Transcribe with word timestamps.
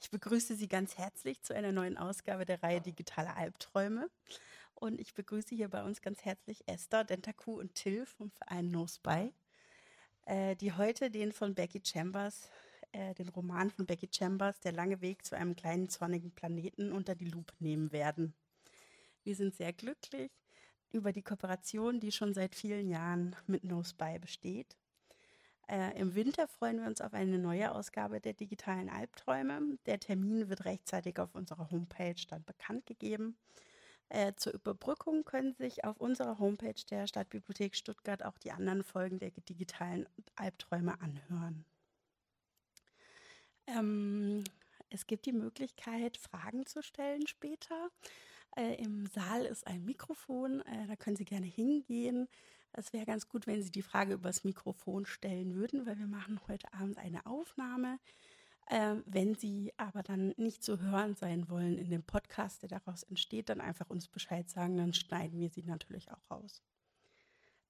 Ich 0.00 0.10
begrüße 0.10 0.54
Sie 0.54 0.68
ganz 0.68 0.96
herzlich 0.96 1.42
zu 1.42 1.54
einer 1.54 1.72
neuen 1.72 1.98
Ausgabe 1.98 2.44
der 2.44 2.62
Reihe 2.62 2.80
Digitale 2.80 3.34
Albträume. 3.34 4.08
Und 4.74 5.00
ich 5.00 5.12
begrüße 5.12 5.56
hier 5.56 5.68
bei 5.68 5.82
uns 5.82 6.00
ganz 6.00 6.24
herzlich 6.24 6.62
Esther, 6.68 7.02
Dentaku 7.02 7.58
und 7.58 7.74
Till 7.74 8.06
vom 8.06 8.30
Verein 8.30 8.70
No 8.70 8.86
Spy, 8.86 9.32
äh, 10.24 10.54
die 10.54 10.72
heute 10.72 11.10
den 11.10 11.32
von 11.32 11.56
Becky 11.56 11.80
Chambers, 11.84 12.48
äh, 12.92 13.12
den 13.14 13.28
Roman 13.28 13.70
von 13.70 13.86
Becky 13.86 14.08
Chambers, 14.10 14.60
Der 14.60 14.70
lange 14.70 15.00
Weg 15.00 15.26
zu 15.26 15.36
einem 15.36 15.56
kleinen 15.56 15.88
zornigen 15.88 16.30
Planeten, 16.30 16.92
unter 16.92 17.16
die 17.16 17.28
Lupe 17.28 17.54
nehmen 17.58 17.90
werden. 17.90 18.34
Wir 19.24 19.34
sind 19.34 19.56
sehr 19.56 19.72
glücklich 19.72 20.30
über 20.92 21.10
die 21.12 21.22
Kooperation, 21.22 21.98
die 21.98 22.12
schon 22.12 22.34
seit 22.34 22.54
vielen 22.54 22.88
Jahren 22.88 23.34
mit 23.48 23.64
No 23.64 23.82
Spy 23.82 24.20
besteht 24.20 24.76
äh, 25.68 25.98
Im 25.98 26.14
Winter 26.14 26.48
freuen 26.48 26.80
wir 26.80 26.86
uns 26.86 27.00
auf 27.00 27.12
eine 27.12 27.38
neue 27.38 27.72
Ausgabe 27.72 28.20
der 28.20 28.32
digitalen 28.32 28.88
Albträume. 28.88 29.78
Der 29.86 30.00
Termin 30.00 30.48
wird 30.48 30.64
rechtzeitig 30.64 31.18
auf 31.18 31.34
unserer 31.34 31.70
Homepage 31.70 32.20
dann 32.28 32.44
bekannt 32.44 32.86
gegeben. 32.86 33.36
Äh, 34.08 34.32
zur 34.36 34.54
Überbrückung 34.54 35.24
können 35.24 35.54
sich 35.54 35.84
auf 35.84 35.98
unserer 35.98 36.38
Homepage 36.38 36.82
der 36.90 37.06
Stadtbibliothek 37.06 37.76
Stuttgart 37.76 38.24
auch 38.24 38.38
die 38.38 38.52
anderen 38.52 38.82
Folgen 38.82 39.18
der 39.18 39.30
digitalen 39.30 40.08
Albträume 40.36 40.98
anhören. 41.02 41.66
Ähm, 43.66 44.44
es 44.88 45.06
gibt 45.06 45.26
die 45.26 45.32
Möglichkeit, 45.32 46.16
Fragen 46.16 46.64
zu 46.64 46.82
stellen 46.82 47.26
später. 47.26 47.90
Äh, 48.56 48.82
Im 48.82 49.06
Saal 49.06 49.44
ist 49.44 49.66
ein 49.66 49.84
Mikrofon, 49.84 50.62
äh, 50.62 50.86
da 50.86 50.96
können 50.96 51.16
Sie 51.16 51.26
gerne 51.26 51.46
hingehen. 51.46 52.28
Es 52.72 52.92
wäre 52.92 53.06
ganz 53.06 53.28
gut, 53.28 53.46
wenn 53.46 53.62
Sie 53.62 53.70
die 53.70 53.82
Frage 53.82 54.14
übers 54.14 54.44
Mikrofon 54.44 55.06
stellen 55.06 55.54
würden, 55.54 55.86
weil 55.86 55.98
wir 55.98 56.06
machen 56.06 56.40
heute 56.48 56.72
Abend 56.74 56.98
eine 56.98 57.26
Aufnahme. 57.26 57.98
Äh, 58.66 58.96
wenn 59.06 59.34
Sie 59.34 59.72
aber 59.78 60.02
dann 60.02 60.34
nicht 60.36 60.62
zu 60.62 60.80
hören 60.80 61.14
sein 61.14 61.48
wollen 61.48 61.78
in 61.78 61.90
dem 61.90 62.02
Podcast, 62.02 62.62
der 62.62 62.68
daraus 62.68 63.02
entsteht, 63.02 63.48
dann 63.48 63.60
einfach 63.60 63.88
uns 63.88 64.08
Bescheid 64.08 64.48
sagen, 64.50 64.76
dann 64.76 64.92
schneiden 64.92 65.40
wir 65.40 65.48
sie 65.48 65.62
natürlich 65.62 66.10
auch 66.12 66.30
raus. 66.30 66.62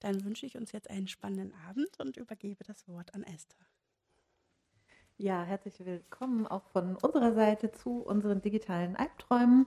Dann 0.01 0.25
wünsche 0.25 0.47
ich 0.47 0.57
uns 0.57 0.73
jetzt 0.73 0.91
einen 0.91 1.09
spannenden 1.09 1.55
Abend 1.69 1.99
und 2.01 2.17
übergebe 2.17 2.65
das 2.65 2.87
Wort 2.89 3.15
an 3.15 3.23
Esther. 3.23 3.67
Ja, 5.17 5.43
herzlich 5.43 5.85
willkommen 5.85 6.47
auch 6.47 6.65
von 6.71 6.97
unserer 6.97 7.35
Seite 7.35 7.73
zu 7.73 8.03
unseren 8.03 8.41
digitalen 8.41 8.95
Albträumen. 8.95 9.67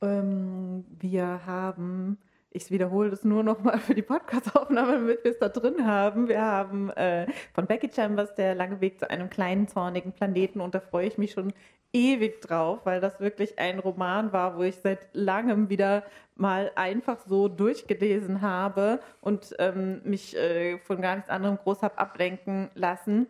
Ähm, 0.00 0.84
wir 0.88 1.46
haben 1.46 2.18
ich 2.54 2.70
wiederhole 2.70 3.10
das 3.10 3.24
nur 3.24 3.42
noch 3.42 3.62
mal 3.64 3.78
für 3.78 3.94
die 3.94 4.02
Podcast-Aufnahme, 4.02 4.92
damit 4.92 5.24
wir 5.24 5.32
es 5.32 5.38
da 5.40 5.48
drin 5.48 5.84
haben. 5.84 6.28
Wir 6.28 6.40
haben 6.40 6.88
äh, 6.90 7.26
von 7.52 7.66
Becky 7.66 7.90
Chambers 7.92 8.34
der 8.36 8.54
lange 8.54 8.80
Weg 8.80 9.00
zu 9.00 9.10
einem 9.10 9.28
kleinen 9.28 9.66
zornigen 9.66 10.12
Planeten 10.12 10.60
und 10.60 10.72
da 10.74 10.80
freue 10.80 11.08
ich 11.08 11.18
mich 11.18 11.32
schon 11.32 11.52
ewig 11.92 12.40
drauf, 12.40 12.80
weil 12.84 13.00
das 13.00 13.18
wirklich 13.18 13.58
ein 13.58 13.80
Roman 13.80 14.32
war, 14.32 14.56
wo 14.56 14.62
ich 14.62 14.76
seit 14.76 15.08
langem 15.12 15.68
wieder 15.68 16.04
mal 16.36 16.70
einfach 16.76 17.18
so 17.26 17.48
durchgelesen 17.48 18.40
habe 18.40 19.00
und 19.20 19.54
ähm, 19.58 20.00
mich 20.04 20.36
äh, 20.36 20.78
von 20.78 21.02
gar 21.02 21.16
nichts 21.16 21.30
anderem 21.30 21.58
groß 21.58 21.82
habe 21.82 21.98
ablenken 21.98 22.70
lassen. 22.74 23.26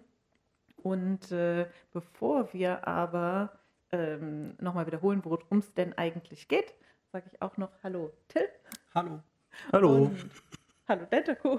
Und 0.83 1.33
äh, 1.33 1.67
bevor 1.93 2.53
wir 2.53 2.87
aber 2.87 3.53
ähm, 3.91 4.55
nochmal 4.61 4.87
wiederholen, 4.87 5.23
worum 5.25 5.59
es 5.59 5.73
denn 5.73 5.97
eigentlich 5.97 6.47
geht, 6.47 6.75
sage 7.11 7.31
ich 7.33 7.41
auch 7.41 7.57
noch 7.57 7.71
Hallo 7.83 8.13
Till. 8.29 8.49
Hallo. 8.95 9.21
Hallo. 9.73 10.05
Und 10.05 10.31
hallo 10.87 11.05
Dentaku. 11.11 11.59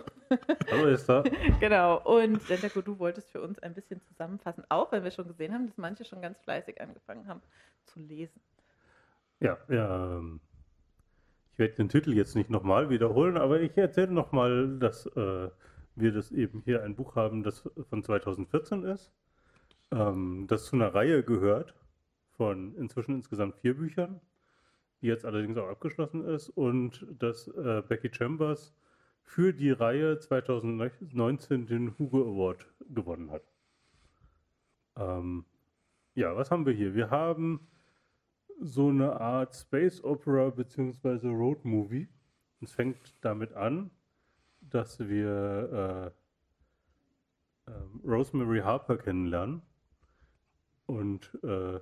Hallo 0.72 0.88
Esther. 0.88 1.22
genau. 1.60 2.02
Und 2.04 2.50
Dentaku, 2.50 2.82
du 2.82 2.98
wolltest 2.98 3.30
für 3.30 3.42
uns 3.42 3.60
ein 3.60 3.74
bisschen 3.74 4.02
zusammenfassen, 4.04 4.64
auch 4.70 4.90
wenn 4.94 5.04
wir 5.04 5.12
schon 5.12 5.28
gesehen 5.28 5.54
haben, 5.54 5.68
dass 5.68 5.78
manche 5.78 6.06
schon 6.06 6.22
ganz 6.22 6.40
fleißig 6.40 6.80
angefangen 6.80 7.28
haben 7.28 7.42
zu 7.84 8.00
lesen. 8.00 8.40
Ja, 9.42 9.58
ja. 9.68 10.16
Ähm, 10.16 10.40
ich 11.52 11.60
werde 11.60 11.74
den 11.74 11.90
Titel 11.90 12.14
jetzt 12.14 12.38
nicht 12.38 12.50
nochmal 12.50 12.90
wiederholen, 12.90 13.36
aber 13.36 13.60
ich 13.60 13.76
erzähle 13.76 14.14
nochmal, 14.14 14.80
dass 14.80 15.06
äh, 15.08 15.50
wir 15.96 16.14
das 16.14 16.32
eben 16.32 16.62
hier 16.64 16.84
ein 16.84 16.96
Buch 16.96 17.18
haben, 17.18 17.44
das 17.44 17.70
von 17.90 18.02
2014 18.02 18.84
ist, 18.86 19.12
ähm, 19.92 20.46
das 20.48 20.68
zu 20.68 20.78
einer 20.78 20.96
Reihe 20.96 21.22
gehört 21.22 21.74
von 22.38 22.76
inzwischen 22.76 23.16
insgesamt 23.16 23.58
vier 23.58 23.76
Büchern 23.76 24.22
die 25.06 25.10
jetzt 25.10 25.24
allerdings 25.24 25.56
auch 25.60 25.68
abgeschlossen 25.68 26.26
ist 26.26 26.50
und 26.50 27.06
dass 27.20 27.48
äh, 27.50 27.84
Becky 27.88 28.12
Chambers 28.12 28.74
für 29.22 29.54
die 29.54 29.70
Reihe 29.70 30.18
2019 30.18 31.68
den 31.68 31.96
Hugo 32.00 32.24
Award 32.24 32.66
gewonnen 32.90 33.30
hat. 33.30 33.44
Ähm, 34.98 35.46
ja, 36.16 36.36
was 36.36 36.50
haben 36.50 36.66
wir 36.66 36.74
hier? 36.74 36.96
Wir 36.96 37.12
haben 37.12 37.68
so 38.60 38.90
eine 38.90 39.22
Art 39.22 39.54
Space 39.56 40.04
Opera 40.04 40.50
bzw. 40.50 41.28
Road 41.28 41.64
Movie. 41.66 42.08
Es 42.62 42.72
fängt 42.72 43.24
damit 43.24 43.54
an, 43.54 43.92
dass 44.60 44.98
wir 44.98 46.16
äh, 47.68 47.72
äh, 47.72 47.76
Rosemary 48.04 48.62
Harper 48.62 48.98
kennenlernen 48.98 49.62
und 50.88 51.32
äh, 51.44 51.80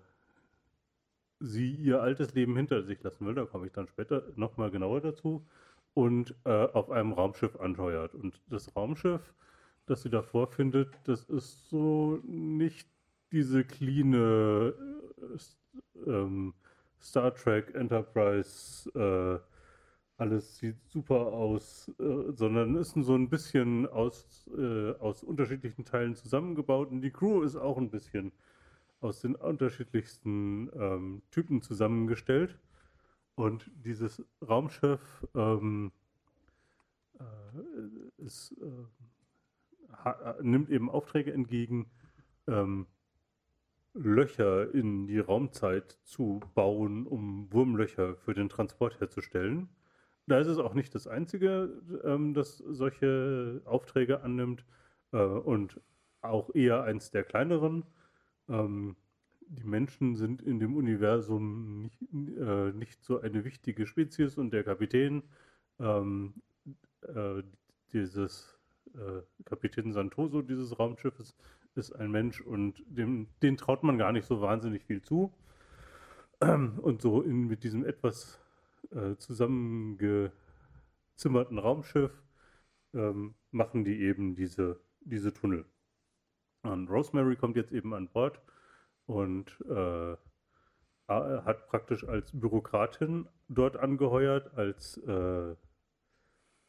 sie 1.43 1.71
ihr 1.75 2.01
altes 2.01 2.33
Leben 2.33 2.55
hinter 2.55 2.83
sich 2.83 3.03
lassen 3.03 3.25
will, 3.25 3.35
da 3.35 3.45
komme 3.45 3.67
ich 3.67 3.73
dann 3.73 3.87
später 3.87 4.23
nochmal 4.35 4.71
genauer 4.71 5.01
dazu, 5.01 5.45
und 5.93 6.35
äh, 6.45 6.49
auf 6.49 6.89
einem 6.89 7.13
Raumschiff 7.13 7.59
anheuert. 7.59 8.15
Und 8.15 8.41
das 8.49 8.75
Raumschiff, 8.75 9.33
das 9.85 10.03
sie 10.03 10.09
da 10.09 10.21
vorfindet, 10.21 10.89
das 11.03 11.23
ist 11.25 11.69
so 11.69 12.19
nicht 12.23 12.87
diese 13.31 13.63
clean 13.63 14.13
äh, 14.13 14.73
ähm, 16.07 16.53
Star 17.01 17.33
Trek 17.35 17.75
Enterprise, 17.75 18.89
äh, 18.95 19.39
alles 20.17 20.57
sieht 20.57 20.77
super 20.87 21.33
aus, 21.33 21.91
äh, 21.99 22.31
sondern 22.31 22.75
ist 22.75 22.93
so 22.93 23.15
ein 23.15 23.29
bisschen 23.29 23.87
aus, 23.87 24.49
äh, 24.57 24.91
aus 24.99 25.23
unterschiedlichen 25.23 25.85
Teilen 25.85 26.15
zusammengebaut. 26.15 26.91
Und 26.91 27.01
die 27.01 27.11
Crew 27.11 27.41
ist 27.41 27.55
auch 27.55 27.77
ein 27.77 27.89
bisschen 27.89 28.31
aus 29.03 29.21
den 29.21 29.35
unterschiedlichsten 29.35 30.69
ähm, 30.73 31.21
Typen 31.31 31.61
zusammengestellt. 31.61 32.57
Und 33.35 33.69
dieses 33.75 34.23
Raumschiff 34.47 35.01
ähm, 35.35 35.91
äh, 37.19 38.23
ist, 38.23 38.55
äh, 38.61 40.33
nimmt 40.41 40.69
eben 40.69 40.89
Aufträge 40.89 41.33
entgegen, 41.33 41.89
ähm, 42.47 42.87
Löcher 43.95 44.73
in 44.73 45.05
die 45.07 45.19
Raumzeit 45.19 45.99
zu 46.03 46.39
bauen, 46.55 47.05
um 47.05 47.51
Wurmlöcher 47.51 48.15
für 48.15 48.33
den 48.33 48.49
Transport 48.49 48.99
herzustellen. 48.99 49.69
Da 50.25 50.39
ist 50.39 50.47
es 50.47 50.57
auch 50.57 50.73
nicht 50.73 50.95
das 50.95 51.05
Einzige, 51.07 51.81
ähm, 52.03 52.33
das 52.33 52.57
solche 52.57 53.61
Aufträge 53.65 54.21
annimmt 54.21 54.65
äh, 55.11 55.17
und 55.17 55.79
auch 56.21 56.55
eher 56.55 56.83
eins 56.83 57.11
der 57.11 57.23
kleineren. 57.23 57.85
Ähm, 58.53 58.95
die 59.47 59.65
Menschen 59.65 60.15
sind 60.15 60.41
in 60.41 60.59
dem 60.59 60.75
Universum 60.75 61.81
nicht, 61.81 62.01
äh, 62.37 62.71
nicht, 62.71 63.03
so 63.03 63.19
eine 63.19 63.43
wichtige 63.43 63.85
Spezies 63.85 64.37
und 64.37 64.51
der 64.51 64.63
Kapitän 64.63 65.23
ähm, 65.79 66.33
äh, 67.01 67.43
dieses 67.91 68.57
äh, 68.95 69.21
Kapitän 69.45 69.91
Santoso 69.91 70.41
dieses 70.41 70.79
Raumschiffes 70.79 71.35
ist 71.75 71.91
ein 71.93 72.11
Mensch 72.11 72.41
und 72.41 72.83
dem, 72.87 73.27
den 73.41 73.57
traut 73.57 73.83
man 73.83 73.97
gar 73.97 74.11
nicht 74.11 74.25
so 74.25 74.41
wahnsinnig 74.41 74.83
viel 74.83 75.01
zu. 75.01 75.33
Und 76.39 77.01
so 77.01 77.21
in, 77.21 77.47
mit 77.47 77.63
diesem 77.63 77.85
etwas 77.85 78.39
äh, 78.91 79.15
zusammengezimmerten 79.15 81.57
Raumschiff 81.57 82.11
ähm, 82.93 83.35
machen 83.51 83.85
die 83.85 84.01
eben 84.01 84.35
diese, 84.35 84.79
diese 85.01 85.33
Tunnel. 85.33 85.65
Und 86.63 86.89
Rosemary 86.89 87.35
kommt 87.35 87.57
jetzt 87.57 87.71
eben 87.71 87.93
an 87.93 88.07
Bord 88.07 88.39
und 89.05 89.57
äh, 89.69 90.15
hat 91.07 91.67
praktisch 91.67 92.07
als 92.07 92.31
Bürokratin 92.31 93.27
dort 93.49 93.75
angeheuert, 93.77 94.51
als, 94.57 94.97
äh, 94.97 95.55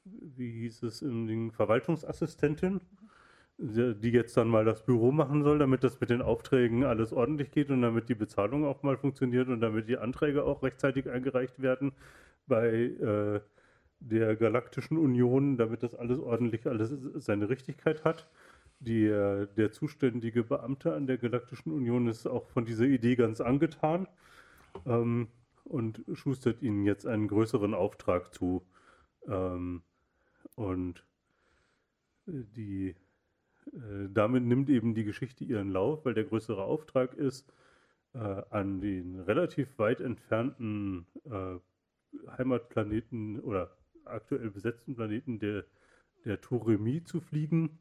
wie 0.05 0.51
hieß 0.51 0.83
es 0.83 1.03
im 1.03 1.27
Ding, 1.27 1.53
Verwaltungsassistentin, 1.53 2.81
die 3.57 4.11
jetzt 4.11 4.37
dann 4.37 4.49
mal 4.49 4.65
das 4.65 4.85
Büro 4.85 5.13
machen 5.13 5.45
soll, 5.45 5.61
damit 5.61 5.85
das 5.85 6.01
mit 6.01 6.11
den 6.11 6.23
Aufträgen 6.23 6.85
alles 6.85 7.13
ordentlich 7.13 7.53
geht 7.53 7.71
und 7.71 7.83
damit 7.83 8.09
die 8.09 8.17
Bezahlung 8.17 8.65
auch 8.65 8.83
mal 8.83 8.97
funktioniert 8.97 9.49
und 9.49 9.61
damit 9.61 9.89
die 9.89 9.97
Anträge 9.97 10.45
auch 10.45 10.65
rechtzeitig 10.65 11.09
eingereicht 11.09 11.63
werden 11.63 11.93
bei 12.49 12.69
äh, 12.69 13.41
der 14.01 14.37
Galaktischen 14.37 14.99
Union, 14.99 15.57
damit 15.57 15.85
das 15.85 15.95
alles 15.95 16.19
ordentlich 16.19 16.67
alles 16.67 16.95
seine 17.15 17.49
Richtigkeit 17.49 18.05
hat. 18.05 18.29
Der, 18.81 19.47
der 19.47 19.73
zuständige 19.73 20.45
Beamte 20.45 20.95
an 20.95 21.07
der 21.07 21.17
Galaktischen 21.17 21.73
Union 21.73 22.07
ist 22.07 22.27
auch 22.27 22.49
von 22.49 22.67
dieser 22.67 22.85
Idee 22.85 23.17
ganz 23.17 23.41
angetan 23.41 24.07
ähm, 24.85 25.29
und 25.65 26.05
schustert 26.13 26.61
ihnen 26.61 26.85
jetzt 26.85 27.07
einen 27.07 27.29
größeren 27.29 27.73
Auftrag 27.73 28.35
zu. 28.35 28.67
Ähm, 29.27 29.83
und 30.55 31.05
die, 32.27 32.95
äh, 33.73 34.09
damit 34.11 34.45
nimmt 34.45 34.69
eben 34.69 34.95
die 34.95 35.05
Geschichte 35.05 35.45
ihren 35.45 35.71
Lauf, 35.71 36.05
weil 36.05 36.15
der 36.15 36.25
größere 36.25 36.63
Auftrag 36.63 37.15
ist, 37.15 37.53
äh, 38.15 38.19
an 38.51 38.81
den 38.81 39.21
relativ 39.21 39.79
weit 39.79 40.01
entfernten 40.01 41.07
äh, 41.25 41.57
Heimatplaneten 42.39 43.41
oder 43.41 43.77
aktuell 44.05 44.51
besetzten 44.51 44.95
Planeten 44.95 45.39
der, 45.39 45.65
der 46.25 46.41
Turemi 46.41 47.03
zu 47.05 47.21
fliegen 47.21 47.79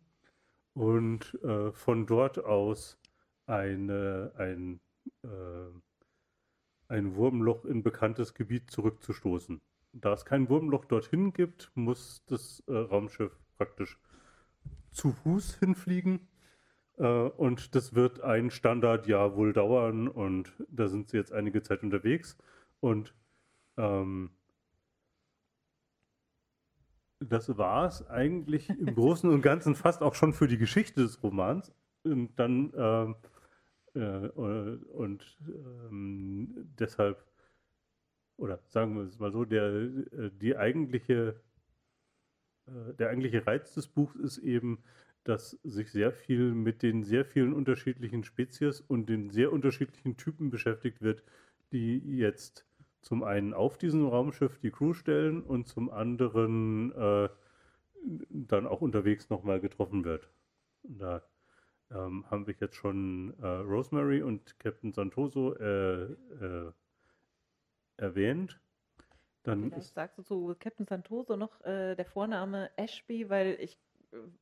und 0.73 1.37
äh, 1.43 1.71
von 1.71 2.05
dort 2.05 2.43
aus 2.43 2.97
eine, 3.45 4.31
ein, 4.37 4.79
äh, 5.23 5.27
ein 6.87 7.15
Wurmloch 7.15 7.65
in 7.65 7.83
bekanntes 7.83 8.33
Gebiet 8.33 8.71
zurückzustoßen. 8.71 9.61
Da 9.93 10.13
es 10.13 10.25
kein 10.25 10.49
Wurmloch 10.49 10.85
dorthin 10.85 11.33
gibt, 11.33 11.71
muss 11.75 12.23
das 12.25 12.63
äh, 12.67 12.73
Raumschiff 12.73 13.37
praktisch 13.57 13.99
zu 14.91 15.11
Fuß 15.11 15.59
hinfliegen. 15.59 16.27
Äh, 16.97 17.05
und 17.05 17.75
das 17.75 17.93
wird 17.93 18.21
ein 18.21 18.49
Standardjahr 18.49 19.35
wohl 19.35 19.53
dauern 19.53 20.07
und 20.07 20.53
da 20.69 20.87
sind 20.87 21.09
sie 21.09 21.17
jetzt 21.17 21.33
einige 21.33 21.61
Zeit 21.61 21.83
unterwegs. 21.83 22.37
Und 22.79 23.13
ähm, 23.77 24.31
das 27.29 27.57
war 27.57 27.87
es 27.87 28.07
eigentlich 28.07 28.69
im 28.69 28.93
Großen 28.95 29.29
und 29.29 29.41
Ganzen 29.41 29.75
fast 29.75 30.01
auch 30.01 30.15
schon 30.15 30.33
für 30.33 30.47
die 30.47 30.57
Geschichte 30.57 31.01
des 31.01 31.21
Romans. 31.23 31.73
Und 32.03 32.37
dann 32.37 32.73
ähm, 32.75 33.15
äh, 33.95 34.27
und 34.29 35.37
ähm, 35.47 36.71
deshalb, 36.79 37.23
oder 38.37 38.59
sagen 38.67 38.95
wir 38.95 39.03
es 39.03 39.19
mal 39.19 39.31
so, 39.31 39.45
der, 39.45 39.63
äh, 39.63 40.31
die 40.31 40.57
eigentliche, 40.57 41.39
äh, 42.67 42.93
der 42.95 43.09
eigentliche 43.09 43.45
Reiz 43.45 43.73
des 43.73 43.87
Buchs 43.87 44.15
ist 44.15 44.39
eben, 44.39 44.83
dass 45.23 45.51
sich 45.63 45.91
sehr 45.91 46.11
viel 46.11 46.53
mit 46.53 46.81
den 46.81 47.03
sehr 47.03 47.23
vielen 47.25 47.53
unterschiedlichen 47.53 48.23
Spezies 48.23 48.81
und 48.81 49.07
den 49.07 49.29
sehr 49.29 49.53
unterschiedlichen 49.53 50.17
Typen 50.17 50.49
beschäftigt 50.49 51.01
wird, 51.01 51.23
die 51.71 51.99
jetzt 52.17 52.65
zum 53.03 53.23
einen 53.23 53.53
auf 53.53 53.77
diesem 53.77 54.07
Raumschiff 54.07 54.57
die 54.59 54.71
Crew 54.71 54.93
stellen 54.93 55.43
und 55.43 55.67
zum 55.67 55.91
anderen 55.91 56.91
äh, 56.93 57.29
dann 58.29 58.65
auch 58.65 58.81
unterwegs 58.81 59.29
nochmal 59.29 59.59
getroffen 59.59 60.05
wird. 60.05 60.29
Da 60.83 61.21
ähm, 61.91 62.25
haben 62.29 62.47
wir 62.47 62.55
jetzt 62.59 62.75
schon 62.75 63.33
äh, 63.41 63.45
Rosemary 63.45 64.21
und 64.21 64.57
Captain 64.59 64.93
Santoso 64.93 65.53
äh, 65.55 66.03
äh, 66.03 66.71
erwähnt. 67.97 68.59
Dann 69.43 69.69
Vielleicht 69.69 69.93
sagst 69.93 70.17
du 70.17 70.23
zu 70.23 70.55
Captain 70.57 70.87
Santoso 70.87 71.35
noch 71.35 71.61
äh, 71.65 71.95
der 71.95 72.05
Vorname 72.05 72.71
Ashby, 72.77 73.29
weil 73.29 73.57
ich 73.59 73.77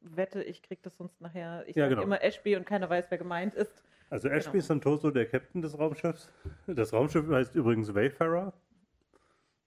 wette, 0.01 0.43
ich 0.43 0.61
kriege 0.61 0.81
das 0.83 0.97
sonst 0.97 1.21
nachher. 1.21 1.63
Ich 1.67 1.75
ja, 1.75 1.85
sage 1.85 1.95
genau. 1.95 2.05
immer 2.05 2.23
Ashby 2.23 2.55
und 2.55 2.65
keiner 2.65 2.89
weiß, 2.89 3.09
wer 3.09 3.17
gemeint 3.17 3.53
ist. 3.53 3.83
Also 4.09 4.27
Ashby 4.29 4.53
genau. 4.53 4.63
Santoso, 4.65 5.11
der 5.11 5.25
Captain 5.25 5.61
des 5.61 5.77
Raumschiffs. 5.77 6.29
Das 6.67 6.93
Raumschiff 6.93 7.27
heißt 7.29 7.55
übrigens 7.55 7.93
Wayfarer. 7.93 8.53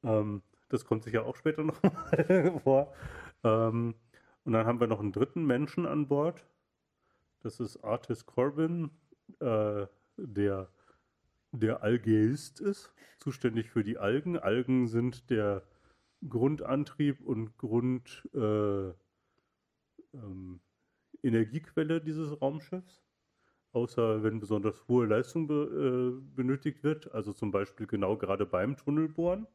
Ähm, 0.03 0.43
das 0.69 0.85
kommt 0.85 1.05
sicher 1.05 1.25
auch 1.25 1.37
später 1.37 1.62
noch 1.65 1.81
vor. 2.62 2.93
Ähm, 3.43 3.95
und 4.45 4.53
dann 4.53 4.67
haben 4.67 4.81
wir 4.81 4.87
noch 4.87 5.01
einen 5.01 5.12
dritten 5.12 5.45
Menschen 5.47 5.87
an 5.87 6.09
Bord. 6.09 6.45
Das 7.41 7.61
ist 7.61 7.83
Artis 7.83 8.27
Corbin, 8.27 8.91
äh, 9.41 9.87
der 10.17 10.69
der 11.55 11.83
Algeist 11.83 12.61
ist, 12.61 12.93
zuständig 13.19 13.71
für 13.71 13.85
die 13.85 13.99
Algen. 13.99 14.39
Algen 14.39 14.87
sind 14.89 15.31
der 15.31 15.62
Grundantrieb 16.29 17.21
und 17.21 17.57
Grundenergiequelle 17.59 18.91
äh, 18.91 19.04
ähm, 20.14 20.61
dieses 21.22 22.40
Raumschiffs 22.40 23.05
außer 23.75 24.22
wenn 24.22 24.40
besonders 24.40 24.87
hohe 24.88 25.06
Leistung 25.06 25.46
be, 25.46 25.55
äh, 25.55 26.34
benötigt 26.37 26.82
wird, 26.84 27.12
also 27.12 27.32
zum 27.32 27.50
Beispiel 27.50 27.87
genau 27.87 28.16
gerade 28.16 28.46
beim 28.46 28.76
Tunnelbohren. 28.76 29.46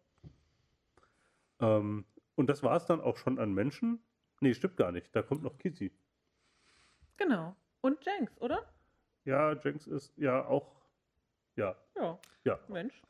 Ähm, 1.62 2.06
und 2.36 2.50
das 2.50 2.62
war 2.62 2.76
es 2.76 2.86
dann 2.86 3.02
auch 3.02 3.18
schon 3.18 3.40
an 3.40 3.54
Menschen. 3.54 4.00
Nee, 4.42 4.54
stimmt 4.54 4.78
gar 4.78 4.92
nicht. 4.92 5.16
Da 5.16 5.22
kommt 5.22 5.44
noch 5.44 5.58
Kizzy. 5.58 5.92
Genau. 7.18 7.56
Und 7.82 8.06
Jenks, 8.06 8.40
oder? 8.42 8.62
Ja, 9.26 9.54
Jenks 9.54 9.88
ist 9.88 10.18
ja 10.18 10.46
auch. 10.46 10.76
Ja. 11.56 11.76
Ja. 11.96 12.20
Ja. 12.44 12.60
Mensch. 12.68 13.02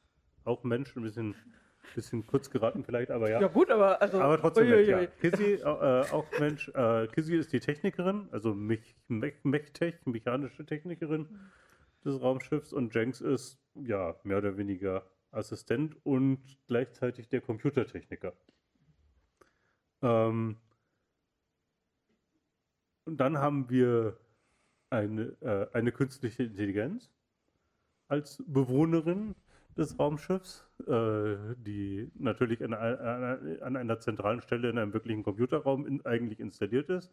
Auch 0.43 0.63
Mensch, 0.63 0.95
ein 0.95 1.03
bisschen 1.03 1.35
Bisschen 1.95 2.25
kurz 2.27 2.49
geraten 2.49 2.83
vielleicht, 2.83 3.09
aber 3.11 3.29
ja. 3.29 3.41
Ja 3.41 3.47
gut, 3.47 3.71
aber 3.71 4.01
also. 4.01 4.19
Aber 4.19 4.39
trotzdem 4.39 4.67
ui, 4.67 4.73
ui, 4.73 4.93
ui. 4.93 5.01
Ja. 5.01 5.05
Kizzy, 5.07 5.53
äh, 5.63 5.65
auch 5.65 6.25
Mensch, 6.39 6.69
äh, 6.69 7.07
Kizzy 7.07 7.35
ist 7.35 7.51
die 7.51 7.59
Technikerin, 7.59 8.29
also 8.31 8.53
Mech, 8.53 8.95
Mech, 9.07 9.35
Mechtech, 9.43 9.95
mechanische 10.05 10.65
Technikerin 10.65 11.27
des 12.05 12.21
Raumschiffs 12.21 12.73
und 12.73 12.93
Jenks 12.93 13.21
ist 13.21 13.59
ja 13.75 14.15
mehr 14.23 14.37
oder 14.37 14.57
weniger 14.57 15.03
Assistent 15.31 15.95
und 16.03 16.57
gleichzeitig 16.67 17.27
der 17.29 17.41
Computertechniker. 17.41 18.33
Ähm, 20.01 20.57
und 23.05 23.17
dann 23.17 23.37
haben 23.37 23.69
wir 23.69 24.17
eine, 24.89 25.35
äh, 25.41 25.67
eine 25.73 25.91
künstliche 25.91 26.43
Intelligenz 26.43 27.11
als 28.07 28.43
Bewohnerin 28.47 29.35
des 29.77 29.97
Raumschiffs, 29.97 30.67
äh, 30.87 31.35
die 31.57 32.11
natürlich 32.15 32.63
an, 32.63 32.73
an, 32.73 33.61
an, 33.61 33.75
einer 33.75 33.99
zentralen 33.99 34.41
Stelle 34.41 34.69
in 34.69 34.77
einem 34.77 34.93
wirklichen 34.93 35.23
Computerraum 35.23 35.85
in, 35.85 36.05
eigentlich 36.05 36.39
installiert 36.39 36.89
ist, 36.89 37.11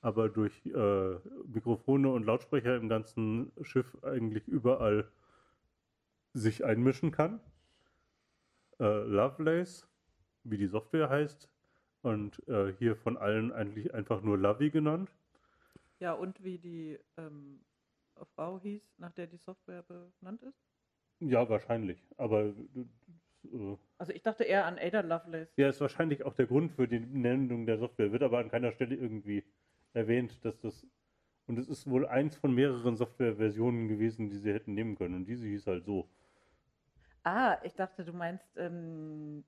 aber 0.00 0.28
durch 0.28 0.64
äh, 0.66 1.14
Mikrofone 1.46 2.10
und 2.10 2.24
Lautsprecher 2.24 2.76
im 2.76 2.88
ganzen 2.88 3.52
Schiff 3.62 3.96
eigentlich 4.02 4.46
überall 4.48 5.08
sich 6.34 6.64
einmischen 6.64 7.10
kann. 7.10 7.40
Äh, 8.80 9.02
Lovelace, 9.04 9.88
wie 10.44 10.58
die 10.58 10.68
Software 10.68 11.08
heißt, 11.08 11.48
und 12.02 12.46
äh, 12.48 12.72
hier 12.78 12.96
von 12.96 13.16
allen 13.16 13.52
eigentlich 13.52 13.92
einfach 13.92 14.22
nur 14.22 14.38
Lovey 14.38 14.70
genannt. 14.70 15.10
Ja, 15.98 16.12
und 16.12 16.42
wie 16.44 16.58
die 16.58 16.98
ähm, 17.16 17.60
Frau 18.34 18.60
hieß, 18.60 18.94
nach 18.98 19.12
der 19.12 19.26
die 19.26 19.36
Software 19.36 19.82
benannt 19.82 20.42
ist? 20.42 20.67
Ja, 21.20 21.48
wahrscheinlich. 21.48 22.02
Aber. 22.16 22.46
Äh, 22.46 23.76
also 23.98 24.12
ich 24.12 24.22
dachte 24.22 24.44
eher 24.44 24.66
an 24.66 24.78
Ada 24.78 25.00
Lovelace. 25.00 25.52
Ja, 25.56 25.68
ist 25.68 25.80
wahrscheinlich 25.80 26.24
auch 26.24 26.34
der 26.34 26.46
Grund 26.46 26.72
für 26.72 26.86
die 26.86 27.00
Nennung 27.00 27.66
der 27.66 27.78
Software. 27.78 28.12
Wird 28.12 28.22
aber 28.22 28.38
an 28.38 28.50
keiner 28.50 28.72
Stelle 28.72 28.94
irgendwie 28.94 29.44
erwähnt, 29.92 30.44
dass 30.44 30.60
das. 30.60 30.86
Und 31.46 31.58
es 31.58 31.68
ist 31.68 31.88
wohl 31.88 32.06
eins 32.06 32.36
von 32.36 32.54
mehreren 32.54 32.96
Softwareversionen 32.96 33.88
gewesen, 33.88 34.28
die 34.28 34.36
sie 34.36 34.52
hätten 34.52 34.74
nehmen 34.74 34.96
können. 34.96 35.14
Und 35.14 35.24
diese 35.26 35.46
hieß 35.46 35.66
halt 35.66 35.84
so. 35.86 36.08
Ah, 37.24 37.58
ich 37.62 37.74
dachte, 37.74 38.04
du 38.04 38.12
meinst 38.12 38.56
ähm, 38.56 39.44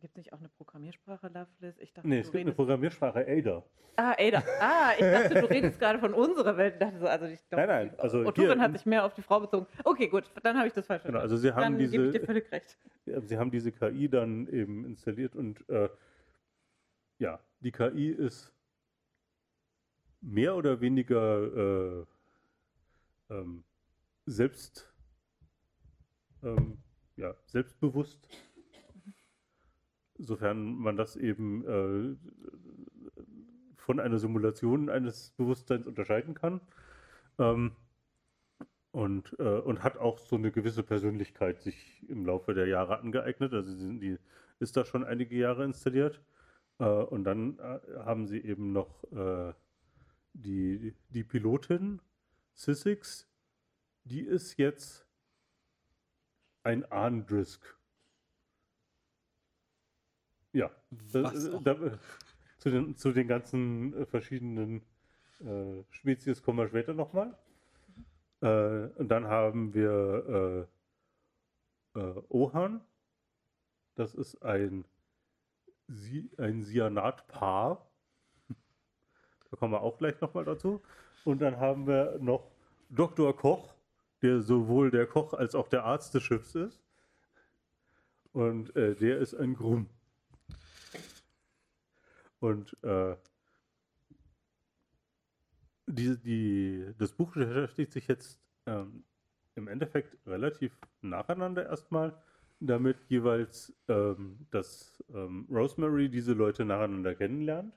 Gibt 0.00 0.12
es 0.12 0.16
nicht 0.16 0.32
auch 0.32 0.38
eine 0.38 0.48
Programmiersprache, 0.48 1.28
Loveless? 1.28 1.78
Ich 1.78 1.92
dachte, 1.92 2.08
nee, 2.08 2.18
es 2.18 2.30
gibt 2.30 2.42
eine 2.42 2.52
Programmiersprache, 2.52 3.26
Ada. 3.26 3.64
Ah, 3.96 4.14
Ada. 4.18 4.42
Ah, 4.60 4.92
ich 4.94 5.00
dachte, 5.00 5.34
du 5.40 5.50
redest 5.50 5.78
gerade 5.78 5.98
von 5.98 6.12
unserer 6.14 6.56
Welt. 6.56 6.74
Ich 6.74 6.80
dachte 6.80 6.98
so, 6.98 7.06
also 7.06 7.26
ich 7.26 7.48
glaub, 7.48 7.60
nein, 7.60 7.68
nein. 7.88 7.98
Also 7.98 8.20
Oturan 8.20 8.60
hat 8.60 8.72
sich 8.72 8.86
mehr 8.86 9.04
auf 9.04 9.14
die 9.14 9.22
Frau 9.22 9.40
bezogen. 9.40 9.66
Okay, 9.84 10.08
gut, 10.08 10.30
dann 10.42 10.56
habe 10.56 10.66
ich 10.66 10.74
das 10.74 10.86
falsch 10.86 11.04
genau, 11.04 11.20
also 11.20 11.36
sie 11.36 11.52
haben 11.52 11.60
dann 11.60 11.78
diese, 11.78 11.92
gebe 11.92 12.06
ich 12.06 12.12
dir 12.12 12.26
völlig 12.26 12.50
recht. 12.52 12.76
Sie 13.06 13.38
haben 13.38 13.50
diese 13.50 13.70
KI 13.70 14.08
dann 14.08 14.48
eben 14.48 14.84
installiert 14.84 15.36
und 15.36 15.66
äh, 15.68 15.88
ja, 17.18 17.38
die 17.60 17.70
KI 17.70 18.10
ist 18.10 18.52
mehr 20.20 20.56
oder 20.56 20.80
weniger 20.80 22.00
äh, 22.00 22.06
ähm, 23.30 23.64
selbst 24.26 24.92
ähm, 26.42 26.78
ja, 27.16 27.34
selbstbewusst 27.46 28.28
sofern 30.26 30.76
man 30.76 30.96
das 30.96 31.16
eben 31.16 31.64
äh, 31.66 32.16
von 33.76 34.00
einer 34.00 34.18
Simulation 34.18 34.88
eines 34.88 35.30
Bewusstseins 35.32 35.86
unterscheiden 35.86 36.34
kann. 36.34 36.60
Ähm, 37.38 37.72
und, 38.92 39.36
äh, 39.40 39.58
und 39.58 39.82
hat 39.82 39.96
auch 39.96 40.18
so 40.18 40.36
eine 40.36 40.52
gewisse 40.52 40.84
Persönlichkeit 40.84 41.60
sich 41.60 42.04
im 42.08 42.24
Laufe 42.24 42.54
der 42.54 42.68
Jahre 42.68 42.98
angeeignet. 43.00 43.52
Also 43.52 43.72
sie, 43.72 43.98
die 43.98 44.18
ist 44.60 44.76
da 44.76 44.84
schon 44.84 45.04
einige 45.04 45.36
Jahre 45.36 45.64
installiert. 45.64 46.20
Äh, 46.78 46.84
und 46.84 47.24
dann 47.24 47.58
äh, 47.58 47.80
haben 48.04 48.26
sie 48.26 48.38
eben 48.38 48.72
noch 48.72 49.04
äh, 49.12 49.52
die, 50.32 50.94
die 51.10 51.24
Pilotin 51.24 52.00
Sissix, 52.52 53.28
die 54.04 54.20
ist 54.20 54.58
jetzt 54.58 55.06
ein 56.62 56.84
Arndrisk. 56.90 57.76
Ja, 60.54 60.70
das, 61.12 61.50
da, 61.64 61.72
äh, 61.72 61.98
zu, 62.58 62.70
den, 62.70 62.96
zu 62.96 63.12
den 63.12 63.26
ganzen 63.26 63.92
äh, 63.92 64.06
verschiedenen 64.06 64.82
äh, 65.40 65.82
Spezies 65.90 66.42
kommen 66.42 66.58
wir 66.58 66.68
später 66.68 66.94
nochmal. 66.94 67.36
Äh, 68.40 68.86
und 68.96 69.08
dann 69.08 69.26
haben 69.26 69.74
wir 69.74 70.68
äh, 71.94 72.00
äh, 72.00 72.22
Ohan. 72.28 72.80
Das 73.96 74.14
ist 74.14 74.42
ein, 74.42 74.84
si 75.88 76.30
ein 76.38 76.62
Cyanat-Paar. 76.62 77.90
Da 79.50 79.56
kommen 79.56 79.72
wir 79.72 79.82
auch 79.82 79.98
gleich 79.98 80.20
nochmal 80.20 80.44
dazu. 80.44 80.80
Und 81.24 81.42
dann 81.42 81.58
haben 81.58 81.88
wir 81.88 82.18
noch 82.20 82.50
Dr. 82.90 83.36
Koch, 83.36 83.74
der 84.22 84.40
sowohl 84.40 84.92
der 84.92 85.06
Koch 85.06 85.32
als 85.32 85.56
auch 85.56 85.66
der 85.66 85.84
Arzt 85.84 86.14
des 86.14 86.22
Schiffs 86.22 86.54
ist. 86.54 86.80
Und 88.32 88.74
äh, 88.76 88.94
der 88.94 89.18
ist 89.18 89.34
ein 89.34 89.54
Grumm. 89.54 89.88
Und 92.44 92.76
äh, 92.82 93.16
die, 95.86 96.18
die, 96.18 96.92
das 96.98 97.12
Buch 97.12 97.32
beschäftigt 97.32 97.90
sich 97.90 98.06
jetzt 98.06 98.38
ähm, 98.66 99.02
im 99.54 99.66
Endeffekt 99.66 100.18
relativ 100.26 100.78
nacheinander 101.00 101.64
erstmal 101.64 102.22
damit 102.60 102.98
jeweils, 103.08 103.74
ähm, 103.88 104.46
dass 104.50 105.02
ähm, 105.14 105.46
Rosemary 105.50 106.10
diese 106.10 106.34
Leute 106.34 106.66
nacheinander 106.66 107.14
kennenlernt 107.14 107.72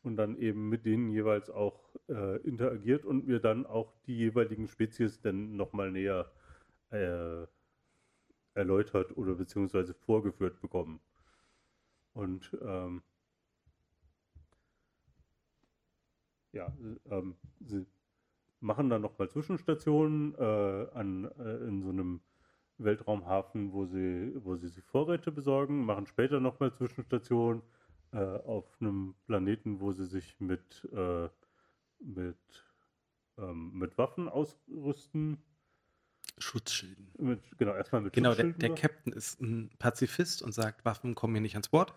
und 0.00 0.16
dann 0.16 0.38
eben 0.38 0.70
mit 0.70 0.86
denen 0.86 1.10
jeweils 1.10 1.50
auch 1.50 1.94
äh, 2.08 2.38
interagiert 2.48 3.04
und 3.04 3.26
wir 3.26 3.40
dann 3.40 3.66
auch 3.66 3.92
die 4.06 4.16
jeweiligen 4.16 4.68
Spezies 4.68 5.20
dann 5.20 5.54
nochmal 5.54 5.90
näher 5.90 6.32
äh, 6.88 7.44
erläutert 8.54 9.14
oder 9.18 9.34
beziehungsweise 9.34 9.92
vorgeführt 9.92 10.62
bekommen. 10.62 10.98
Und 12.14 12.56
ähm, 12.62 13.02
ja, 16.52 16.72
ähm, 17.10 17.36
sie 17.60 17.86
machen 18.60 18.90
dann 18.90 19.02
nochmal 19.02 19.28
Zwischenstationen 19.28 20.34
äh, 20.34 20.86
an, 20.94 21.24
äh, 21.38 21.68
in 21.68 21.82
so 21.82 21.90
einem 21.90 22.20
Weltraumhafen, 22.78 23.72
wo 23.72 23.86
sie, 23.86 24.32
wo 24.36 24.56
sie 24.56 24.68
sich 24.68 24.84
Vorräte 24.84 25.32
besorgen, 25.32 25.84
machen 25.84 26.06
später 26.06 26.40
nochmal 26.40 26.72
Zwischenstationen 26.72 27.62
äh, 28.12 28.18
auf 28.18 28.64
einem 28.80 29.14
Planeten, 29.26 29.80
wo 29.80 29.92
sie 29.92 30.06
sich 30.06 30.38
mit, 30.40 30.88
äh, 30.92 31.28
mit, 32.00 32.36
ähm, 33.36 33.72
mit 33.74 33.98
Waffen 33.98 34.28
ausrüsten. 34.28 35.38
Schutzschilden. 36.38 37.10
Mit, 37.18 37.40
genau, 37.58 37.74
erstmal 37.74 38.00
mit 38.00 38.12
Genau, 38.12 38.30
der, 38.30 38.44
Schutzschilden. 38.44 38.60
der 38.60 38.74
Captain 38.74 39.12
ist 39.12 39.40
ein 39.40 39.70
Pazifist 39.78 40.42
und 40.42 40.52
sagt, 40.52 40.84
Waffen 40.84 41.14
kommen 41.16 41.34
hier 41.34 41.40
nicht 41.42 41.54
ans 41.54 41.68
Bord. 41.68 41.94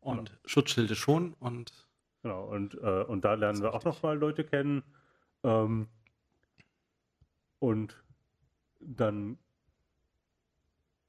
Und 0.00 0.38
Schutzschilde 0.46 0.94
schon. 0.94 1.34
Und 1.34 1.89
Genau, 2.22 2.44
und, 2.48 2.74
äh, 2.74 3.04
und 3.04 3.24
da 3.24 3.34
lernen 3.34 3.62
wir 3.62 3.74
auch 3.74 3.84
nochmal 3.84 4.18
Leute 4.18 4.44
kennen. 4.44 4.82
Ähm, 5.42 5.88
und 7.58 8.02
dann 8.80 9.38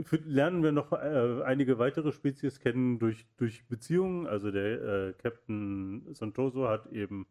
lernen 0.10 0.63
wir 0.63 0.72
noch 0.72 0.91
äh, 0.94 1.44
einige 1.44 1.77
weitere 1.80 2.12
Spezies 2.12 2.60
kennen 2.60 3.00
durch, 3.00 3.27
durch 3.38 3.68
Beziehungen. 3.68 4.27
Also 4.27 4.51
der 4.51 4.82
äh, 4.82 5.13
Captain 5.13 6.13
Santoso 6.13 6.68
hat 6.68 6.88
eben 6.88 7.27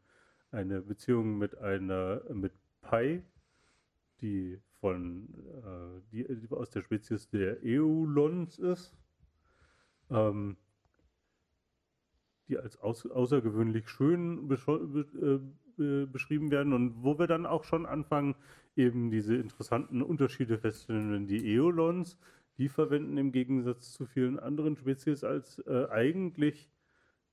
eine 0.50 0.80
Beziehung 0.82 1.38
mit 1.38 1.56
einer 1.58 2.22
mit 2.32 2.52
Pai, 2.82 3.22
die 4.20 4.60
von 4.80 5.28
äh, 5.64 6.00
die, 6.12 6.24
die 6.24 6.50
aus 6.50 6.70
der 6.70 6.82
Spezies 6.82 7.28
der 7.28 7.58
Eulons 7.62 8.58
ist. 8.58 8.96
Ähm, 10.10 10.56
die 12.50 12.58
als 12.58 12.76
außergewöhnlich 12.78 13.88
schön 13.88 14.50
äh, 14.50 15.38
be, 15.76 16.06
beschrieben 16.06 16.50
werden 16.50 16.72
und 16.72 17.02
wo 17.02 17.18
wir 17.18 17.26
dann 17.26 17.46
auch 17.46 17.64
schon 17.64 17.86
anfangen, 17.86 18.34
eben 18.76 19.10
diese 19.10 19.36
interessanten 19.36 20.02
Unterschiede 20.02 20.58
feststellen. 20.58 21.12
Denn 21.12 21.26
die 21.26 21.54
Eolons, 21.54 22.18
die 22.58 22.68
verwenden 22.68 23.16
im 23.16 23.32
Gegensatz 23.32 23.92
zu 23.92 24.06
vielen 24.06 24.38
anderen 24.38 24.76
Spezies 24.76 25.24
als 25.24 25.58
äh, 25.60 25.86
eigentlich 25.90 26.68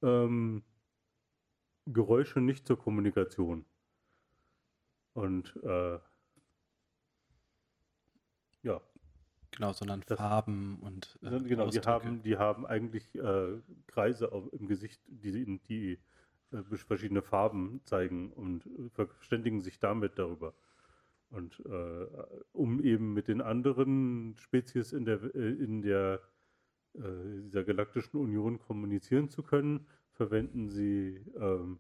ähm, 0.02 0.64
Geräusche 1.86 2.42
nicht 2.42 2.68
zur 2.68 2.78
Kommunikation. 2.78 3.66
Und 5.14 5.56
äh, 5.64 6.00
ja, 8.64 8.82
genau, 9.58 9.74
sondern 9.74 10.04
Das- 10.06 10.18
Farben 10.18 10.78
und 10.82 11.18
äh, 11.24 11.30
Genau, 11.40 11.64
die 11.70 11.80
Ausdrücke. 11.80 11.88
haben, 11.88 12.22
die 12.22 12.38
haben 12.38 12.66
eigentlich 12.66 13.14
äh, 13.16 13.60
Kreise 13.88 14.32
auf, 14.32 14.52
im 14.54 14.68
Gesicht, 14.68 15.02
die, 15.08 15.60
die 15.68 16.00
äh, 16.52 16.64
verschiedene 16.76 17.22
Farben 17.22 17.82
zeigen 17.84 18.32
und 18.32 18.66
äh, 18.68 18.90
verständigen 19.08 19.62
sich 19.62 19.80
damit 19.80 20.18
darüber. 20.18 20.54
Und 21.30 21.60
äh, 21.66 22.06
um 22.54 22.82
eben 22.82 23.14
mit 23.14 23.28
den 23.28 23.42
anderen 23.42 24.36
Spezies 24.38 24.94
in 24.94 25.04
der, 25.06 25.22
äh, 25.36 25.50
in 25.52 25.82
der 25.82 26.22
dieser 27.00 27.64
galaktischen 27.64 28.18
Union 28.20 28.58
kommunizieren 28.58 29.30
zu 29.30 29.44
können, 29.44 29.86
verwenden 30.14 30.68
sie 30.68 31.22
ähm, 31.40 31.78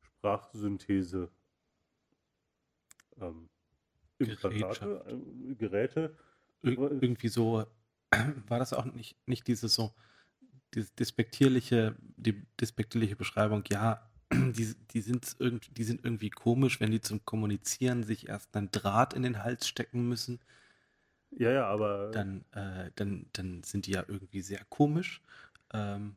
Sprachsynthese 0.00 1.28
ähm, 3.20 3.50
Implantate, 4.16 5.04
äh, 5.06 5.54
Geräte, 5.56 6.16
irgendwie 6.72 7.28
so, 7.28 7.66
war 8.48 8.58
das 8.58 8.72
auch 8.72 8.84
nicht, 8.86 9.16
nicht 9.26 9.46
diese 9.46 9.68
so, 9.68 9.94
diese 10.74 10.92
despektierliche, 10.94 11.96
die 12.16 12.46
despektierliche 12.60 13.16
Beschreibung, 13.16 13.64
ja, 13.70 14.10
die, 14.32 14.74
die, 14.92 15.00
sind 15.02 15.36
irgendwie, 15.38 15.70
die 15.72 15.84
sind 15.84 16.04
irgendwie 16.04 16.30
komisch, 16.30 16.80
wenn 16.80 16.90
die 16.92 17.00
zum 17.02 17.24
Kommunizieren 17.24 18.04
sich 18.04 18.28
erst 18.28 18.56
einen 18.56 18.70
Draht 18.72 19.14
in 19.14 19.22
den 19.24 19.42
Hals 19.44 19.68
stecken 19.68 20.08
müssen, 20.08 20.40
Ja, 21.30 21.50
ja, 21.50 21.66
aber 21.66 22.12
dann, 22.12 22.44
äh, 22.52 22.90
dann, 22.94 23.26
dann 23.32 23.62
sind 23.64 23.86
die 23.86 23.92
ja 23.92 24.04
irgendwie 24.06 24.40
sehr 24.42 24.64
komisch. 24.68 25.22
Ähm, 25.72 26.16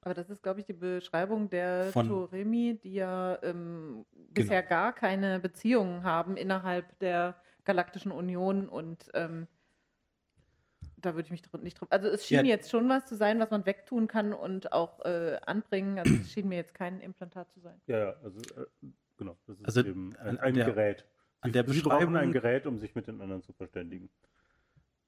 Aber 0.00 0.14
das 0.14 0.30
ist, 0.30 0.42
glaube 0.42 0.60
ich, 0.60 0.66
die 0.66 0.72
Beschreibung 0.74 1.50
der 1.50 1.92
Von- 1.92 2.06
Toremi, 2.06 2.78
die 2.82 2.94
ja 2.94 3.38
ähm, 3.42 4.06
bisher 4.12 4.62
gar 4.62 4.92
keine 4.94 5.40
Beziehungen 5.40 6.04
haben 6.04 6.36
innerhalb 6.36 6.98
der 7.00 7.36
Galaktischen 7.64 8.12
Union 8.12 8.68
und 8.68 9.10
ähm, 9.14 9.48
da 11.00 11.14
würde 11.14 11.26
ich 11.26 11.30
mich 11.30 11.42
nicht 11.62 11.80
drauf. 11.80 11.88
Also 11.90 12.08
es 12.08 12.26
schien 12.26 12.44
Ja. 12.46 12.54
jetzt 12.54 12.70
schon 12.70 12.88
was 12.88 13.06
zu 13.06 13.14
sein, 13.16 13.38
was 13.38 13.50
man 13.50 13.64
wegtun 13.66 14.08
kann 14.08 14.32
und 14.32 14.72
auch 14.72 15.04
äh, 15.04 15.38
anbringen. 15.46 15.98
Also 15.98 16.14
es 16.14 16.32
schien 16.32 16.48
mir 16.48 16.56
jetzt 16.56 16.74
kein 16.74 17.00
Implantat 17.00 17.50
zu 17.52 17.60
sein. 17.60 17.80
Ja, 17.86 17.98
ja, 17.98 18.14
also 18.22 18.38
äh, 18.60 18.66
genau, 19.16 19.36
das 19.46 19.58
ist 19.58 19.64
Also 19.66 19.80
eben 19.84 20.16
ein, 20.16 20.38
ein 20.38 20.54
der- 20.54 20.64
Gerät. 20.66 21.04
an 21.40 21.50
Sie- 21.50 21.52
der 21.52 21.68
Sie 21.72 21.80
brauchen 21.82 22.16
ein 22.16 22.30
Beschreibung- 22.30 22.32
Gerät, 22.32 22.66
um 22.66 22.78
sich 22.78 22.94
mit 22.94 23.06
den 23.06 23.20
anderen 23.20 23.42
zu 23.42 23.52
verständigen. 23.52 24.08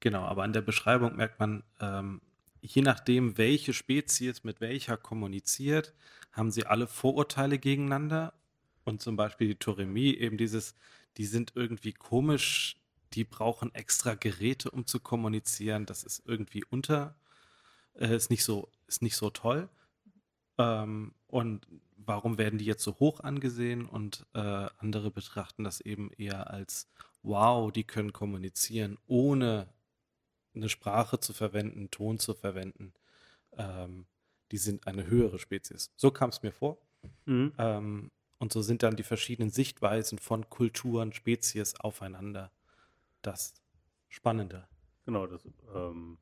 Genau, 0.00 0.22
aber 0.22 0.44
an 0.44 0.52
der 0.52 0.62
Beschreibung 0.62 1.16
merkt 1.16 1.38
man, 1.40 1.62
ähm, 1.80 2.20
je 2.62 2.82
nachdem, 2.82 3.36
welche 3.36 3.72
Spezies 3.72 4.44
mit 4.44 4.60
welcher 4.60 4.96
kommuniziert, 4.96 5.94
haben 6.32 6.50
sie 6.50 6.66
alle 6.66 6.86
Vorurteile 6.86 7.58
gegeneinander. 7.58 8.32
Und 8.84 9.02
zum 9.02 9.16
Beispiel 9.16 9.48
die 9.48 9.54
Toremi, 9.56 10.10
eben 10.12 10.38
dieses, 10.38 10.74
die 11.18 11.26
sind 11.26 11.52
irgendwie 11.54 11.92
komisch, 11.92 12.76
die 13.12 13.24
brauchen 13.24 13.74
extra 13.74 14.14
Geräte, 14.14 14.70
um 14.70 14.86
zu 14.86 15.00
kommunizieren. 15.00 15.86
Das 15.86 16.04
ist 16.04 16.22
irgendwie 16.26 16.64
unter, 16.64 17.16
äh, 17.94 18.14
ist 18.14 18.30
nicht 18.30 18.44
so, 18.44 18.70
ist 18.86 19.02
nicht 19.02 19.16
so 19.16 19.30
toll. 19.30 19.68
Ähm, 20.58 21.14
und 21.26 21.66
warum 21.96 22.38
werden 22.38 22.58
die 22.58 22.64
jetzt 22.64 22.84
so 22.84 22.98
hoch 23.00 23.20
angesehen? 23.20 23.86
Und 23.86 24.26
äh, 24.34 24.68
andere 24.78 25.10
betrachten 25.10 25.64
das 25.64 25.80
eben 25.80 26.10
eher 26.12 26.50
als, 26.50 26.88
wow, 27.22 27.72
die 27.72 27.84
können 27.84 28.12
kommunizieren, 28.12 28.98
ohne 29.06 29.72
eine 30.54 30.68
Sprache 30.68 31.20
zu 31.20 31.32
verwenden, 31.32 31.90
Ton 31.90 32.18
zu 32.18 32.34
verwenden. 32.34 32.92
Ähm, 33.52 34.06
die 34.52 34.58
sind 34.58 34.86
eine 34.86 35.06
höhere 35.06 35.38
Spezies. 35.38 35.92
So 35.96 36.10
kam 36.10 36.30
es 36.30 36.42
mir 36.42 36.52
vor. 36.52 36.78
Ähm, 37.58 38.10
und 38.38 38.52
so 38.52 38.62
sind 38.62 38.82
dann 38.82 38.96
die 38.96 39.02
verschiedenen 39.02 39.50
Sichtweisen 39.50 40.18
von 40.18 40.48
Kulturen, 40.48 41.12
Spezies 41.12 41.78
aufeinander 41.78 42.50
das 43.22 43.54
Spannende. 44.08 44.68
Genau, 45.04 45.26
das. 45.26 45.48
Ähm, 45.74 46.18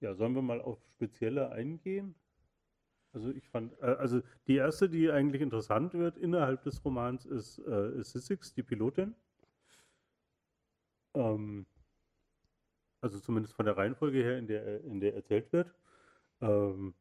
ja, 0.00 0.14
sollen 0.14 0.34
wir 0.34 0.42
mal 0.42 0.60
auf 0.60 0.82
spezielle 0.96 1.50
eingehen? 1.50 2.14
Also 3.12 3.30
ich 3.30 3.48
fand, 3.48 3.72
äh, 3.80 3.86
also 3.86 4.22
die 4.46 4.56
erste, 4.56 4.88
die 4.88 5.10
eigentlich 5.10 5.42
interessant 5.42 5.94
wird 5.94 6.16
innerhalb 6.16 6.62
des 6.62 6.84
Romans, 6.84 7.26
ist, 7.26 7.58
äh, 7.58 7.98
ist 7.98 8.12
Sissix, 8.12 8.52
die 8.54 8.62
Pilotin. 8.62 9.14
Ähm, 11.14 11.66
also 13.00 13.18
zumindest 13.18 13.54
von 13.54 13.66
der 13.66 13.76
Reihenfolge 13.76 14.18
her, 14.22 14.38
in 14.38 14.46
der, 14.46 14.84
in 14.84 15.00
der 15.00 15.14
erzählt 15.14 15.52
wird. 15.52 15.74
Ähm, 16.40 16.94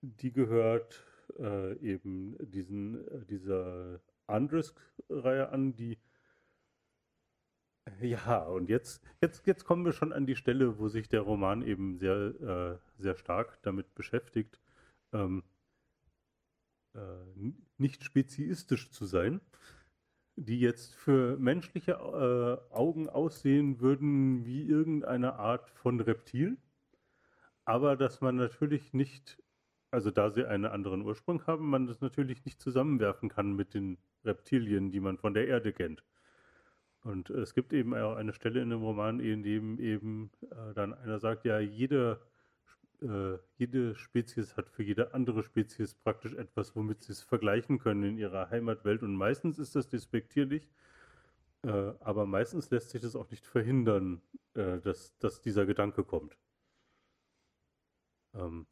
die 0.00 0.32
gehört 0.32 1.04
äh, 1.38 1.76
eben 1.78 2.36
diesen, 2.40 3.06
äh, 3.08 3.24
dieser 3.26 4.00
Andrisk-Reihe 4.26 5.50
an, 5.50 5.74
die 5.74 5.98
ja, 8.00 8.42
und 8.42 8.68
jetzt, 8.68 9.02
jetzt, 9.20 9.46
jetzt 9.46 9.64
kommen 9.64 9.84
wir 9.84 9.92
schon 9.92 10.12
an 10.12 10.26
die 10.26 10.36
Stelle, 10.36 10.78
wo 10.78 10.88
sich 10.88 11.08
der 11.08 11.22
Roman 11.22 11.62
eben 11.62 11.98
sehr, 11.98 12.16
äh, 12.16 13.02
sehr 13.02 13.16
stark 13.16 13.58
damit 13.62 13.94
beschäftigt, 13.94 14.60
ähm, 15.12 15.42
äh, 16.94 17.00
nicht 17.78 18.04
speziistisch 18.04 18.90
zu 18.90 19.06
sein, 19.06 19.40
die 20.36 20.60
jetzt 20.60 20.94
für 20.94 21.36
menschliche 21.38 21.92
äh, 21.92 22.74
Augen 22.74 23.08
aussehen 23.08 23.80
würden 23.80 24.44
wie 24.44 24.62
irgendeine 24.62 25.34
Art 25.34 25.70
von 25.70 26.00
Reptil, 26.00 26.56
aber 27.64 27.96
dass 27.96 28.20
man 28.20 28.36
natürlich 28.36 28.92
nicht, 28.94 29.42
also 29.90 30.10
da 30.10 30.30
sie 30.30 30.46
einen 30.46 30.66
anderen 30.66 31.02
Ursprung 31.02 31.46
haben, 31.46 31.68
man 31.68 31.86
das 31.86 32.00
natürlich 32.00 32.44
nicht 32.44 32.60
zusammenwerfen 32.60 33.28
kann 33.28 33.54
mit 33.54 33.74
den 33.74 33.98
Reptilien, 34.24 34.90
die 34.90 35.00
man 35.00 35.18
von 35.18 35.34
der 35.34 35.48
Erde 35.48 35.72
kennt. 35.72 36.02
Und 37.08 37.30
es 37.30 37.54
gibt 37.54 37.72
eben 37.72 37.94
auch 37.94 38.16
eine 38.16 38.34
Stelle 38.34 38.60
in 38.60 38.68
dem 38.68 38.82
Roman, 38.82 39.18
in 39.18 39.42
dem 39.42 39.80
eben 39.80 40.30
äh, 40.50 40.74
dann 40.74 40.92
einer 40.92 41.18
sagt, 41.18 41.46
ja, 41.46 41.58
jede, 41.58 42.20
äh, 43.00 43.38
jede 43.56 43.94
Spezies 43.94 44.58
hat 44.58 44.68
für 44.68 44.82
jede 44.82 45.14
andere 45.14 45.42
Spezies 45.42 45.94
praktisch 45.94 46.34
etwas, 46.34 46.76
womit 46.76 47.02
sie 47.02 47.12
es 47.12 47.22
vergleichen 47.22 47.78
können 47.78 48.02
in 48.02 48.18
ihrer 48.18 48.50
Heimatwelt. 48.50 49.02
Und 49.02 49.16
meistens 49.16 49.58
ist 49.58 49.74
das 49.74 49.88
despektierlich, 49.88 50.68
äh, 51.62 51.70
aber 52.00 52.26
meistens 52.26 52.68
lässt 52.68 52.90
sich 52.90 53.00
das 53.00 53.16
auch 53.16 53.30
nicht 53.30 53.46
verhindern, 53.46 54.20
äh, 54.52 54.78
dass, 54.78 55.16
dass 55.16 55.40
dieser 55.40 55.64
Gedanke 55.64 56.04
kommt. 56.04 56.36
Ähm, 58.34 58.66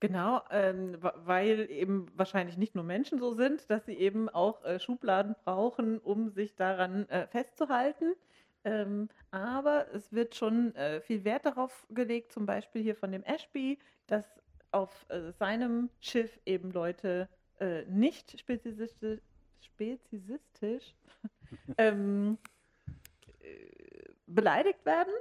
Genau, 0.00 0.42
ähm, 0.50 0.96
weil 1.00 1.68
eben 1.70 2.06
wahrscheinlich 2.14 2.56
nicht 2.56 2.76
nur 2.76 2.84
Menschen 2.84 3.18
so 3.18 3.34
sind, 3.34 3.68
dass 3.68 3.84
sie 3.84 3.94
eben 3.94 4.28
auch 4.28 4.64
äh, 4.64 4.78
Schubladen 4.78 5.34
brauchen, 5.44 5.98
um 5.98 6.30
sich 6.30 6.54
daran 6.54 7.08
äh, 7.08 7.26
festzuhalten. 7.26 8.14
Ähm, 8.62 9.08
aber 9.32 9.92
es 9.92 10.12
wird 10.12 10.36
schon 10.36 10.74
äh, 10.76 11.00
viel 11.00 11.24
Wert 11.24 11.46
darauf 11.46 11.86
gelegt, 11.90 12.32
zum 12.32 12.46
Beispiel 12.46 12.82
hier 12.82 12.94
von 12.94 13.10
dem 13.10 13.24
Ashby, 13.24 13.78
dass 14.06 14.24
auf 14.70 15.06
äh, 15.08 15.32
seinem 15.32 15.90
Schiff 16.00 16.38
eben 16.46 16.70
Leute 16.70 17.28
äh, 17.58 17.84
nicht 17.86 18.38
speziesistisch, 18.38 19.20
speziesistisch 19.60 20.94
ähm, 21.78 22.38
äh, 23.40 24.12
beleidigt 24.26 24.84
werden 24.84 25.12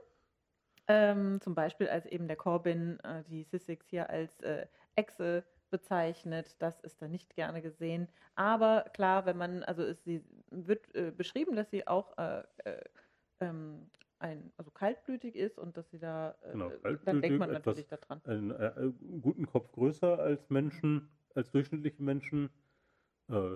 ähm, 0.87 1.39
zum 1.41 1.55
Beispiel 1.55 1.87
als 1.89 2.05
eben 2.05 2.27
der 2.27 2.37
Corbin 2.37 2.99
äh, 3.01 3.23
die 3.29 3.43
Sissix 3.43 3.87
hier 3.87 4.09
als 4.09 4.39
äh, 4.41 4.67
Echse 4.95 5.43
bezeichnet. 5.69 6.55
Das 6.59 6.79
ist 6.81 7.01
dann 7.01 7.11
nicht 7.11 7.35
gerne 7.35 7.61
gesehen. 7.61 8.07
Aber 8.35 8.85
klar, 8.93 9.25
wenn 9.25 9.37
man, 9.37 9.63
also 9.63 9.83
es 9.83 10.03
sie 10.03 10.23
wird 10.49 10.93
äh, 10.95 11.11
beschrieben, 11.11 11.55
dass 11.55 11.69
sie 11.69 11.87
auch 11.87 12.17
äh, 12.17 12.43
äh, 12.63 12.81
ähm, 13.41 13.89
ein, 14.19 14.51
also 14.57 14.71
kaltblütig 14.71 15.35
ist 15.35 15.59
und 15.59 15.77
dass 15.77 15.89
sie 15.91 15.99
da, 15.99 16.35
äh, 16.41 16.51
genau, 16.51 16.71
dann 17.05 17.21
denkt 17.21 17.39
man 17.39 17.51
natürlich 17.51 17.87
daran. 17.87 18.21
Einen 18.23 19.21
guten 19.21 19.45
Kopf 19.45 19.71
größer 19.73 20.19
als 20.19 20.49
Menschen, 20.49 21.09
als 21.35 21.51
durchschnittliche 21.51 22.01
Menschen, 22.01 22.49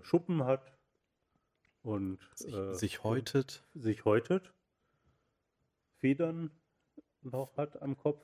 Schuppen 0.02 0.44
hat 0.44 0.74
und 1.82 2.20
sich, 2.36 2.54
sich 2.74 3.04
häutet. 3.06 3.64
Sich 3.74 4.04
häutet. 4.04 4.54
Federn 5.96 6.52
noch 7.24 7.56
hat 7.58 7.82
am 7.82 7.98
Kopf. 7.98 8.24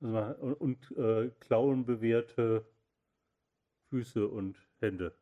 Also 0.00 0.18
und, 0.40 0.54
und 0.54 0.96
äh, 0.96 1.30
klauenbewehrte 1.40 2.64
Füße 3.90 4.26
und 4.26 4.58
Hände. 4.80 5.14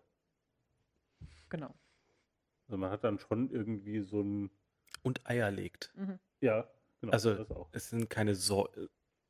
Genau. 1.49 1.75
Also 2.67 2.77
man 2.77 2.91
hat 2.91 3.05
dann 3.05 3.19
schon 3.19 3.51
irgendwie 3.51 4.01
so 4.03 4.21
ein. 4.23 4.51
Und 5.03 5.27
Eier 5.27 5.51
legt. 5.51 5.93
Mhm. 5.97 6.19
Ja, 6.41 6.69
genau. 7.01 7.13
Also 7.13 7.69
es 7.73 7.91
sind 7.91 8.11
keine, 8.11 8.35
so 8.35 8.69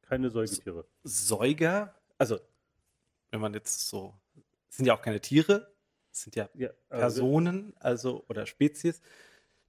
keine 0.02 0.30
Säugetiere. 0.30 0.86
Säuger, 1.04 1.94
also 2.16 2.38
wenn 3.30 3.40
man 3.40 3.54
jetzt 3.54 3.88
so, 3.88 4.14
es 4.68 4.76
sind 4.76 4.86
ja 4.86 4.94
auch 4.94 5.02
keine 5.02 5.20
Tiere, 5.20 5.72
es 6.10 6.22
sind 6.22 6.36
ja, 6.36 6.48
ja 6.54 6.70
also 6.88 7.20
Personen, 7.20 7.74
also 7.78 8.24
oder 8.28 8.46
Spezies. 8.46 9.02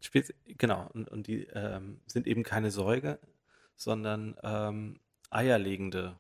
Spezi 0.02 0.34
genau, 0.46 0.90
und, 0.94 1.10
und 1.10 1.28
die 1.28 1.46
ähm, 1.48 2.00
sind 2.08 2.26
eben 2.26 2.44
keine 2.44 2.72
Säuger, 2.72 3.20
sondern 3.80 4.36
ähm, 4.44 5.00
eierlegende 5.30 6.18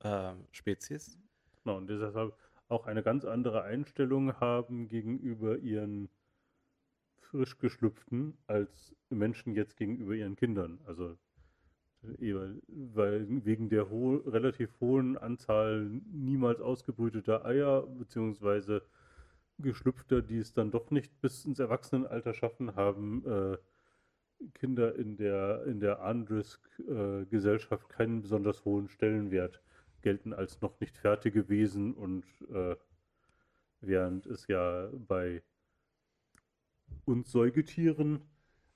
äh, 0.00 0.34
Spezies. 0.52 1.18
Genau, 1.64 1.78
und 1.78 1.88
deshalb 1.88 2.36
auch 2.68 2.86
eine 2.86 3.02
ganz 3.02 3.24
andere 3.24 3.62
Einstellung 3.62 4.38
haben 4.38 4.88
gegenüber 4.88 5.56
ihren 5.58 6.10
frisch 7.20 7.58
geschlüpften 7.58 8.36
als 8.46 8.94
Menschen 9.08 9.54
jetzt 9.54 9.76
gegenüber 9.76 10.14
ihren 10.14 10.36
Kindern. 10.36 10.78
Also 10.84 11.16
weil 12.00 13.26
wegen 13.44 13.70
der 13.70 13.90
ho 13.90 14.16
relativ 14.26 14.78
hohen 14.78 15.18
Anzahl 15.18 15.90
niemals 16.12 16.60
ausgebrüteter 16.60 17.44
Eier 17.44 17.86
beziehungsweise 17.86 18.82
geschlüpfter, 19.58 20.22
die 20.22 20.38
es 20.38 20.52
dann 20.52 20.70
doch 20.70 20.90
nicht 20.90 21.20
bis 21.20 21.44
ins 21.44 21.58
Erwachsenenalter 21.58 22.34
schaffen, 22.34 22.76
haben 22.76 23.24
äh, 23.26 23.58
Kinder 24.54 24.94
in 24.94 25.16
der, 25.16 25.64
in 25.64 25.80
der 25.80 26.02
Andrisk-Gesellschaft 26.02 27.90
äh, 27.90 27.92
keinen 27.92 28.22
besonders 28.22 28.64
hohen 28.64 28.88
Stellenwert 28.88 29.62
gelten 30.02 30.32
als 30.32 30.60
noch 30.60 30.78
nicht 30.80 30.96
fertige 30.96 31.48
Wesen 31.48 31.94
und 31.94 32.24
äh, 32.52 32.76
während 33.80 34.26
es 34.26 34.46
ja 34.46 34.88
bei 34.92 35.42
uns 37.04 37.30
Säugetieren 37.30 38.20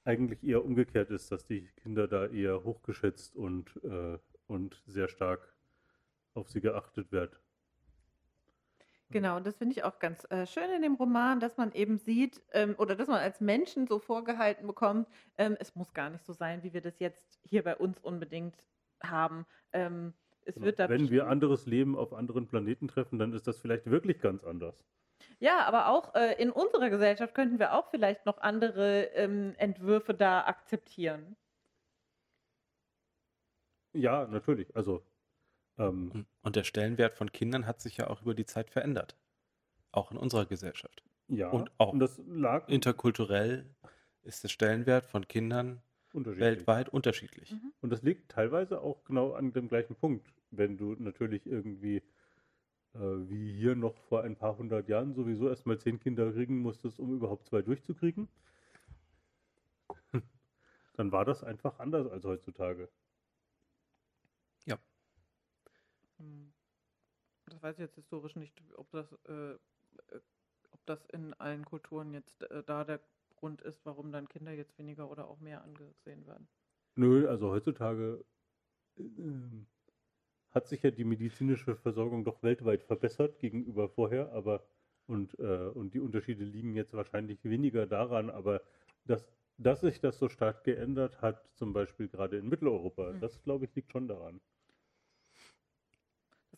eigentlich 0.05 0.43
eher 0.43 0.65
umgekehrt 0.65 1.11
ist, 1.11 1.31
dass 1.31 1.47
die 1.47 1.69
Kinder 1.77 2.09
da 2.09 2.27
eher 2.27 2.65
hochgeschätzt 2.65 3.37
und, 3.37 3.79
äh, 3.85 4.19
und 4.49 4.83
sehr 4.87 5.09
stark 5.09 5.55
auf 6.35 6.49
sie 6.49 6.61
geachtet 6.61 7.13
werden. 7.13 7.37
Genau, 9.13 9.37
und 9.37 9.47
das 9.47 9.57
finde 9.57 9.75
ich 9.75 9.85
auch 9.85 9.99
ganz 9.99 10.25
äh, 10.31 10.47
schön 10.47 10.71
in 10.71 10.83
dem 10.83 10.95
Roman, 10.95 11.39
dass 11.39 11.57
man 11.57 11.73
eben 11.73 11.99
sieht 11.99 12.43
ähm, 12.53 12.75
oder 12.79 12.97
dass 12.97 13.09
man 13.09 13.19
als 13.19 13.41
Menschen 13.41 13.87
so 13.87 13.99
vorgehalten 13.99 14.67
bekommt, 14.67 15.09
ähm, 15.39 15.57
es 15.61 15.75
muss 15.77 15.93
gar 15.93 16.11
nicht 16.11 16.25
so 16.25 16.33
sein, 16.33 16.63
wie 16.63 16.73
wir 16.73 16.81
das 16.81 16.99
jetzt 16.99 17.39
hier 17.45 17.63
bei 17.63 17.77
uns 17.77 17.99
unbedingt 18.01 18.57
haben. 19.03 19.47
Ähm, 19.73 20.15
es 20.45 20.55
genau. 20.55 20.67
wird 20.67 20.79
da 20.79 20.89
Wenn 20.89 21.11
wir 21.11 21.29
anderes 21.29 21.67
Leben 21.67 21.97
auf 21.97 22.13
anderen 22.13 22.49
Planeten 22.49 22.89
treffen, 22.89 23.19
dann 23.19 23.33
ist 23.33 23.47
das 23.47 23.61
vielleicht 23.61 23.87
wirklich 23.87 24.21
ganz 24.21 24.45
anders. 24.45 24.83
Ja, 25.39 25.65
aber 25.67 25.89
auch 25.89 26.15
äh, 26.15 26.41
in 26.41 26.51
unserer 26.51 26.91
Gesellschaft 26.91 27.35
könnten 27.35 27.59
wir 27.59 27.75
auch 27.75 27.91
vielleicht 27.91 28.27
noch 28.27 28.39
andere 28.39 29.05
ähm, 29.15 29.55
Entwürfe 29.59 30.15
da 30.15 30.45
akzeptieren. 30.45 31.37
Ja, 33.95 34.27
natürlich. 34.27 34.75
Also 34.77 35.03
ähm, 35.89 36.27
und 36.43 36.57
der 36.57 36.65
Stellenwert 36.65 37.15
von 37.15 37.33
Kindern 37.33 37.67
hat 37.67 37.81
sich 37.81 37.97
ja 37.97 38.09
auch 38.09 38.23
über 38.23 38.35
die 38.35 38.47
Zeit 38.47 38.71
verändert. 38.71 39.17
Auch 39.91 40.11
in 40.11 40.17
unserer 40.17 40.47
Gesellschaft. 40.47 41.03
Ja, 41.29 41.51
und 41.51 41.71
auch 41.79 41.93
und 41.93 41.99
das 41.99 42.21
lag 42.27 42.69
interkulturell 42.69 43.67
ist 44.23 44.45
der 44.45 44.49
Stellenwert 44.49 45.07
von 45.07 45.27
Kindern 45.29 45.83
unterschiedlich. 46.13 46.59
weltweit 46.59 46.89
unterschiedlich. 46.89 47.53
Mhm. 47.53 47.73
Und 47.81 47.91
das 47.91 48.03
liegt 48.03 48.31
teilweise 48.31 48.81
auch 48.81 49.05
genau 49.05 49.33
an 49.33 49.53
dem 49.53 49.69
gleichen 49.69 49.95
Punkt. 49.95 50.33
Wenn 50.51 50.77
du 50.77 50.95
natürlich 50.99 51.47
irgendwie 51.47 52.03
äh, 52.95 52.99
wie 52.99 53.53
hier 53.53 53.75
noch 53.75 53.97
vor 53.97 54.23
ein 54.23 54.37
paar 54.37 54.57
hundert 54.59 54.89
Jahren 54.89 55.15
sowieso 55.15 55.49
erstmal 55.49 55.79
zehn 55.79 55.99
Kinder 55.99 56.31
kriegen 56.33 56.59
musstest, 56.59 56.99
um 56.99 57.15
überhaupt 57.15 57.47
zwei 57.47 57.63
durchzukriegen, 57.63 58.29
dann 60.95 61.13
war 61.13 61.25
das 61.25 61.43
einfach 61.43 61.79
anders 61.79 62.07
als 62.07 62.25
heutzutage. 62.25 62.89
Hm. 66.12 66.12
Das 67.47 67.63
weiß 67.63 67.75
ich 67.77 67.81
jetzt 67.81 67.97
historisch 67.97 68.37
nicht, 68.37 68.61
ob 68.77 68.91
das, 68.93 69.13
äh, 69.29 69.53
äh, 69.53 69.59
ob 70.71 70.87
das 70.87 71.05
in 71.07 71.35
allen 71.35 71.65
Kulturen 71.65 72.13
jetzt 72.13 72.43
äh, 72.45 72.63
da 72.65 72.85
der 72.85 73.01
Grund 73.37 73.61
ist, 73.63 73.85
warum 73.85 74.13
dann 74.13 74.29
Kinder 74.29 74.53
jetzt 74.53 74.79
weniger 74.79 75.11
oder 75.11 75.29
auch 75.29 75.41
mehr 75.41 75.63
angesehen 75.63 76.27
werden. 76.27 76.49
Nö, 76.95 77.29
also 77.29 77.51
heutzutage 77.51 78.25
äh, 78.99 79.03
hat 80.51 80.69
sich 80.69 80.83
ja 80.83 80.91
die 80.91 81.05
medizinische 81.05 81.77
Versorgung 81.77 82.25
doch 82.25 82.43
weltweit 82.43 82.85
verbessert 82.85 83.39
gegenüber 83.39 83.89
vorher, 83.89 84.33
aber 84.33 84.65
und, 85.07 85.39
äh, 85.41 85.69
und 85.75 85.95
die 85.95 86.01
Unterschiede 86.01 86.45
liegen 86.45 86.77
jetzt 86.77 86.93
wahrscheinlich 86.93 87.43
weniger 87.45 87.87
daran, 87.87 88.31
aber 88.31 88.63
dass, 89.05 89.27
dass 89.59 89.81
sich 89.81 90.01
das 90.01 90.19
so 90.19 90.29
stark 90.29 90.63
geändert 90.63 91.21
hat, 91.21 91.45
zum 91.55 91.73
Beispiel 91.73 92.09
gerade 92.09 92.39
in 92.39 92.49
Mitteleuropa, 92.49 93.13
mhm. 93.13 93.21
das 93.21 93.43
glaube 93.43 93.65
ich 93.65 93.75
liegt 93.75 93.91
schon 93.91 94.07
daran 94.07 94.41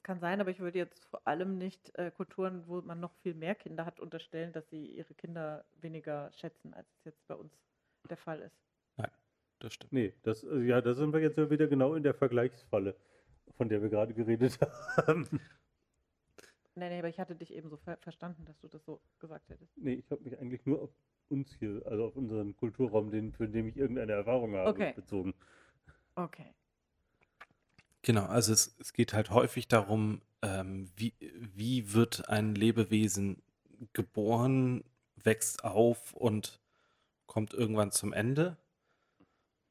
kann 0.02 0.20
sein, 0.20 0.40
aber 0.40 0.50
ich 0.50 0.60
würde 0.60 0.78
jetzt 0.78 1.04
vor 1.06 1.26
allem 1.26 1.56
nicht 1.56 1.96
äh, 1.98 2.10
Kulturen, 2.10 2.66
wo 2.66 2.80
man 2.82 3.00
noch 3.00 3.14
viel 3.22 3.34
mehr 3.34 3.54
Kinder 3.54 3.84
hat, 3.84 4.00
unterstellen, 4.00 4.52
dass 4.52 4.68
sie 4.68 4.86
ihre 4.86 5.14
Kinder 5.14 5.64
weniger 5.80 6.30
schätzen, 6.32 6.74
als 6.74 6.88
es 6.98 7.04
jetzt 7.04 7.26
bei 7.26 7.34
uns 7.34 7.52
der 8.08 8.16
Fall 8.16 8.40
ist. 8.40 8.56
Nein, 8.96 9.10
das 9.60 9.74
stimmt. 9.74 9.92
Nee, 9.92 10.14
das, 10.22 10.42
äh, 10.44 10.58
ja, 10.60 10.80
da 10.80 10.94
sind 10.94 11.12
wir 11.12 11.20
jetzt 11.20 11.38
wieder 11.38 11.66
genau 11.66 11.94
in 11.94 12.02
der 12.02 12.14
Vergleichsfalle, 12.14 12.96
von 13.56 13.68
der 13.68 13.82
wir 13.82 13.88
gerade 13.88 14.14
geredet 14.14 14.58
haben. 14.96 15.40
Nee, 16.76 16.88
nee, 16.88 16.98
aber 16.98 17.08
ich 17.08 17.20
hatte 17.20 17.36
dich 17.36 17.52
eben 17.52 17.68
so 17.68 17.76
ver 17.76 17.96
verstanden, 17.98 18.44
dass 18.46 18.58
du 18.58 18.68
das 18.68 18.84
so 18.84 19.00
gesagt 19.20 19.48
hättest. 19.48 19.76
Nee, 19.78 19.94
ich 19.94 20.10
habe 20.10 20.22
mich 20.22 20.38
eigentlich 20.38 20.66
nur 20.66 20.82
auf 20.82 20.90
uns 21.28 21.54
hier, 21.54 21.82
also 21.86 22.06
auf 22.06 22.16
unseren 22.16 22.56
Kulturraum, 22.56 23.10
den, 23.10 23.32
für 23.32 23.48
den 23.48 23.68
ich 23.68 23.76
irgendeine 23.76 24.12
Erfahrung 24.12 24.54
habe, 24.56 24.68
okay. 24.68 24.92
bezogen. 24.94 25.34
Okay. 26.16 26.52
Genau, 28.04 28.26
also 28.26 28.52
es, 28.52 28.76
es 28.78 28.92
geht 28.92 29.14
halt 29.14 29.30
häufig 29.30 29.66
darum, 29.66 30.20
ähm, 30.42 30.90
wie, 30.94 31.14
wie 31.20 31.94
wird 31.94 32.28
ein 32.28 32.54
Lebewesen 32.54 33.42
geboren, 33.94 34.84
wächst 35.16 35.64
auf 35.64 36.12
und 36.12 36.60
kommt 37.26 37.54
irgendwann 37.54 37.92
zum 37.92 38.12
Ende. 38.12 38.58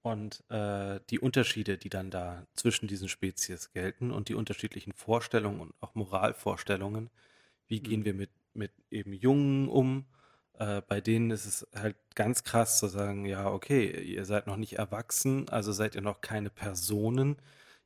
Und 0.01 0.43
äh, 0.49 0.99
die 1.11 1.19
Unterschiede, 1.19 1.77
die 1.77 1.89
dann 1.89 2.09
da 2.09 2.47
zwischen 2.55 2.87
diesen 2.87 3.07
Spezies 3.07 3.71
gelten 3.71 4.11
und 4.11 4.29
die 4.29 4.35
unterschiedlichen 4.35 4.93
Vorstellungen 4.93 5.61
und 5.61 5.73
auch 5.79 5.93
Moralvorstellungen, 5.93 7.11
wie 7.67 7.81
gehen 7.81 7.99
mhm. 8.01 8.05
wir 8.05 8.13
mit, 8.15 8.31
mit 8.53 8.71
eben 8.89 9.13
Jungen 9.13 9.69
um, 9.69 10.05
Äh, 10.59 10.81
bei 10.87 11.01
denen 11.01 11.31
ist 11.31 11.45
es 11.45 11.67
halt 11.75 11.95
ganz 12.15 12.43
krass 12.43 12.79
zu 12.79 12.87
sagen, 12.87 13.25
ja, 13.25 13.47
okay, 13.51 14.01
ihr 14.03 14.25
seid 14.25 14.47
noch 14.47 14.57
nicht 14.57 14.73
erwachsen, 14.77 15.49
also 15.49 15.71
seid 15.71 15.95
ihr 15.95 16.01
noch 16.01 16.21
keine 16.21 16.49
Personen. 16.51 17.37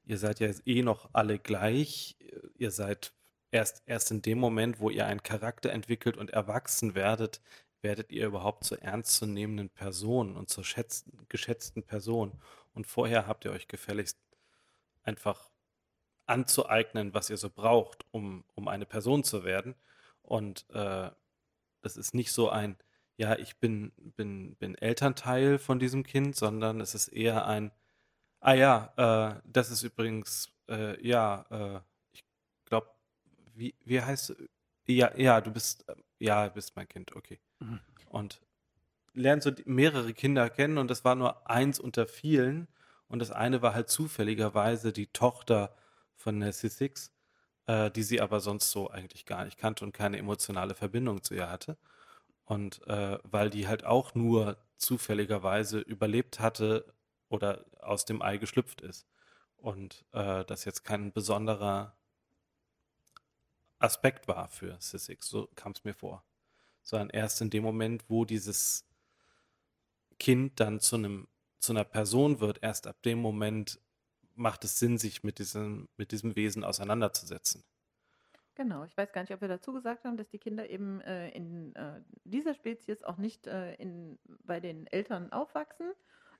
Ihr 0.07 0.17
seid 0.17 0.39
ja 0.39 0.49
eh 0.65 0.83
noch 0.83 1.09
alle 1.11 1.37
gleich. 1.37 2.15
Ihr 2.57 2.71
seid 2.71 3.11
erst, 3.51 3.83
erst 3.85 4.09
in 4.09 4.21
dem 4.21 4.39
Moment, 4.39 4.79
wo 4.79 4.89
ihr 4.89 5.05
einen 5.05 5.21
Charakter 5.21 5.69
entwickelt 5.71 6.15
und 6.15 6.29
erwachsen 6.29 6.95
werdet, 6.95 7.41
werdet 7.81 8.09
ihr 8.13 8.27
überhaupt 8.27 8.63
zur 8.63 8.81
ernstzunehmenden 8.81 9.69
Person 9.69 10.37
und 10.37 10.49
zur 10.49 10.63
schätzten, 10.63 11.27
geschätzten 11.27 11.83
Person. 11.83 12.31
Und 12.73 12.87
vorher 12.87 13.27
habt 13.27 13.43
ihr 13.43 13.51
euch 13.51 13.67
gefälligst 13.67 14.17
einfach 15.03 15.49
anzueignen, 16.25 17.13
was 17.13 17.29
ihr 17.29 17.37
so 17.37 17.49
braucht, 17.49 18.05
um, 18.11 18.45
um 18.55 18.69
eine 18.69 18.85
Person 18.85 19.25
zu 19.25 19.43
werden. 19.43 19.75
Und 20.21 20.65
äh, 20.69 21.09
das 21.81 21.97
ist 21.97 22.13
nicht 22.13 22.31
so 22.31 22.49
ein, 22.49 22.77
ja, 23.17 23.37
ich 23.37 23.57
bin, 23.57 23.91
bin, 24.15 24.55
bin 24.55 24.75
Elternteil 24.75 25.59
von 25.59 25.79
diesem 25.79 26.03
Kind, 26.03 26.37
sondern 26.37 26.79
es 26.79 26.95
ist 26.95 27.09
eher 27.09 27.45
ein, 27.45 27.71
ah 28.39 28.53
ja, 28.53 28.93
äh, 29.37 29.41
das 29.45 29.71
ist 29.71 29.83
übrigens, 29.83 30.49
äh, 30.69 31.05
ja, 31.05 31.45
äh, 31.49 31.79
ich 32.11 32.23
glaube, 32.65 32.89
wie, 33.55 33.75
wie 33.85 34.01
heißt, 34.01 34.35
ja, 34.87 35.15
ja, 35.17 35.41
du 35.41 35.51
bist, 35.51 35.85
ja, 36.19 36.47
bist 36.49 36.75
mein 36.75 36.87
Kind, 36.87 37.15
okay. 37.15 37.39
Mhm. 37.59 37.79
Und 38.09 38.41
lernt 39.13 39.43
so 39.43 39.51
mehrere 39.65 40.13
Kinder 40.13 40.49
kennen 40.49 40.77
und 40.77 40.89
das 40.89 41.03
war 41.03 41.15
nur 41.15 41.49
eins 41.49 41.79
unter 41.79 42.07
vielen. 42.07 42.67
Und 43.07 43.19
das 43.19 43.31
eine 43.31 43.61
war 43.61 43.73
halt 43.73 43.89
zufälligerweise 43.89 44.91
die 44.93 45.07
Tochter 45.07 45.75
von 46.15 46.37
Nancy 46.39 46.69
Six, 46.69 47.11
äh, 47.65 47.89
die 47.91 48.03
sie 48.03 48.21
aber 48.21 48.39
sonst 48.39 48.71
so 48.71 48.89
eigentlich 48.89 49.25
gar 49.25 49.45
nicht 49.45 49.57
kannte 49.57 49.85
und 49.85 49.93
keine 49.93 50.17
emotionale 50.17 50.75
Verbindung 50.75 51.23
zu 51.23 51.33
ihr 51.33 51.49
hatte. 51.49 51.77
Und 52.45 52.85
äh, 52.87 53.17
weil 53.23 53.49
die 53.49 53.67
halt 53.67 53.85
auch 53.85 54.15
nur 54.15 54.57
zufälligerweise 54.77 55.79
überlebt 55.79 56.39
hatte 56.39 56.85
oder 57.29 57.65
aus 57.81 58.05
dem 58.05 58.21
Ei 58.21 58.37
geschlüpft 58.37 58.81
ist. 58.81 59.07
Und 59.57 60.05
äh, 60.11 60.45
das 60.45 60.65
jetzt 60.65 60.83
kein 60.83 61.11
besonderer 61.11 61.95
Aspekt 63.79 64.27
war 64.27 64.47
für 64.47 64.77
Sissix, 64.79 65.27
so 65.27 65.47
kam 65.55 65.71
es 65.73 65.83
mir 65.83 65.93
vor. 65.93 66.23
Sondern 66.83 67.09
erst 67.09 67.41
in 67.41 67.49
dem 67.49 67.63
Moment, 67.63 68.05
wo 68.07 68.25
dieses 68.25 68.85
Kind 70.19 70.59
dann 70.59 70.79
zu 70.79 70.95
einem 70.95 71.27
zu 71.59 71.73
einer 71.73 71.83
Person 71.83 72.39
wird, 72.39 72.59
erst 72.61 72.87
ab 72.87 73.01
dem 73.03 73.19
Moment 73.19 73.79
macht 74.35 74.63
es 74.63 74.79
Sinn, 74.79 74.97
sich 74.97 75.23
mit 75.23 75.39
diesem, 75.39 75.89
mit 75.97 76.11
diesem 76.11 76.35
Wesen 76.35 76.63
auseinanderzusetzen. 76.63 77.63
Genau, 78.55 78.83
ich 78.85 78.95
weiß 78.97 79.11
gar 79.11 79.21
nicht, 79.21 79.33
ob 79.33 79.41
wir 79.41 79.47
dazu 79.47 79.73
gesagt 79.73 80.03
haben, 80.03 80.17
dass 80.17 80.29
die 80.29 80.39
Kinder 80.39 80.69
eben 80.69 81.01
äh, 81.01 81.29
in 81.29 81.75
äh, 81.75 82.01
dieser 82.23 82.55
Spezies 82.55 83.03
auch 83.03 83.17
nicht 83.17 83.45
äh, 83.47 83.75
in, 83.75 84.17
bei 84.45 84.59
den 84.59 84.87
Eltern 84.87 85.31
aufwachsen. 85.31 85.91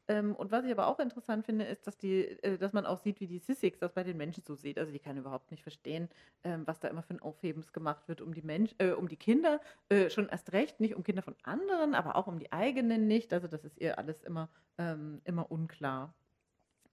Ähm, 0.08 0.36
und 0.36 0.52
was 0.52 0.66
ich 0.66 0.72
aber 0.72 0.88
auch 0.88 1.00
interessant 1.00 1.46
finde, 1.46 1.66
ist, 1.66 1.86
dass, 1.86 1.98
die, 1.98 2.24
äh, 2.44 2.58
dass 2.58 2.74
man 2.74 2.86
auch 2.86 2.98
sieht, 3.00 3.20
wie 3.20 3.28
die 3.28 3.40
Sissix 3.40 3.80
das 3.80 3.94
bei 3.94 4.04
den 4.04 4.18
Menschen 4.18 4.44
so 4.44 4.56
sieht. 4.56 4.80
Also 4.80 4.92
die 4.92 5.00
kann 5.00 5.18
überhaupt 5.18 5.52
nicht 5.52 5.64
verstehen, 5.64 6.10
ähm, 6.44 6.66
was 6.66 6.80
da 6.80 6.88
immer 6.88 7.04
für 7.04 7.16
ein 7.16 7.22
Aufhebens 7.22 7.74
gemacht 7.74 8.08
wird 8.08 8.22
um 8.22 8.34
die, 8.34 8.42
Mensch, 8.42 8.74
äh, 8.78 8.92
um 8.92 9.08
die 9.10 9.18
Kinder. 9.18 9.60
Äh, 9.90 10.10
schon 10.10 10.30
erst 10.30 10.54
recht, 10.54 10.80
nicht 10.80 10.96
um 10.96 11.04
Kinder 11.04 11.22
von 11.22 11.36
anderen, 11.44 11.94
aber 11.94 12.16
auch 12.16 12.28
um 12.28 12.40
die 12.40 12.52
eigenen 12.52 13.08
nicht. 13.08 13.34
Also 13.34 13.48
das 13.48 13.66
ist 13.66 13.78
ihr 13.80 13.98
alles 13.98 14.24
immer, 14.24 14.50
ähm, 14.78 15.22
immer 15.26 15.52
unklar. 15.52 16.14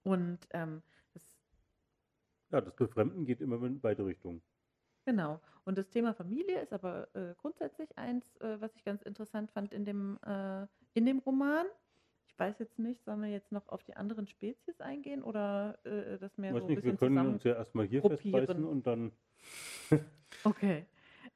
Und 0.03 0.39
ähm, 0.51 0.83
das 1.13 1.23
ja, 2.51 2.61
das 2.61 2.75
Befremden 2.75 3.25
geht 3.25 3.41
immer 3.41 3.61
in 3.63 3.79
beide 3.79 4.05
Richtungen. 4.05 4.41
Genau. 5.05 5.39
Und 5.65 5.77
das 5.77 5.89
Thema 5.89 6.13
Familie 6.13 6.61
ist 6.61 6.73
aber 6.73 7.07
äh, 7.15 7.33
grundsätzlich 7.37 7.97
eins, 7.97 8.35
äh, 8.37 8.59
was 8.59 8.75
ich 8.75 8.83
ganz 8.83 9.01
interessant 9.03 9.51
fand 9.51 9.73
in 9.73 9.85
dem, 9.85 10.19
äh, 10.25 10.67
in 10.93 11.05
dem 11.05 11.19
Roman. 11.19 11.65
Ich 12.35 12.39
weiß 12.39 12.59
jetzt 12.59 12.77
nicht, 12.79 13.01
sollen 13.05 13.21
wir 13.21 13.29
jetzt 13.29 13.53
noch 13.53 13.69
auf 13.69 13.81
die 13.83 13.95
anderen 13.95 14.27
Spezies 14.27 14.81
eingehen 14.81 15.23
oder 15.23 15.79
äh, 15.85 16.17
das 16.17 16.37
mehr 16.37 16.53
weiß 16.53 16.63
so 16.63 16.65
ein 16.65 16.67
nicht, 16.67 16.83
bisschen 16.83 16.99
Wir 16.99 17.07
können 17.07 17.27
uns 17.27 17.45
ja 17.45 17.53
erstmal 17.53 17.85
hier 17.85 18.01
festbeißen 18.01 18.65
und 18.65 18.85
dann. 18.85 19.13
okay. 20.43 20.85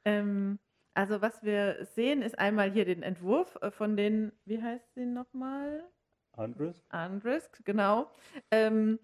Ähm, 0.04 0.60
also 0.94 1.22
was 1.22 1.42
wir 1.42 1.86
sehen, 1.86 2.22
ist 2.22 2.38
einmal 2.38 2.70
hier 2.70 2.84
den 2.84 3.02
Entwurf 3.02 3.58
äh, 3.62 3.72
von 3.72 3.96
den, 3.96 4.34
wie 4.44 4.62
heißt 4.62 4.94
sie 4.94 5.06
nochmal? 5.06 5.86
Andrisk. 6.34 6.84
Andrisk, 6.90 7.64
genau. 7.64 8.12
Ähm, 8.52 9.00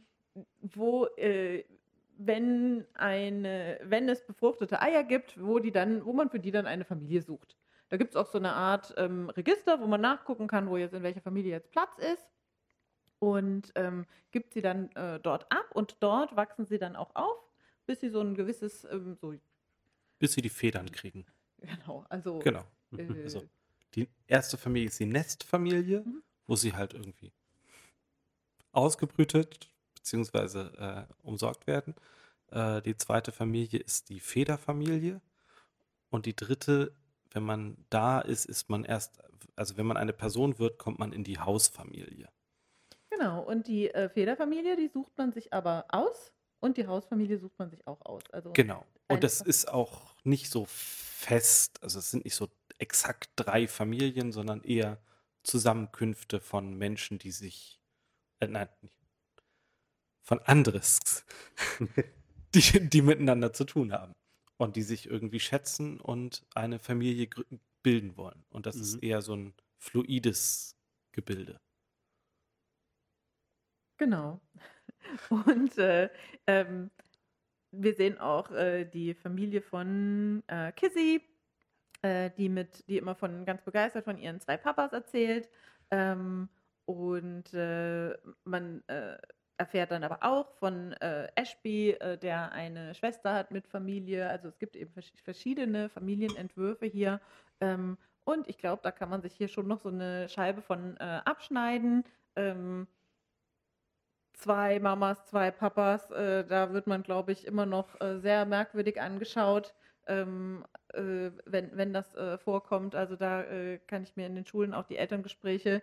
wo 0.61 1.05
äh, 1.15 1.63
wenn 2.17 2.85
eine, 2.93 3.79
wenn 3.83 4.09
es 4.09 4.25
befruchtete 4.25 4.81
Eier 4.81 5.05
gibt, 5.05 5.41
wo 5.41 5.59
die 5.59 5.71
dann, 5.71 6.05
wo 6.05 6.11
man 6.11 6.29
für 6.29 6.41
die 6.41 6.51
dann 6.51 6.65
eine 6.65 6.83
Familie 6.83 7.21
sucht. 7.21 7.55
Da 7.95 7.97
gibt 7.97 8.11
es 8.11 8.17
auch 8.17 8.29
so 8.29 8.37
eine 8.37 8.51
Art 8.51 8.93
ähm, 8.97 9.29
Register, 9.29 9.79
wo 9.79 9.87
man 9.87 10.01
nachgucken 10.01 10.47
kann, 10.47 10.69
wo 10.69 10.75
jetzt 10.75 10.93
in 10.93 11.01
welcher 11.01 11.21
Familie 11.21 11.51
jetzt 11.51 11.71
Platz 11.71 11.97
ist. 11.97 12.27
Und 13.19 13.71
ähm, 13.75 14.05
gibt 14.31 14.51
sie 14.53 14.61
dann 14.61 14.91
äh, 14.97 15.17
dort 15.21 15.49
ab 15.49 15.71
und 15.73 15.95
dort 16.01 16.35
wachsen 16.35 16.65
sie 16.65 16.77
dann 16.77 16.97
auch 16.97 17.15
auf, 17.15 17.37
bis 17.85 18.01
sie 18.01 18.09
so 18.09 18.19
ein 18.19 18.35
gewisses, 18.35 18.83
ähm, 18.91 19.15
so 19.15 19.33
bis 20.19 20.33
sie 20.33 20.41
die 20.41 20.49
Federn 20.49 20.91
kriegen. 20.91 21.25
Genau, 21.59 22.05
also. 22.09 22.39
Genau. 22.39 22.65
Äh, 22.97 23.07
also 23.23 23.47
die 23.93 24.09
erste 24.27 24.57
Familie 24.57 24.89
ist 24.89 24.99
die 24.99 25.05
Nestfamilie, 25.05 26.01
mhm. 26.01 26.21
wo 26.47 26.57
sie 26.57 26.73
halt 26.73 26.93
irgendwie 26.93 27.31
ausgebrütet 28.73 29.69
bzw. 29.95 30.59
Äh, 30.77 31.05
umsorgt 31.23 31.65
werden. 31.65 31.95
Äh, 32.51 32.81
die 32.81 32.97
zweite 32.97 33.31
Familie 33.31 33.79
ist 33.79 34.09
die 34.09 34.19
Federfamilie. 34.19 35.21
Und 36.09 36.25
die 36.25 36.35
dritte 36.35 36.93
wenn 37.35 37.43
man 37.43 37.77
da 37.89 38.21
ist, 38.21 38.45
ist 38.45 38.69
man 38.69 38.85
erst, 38.85 39.19
also 39.55 39.77
wenn 39.77 39.85
man 39.85 39.97
eine 39.97 40.13
Person 40.13 40.57
wird, 40.57 40.79
kommt 40.79 40.97
man 40.97 41.11
in 41.11 41.23
die 41.23 41.37
Hausfamilie. 41.37 42.29
Genau, 43.09 43.43
und 43.43 43.67
die 43.67 43.93
äh, 43.93 44.09
Federfamilie, 44.09 44.75
die 44.75 44.87
sucht 44.87 45.17
man 45.17 45.31
sich 45.31 45.53
aber 45.53 45.85
aus 45.89 46.33
und 46.59 46.77
die 46.77 46.87
Hausfamilie 46.87 47.37
sucht 47.37 47.59
man 47.59 47.69
sich 47.69 47.85
auch 47.87 48.03
aus. 48.05 48.23
Also 48.31 48.51
genau, 48.53 48.85
und 49.09 49.23
das 49.23 49.41
ist 49.41 49.71
auch 49.71 50.15
nicht 50.23 50.49
so 50.49 50.65
fest, 50.65 51.83
also 51.83 51.99
es 51.99 52.09
sind 52.09 52.25
nicht 52.25 52.35
so 52.35 52.49
exakt 52.79 53.29
drei 53.35 53.67
Familien, 53.67 54.31
sondern 54.31 54.63
eher 54.63 54.99
Zusammenkünfte 55.43 56.39
von 56.39 56.75
Menschen, 56.75 57.19
die 57.19 57.31
sich, 57.31 57.79
äh, 58.39 58.47
nein, 58.47 58.69
nicht, 58.81 58.97
von 60.23 60.39
anderes, 60.39 60.99
die, 62.55 62.89
die 62.89 63.01
miteinander 63.01 63.53
zu 63.53 63.65
tun 63.65 63.93
haben 63.93 64.13
und 64.57 64.75
die 64.75 64.83
sich 64.83 65.09
irgendwie 65.09 65.39
schätzen 65.39 65.99
und 65.99 66.45
eine 66.55 66.79
Familie 66.79 67.29
bilden 67.83 68.17
wollen. 68.17 68.45
Und 68.49 68.65
das 68.65 68.75
mhm. 68.75 68.81
ist 68.81 68.95
eher 69.03 69.21
so 69.21 69.35
ein 69.35 69.53
fluides 69.77 70.75
Gebilde. 71.11 71.59
Genau. 73.97 74.41
Und 75.29 75.77
äh, 75.77 76.09
ähm, 76.47 76.91
wir 77.71 77.93
sehen 77.93 78.17
auch 78.17 78.51
äh, 78.51 78.85
die 78.85 79.13
Familie 79.13 79.61
von 79.61 80.43
äh, 80.47 80.71
Kizzy, 80.73 81.21
äh, 82.01 82.31
die 82.37 82.49
mit, 82.49 82.87
die 82.87 82.97
immer 82.97 83.15
von 83.15 83.45
ganz 83.45 83.61
begeistert 83.63 84.05
von 84.05 84.17
ihren 84.17 84.39
zwei 84.41 84.57
Papas 84.57 84.93
erzählt. 84.93 85.49
Ähm, 85.91 86.49
und 86.85 87.53
äh, 87.53 88.15
man 88.43 88.83
äh, 88.87 89.17
erfährt 89.57 89.91
dann 89.91 90.03
aber 90.03 90.19
auch 90.21 90.51
von 90.55 90.93
äh, 90.93 91.27
Ashby, 91.35 91.91
äh, 91.91 92.17
der 92.17 92.51
eine 92.51 92.93
Schwester 92.95 93.33
hat 93.33 93.51
mit 93.51 93.67
Familie. 93.67 94.29
Also 94.29 94.47
es 94.47 94.59
gibt 94.59 94.75
eben 94.75 94.91
verschiedene 95.23 95.89
Familienentwürfe 95.89 96.85
hier. 96.85 97.21
Ähm, 97.61 97.97
und 98.23 98.47
ich 98.49 98.57
glaube, 98.57 98.81
da 98.83 98.91
kann 98.91 99.09
man 99.09 99.21
sich 99.21 99.33
hier 99.33 99.47
schon 99.47 99.67
noch 99.67 99.79
so 99.79 99.89
eine 99.89 100.27
Scheibe 100.29 100.61
von 100.61 100.97
äh, 100.97 101.21
abschneiden. 101.25 102.03
Ähm, 102.35 102.87
zwei 104.33 104.79
Mamas, 104.79 105.25
zwei 105.27 105.51
Papas, 105.51 106.11
äh, 106.11 106.45
da 106.45 106.73
wird 106.73 106.87
man, 106.87 107.03
glaube 107.03 107.31
ich, 107.31 107.45
immer 107.45 107.65
noch 107.65 107.99
äh, 108.01 108.19
sehr 108.19 108.45
merkwürdig 108.45 108.99
angeschaut. 108.99 109.73
Ähm, 110.07 110.65
äh, 110.93 111.31
wenn, 111.45 111.75
wenn 111.77 111.93
das 111.93 112.15
vorkommt. 112.43 112.95
Also 112.95 113.15
da 113.15 113.43
kann 113.87 114.03
ich 114.03 114.15
mir 114.15 114.27
in 114.27 114.35
den 114.35 114.45
Schulen 114.45 114.73
auch 114.73 114.85
die 114.85 114.97
Elterngespräche 114.97 115.81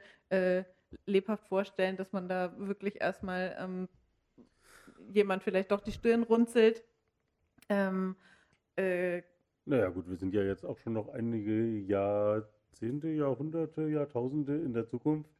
lebhaft 1.06 1.46
vorstellen, 1.46 1.96
dass 1.96 2.12
man 2.12 2.28
da 2.28 2.54
wirklich 2.58 3.00
erstmal 3.00 3.56
ähm, 3.58 3.88
jemand 5.12 5.42
vielleicht 5.42 5.70
doch 5.70 5.80
die 5.80 5.92
Stirn 5.92 6.22
runzelt. 6.22 6.82
Ähm, 7.68 8.16
äh, 8.76 9.22
naja, 9.64 9.88
gut, 9.90 10.08
wir 10.08 10.16
sind 10.16 10.34
ja 10.34 10.42
jetzt 10.42 10.64
auch 10.64 10.78
schon 10.78 10.94
noch 10.94 11.08
einige 11.08 11.64
Jahrzehnte, 11.78 13.08
Jahrhunderte, 13.08 13.88
Jahrtausende 13.88 14.56
in 14.56 14.72
der 14.72 14.86
Zukunft. 14.86 15.30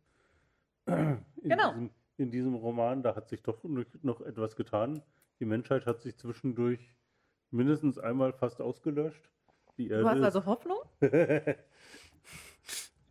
In 0.86 1.24
genau. 1.42 1.72
Diesem, 1.72 1.90
in 2.18 2.30
diesem 2.30 2.54
Roman, 2.54 3.02
da 3.02 3.16
hat 3.16 3.28
sich 3.28 3.42
doch 3.42 3.64
noch 4.02 4.20
etwas 4.20 4.56
getan. 4.56 5.02
Die 5.40 5.44
Menschheit 5.44 5.86
hat 5.86 6.00
sich 6.02 6.16
zwischendurch 6.16 6.94
mindestens 7.50 7.98
einmal 7.98 8.32
fast 8.32 8.60
ausgelöscht. 8.60 9.28
Die 9.76 9.88
Erde 9.88 10.02
du 10.02 10.08
hast 10.10 10.22
also 10.22 10.46
Hoffnung? 10.46 10.78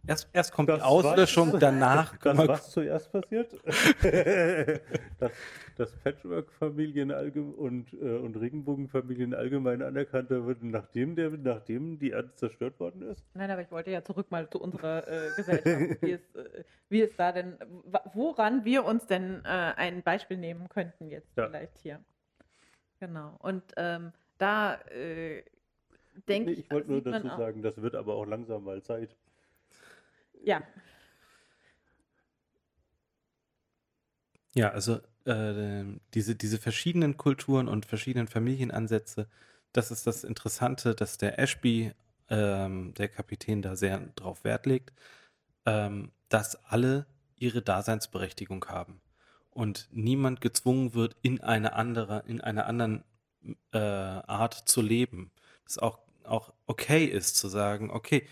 Erst, 0.08 0.30
erst 0.34 0.52
kommt 0.52 0.70
Das 0.70 0.80
die 0.80 0.84
Auslöschung, 0.84 1.54
was- 1.54 1.60
danach 1.60 2.18
Das, 2.24 2.38
was 2.48 2.72
zuerst 2.72 3.12
passiert? 3.12 3.54
dass, 5.20 5.32
dass 5.78 5.92
Patchwork-Familien 6.04 7.12
und, 7.12 7.94
äh, 7.94 8.18
und 8.18 8.36
Regenbogenfamilien 8.36 9.34
allgemein 9.36 9.82
anerkannter 9.82 10.44
würden, 10.46 10.72
nachdem, 10.72 11.16
der, 11.16 11.30
nachdem 11.30 12.00
die 12.00 12.10
Erde 12.12 12.34
zerstört 12.36 12.80
worden 12.80 13.04
ist? 13.04 13.24
Nein, 13.36 13.52
aber 13.52 13.62
ich 13.62 13.72
wollte 13.72 13.92
ja 13.92 14.04
zurück 14.04 14.32
mal 14.32 14.50
zu 14.50 14.60
unserer 14.60 15.08
äh, 15.08 15.30
Gesellschaft, 15.36 16.02
wie 16.02 16.12
es, 16.12 16.36
äh, 16.36 16.64
wie 16.90 17.02
es 17.02 17.16
da 17.16 17.32
denn, 17.32 17.58
woran 18.14 18.66
wir 18.66 18.86
uns 18.86 19.06
denn 19.06 19.42
äh, 19.46 19.48
ein 19.48 20.02
Beispiel 20.02 20.38
nehmen 20.38 20.68
könnten 20.70 21.10
jetzt 21.10 21.30
Ja. 21.38 21.46
vielleicht 21.48 21.78
hier. 21.78 22.00
Genau. 23.00 23.36
Und 23.40 23.64
ähm, 23.78 24.14
da 24.40 24.76
äh, 24.90 25.44
denke 26.28 26.50
Nee, 26.50 26.54
ich, 26.54 26.60
ich 26.66 26.72
wollte 26.72 26.92
nur 26.92 27.02
dazu 27.02 27.28
sagen, 27.28 27.62
das 27.62 27.82
wird 27.82 27.96
aber 27.96 28.16
auch 28.16 28.26
langsam 28.26 28.64
mal 28.64 28.82
Zeit. 28.82 29.16
Ja, 30.44 30.62
Ja, 34.54 34.70
also 34.72 35.00
äh, 35.26 35.84
diese, 36.14 36.36
diese 36.36 36.58
verschiedenen 36.58 37.18
Kulturen 37.18 37.68
und 37.68 37.86
verschiedenen 37.86 38.28
Familienansätze, 38.28 39.28
das 39.72 39.92
ist 39.92 40.08
das 40.08 40.24
Interessante, 40.24 40.94
dass 40.96 41.18
der 41.18 41.40
Ashby, 41.40 41.94
ähm, 42.30 42.94
der 42.96 43.08
Kapitän, 43.08 43.62
da 43.62 43.76
sehr 43.76 44.00
drauf 44.16 44.44
Wert 44.44 44.66
legt, 44.66 44.92
ähm, 45.66 46.12
dass 46.30 46.56
alle 46.66 47.06
ihre 47.38 47.62
Daseinsberechtigung 47.62 48.66
haben 48.68 49.02
und 49.52 49.88
niemand 49.92 50.42
gezwungen 50.42 50.94
wird, 50.94 51.16
in 51.22 51.42
eine 51.42 51.74
andere, 51.74 52.24
in 52.28 52.42
einer 52.42 52.66
anderen 52.66 53.04
äh, 53.74 53.78
Art 53.78 54.54
zu 54.54 54.82
leben. 54.82 55.32
Dass 55.66 55.78
auch, 55.80 56.00
auch 56.24 56.54
okay 56.68 57.06
ist 57.06 57.38
zu 57.38 57.48
sagen, 57.48 57.90
okay, 57.92 58.28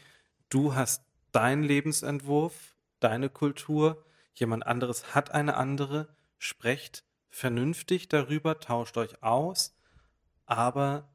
du 0.50 0.76
hast 0.76 1.04
deinen 1.32 1.64
Lebensentwurf, 1.64 2.76
deine 3.00 3.30
Kultur, 3.30 4.06
jemand 4.34 4.66
anderes 4.66 5.16
hat 5.16 5.32
eine 5.32 5.56
andere, 5.56 6.16
sprecht 6.38 7.04
vernünftig 7.30 8.10
darüber, 8.10 8.60
tauscht 8.60 8.98
euch 8.98 9.22
aus, 9.24 9.78
aber 10.46 11.10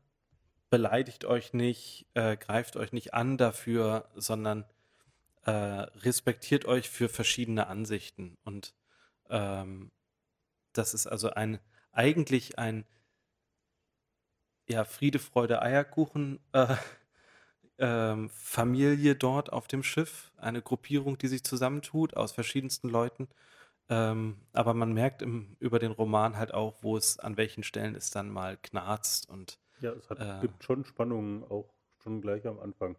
beleidigt 0.71 1.25
euch 1.25 1.53
nicht, 1.53 2.07
äh, 2.15 2.37
greift 2.37 2.77
euch 2.77 2.93
nicht 2.93 3.15
an 3.15 3.37
dafür, 3.37 4.09
sondern 4.15 4.65
äh, 5.45 5.51
respektiert 5.51 6.65
euch 6.65 6.89
für 6.89 7.09
verschiedene 7.09 7.67
Ansichten. 7.67 8.37
Und 8.45 8.75
ähm, 9.29 9.91
das 10.73 10.95
ist 10.95 11.07
also 11.07 11.31
ein 11.31 11.59
eigentlich 11.93 12.59
ein 12.59 12.85
ja, 14.67 14.85
Friede, 14.85 15.19
Freude, 15.19 15.63
Eierkuchen 15.63 16.41
äh, 16.53 16.75
ähm, 17.79 18.31
Familie 18.31 19.17
dort 19.17 19.53
auf 19.53 19.67
dem 19.69 19.83
Schiff, 19.83 20.33
eine 20.37 20.63
Gruppierung, 20.63 21.19
die 21.19 21.29
sich 21.29 21.45
zusammentut 21.45 22.17
aus 22.17 22.33
verschiedensten 22.33 22.89
Leuten. 22.89 23.29
Ähm, 23.89 24.39
aber 24.53 24.75
man 24.75 24.93
merkt 24.95 25.23
im, 25.23 25.57
über 25.61 25.79
den 25.79 25.93
Roman 25.93 26.37
halt 26.39 26.55
auch, 26.55 26.77
wo 26.83 26.97
es 26.97 27.19
an 27.19 27.37
welchen 27.37 27.65
Stellen 27.65 27.95
es 27.97 28.11
dann 28.11 28.31
mal 28.31 28.57
knarzt 28.59 29.29
und 29.31 29.59
Ja, 29.79 29.93
es 29.93 30.11
hat, 30.11 30.19
Äh. 30.19 30.41
gibt 30.41 30.65
schon 30.65 30.85
Spannungen, 30.85 31.45
auch 31.45 31.73
schon 32.03 32.21
gleich 32.21 32.45
am 32.49 32.59
Anfang. 32.59 32.99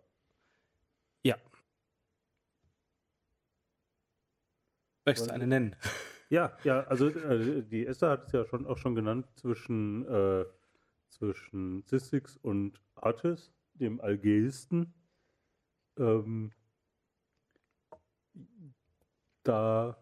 ja. 1.24 1.38
Möchtest 5.06 5.28
du 5.30 5.34
eine 5.34 5.48
nennen? 5.48 5.76
Ja, 6.30 6.58
ja, 6.64 6.82
also 6.86 7.08
äh, 7.10 7.64
die 7.64 7.86
Esther 7.86 8.10
hat 8.10 8.26
es 8.28 8.32
ja 8.34 8.46
schon 8.46 8.66
auch 8.66 8.78
schon 8.78 8.96
genannt 8.96 9.28
zwischen, 9.36 10.06
äh, 10.08 10.46
zwischen 11.10 11.84
Sissix 11.84 12.38
und 12.38 12.82
Artis, 12.96 13.54
dem 13.76 14.02
Algeisten. 14.02 14.94
Ähm, 15.98 16.52
da 19.44 19.98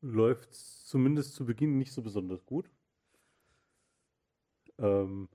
läuft 0.00 0.52
es 0.52 0.84
zumindest 0.86 1.34
zu 1.34 1.46
Beginn 1.46 1.78
nicht 1.78 1.92
so 1.92 2.02
besonders 2.02 2.44
gut. 2.46 2.70
Ähm, 4.78 5.28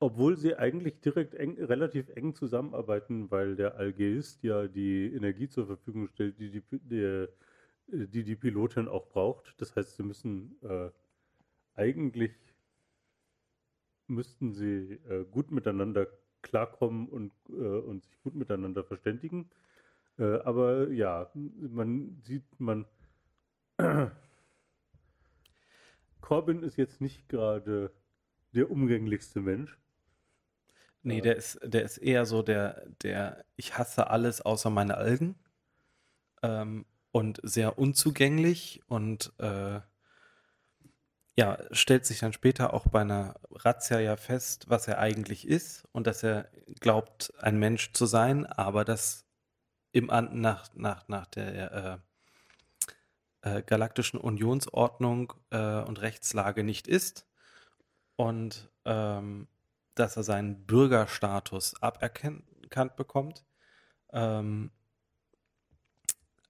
obwohl 0.00 0.36
sie 0.36 0.56
eigentlich 0.56 1.00
direkt 1.00 1.34
eng, 1.34 1.62
relativ 1.62 2.08
eng 2.10 2.34
zusammenarbeiten, 2.34 3.30
weil 3.30 3.54
der 3.54 3.76
Algeist 3.76 4.42
ja 4.42 4.66
die 4.66 5.12
Energie 5.14 5.48
zur 5.48 5.66
Verfügung 5.66 6.08
stellt, 6.08 6.38
die 6.40 6.50
die, 6.50 6.62
der, 6.70 7.28
die, 7.86 8.24
die 8.24 8.36
Pilotin 8.36 8.88
auch 8.88 9.08
braucht. 9.08 9.54
Das 9.58 9.76
heißt, 9.76 9.96
sie 9.96 10.02
müssen 10.02 10.56
äh, 10.62 10.90
eigentlich 11.74 12.32
müssten 14.10 14.52
sie 14.54 14.94
äh, 15.08 15.24
gut 15.30 15.50
miteinander 15.50 16.06
klarkommen 16.42 17.08
und, 17.08 17.32
äh, 17.50 17.52
und 17.52 18.04
sich 18.04 18.20
gut 18.22 18.34
miteinander 18.34 18.84
verständigen. 18.84 19.50
Äh, 20.18 20.40
aber 20.40 20.90
ja, 20.90 21.30
man 21.34 22.20
sieht, 22.22 22.44
man 22.58 22.86
Corbin 26.20 26.62
ist 26.62 26.76
jetzt 26.76 27.00
nicht 27.00 27.28
gerade 27.28 27.92
der 28.54 28.70
umgänglichste 28.70 29.40
Mensch. 29.40 29.78
Nee, 31.02 31.16
Ja. 31.16 31.22
der 31.22 31.36
ist, 31.36 31.58
der 31.62 31.82
ist 31.82 31.98
eher 31.98 32.26
so 32.26 32.42
der, 32.42 32.86
der, 33.02 33.44
ich 33.56 33.78
hasse 33.78 34.10
alles 34.10 34.42
außer 34.42 34.68
meine 34.70 34.96
Algen. 34.96 35.36
Ähm, 36.42 36.84
und 37.12 37.40
sehr 37.42 37.78
unzugänglich 37.78 38.82
und 38.86 39.32
äh, 39.38 39.80
ja, 41.36 41.58
stellt 41.70 42.06
sich 42.06 42.18
dann 42.18 42.32
später 42.32 42.74
auch 42.74 42.86
bei 42.88 43.00
einer 43.00 43.34
Razzia 43.50 44.00
ja 44.00 44.16
fest, 44.16 44.66
was 44.68 44.88
er 44.88 44.98
eigentlich 44.98 45.46
ist 45.46 45.86
und 45.92 46.06
dass 46.06 46.22
er 46.22 46.50
glaubt, 46.80 47.32
ein 47.38 47.58
Mensch 47.58 47.92
zu 47.92 48.06
sein, 48.06 48.46
aber 48.46 48.84
das 48.84 49.24
im 49.92 50.06
nach, 50.06 50.70
nach, 50.74 51.08
nach 51.08 51.26
der 51.26 52.02
äh, 53.42 53.58
äh, 53.58 53.62
Galaktischen 53.62 54.20
Unionsordnung 54.20 55.32
äh, 55.50 55.80
und 55.82 56.00
Rechtslage 56.00 56.64
nicht 56.64 56.86
ist 56.86 57.26
und 58.16 58.70
ähm, 58.84 59.48
dass 59.94 60.16
er 60.16 60.22
seinen 60.22 60.66
Bürgerstatus 60.66 61.80
aberkannt 61.82 62.96
bekommt. 62.96 63.44
Ähm, 64.12 64.70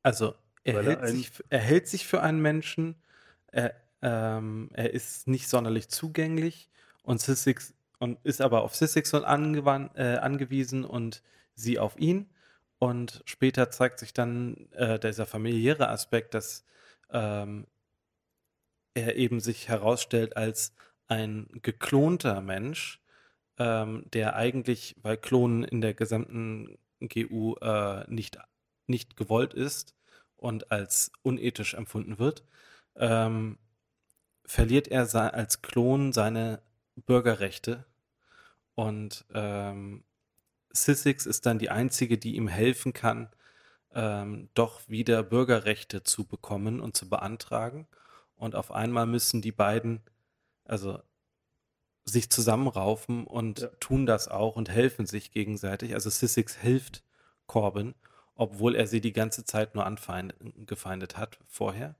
also 0.02 0.34
er 0.64 0.82
hält, 0.82 1.06
sich, 1.08 1.32
er 1.48 1.58
hält 1.58 1.88
sich 1.88 2.06
für 2.06 2.22
einen 2.22 2.40
Menschen, 2.40 3.02
er, 3.48 3.74
ähm, 4.02 4.70
er 4.72 4.92
ist 4.92 5.28
nicht 5.28 5.48
sonderlich 5.48 5.88
zugänglich 5.88 6.70
und 7.02 7.20
Sissix 7.20 7.74
und 7.98 8.18
ist 8.24 8.40
aber 8.40 8.62
auf 8.62 8.74
Sissix 8.74 9.12
angewan- 9.14 9.94
äh, 9.96 10.18
angewiesen 10.18 10.84
und 10.84 11.22
sie 11.54 11.78
auf 11.78 11.98
ihn. 11.98 12.30
Und 12.78 13.22
später 13.26 13.70
zeigt 13.70 13.98
sich 13.98 14.14
dann 14.14 14.68
äh, 14.72 14.98
dieser 14.98 15.26
familiäre 15.26 15.88
Aspekt, 15.88 16.34
dass 16.34 16.64
ähm, 17.10 17.66
er 18.94 19.16
eben 19.16 19.40
sich 19.40 19.68
herausstellt 19.68 20.36
als 20.36 20.74
ein 21.08 21.48
geklonter 21.62 22.40
Mensch, 22.40 23.00
ähm, 23.58 24.04
der 24.12 24.36
eigentlich, 24.36 24.96
weil 25.02 25.16
Klonen 25.18 25.64
in 25.64 25.80
der 25.80 25.94
gesamten 25.94 26.78
GU 27.00 27.56
äh, 27.56 28.04
nicht, 28.10 28.38
nicht 28.86 29.16
gewollt 29.16 29.54
ist 29.54 29.94
und 30.36 30.70
als 30.70 31.12
unethisch 31.22 31.74
empfunden 31.74 32.18
wird, 32.18 32.44
ähm, 32.96 33.58
verliert 34.50 34.88
er 34.88 35.06
als 35.32 35.62
Klon 35.62 36.12
seine 36.12 36.60
Bürgerrechte 36.96 37.86
und 38.74 39.24
ähm, 39.32 40.02
Sissix 40.72 41.24
ist 41.24 41.46
dann 41.46 41.60
die 41.60 41.70
einzige, 41.70 42.18
die 42.18 42.34
ihm 42.34 42.48
helfen 42.48 42.92
kann, 42.92 43.28
ähm, 43.92 44.48
doch 44.54 44.88
wieder 44.88 45.22
Bürgerrechte 45.22 46.02
zu 46.02 46.26
bekommen 46.26 46.80
und 46.80 46.96
zu 46.96 47.08
beantragen. 47.08 47.86
Und 48.34 48.56
auf 48.56 48.72
einmal 48.72 49.06
müssen 49.06 49.40
die 49.40 49.52
beiden, 49.52 50.00
also 50.64 51.00
sich 52.04 52.28
zusammenraufen 52.28 53.28
und 53.28 53.60
Ja. 53.60 53.68
tun 53.78 54.04
das 54.04 54.26
auch 54.26 54.56
und 54.56 54.68
helfen 54.68 55.06
sich 55.06 55.30
gegenseitig. 55.30 55.94
Also 55.94 56.10
Sissix 56.10 56.56
hilft 56.56 57.04
Corbin, 57.46 57.94
obwohl 58.34 58.74
er 58.74 58.88
sie 58.88 59.00
die 59.00 59.12
ganze 59.12 59.44
Zeit 59.44 59.76
nur 59.76 59.86
angefeindet 59.86 61.16
hat 61.16 61.38
vorher. 61.46 61.94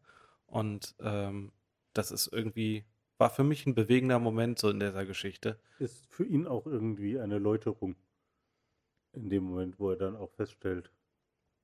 Und 0.47 0.97
ähm, 1.01 1.53
das 1.93 2.11
ist 2.11 2.33
irgendwie, 2.33 2.85
war 3.19 3.31
für 3.31 3.45
mich 3.45 3.67
ein 3.67 3.75
bewegender 3.75 4.19
Moment 4.19 4.59
so 4.59 4.71
in 4.71 4.81
dieser 4.81 5.07
Geschichte. 5.07 5.59
Ist 5.79 6.07
für 6.07 6.25
ihn 6.25 6.47
auch 6.47 6.67
irgendwie 6.67 7.19
eine 7.19 7.39
Läuterung. 7.39 7.97
In 9.13 9.29
dem 9.29 9.45
Moment, 9.45 9.79
wo 9.79 9.91
er 9.91 9.97
dann 9.97 10.17
auch 10.17 10.31
feststellt, 10.31 10.91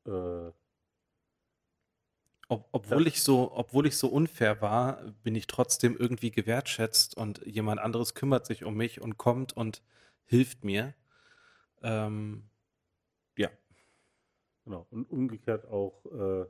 äh, 0.06 0.50
Ob, 2.48 2.68
obwohl 2.72 3.06
ich 3.06 3.22
so, 3.22 3.52
obwohl 3.52 3.86
ich 3.86 3.96
so 3.96 4.08
unfair 4.08 4.60
war, 4.60 5.02
bin 5.22 5.34
ich 5.34 5.46
trotzdem 5.46 5.96
irgendwie 5.96 6.30
gewertschätzt 6.30 7.16
und 7.16 7.44
jemand 7.46 7.80
anderes 7.80 8.14
kümmert 8.14 8.46
sich 8.46 8.64
um 8.64 8.76
mich 8.76 9.00
und 9.00 9.16
kommt 9.16 9.56
und 9.56 9.82
hilft 10.26 10.64
mir. 10.64 10.94
Ähm, 11.82 12.48
ja, 13.36 13.50
Genau. 14.66 14.86
Und 14.90 15.08
umgekehrt 15.10 15.64
auch 15.66 16.04
äh, 16.06 16.46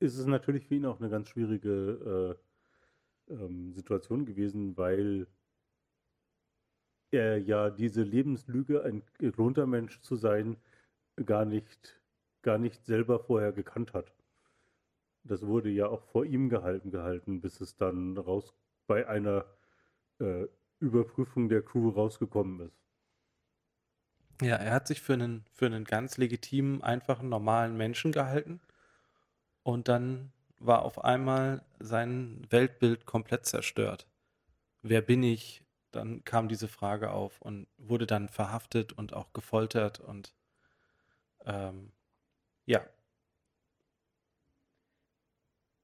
ist 0.00 0.18
es 0.18 0.26
natürlich 0.26 0.66
für 0.66 0.74
ihn 0.74 0.86
auch 0.86 0.98
eine 0.98 1.10
ganz 1.10 1.28
schwierige 1.28 2.36
äh, 3.28 3.34
ähm, 3.34 3.72
Situation 3.72 4.24
gewesen, 4.26 4.76
weil 4.76 5.26
er 7.10 7.38
ja 7.38 7.70
diese 7.70 8.02
Lebenslüge, 8.02 8.82
ein 8.82 9.02
geklonter 9.18 9.66
Mensch 9.66 10.00
zu 10.00 10.16
sein, 10.16 10.56
gar 11.26 11.44
nicht, 11.44 12.00
gar 12.42 12.58
nicht 12.58 12.84
selber 12.84 13.18
vorher 13.20 13.52
gekannt 13.52 13.92
hat. 13.92 14.12
Das 15.22 15.46
wurde 15.46 15.68
ja 15.68 15.86
auch 15.86 16.02
vor 16.02 16.24
ihm 16.24 16.48
gehalten 16.48 16.90
gehalten, 16.90 17.40
bis 17.40 17.60
es 17.60 17.76
dann 17.76 18.16
raus 18.16 18.54
bei 18.86 19.06
einer 19.06 19.44
äh, 20.18 20.46
Überprüfung 20.78 21.48
der 21.48 21.62
Crew 21.62 21.90
rausgekommen 21.90 22.60
ist. 22.60 22.80
Ja, 24.40 24.56
er 24.56 24.72
hat 24.72 24.88
sich 24.88 25.02
für 25.02 25.12
einen, 25.12 25.44
für 25.52 25.66
einen 25.66 25.84
ganz 25.84 26.16
legitimen, 26.16 26.82
einfachen, 26.82 27.28
normalen 27.28 27.76
Menschen 27.76 28.12
gehalten. 28.12 28.60
Und 29.62 29.88
dann 29.88 30.32
war 30.58 30.82
auf 30.82 31.02
einmal 31.04 31.62
sein 31.78 32.46
Weltbild 32.50 33.06
komplett 33.06 33.46
zerstört. 33.46 34.06
Wer 34.82 35.02
bin 35.02 35.22
ich? 35.22 35.64
Dann 35.92 36.24
kam 36.24 36.48
diese 36.48 36.68
Frage 36.68 37.10
auf 37.12 37.40
und 37.42 37.66
wurde 37.78 38.06
dann 38.06 38.28
verhaftet 38.28 38.92
und 38.92 39.12
auch 39.14 39.32
gefoltert 39.32 40.00
und 40.00 40.34
ähm, 41.44 41.92
ja. 42.66 42.82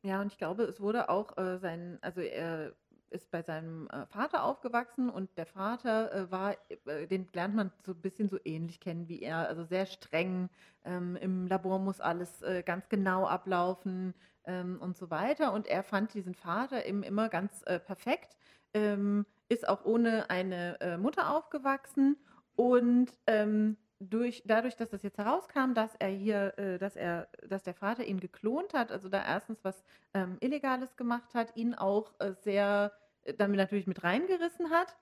Ja, 0.03 0.21
und 0.21 0.29
ich 0.33 0.39
glaube, 0.39 0.62
es 0.65 0.81
wurde 0.81 1.09
auch 1.09 1.37
äh, 1.37 1.59
sein, 1.59 1.99
also 2.01 2.21
er 2.21 2.75
ist 3.11 3.31
bei 3.31 3.42
seinem 3.42 3.88
äh, 3.88 4.07
Vater 4.07 4.45
aufgewachsen 4.45 5.11
und 5.11 5.31
der 5.37 5.47
Vater 5.47 6.12
äh, 6.12 6.31
war, 6.31 6.57
äh, 6.87 7.07
den 7.07 7.29
lernt 7.33 7.55
man 7.55 7.73
so 7.85 7.92
ein 7.92 8.01
bisschen 8.01 8.29
so 8.29 8.38
ähnlich 8.45 8.81
kennen 8.81 9.09
wie 9.09 9.21
er, 9.23 9.49
also 9.49 9.64
sehr 9.64 9.87
streng. 9.87 10.49
Ähm, 10.85 11.16
Im 11.16 11.47
Labor 11.47 11.79
muss 11.79 12.01
alles 12.01 12.42
ganz 12.64 12.88
genau 12.88 13.27
ablaufen 13.27 14.14
ähm, 14.45 14.79
und 14.81 14.97
so 14.97 15.11
weiter. 15.11 15.53
Und 15.53 15.66
er 15.66 15.83
fand 15.83 16.14
diesen 16.14 16.35
Vater 16.35 16.87
eben 16.87 17.03
immer 17.03 17.29
ganz 17.29 17.62
perfekt, 17.87 18.37
ähm, 18.75 19.27
ist 19.49 19.69
auch 19.69 19.85
ohne 19.85 20.31
eine 20.31 20.99
Mutter 21.01 21.35
aufgewachsen 21.35 22.16
und 22.57 23.12
ähm, 23.27 23.77
durch, 23.98 24.42
dadurch, 24.44 24.76
dass 24.76 24.90
das 24.90 25.02
jetzt 25.02 25.18
herauskam, 25.18 25.72
dass 25.74 25.94
er 25.96 26.09
hier, 26.09 26.59
äh, 26.59 26.78
dass 26.78 26.96
er, 26.96 27.28
dass 27.48 27.62
der 27.62 27.74
Vater 27.74 28.04
ihn 28.04 28.20
geklont 28.20 28.74
hat, 28.74 28.92
also 28.92 29.09
da 29.09 29.24
erstens 29.24 29.64
was 29.64 29.82
ähm, 30.14 30.37
Illegales 30.40 30.96
gemacht 30.96 31.35
hat, 31.35 31.56
ihn 31.56 31.74
auch 31.74 32.12
äh, 32.18 32.32
sehr 32.42 32.92
äh, 33.24 33.35
damit 33.35 33.56
natürlich 33.56 33.87
mit 33.87 34.04
reingerissen 34.04 34.70
hat, 34.70 34.96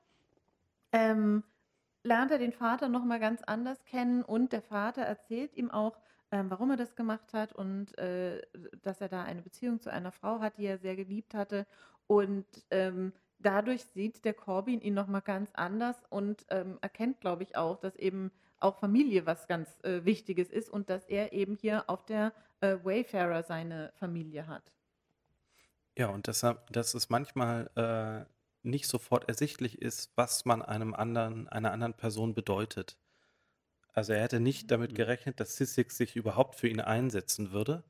ähm, 0.93 1.43
lernt 2.05 2.31
er 2.31 2.39
den 2.39 2.53
Vater 2.53 2.89
nochmal 2.89 3.19
ganz 3.19 3.43
anders 3.43 3.85
kennen 3.85 4.23
und 4.23 4.53
der 4.53 4.63
Vater 4.63 5.03
erzählt 5.03 5.57
ihm 5.57 5.71
auch, 5.71 5.99
ähm, 6.31 6.51
warum 6.51 6.71
er 6.71 6.77
das 6.77 6.95
gemacht 6.95 7.33
hat 7.33 7.53
und 7.53 7.97
äh, 7.99 8.43
dass 8.83 9.01
er 9.01 9.09
da 9.09 9.25
eine 9.25 9.43
Beziehung 9.43 9.81
zu 9.81 9.91
einer 9.91 10.13
Frau 10.13 10.41
hat, 10.41 10.59
die 10.59 10.67
er 10.67 10.79
sehr 10.79 10.97
geliebt 10.97 11.35
hatte. 11.35 11.67
Und 12.07 12.47
ähm, 12.71 13.13
dadurch 13.39 13.85
sieht 13.85 14.25
der 14.25 14.35
Corbin 14.35 14.81
ihn 14.81 14.95
nochmal 14.95 15.23
ganz 15.23 15.51
anders 15.55 15.97
und 16.11 16.45
ähm, 16.51 16.79
erkennt, 16.81 17.21
glaube 17.21 17.43
ich, 17.43 17.57
auch, 17.57 17.79
dass 17.79 17.97
eben 17.97 18.31
auch 18.65 18.79
Familie 18.81 19.27
was 19.27 19.47
ganz 19.49 19.79
äh, 19.85 20.05
Wichtiges 20.05 20.51
ist 20.51 20.71
und 20.71 20.91
dass 20.91 21.07
er 21.07 21.33
eben 21.33 21.57
hier 21.57 21.89
auf 21.91 22.05
der 22.07 22.33
äh, 22.61 22.77
Wayfarer 22.83 23.43
seine 23.45 23.93
Familie 23.97 24.47
hat. 24.49 24.73
Ja, 25.97 26.09
und 26.09 26.27
deshalb, 26.27 26.71
dass 26.73 26.95
es 26.95 27.09
manchmal 27.11 27.71
äh, 27.77 28.31
nicht 28.63 28.89
sofort 28.89 29.29
ersichtlich 29.29 29.81
ist, 29.81 30.13
was 30.17 30.45
man 30.45 30.63
einem 30.63 30.95
anderen, 30.95 31.49
einer 31.49 31.73
anderen 31.73 31.95
Person 31.95 32.35
bedeutet. 32.35 32.99
Also 33.93 34.13
er 34.13 34.23
hätte 34.23 34.41
nicht 34.41 34.71
damit 34.71 34.95
Mhm. 34.95 34.97
gerechnet, 34.97 35.41
dass 35.41 35.57
Sissix 35.57 35.97
sich 35.97 36.17
überhaupt 36.17 36.57
für 36.57 36.69
ihn 36.69 36.81
einsetzen 36.81 37.53
würde. 37.53 37.85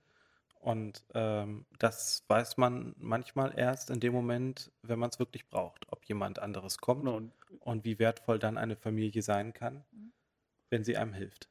Und 0.60 1.04
ähm, 1.14 1.66
das 1.78 2.24
weiß 2.28 2.58
man 2.58 2.94
manchmal 2.98 3.58
erst 3.58 3.90
in 3.90 4.00
dem 4.00 4.14
Moment, 4.14 4.72
wenn 4.82 4.98
man 5.00 5.10
es 5.10 5.18
wirklich 5.20 5.48
braucht, 5.48 5.86
ob 5.92 6.06
jemand 6.06 6.38
anderes 6.40 6.78
kommt 6.78 7.10
Genau, 7.10 7.14
und, 7.14 7.34
und 7.60 7.84
wie 7.84 7.98
wertvoll 7.98 8.38
dann 8.38 8.58
eine 8.58 8.76
Familie 8.76 9.22
sein 9.22 9.52
kann, 9.54 9.84
Mhm. 9.92 10.12
Wenn 10.74 10.82
sie 10.82 10.96
einem 10.96 11.12
hilft. 11.12 11.48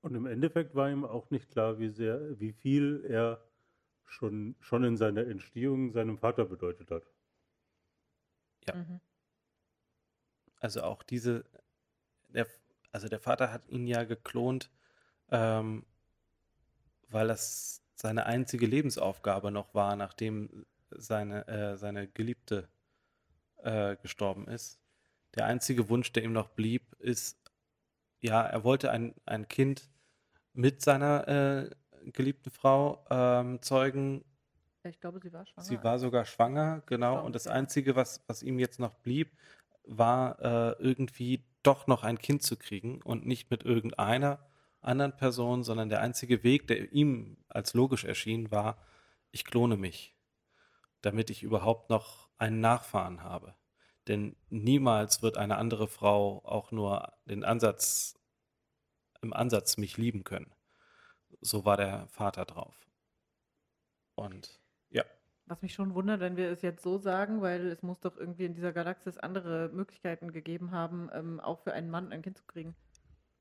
und 0.00 0.14
im 0.14 0.24
Endeffekt 0.24 0.74
war 0.74 0.90
ihm 0.90 1.04
auch 1.04 1.30
nicht 1.30 1.50
klar, 1.50 1.78
wie 1.78 1.90
sehr, 1.90 2.40
wie 2.40 2.52
viel 2.52 3.04
er 3.06 3.44
schon, 4.06 4.56
schon 4.60 4.82
in 4.82 4.96
seiner 4.96 5.26
Entstehung 5.26 5.92
seinem 5.92 6.16
Vater 6.16 6.46
bedeutet 6.46 6.90
hat. 6.90 7.06
Ja. 8.66 8.74
Mhm. 8.74 9.00
Also 10.58 10.82
auch 10.84 11.02
diese, 11.02 11.44
der, 12.30 12.46
also 12.92 13.08
der 13.08 13.20
Vater 13.20 13.52
hat 13.52 13.68
ihn 13.68 13.86
ja 13.86 14.04
geklont, 14.04 14.70
ähm, 15.30 15.84
weil 17.10 17.28
das 17.28 17.82
seine 17.94 18.24
einzige 18.24 18.64
Lebensaufgabe 18.64 19.50
noch 19.50 19.74
war, 19.74 19.96
nachdem 19.96 20.64
seine, 20.88 21.46
äh, 21.46 21.76
seine 21.76 22.08
Geliebte 22.08 22.70
äh, 23.58 23.96
gestorben 23.96 24.48
ist. 24.48 24.80
Der 25.34 25.44
einzige 25.44 25.90
Wunsch, 25.90 26.10
der 26.12 26.24
ihm 26.24 26.32
noch 26.32 26.48
blieb, 26.48 26.94
ist, 27.00 27.41
ja, 28.22 28.42
er 28.42 28.64
wollte 28.64 28.90
ein, 28.90 29.14
ein 29.26 29.48
Kind 29.48 29.90
mit 30.54 30.80
seiner 30.80 31.28
äh, 31.28 31.70
geliebten 32.12 32.50
Frau 32.50 33.04
ähm, 33.10 33.60
zeugen, 33.62 34.24
Ich 34.84 35.00
glaube, 35.00 35.20
sie 35.20 35.32
war 35.32 35.44
schwanger. 35.44 35.66
Sie 35.66 35.82
war 35.82 35.98
sogar 35.98 36.24
schwanger, 36.24 36.82
genau. 36.86 37.12
Glaube 37.12 37.26
Und 37.26 37.34
das 37.34 37.44
ja. 37.44 37.52
Einzige, 37.52 37.96
was, 37.96 38.24
was 38.28 38.42
ihm 38.42 38.58
jetzt 38.58 38.78
noch 38.78 38.94
blieb, 38.94 39.36
war 39.84 40.40
äh, 40.40 40.82
irgendwie 40.82 41.44
doch 41.62 41.86
noch 41.86 42.04
ein 42.04 42.18
Kind 42.18 42.42
zu 42.42 42.56
kriegen 42.56 43.02
und 43.02 43.26
nicht 43.26 43.50
mit 43.50 43.64
irgendeiner 43.64 44.38
anderen 44.80 45.16
Person, 45.16 45.62
sondern 45.62 45.88
der 45.88 46.00
einzige 46.00 46.42
Weg, 46.42 46.66
der 46.68 46.92
ihm 46.92 47.36
als 47.48 47.74
logisch 47.74 48.04
erschien, 48.04 48.50
war, 48.50 48.76
ich 49.30 49.44
klone 49.44 49.76
mich, 49.76 50.16
damit 51.00 51.30
ich 51.30 51.42
überhaupt 51.42 51.90
noch 51.90 52.28
einen 52.38 52.60
Nachfahren 52.60 53.22
habe. 53.22 53.54
Denn 54.08 54.36
niemals 54.48 55.22
wird 55.22 55.36
eine 55.36 55.56
andere 55.58 55.88
Frau 55.88 56.42
auch 56.44 56.72
nur 56.72 57.12
den 57.24 57.44
Ansatz, 57.44 58.18
im 59.22 59.32
Ansatz 59.32 59.76
mich 59.76 59.96
lieben 59.96 60.24
können. 60.24 60.52
So 61.40 61.64
war 61.64 61.76
der 61.76 62.08
Vater 62.08 62.44
drauf. 62.44 62.76
Und 64.14 64.60
ja. 64.90 65.04
Was 65.46 65.62
mich 65.62 65.74
schon 65.74 65.94
wundert, 65.94 66.20
wenn 66.20 66.36
wir 66.36 66.50
es 66.50 66.62
jetzt 66.62 66.82
so 66.82 66.98
sagen, 66.98 67.40
weil 67.42 67.66
es 67.68 67.82
muss 67.82 68.00
doch 68.00 68.16
irgendwie 68.16 68.44
in 68.44 68.54
dieser 68.54 68.72
Galaxis 68.72 69.18
andere 69.18 69.70
Möglichkeiten 69.72 70.32
gegeben 70.32 70.70
haben, 70.72 71.08
ähm, 71.12 71.40
auch 71.40 71.60
für 71.60 71.72
einen 71.72 71.90
Mann 71.90 72.12
ein 72.12 72.22
Kind 72.22 72.38
zu 72.38 72.44
kriegen. 72.44 72.74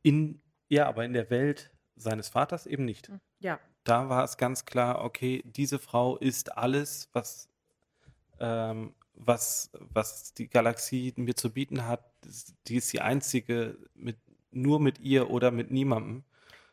In, 0.03 0.41
ja, 0.69 0.87
aber 0.87 1.05
in 1.05 1.13
der 1.13 1.29
Welt 1.29 1.71
seines 1.95 2.29
Vaters 2.29 2.65
eben 2.65 2.85
nicht. 2.85 3.09
Hm. 3.09 3.19
Ja, 3.39 3.59
Da 3.83 4.09
war 4.09 4.23
es 4.23 4.37
ganz 4.37 4.65
klar, 4.65 5.03
okay, 5.03 5.41
diese 5.45 5.79
Frau 5.79 6.17
ist 6.17 6.55
alles, 6.57 7.09
was, 7.13 7.49
ähm, 8.39 8.95
was, 9.13 9.71
was 9.73 10.33
die 10.33 10.47
Galaxie 10.49 11.13
mir 11.17 11.35
zu 11.35 11.51
bieten 11.51 11.85
hat. 11.87 12.03
Die 12.67 12.75
ist 12.77 12.91
die 12.93 13.01
einzige, 13.01 13.77
mit, 13.93 14.17
nur 14.51 14.79
mit 14.79 14.99
ihr 14.99 15.29
oder 15.29 15.51
mit 15.51 15.71
niemandem. 15.71 16.23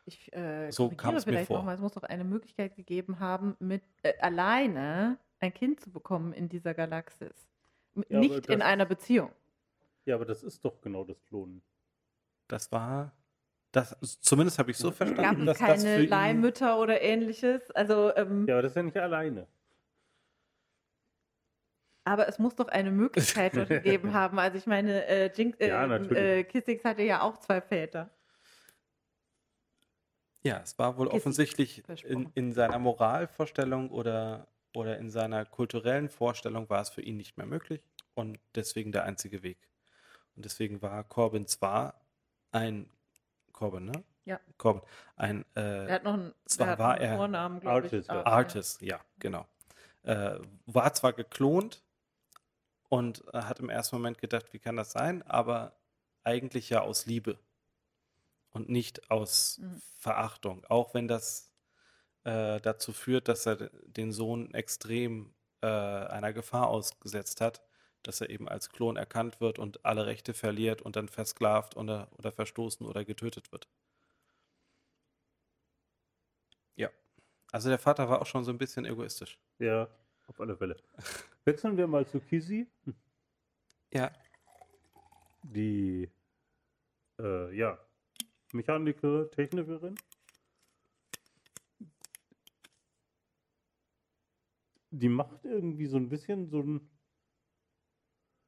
ich 0.06 0.32
äh, 0.32 0.70
So 0.70 0.88
kam 0.90 1.14
es 1.16 1.26
mir 1.26 1.32
vielleicht 1.32 1.48
vor. 1.48 1.58
nochmal, 1.58 1.74
es 1.74 1.80
muss 1.80 1.92
doch 1.92 2.02
eine 2.04 2.24
Möglichkeit 2.24 2.74
gegeben 2.76 3.20
haben, 3.20 3.56
mit 3.58 3.82
äh, 4.02 4.14
alleine 4.20 5.18
ein 5.40 5.52
Kind 5.54 5.80
zu 5.80 5.90
bekommen 5.90 6.32
in 6.32 6.48
dieser 6.48 6.74
Galaxis. 6.74 7.32
M- 7.94 8.04
Ja, 8.08 8.18
Nicht 8.20 8.46
in 8.48 8.58
das- 8.60 8.68
einer 8.68 8.86
Beziehung. 8.86 9.30
Ja, 10.06 10.14
aber 10.14 10.24
das 10.24 10.42
ist 10.42 10.64
doch 10.64 10.80
genau 10.80 11.04
das 11.04 11.22
Klonen. 11.24 11.60
Das 12.48 12.72
war, 12.72 13.12
das, 13.72 13.94
zumindest 14.22 14.58
habe 14.58 14.70
ich 14.70 14.78
so 14.78 14.88
Gab 14.88 14.96
verstanden, 14.96 15.42
es 15.42 15.46
dass 15.46 15.58
das 15.58 15.66
keine 15.82 15.96
für 15.96 16.04
ihn, 16.04 16.08
Leihmütter 16.08 16.78
oder 16.80 17.02
ähnliches? 17.02 17.70
Also, 17.72 18.14
ähm, 18.16 18.46
Ja, 18.48 18.54
aber 18.54 18.62
das 18.62 18.72
ist 18.72 18.76
ja 18.76 18.82
nicht 18.84 18.96
alleine. 18.96 19.46
Aber 22.08 22.28
es 22.28 22.38
muss 22.38 22.54
doch 22.56 22.68
eine 22.68 22.90
Möglichkeit 22.90 23.56
dort 23.56 23.68
gegeben 23.68 24.12
haben. 24.14 24.38
Also 24.38 24.58
ich 24.58 24.66
meine, 24.66 25.04
äh, 25.06 25.30
Jinx, 25.34 25.58
äh, 25.58 25.68
Ja, 25.68 25.86
äh, 25.96 26.44
Kissix 26.44 26.84
hatte 26.84 27.02
ja 27.02 27.22
auch 27.22 27.38
zwei 27.38 27.60
Väter. 27.60 28.10
Ja, 30.42 30.60
es 30.62 30.78
war 30.78 30.96
wohl 30.96 31.06
Kissy. 31.08 31.16
offensichtlich 31.16 31.84
in, 32.04 32.30
in 32.34 32.52
seiner 32.52 32.78
Moralvorstellung 32.78 33.90
oder, 33.90 34.46
oder 34.74 34.98
in 34.98 35.10
seiner 35.10 35.44
kulturellen 35.44 36.08
Vorstellung 36.08 36.70
war 36.70 36.80
es 36.80 36.90
für 36.90 37.02
ihn 37.02 37.16
nicht 37.16 37.36
mehr 37.36 37.46
möglich 37.46 37.82
und 38.14 38.38
deswegen 38.54 38.92
der 38.92 39.04
einzige 39.04 39.42
Weg. 39.42 39.58
Und 40.36 40.44
deswegen 40.44 40.80
war 40.80 41.04
Corbin 41.04 41.46
zwar 41.46 42.00
ein 42.52 42.88
Corbin, 43.52 43.86
ne? 43.86 44.04
Ja. 44.24 44.40
Corbin, 44.56 44.82
ein 45.16 45.44
Er 45.54 45.88
äh, 45.88 45.92
hat 45.92 46.04
noch 46.04 46.14
einen, 46.14 46.34
Zwar 46.46 46.66
er 46.66 46.72
hat 46.72 46.78
war 46.78 46.94
einen 46.94 47.04
er 47.04 47.16
Vornamen, 47.16 47.60
glaube 47.60 47.78
ich. 47.78 47.84
Artist, 47.92 48.08
ja. 48.08 48.22
Ah, 48.22 48.30
Artist, 48.30 48.82
ja, 48.82 49.00
genau. 49.18 49.46
Äh, 50.04 50.38
war 50.66 50.94
zwar 50.94 51.12
geklont 51.12 51.82
und 52.88 53.24
äh, 53.34 53.42
hat 53.42 53.60
im 53.60 53.70
ersten 53.70 53.96
Moment 53.96 54.18
gedacht, 54.18 54.52
wie 54.52 54.58
kann 54.58 54.76
das 54.76 54.92
sein, 54.92 55.22
aber 55.22 55.78
eigentlich 56.24 56.70
ja 56.70 56.80
aus 56.82 57.06
Liebe 57.06 57.38
und 58.50 58.68
nicht 58.68 59.10
aus 59.10 59.58
Mhm. 59.58 59.80
Verachtung. 59.98 60.64
Auch 60.68 60.94
wenn 60.94 61.08
das 61.08 61.52
äh, 62.24 62.60
dazu 62.60 62.92
führt, 62.92 63.28
dass 63.28 63.46
er 63.46 63.70
den 63.86 64.12
Sohn 64.12 64.54
extrem 64.54 65.34
äh, 65.62 65.66
einer 65.68 66.32
Gefahr 66.32 66.68
ausgesetzt 66.68 67.40
hat, 67.40 67.62
dass 68.04 68.20
er 68.20 68.30
eben 68.30 68.48
als 68.48 68.70
Klon 68.70 68.96
erkannt 68.96 69.40
wird 69.40 69.58
und 69.58 69.84
alle 69.86 70.06
Rechte 70.06 70.34
verliert 70.34 70.82
und 70.82 70.96
dann 70.96 71.08
versklavt 71.08 71.76
oder, 71.76 72.10
oder 72.18 72.32
verstoßen 72.32 72.86
oder 72.86 73.04
getötet 73.04 73.52
wird. 73.52 73.68
Ja. 76.76 76.90
Also 77.52 77.68
der 77.70 77.78
Vater 77.78 78.08
war 78.08 78.22
auch 78.22 78.26
schon 78.26 78.44
so 78.44 78.50
ein 78.52 78.58
bisschen 78.58 78.84
egoistisch. 78.86 79.38
Ja, 79.58 79.88
auf 80.26 80.40
alle 80.40 80.56
Fälle. 80.56 80.76
Wechseln 81.48 81.78
wir 81.78 81.86
mal 81.86 82.06
zu 82.06 82.20
Kisi. 82.20 82.66
Ja. 83.94 84.12
Die, 85.44 86.10
äh, 87.18 87.56
ja, 87.56 87.78
Mechanikerin, 88.52 89.30
Technikerin. 89.30 89.94
Die 94.90 95.08
macht 95.08 95.42
irgendwie 95.46 95.86
so 95.86 95.96
ein 95.96 96.10
bisschen 96.10 96.50
so 96.50 96.60
ein. 96.60 96.90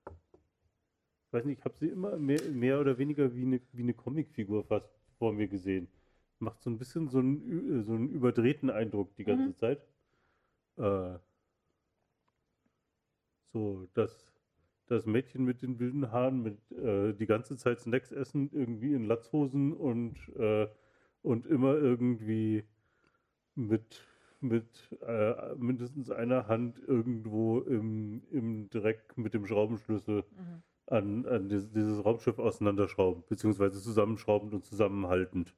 Ich 0.07 1.33
weiß 1.33 1.47
nicht, 1.47 1.61
ich 1.61 1.65
habe 1.65 1.79
sie 1.79 1.89
immer 1.89 2.19
mehr, 2.19 2.43
mehr, 2.51 2.81
oder 2.81 2.99
weniger 2.99 3.35
wie 3.35 3.47
eine, 3.47 3.63
wie 3.73 3.83
eine 3.83 3.95
Comicfigur 3.95 4.65
fast 4.65 4.91
vor 5.17 5.33
mir 5.33 5.49
gesehen. 5.49 5.89
Macht 6.39 6.63
so 6.63 6.69
ein 6.69 6.77
bisschen 6.77 7.09
so 7.09 7.21
einen, 7.21 7.83
so 7.83 7.95
einen 7.95 8.11
überdrehten 8.11 8.69
Eindruck 8.69 9.17
die 9.17 9.25
ganze 9.25 9.47
mhm. 9.47 9.57
Zeit. 9.57 9.87
Äh, 10.77 11.19
so, 13.53 13.87
das, 13.95 14.33
das 14.87 15.07
Mädchen 15.07 15.45
mit 15.45 15.63
den 15.63 15.79
wilden 15.79 16.11
Haaren, 16.11 16.43
mit 16.43 16.71
äh, 16.73 17.13
die 17.15 17.27
ganze 17.27 17.57
Zeit 17.57 17.81
Snacks 17.81 18.13
essen, 18.13 18.51
irgendwie 18.53 18.95
in 18.95 19.05
Latzhosen 19.05 19.73
und, 19.73 20.17
äh, 20.37 20.69
und 21.23 21.47
immer 21.47 21.75
irgendwie 21.75 22.65
mit, 23.55 24.03
mit 24.41 24.97
äh, 25.07 25.55
mindestens 25.57 26.11
einer 26.11 26.49
Hand 26.49 26.79
irgendwo 26.87 27.61
im, 27.61 28.23
im 28.31 28.71
Dreck 28.71 29.17
mit 29.17 29.35
dem 29.35 29.47
Schraubenschlüssel 29.47 30.25
Mhm. 30.37 30.63
an, 30.87 31.27
an 31.27 31.49
dieses, 31.49 31.71
dieses 31.71 32.05
Raumschiff 32.05 32.39
auseinanderschrauben, 32.39 33.23
beziehungsweise 33.29 33.81
zusammenschraubend 33.81 34.55
und 34.55 34.65
zusammenhaltend. 34.65 35.55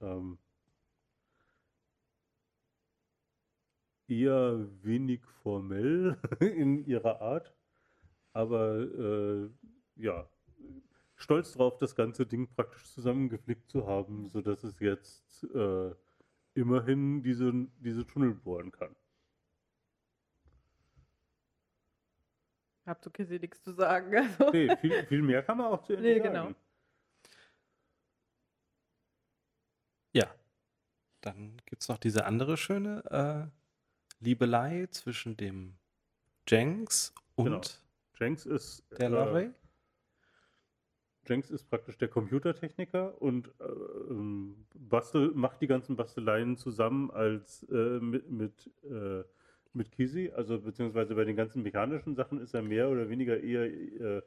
Ähm, 0.00 0.38
eher 4.10 4.66
wenig 4.82 5.24
formell 5.42 6.16
in 6.40 6.84
ihrer 6.84 7.20
Art, 7.20 7.54
aber 8.32 8.78
äh, 8.80 9.50
ja, 9.96 10.28
stolz 11.16 11.52
drauf, 11.52 11.78
das 11.78 11.94
ganze 11.94 12.26
Ding 12.26 12.48
praktisch 12.54 12.84
zusammengeflickt 12.92 13.70
zu 13.70 13.86
haben, 13.86 14.28
sodass 14.28 14.64
es 14.64 14.78
jetzt 14.80 15.44
äh, 15.54 15.94
immerhin 16.54 17.22
diese, 17.22 17.52
diese 17.78 18.06
Tunnel 18.06 18.34
bohren 18.34 18.70
kann. 18.72 18.94
Hab 22.86 23.02
zu 23.04 23.10
Kissy 23.10 23.38
nichts 23.38 23.62
zu 23.62 23.72
sagen. 23.72 24.16
Also. 24.16 24.50
Nee, 24.50 24.76
viel, 24.78 25.04
viel 25.06 25.22
mehr 25.22 25.42
kann 25.42 25.58
man 25.58 25.66
auch 25.66 25.82
zu 25.82 25.92
Ende 25.92 26.08
Nee, 26.08 26.18
sagen. 26.18 26.32
genau. 26.32 26.54
Ja. 30.12 30.34
Dann 31.20 31.58
gibt 31.66 31.82
es 31.82 31.88
noch 31.88 31.98
diese 31.98 32.24
andere 32.24 32.56
schöne 32.56 33.50
äh, 33.52 33.59
Liebelei 34.20 34.86
zwischen 34.90 35.36
dem 35.36 35.74
Jenks 36.46 37.14
und 37.34 37.44
Genau. 37.44 37.60
Jenks 38.18 38.46
ist 38.46 38.84
der 38.98 39.08
äh, 39.08 39.12
Lovey. 39.12 39.50
Jenks 41.26 41.50
ist 41.50 41.64
praktisch 41.64 41.96
der 41.98 42.08
Computertechniker 42.08 43.20
und 43.20 43.48
äh, 43.60 43.64
ähm, 44.10 44.66
bastel, 44.74 45.32
macht 45.34 45.60
die 45.60 45.66
ganzen 45.66 45.96
Basteleien 45.96 46.56
zusammen 46.56 47.10
als 47.10 47.62
äh, 47.70 48.00
mit, 48.00 48.30
mit, 48.30 48.70
äh, 48.84 49.22
mit 49.72 49.92
Kizzy. 49.92 50.32
Also 50.34 50.60
beziehungsweise 50.60 51.14
bei 51.14 51.24
den 51.24 51.36
ganzen 51.36 51.62
mechanischen 51.62 52.14
Sachen 52.14 52.40
ist 52.40 52.54
er 52.54 52.62
mehr 52.62 52.88
oder 52.90 53.08
weniger 53.08 53.40
eher 53.40 53.64
äh, 53.64 54.22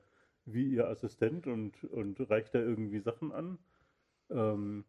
wie 0.45 0.65
ihr 0.65 0.87
Assistent 0.87 1.47
und, 1.47 1.83
und 1.85 2.19
reicht 2.29 2.53
da 2.55 2.59
irgendwie 2.59 2.99
Sachen 2.99 3.31
an. 3.31 3.57
Ähm, 4.29 4.85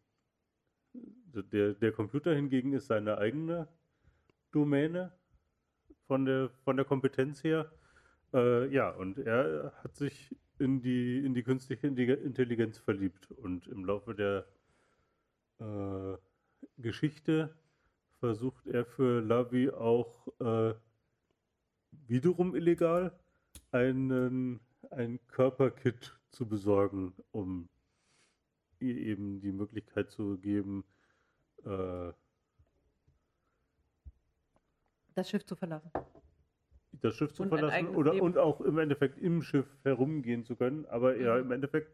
der, 0.92 1.74
der 1.74 1.92
Computer 1.92 2.34
hingegen 2.34 2.72
ist 2.72 2.86
seine 2.86 3.18
eigene 3.18 3.68
Domäne 4.54 5.12
von 6.06 6.24
der, 6.24 6.50
von 6.64 6.76
der 6.76 6.84
Kompetenz 6.84 7.42
her. 7.42 7.72
Äh, 8.32 8.72
ja, 8.72 8.90
und 8.90 9.18
er 9.18 9.72
hat 9.82 9.96
sich 9.96 10.34
in 10.58 10.80
die, 10.80 11.24
in 11.24 11.34
die 11.34 11.42
künstliche 11.42 11.88
Intelli- 11.88 12.22
Intelligenz 12.22 12.78
verliebt. 12.78 13.30
Und 13.30 13.66
im 13.66 13.84
Laufe 13.84 14.14
der 14.14 14.46
äh, 15.58 16.16
Geschichte 16.78 17.54
versucht 18.20 18.66
er 18.66 18.84
für 18.84 19.20
Lavi 19.20 19.70
auch 19.70 20.28
äh, 20.40 20.74
wiederum 22.06 22.54
illegal 22.54 23.18
einen, 23.70 24.60
ein 24.90 25.18
Körperkit 25.26 26.18
zu 26.30 26.46
besorgen, 26.46 27.14
um 27.32 27.68
ihr 28.78 28.96
eben 28.96 29.40
die 29.40 29.52
Möglichkeit 29.52 30.10
zu 30.10 30.38
geben, 30.38 30.84
äh, 31.64 32.12
Das 35.14 35.28
Schiff 35.30 35.44
zu 35.44 35.56
verlassen. 35.56 35.90
das 37.02 37.14
Schiff 37.16 37.32
zu 37.32 37.42
Und 37.42 37.48
verlassen 37.50 37.88
oder 37.96 38.12
Leben. 38.12 38.26
und 38.26 38.38
auch 38.38 38.60
im 38.60 38.78
Endeffekt 38.78 39.18
im 39.18 39.42
Schiff 39.42 39.66
herumgehen 39.82 40.44
zu 40.44 40.56
können, 40.56 40.86
aber 40.86 41.16
ja 41.16 41.34
Mhm. 41.36 41.42
im 41.46 41.50
Endeffekt 41.52 41.92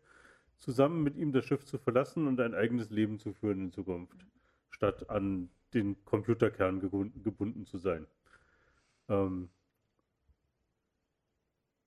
zusammen 0.58 1.02
mit 1.02 1.16
ihm 1.16 1.32
das 1.32 1.44
Schiff 1.44 1.64
zu 1.64 1.78
verlassen 1.78 2.26
und 2.26 2.40
ein 2.40 2.54
eigenes 2.54 2.90
Leben 2.90 3.18
zu 3.18 3.32
führen 3.32 3.60
in 3.62 3.72
Zukunft, 3.72 4.26
statt 4.70 5.08
an 5.10 5.50
den 5.74 6.04
Computerkern 6.04 6.80
gebunden, 6.80 7.22
gebunden 7.22 7.64
zu 7.66 7.78
sein. 7.78 8.06
Ähm, 9.08 9.50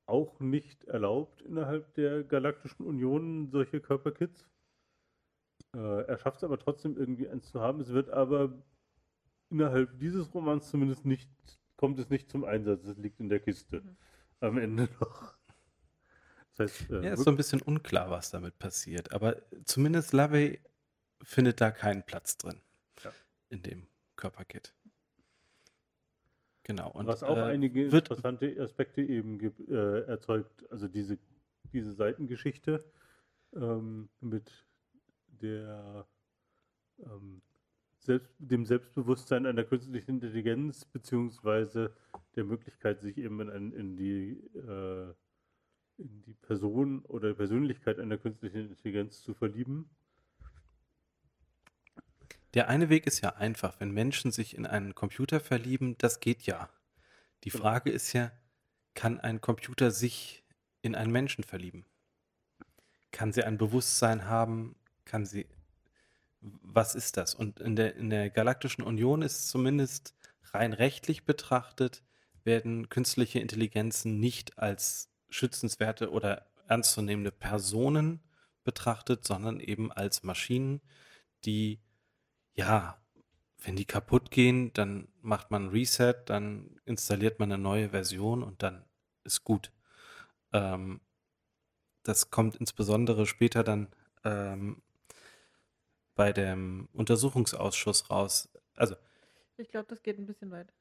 auch 0.05 0.39
nicht 0.39 0.86
erlaubt 0.86 1.41
innerhalb 1.41 1.93
der 1.95 2.23
Galaktischen 2.23 2.86
Union 2.86 3.49
solche 3.49 3.81
Körperkits. 3.81 4.47
Äh, 5.75 6.05
er 6.07 6.17
schafft 6.17 6.38
es 6.38 6.43
aber 6.43 6.57
trotzdem 6.57 6.97
irgendwie 6.97 7.27
eins 7.29 7.49
zu 7.51 7.59
haben. 7.61 7.79
Es 7.79 7.89
wird 7.93 8.09
aber 8.09 8.53
innerhalb 9.54 9.99
dieses 9.99 10.34
Romans 10.34 10.70
zumindest 10.70 11.06
nicht, 11.06 11.30
kommt 11.78 11.99
es 11.99 12.10
nicht 12.10 12.30
zum 12.30 12.43
Einsatz. 12.43 12.84
Es 12.86 12.97
liegt 12.97 13.20
in 13.20 13.30
der 13.30 13.39
Kiste. 13.39 13.82
Mhm. 13.82 13.97
Am 14.41 14.58
Ende 14.58 14.89
noch. 14.99 15.36
Das 16.56 16.72
heißt, 16.72 16.89
äh, 16.91 17.06
Ja, 17.06 17.14
ist 17.14 17.24
so 17.24 17.30
ein 17.30 17.38
bisschen 17.38 17.62
unklar, 17.62 18.10
was 18.10 18.32
damit 18.32 18.60
passiert. 18.60 19.14
Aber 19.14 19.41
zumindest 19.64 20.12
Lovey 20.12 20.60
findet 21.22 21.62
da 21.62 21.72
keinen 21.72 22.04
Platz 22.04 22.38
drin. 22.38 22.60
Ja. 23.04 23.12
In 23.49 23.62
dem 23.62 23.88
Körperkit. 24.16 24.74
Genau. 26.64 26.91
Und, 26.91 27.08
was 27.08 27.24
auch 27.24 27.38
äh, 27.38 27.41
einige 27.41 27.86
interessante 27.86 28.56
Aspekte 28.60 29.01
eben 29.01 29.38
gibt, 29.38 29.68
äh, 29.70 30.01
erzeugt, 30.01 30.70
also 30.72 30.88
diese, 30.88 31.18
diese 31.74 31.93
Seitengeschichte 31.93 32.84
ähm, 33.54 34.10
mit 34.22 34.51
der 35.28 36.08
ähm, 36.99 37.41
selbst, 38.06 38.36
dem 38.39 38.66
Selbstbewusstsein 38.66 39.45
einer 39.45 39.64
künstlichen 39.64 40.12
Intelligenz 40.12 40.86
beziehungsweise 40.86 41.95
der 42.36 42.43
Möglichkeit, 42.43 43.01
sich 43.01 43.18
eben 43.18 43.39
in, 43.41 43.49
ein, 43.49 43.74
in 43.74 43.95
die 43.95 44.39
äh, 44.58 45.14
in 45.97 46.22
die 46.24 46.34
Person 46.34 47.04
oder 47.06 47.34
Persönlichkeit 47.34 47.99
einer 47.99 48.18
künstlichen 48.18 48.70
Intelligenz 48.70 49.22
zu 49.22 49.34
verlieben. 49.34 49.89
Der 52.54 52.70
eine 52.70 52.89
Weg 52.89 53.08
ist 53.08 53.22
ja 53.22 53.36
einfach, 53.36 53.80
wenn 53.80 53.91
Menschen 53.91 54.32
sich 54.32 54.56
in 54.56 54.66
einen 54.66 54.93
Computer 54.93 55.39
verlieben, 55.39 55.97
das 55.97 56.20
geht 56.20 56.43
ja. 56.43 56.70
Die 57.43 57.49
Genau. 57.49 57.64
Frage 57.64 57.89
ist 57.89 58.14
ja, 58.14 58.32
kann 58.93 59.20
ein 59.20 59.41
Computer 59.41 59.91
sich 59.91 60.43
in 60.82 60.95
einen 60.95 61.12
Menschen 61.12 61.43
verlieben? 61.43 61.86
Kann 63.12 63.32
sie 63.32 63.43
ein 63.43 63.58
Bewusstsein 63.58 64.26
haben? 64.26 64.76
Kann 65.06 65.26
sie, 65.26 65.47
was 66.62 66.96
ist 66.96 67.18
das? 67.18 67.36
Und 67.36 67.60
in 67.60 67.76
der, 67.76 67.96
in 67.96 68.10
der 68.10 68.30
Galaktischen 68.30 68.84
Union 68.84 69.22
ist 69.22 69.50
zumindest 69.50 70.14
rein 70.54 70.74
rechtlich 70.74 71.26
betrachtet, 71.26 72.04
werden 72.44 72.89
künstliche 72.89 73.39
Intelligenzen 73.39 74.20
nicht 74.20 74.60
als 74.60 75.10
schützenswerte 75.30 76.12
oder 76.12 76.48
ernstzunehmende 76.68 77.32
Personen 77.32 78.22
betrachtet, 78.64 79.26
sondern 79.26 79.60
eben 79.60 79.91
als 79.91 80.24
Maschinen, 80.24 80.82
die 81.46 81.80
ja, 82.54 83.02
wenn 83.64 83.76
die 83.76 83.86
kaputt 83.86 84.30
gehen, 84.32 84.72
dann 84.74 85.08
macht 85.22 85.52
man 85.52 85.70
Reset, 85.70 86.16
dann 86.26 86.80
installiert 86.86 87.39
man 87.39 87.52
eine 87.52 87.62
neue 87.62 87.89
Version 87.89 88.44
und 88.44 88.62
dann 88.62 88.86
ist 89.24 89.44
gut. 89.44 89.72
Ähm, 90.52 91.02
das 92.04 92.30
kommt 92.30 92.58
insbesondere 92.58 93.26
später 93.26 93.64
dann 93.64 93.88
ähm, 94.26 94.82
bei 96.16 96.32
dem 96.34 96.88
Untersuchungsausschuss 96.93 98.09
raus. 98.09 98.49
Also, 98.76 98.95
Ich 99.57 99.70
glaube, 99.70 99.88
das 99.89 100.03
geht 100.03 100.18
ein 100.18 100.26
bisschen 100.26 100.51
weit. 100.51 100.72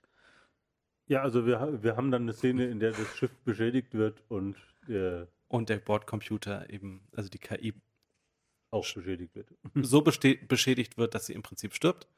Ja, 1.06 1.22
also 1.22 1.46
wir, 1.46 1.82
wir 1.82 1.96
haben 1.96 2.10
dann 2.10 2.22
eine 2.22 2.32
Szene, 2.32 2.66
in 2.66 2.80
der 2.80 2.92
das 2.92 3.16
Schiff 3.16 3.36
beschädigt 3.44 3.94
wird 3.94 4.22
und 4.28 4.56
der 4.88 5.28
und 5.52 5.68
der 5.68 5.78
Bordcomputer 5.78 6.70
eben, 6.70 7.06
also 7.14 7.28
die 7.28 7.38
KI 7.38 7.74
auch 8.70 8.90
beschädigt 8.94 9.34
wird. 9.34 9.52
so 9.74 10.00
beschädigt 10.00 10.96
wird, 10.96 11.14
dass 11.14 11.26
sie 11.26 11.34
im 11.34 11.42
Prinzip 11.42 11.74
stirbt 11.74 12.08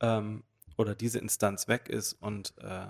ähm, 0.00 0.44
oder 0.78 0.94
diese 0.94 1.18
Instanz 1.18 1.68
weg 1.68 1.90
ist 1.90 2.14
und 2.14 2.54
äh, 2.58 2.86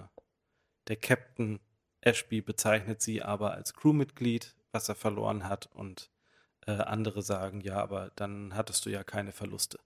der 0.87 0.97
Captain 0.97 1.59
Ashby 2.03 2.41
bezeichnet 2.41 3.03
sie 3.03 3.21
aber 3.21 3.53
als 3.53 3.75
Crewmitglied, 3.75 4.55
was 4.71 4.89
er 4.89 4.95
verloren 4.95 5.49
hat 5.49 5.66
und 5.75 6.11
äh, 6.67 6.73
andere 6.73 7.23
sagen, 7.23 7.61
ja, 7.61 7.77
aber 7.77 8.11
dann 8.17 8.55
hattest 8.55 8.87
du 8.87 8.91
ja 8.91 9.05
keine 9.05 9.33
Verluste. 9.33 9.79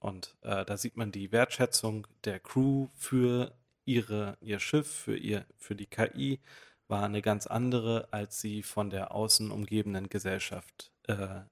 Und 0.00 0.36
äh, 0.42 0.64
da 0.64 0.76
sieht 0.76 0.96
man 0.96 1.12
die 1.12 1.30
Wertschätzung 1.30 2.06
der 2.24 2.40
Crew 2.40 2.88
für 2.94 3.52
ihre, 3.84 4.38
ihr 4.40 4.58
Schiff, 4.58 4.90
für, 4.90 5.16
ihr, 5.16 5.44
für 5.58 5.74
die 5.74 5.86
KI 5.86 6.40
war 6.88 7.04
eine 7.04 7.22
ganz 7.22 7.46
andere, 7.46 8.08
als 8.10 8.40
sie 8.40 8.62
von 8.62 8.90
der 8.90 9.14
außen 9.14 9.50
umgebenden 9.50 10.08
Gesellschaft 10.08 10.92
äh, 11.06 11.42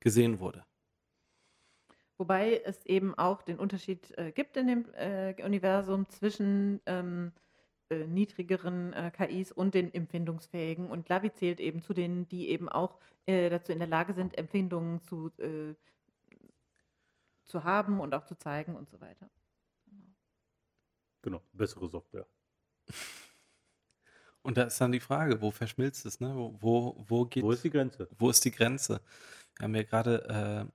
gesehen 0.00 0.40
wurde. 0.40 0.64
Wobei 2.16 2.60
es 2.64 2.84
eben 2.86 3.14
auch 3.14 3.42
den 3.42 3.58
Unterschied 3.58 4.16
äh, 4.18 4.30
gibt 4.30 4.56
in 4.56 4.66
dem 4.66 4.84
äh, 4.94 5.34
Universum 5.42 6.08
zwischen 6.08 6.80
ähm, 6.86 7.32
äh, 7.90 8.06
niedrigeren 8.06 8.92
äh, 8.92 9.10
KIs 9.10 9.52
und 9.52 9.74
den 9.74 9.92
empfindungsfähigen. 9.92 10.90
Und 10.90 11.08
Lavi 11.08 11.32
zählt 11.32 11.60
eben 11.60 11.82
zu 11.82 11.92
denen, 11.94 12.28
die 12.28 12.48
eben 12.48 12.68
auch 12.68 12.98
äh, 13.26 13.50
dazu 13.50 13.72
in 13.72 13.78
der 13.80 13.88
Lage 13.88 14.14
sind, 14.14 14.38
Empfindungen 14.38 15.00
zu, 15.02 15.30
äh, 15.38 15.74
zu 17.44 17.64
haben 17.64 18.00
und 18.00 18.14
auch 18.14 18.24
zu 18.24 18.36
zeigen 18.36 18.76
und 18.76 18.88
so 18.88 19.00
weiter. 19.00 19.28
Genau, 21.22 21.42
bessere 21.52 21.88
Software. 21.88 22.26
Und 24.42 24.56
da 24.56 24.62
ist 24.64 24.80
dann 24.80 24.92
die 24.92 25.00
Frage, 25.00 25.42
wo 25.42 25.50
verschmilzt 25.50 26.06
es, 26.06 26.18
ne? 26.20 26.34
Wo, 26.34 26.56
wo, 26.60 27.04
wo 27.06 27.26
geht, 27.26 27.42
Wo 27.44 27.52
ist 27.52 27.62
die 27.62 27.70
Grenze? 27.70 28.08
wo 28.18 28.30
ist 28.30 28.44
die 28.44 28.50
Grenze? 28.50 29.02
Wir 29.58 29.64
haben 29.64 29.74
ja 29.74 29.82
gerade 29.82 30.68
äh, 30.70 30.72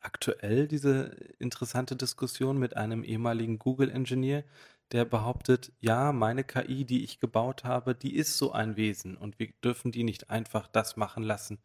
aktuell 0.00 0.68
diese 0.68 1.16
interessante 1.38 1.96
Diskussion 1.96 2.58
mit 2.58 2.76
einem 2.76 3.04
ehemaligen 3.04 3.58
Google-Ingenieur, 3.58 4.44
der 4.92 5.04
behauptet, 5.04 5.72
ja, 5.80 6.12
meine 6.12 6.44
KI, 6.44 6.84
die 6.84 7.04
ich 7.04 7.20
gebaut 7.20 7.64
habe, 7.64 7.94
die 7.94 8.16
ist 8.16 8.38
so 8.38 8.52
ein 8.52 8.76
Wesen 8.76 9.16
und 9.16 9.38
wir 9.38 9.48
dürfen 9.62 9.92
die 9.92 10.04
nicht 10.04 10.30
einfach 10.30 10.66
das 10.68 10.96
machen 10.96 11.22
lassen, 11.22 11.58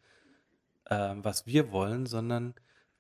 ähm, 0.90 1.24
was 1.24 1.46
wir 1.46 1.72
wollen, 1.72 2.06
sondern 2.06 2.54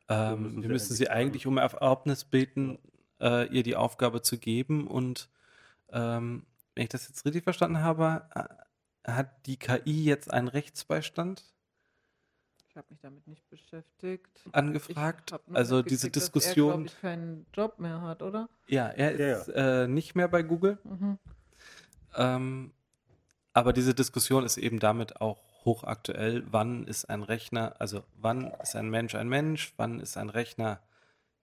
ähm, 0.09 0.43
müssen 0.43 0.61
wir 0.63 0.69
müssen 0.69 0.95
sie 0.95 1.09
eigentlich 1.09 1.45
um 1.47 1.57
Erlaubnis 1.57 2.25
beten, 2.25 2.79
äh, 3.19 3.47
ihr 3.47 3.63
die 3.63 3.75
Aufgabe 3.75 4.21
zu 4.21 4.37
geben 4.37 4.87
und 4.87 5.29
ähm, 5.91 6.45
wenn 6.75 6.83
ich 6.83 6.89
das 6.89 7.07
jetzt 7.07 7.25
richtig 7.25 7.43
verstanden 7.43 7.79
habe, 7.79 8.25
äh, 8.33 9.11
hat 9.11 9.45
die 9.45 9.57
KI 9.57 10.05
jetzt 10.05 10.31
einen 10.31 10.47
Rechtsbeistand 10.47 11.52
Ich 12.73 12.77
habe 12.77 12.87
mich 12.89 13.01
damit 13.01 13.27
nicht 13.27 13.47
beschäftigt. 13.51 14.41
angefragt? 14.51 15.31
Also 15.53 15.83
diese 15.83 16.07
mitgekriegt, 16.07 16.15
dass 16.15 16.23
Diskussion, 16.23 16.69
Er, 16.69 16.73
glaube 16.73 16.85
ich, 16.87 17.01
keinen 17.01 17.45
Job 17.53 17.77
mehr 17.77 18.01
hat, 18.01 18.23
oder? 18.23 18.49
ja, 18.65 18.87
er 18.87 19.19
Ja, 19.19 19.37
ist 19.37 19.47
Äh, 19.49 19.87
nicht 19.87 20.15
mehr 20.15 20.27
bei 20.27 20.41
Google, 20.41 20.79
Mhm. 20.83 21.19
ähm, 22.15 22.73
aber 23.53 23.73
diese 23.73 23.93
Diskussion 23.93 24.43
ist 24.43 24.57
eben 24.57 24.79
damit 24.79 25.21
auch 25.21 25.37
hochaktuell. 25.65 26.45
Wann 26.49 26.87
ist 26.87 27.05
ein 27.11 27.21
Rechner, 27.21 27.75
also 27.79 28.03
wann 28.15 28.51
ist 28.63 28.75
ein 28.75 28.89
Mensch 28.89 29.13
ein 29.13 29.29
Mensch? 29.29 29.75
Wann 29.77 29.99
ist 29.99 30.17
ein 30.17 30.29
Rechner 30.29 30.81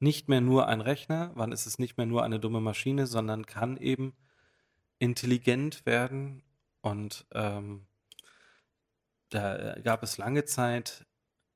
nicht 0.00 0.28
mehr 0.28 0.40
nur 0.40 0.66
ein 0.66 0.80
Rechner? 0.80 1.30
Wann 1.36 1.52
ist 1.52 1.66
es 1.66 1.78
nicht 1.78 1.96
mehr 1.96 2.06
nur 2.06 2.24
eine 2.24 2.40
dumme 2.40 2.60
Maschine, 2.60 3.06
sondern 3.06 3.46
kann 3.46 3.76
eben 3.76 4.16
intelligent 4.98 5.86
werden? 5.86 6.42
Und 6.80 7.24
ähm, 7.34 7.86
da 9.28 9.76
gab 9.84 10.02
es 10.02 10.18
lange 10.18 10.44
Zeit 10.44 11.06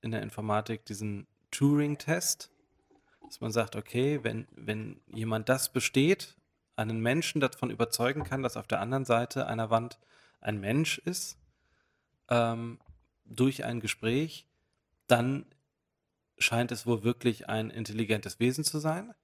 in 0.05 0.13
der 0.13 0.23
Informatik 0.23 0.85
diesen 0.85 1.27
Turing-Test, 1.51 2.51
dass 3.27 3.41
man 3.41 3.53
sagt, 3.53 3.75
okay, 3.75 4.21
wenn, 4.23 4.47
wenn 4.53 5.01
jemand 5.07 5.49
das 5.49 5.73
besteht, 5.73 6.37
einen 6.77 7.01
Menschen 7.01 7.41
davon 7.41 7.71
überzeugen 7.71 8.23
kann, 8.23 8.43
dass 8.43 8.57
auf 8.57 8.67
der 8.67 8.81
anderen 8.81 9.05
Seite 9.05 9.47
einer 9.47 9.71
Wand 9.71 9.99
ein 10.41 10.61
Mensch 10.61 10.99
ist, 10.99 11.39
ähm, 12.29 12.79
durch 13.25 13.65
ein 13.65 13.81
Gespräch, 13.81 14.47
dann 15.07 15.47
scheint 16.37 16.71
es 16.71 16.87
wohl 16.87 17.03
wirklich 17.03 17.49
ein 17.49 17.71
intelligentes 17.71 18.41
Wesen 18.41 18.65
zu 18.65 18.79
sein, 18.79 19.15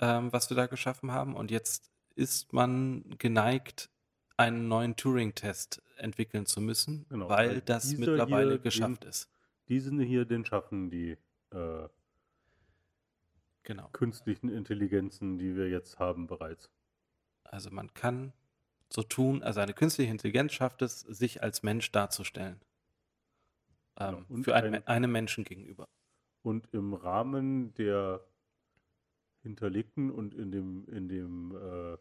ähm, 0.00 0.32
was 0.32 0.50
wir 0.50 0.56
da 0.56 0.66
geschaffen 0.66 1.12
haben. 1.12 1.36
Und 1.36 1.50
jetzt 1.50 1.90
ist 2.16 2.52
man 2.52 3.04
geneigt, 3.18 3.90
einen 4.36 4.66
neuen 4.66 4.96
Turing-Test 4.96 5.82
entwickeln 5.98 6.46
zu 6.46 6.60
müssen, 6.60 7.06
Genau, 7.08 7.28
weil 7.28 7.50
weil 7.50 7.60
das 7.60 7.92
mittlerweile 7.92 8.58
geschafft 8.58 9.04
ist. 9.04 9.28
Diesen 9.68 10.00
hier, 10.00 10.24
den 10.24 10.44
schaffen 10.44 10.90
die 10.90 11.16
äh, 11.50 11.88
Genau. 13.62 13.88
künstlichen 13.92 14.48
Intelligenzen, 14.50 15.38
die 15.38 15.56
wir 15.56 15.68
jetzt 15.70 15.98
haben, 15.98 16.26
bereits. 16.26 16.70
Also 17.44 17.70
man 17.70 17.92
kann 17.94 18.32
so 18.90 19.02
tun, 19.02 19.42
also 19.42 19.60
eine 19.60 19.72
künstliche 19.72 20.10
Intelligenz 20.10 20.52
schafft 20.52 20.82
es, 20.82 21.00
sich 21.00 21.42
als 21.42 21.62
Mensch 21.62 21.90
darzustellen. 21.90 22.60
Ähm, 23.98 24.16
Genau. 24.16 24.26
Und 24.28 24.44
für 24.44 24.54
einen, 24.54 24.74
ein- 24.74 24.86
einem 24.86 25.12
Menschen 25.12 25.44
gegenüber. 25.44 25.88
Und 26.42 26.68
im 26.72 26.92
Rahmen 26.92 27.72
der 27.74 28.20
hinterlegten 29.42 30.10
und 30.10 30.34
in 30.34 30.50
dem, 30.52 30.86
in 30.88 31.08
dem 31.08 31.56
äh, 31.56 31.96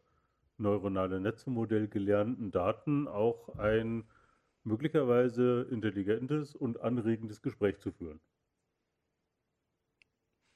neuronale 0.57 1.19
Netze-Modell 1.21 1.87
gelernten 1.87 2.51
Daten 2.51 3.07
auch 3.07 3.57
ein 3.57 4.03
möglicherweise 4.63 5.67
intelligentes 5.69 6.55
und 6.55 6.81
anregendes 6.81 7.41
Gespräch 7.41 7.79
zu 7.79 7.91
führen. 7.91 8.19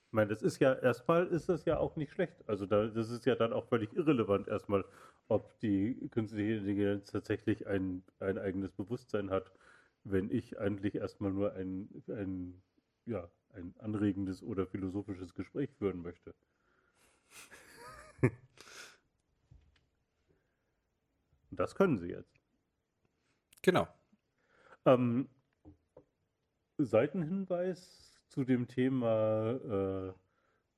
Ich 0.08 0.14
meine, 0.14 0.30
das 0.30 0.42
ist 0.42 0.60
ja 0.60 0.74
erstmal 0.74 1.28
ist 1.28 1.50
das 1.50 1.66
ja 1.66 1.78
auch 1.78 1.96
nicht 1.98 2.12
schlecht. 2.14 2.48
Also 2.48 2.66
da, 2.66 2.88
das 2.88 3.10
ist 3.10 3.26
ja 3.26 3.36
dann 3.36 3.52
auch 3.54 3.68
völlig 3.68 3.94
irrelevant 3.94 4.48
erstmal, 4.48 4.86
ob 5.28 5.60
die 5.60 6.08
künstliche 6.12 6.54
Intelligenz 6.54 7.12
tatsächlich 7.12 7.68
ein, 7.68 8.04
ein 8.20 8.38
eigenes 8.38 8.72
Bewusstsein 8.72 9.30
hat, 9.30 9.52
wenn 10.06 10.32
ich 10.32 10.60
eigentlich 10.60 10.96
erstmal 10.96 11.32
nur 11.32 11.54
ein, 11.54 11.90
ein, 12.08 12.62
ja, 13.06 13.30
ein 13.54 13.74
anregendes 13.80 14.42
oder 14.44 14.66
philosophisches 14.66 15.34
Gespräch 15.34 15.70
führen 15.78 16.02
möchte. 16.02 16.34
Und 18.22 18.32
das 21.60 21.76
können 21.76 21.98
sie 21.98 22.10
jetzt. 22.10 22.40
Genau. 23.62 23.88
Ähm, 24.88 25.28
Seitenhinweis 26.78 28.14
zu 28.30 28.46
dem 28.46 28.68
Thema 28.68 29.60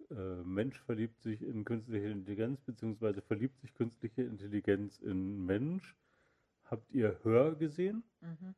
äh, 0.10 0.14
äh, 0.14 0.44
Mensch 0.44 0.80
verliebt 0.80 1.22
sich 1.22 1.44
in 1.44 1.64
künstliche 1.64 2.08
Intelligenz, 2.08 2.60
beziehungsweise 2.62 3.22
verliebt 3.22 3.60
sich 3.60 3.74
künstliche 3.76 4.24
Intelligenz 4.24 4.98
in 5.00 5.46
Mensch. 5.46 5.96
Habt 6.66 6.92
ihr 6.92 7.20
Hör 7.24 7.54
gesehen? 7.54 8.04
Mhm. 8.22 8.56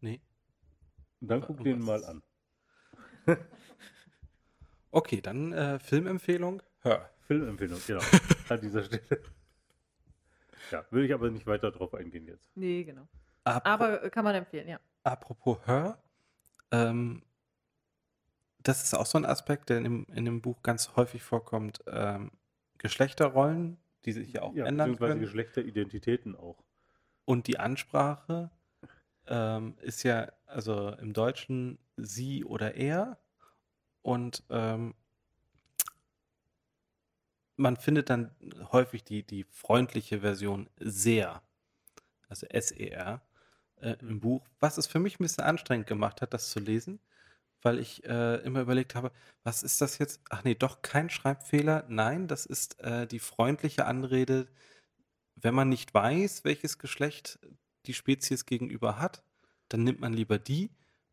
Nee. 0.00 0.20
Und 1.20 1.28
dann 1.28 1.42
guckt 1.42 1.66
den 1.66 1.80
mal 1.80 2.04
an. 2.04 2.22
Okay, 4.94 5.22
dann 5.22 5.54
äh, 5.54 5.78
Filmempfehlung. 5.78 6.62
Hör. 6.80 7.08
Filmempfehlung, 7.26 7.80
genau. 7.86 8.02
An 8.50 8.60
dieser 8.60 8.84
Stelle. 8.84 9.22
Ja, 10.70 10.84
will 10.90 11.04
ich 11.04 11.12
aber 11.12 11.30
nicht 11.30 11.46
weiter 11.46 11.70
drauf 11.70 11.94
eingehen 11.94 12.26
jetzt. 12.26 12.50
Nee, 12.56 12.84
genau. 12.84 13.08
Apro- 13.44 13.64
Aber 13.64 14.02
äh, 14.04 14.10
kann 14.10 14.24
man 14.24 14.34
empfehlen, 14.34 14.68
ja. 14.68 14.78
Apropos 15.02 15.58
Hör, 15.66 15.98
ähm, 16.70 17.22
das 18.62 18.84
ist 18.84 18.94
auch 18.94 19.06
so 19.06 19.18
ein 19.18 19.24
Aspekt, 19.24 19.70
der 19.70 19.78
in 19.78 19.84
dem, 19.84 20.06
in 20.14 20.24
dem 20.24 20.40
Buch 20.40 20.62
ganz 20.62 20.94
häufig 20.96 21.22
vorkommt. 21.22 21.82
Ähm, 21.86 22.30
Geschlechterrollen, 22.78 23.78
die 24.04 24.12
sich 24.12 24.32
ja 24.32 24.42
auch 24.42 24.54
ja, 24.54 24.66
ändern 24.66 24.90
beziehungsweise 24.90 25.12
können. 25.14 25.20
Geschlechteridentitäten 25.22 26.36
auch. 26.36 26.62
Und 27.24 27.46
die 27.46 27.58
Ansprache 27.58 28.50
ähm, 29.26 29.76
ist 29.80 30.02
ja 30.02 30.32
also 30.46 30.90
im 30.90 31.12
Deutschen 31.12 31.78
sie 31.96 32.44
oder 32.44 32.74
er. 32.74 33.18
Und 34.02 34.42
ähm, 34.50 34.94
man 37.62 37.76
findet 37.76 38.10
dann 38.10 38.34
häufig 38.72 39.04
die, 39.04 39.22
die 39.22 39.44
freundliche 39.44 40.20
Version 40.20 40.68
sehr, 40.78 41.42
also 42.28 42.46
S-E-R, 42.46 43.22
äh, 43.80 43.96
im 44.00 44.20
Buch, 44.20 44.46
was 44.60 44.78
es 44.78 44.86
für 44.86 44.98
mich 44.98 45.18
ein 45.18 45.22
bisschen 45.22 45.44
anstrengend 45.44 45.86
gemacht 45.86 46.20
hat, 46.20 46.34
das 46.34 46.50
zu 46.50 46.58
lesen, 46.60 47.00
weil 47.62 47.78
ich 47.78 48.04
äh, 48.04 48.36
immer 48.44 48.60
überlegt 48.60 48.94
habe, 48.94 49.12
was 49.44 49.62
ist 49.62 49.80
das 49.80 49.98
jetzt? 49.98 50.20
Ach 50.30 50.42
nee, 50.44 50.54
doch 50.56 50.82
kein 50.82 51.08
Schreibfehler. 51.08 51.84
Nein, 51.88 52.26
das 52.26 52.44
ist 52.44 52.80
äh, 52.80 53.06
die 53.06 53.20
freundliche 53.20 53.86
Anrede, 53.86 54.48
wenn 55.36 55.54
man 55.54 55.68
nicht 55.68 55.94
weiß, 55.94 56.44
welches 56.44 56.78
Geschlecht 56.78 57.38
die 57.86 57.94
Spezies 57.94 58.46
gegenüber 58.46 58.98
hat, 58.98 59.24
dann 59.68 59.84
nimmt 59.84 60.00
man 60.00 60.12
lieber 60.12 60.38
die, 60.38 60.70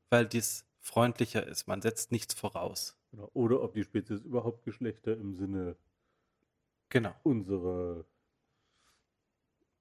weil 0.10 0.26
dies 0.26 0.66
freundlicher 0.80 1.46
ist. 1.48 1.68
Man 1.68 1.82
setzt 1.82 2.12
nichts 2.12 2.34
voraus. 2.34 2.96
Oder 3.34 3.62
ob 3.62 3.74
die 3.74 3.84
Spezies 3.84 4.22
überhaupt 4.22 4.64
Geschlechter 4.64 5.14
im 5.14 5.36
Sinne 5.36 5.76
Genau. 6.90 7.16
unserer, 7.24 8.06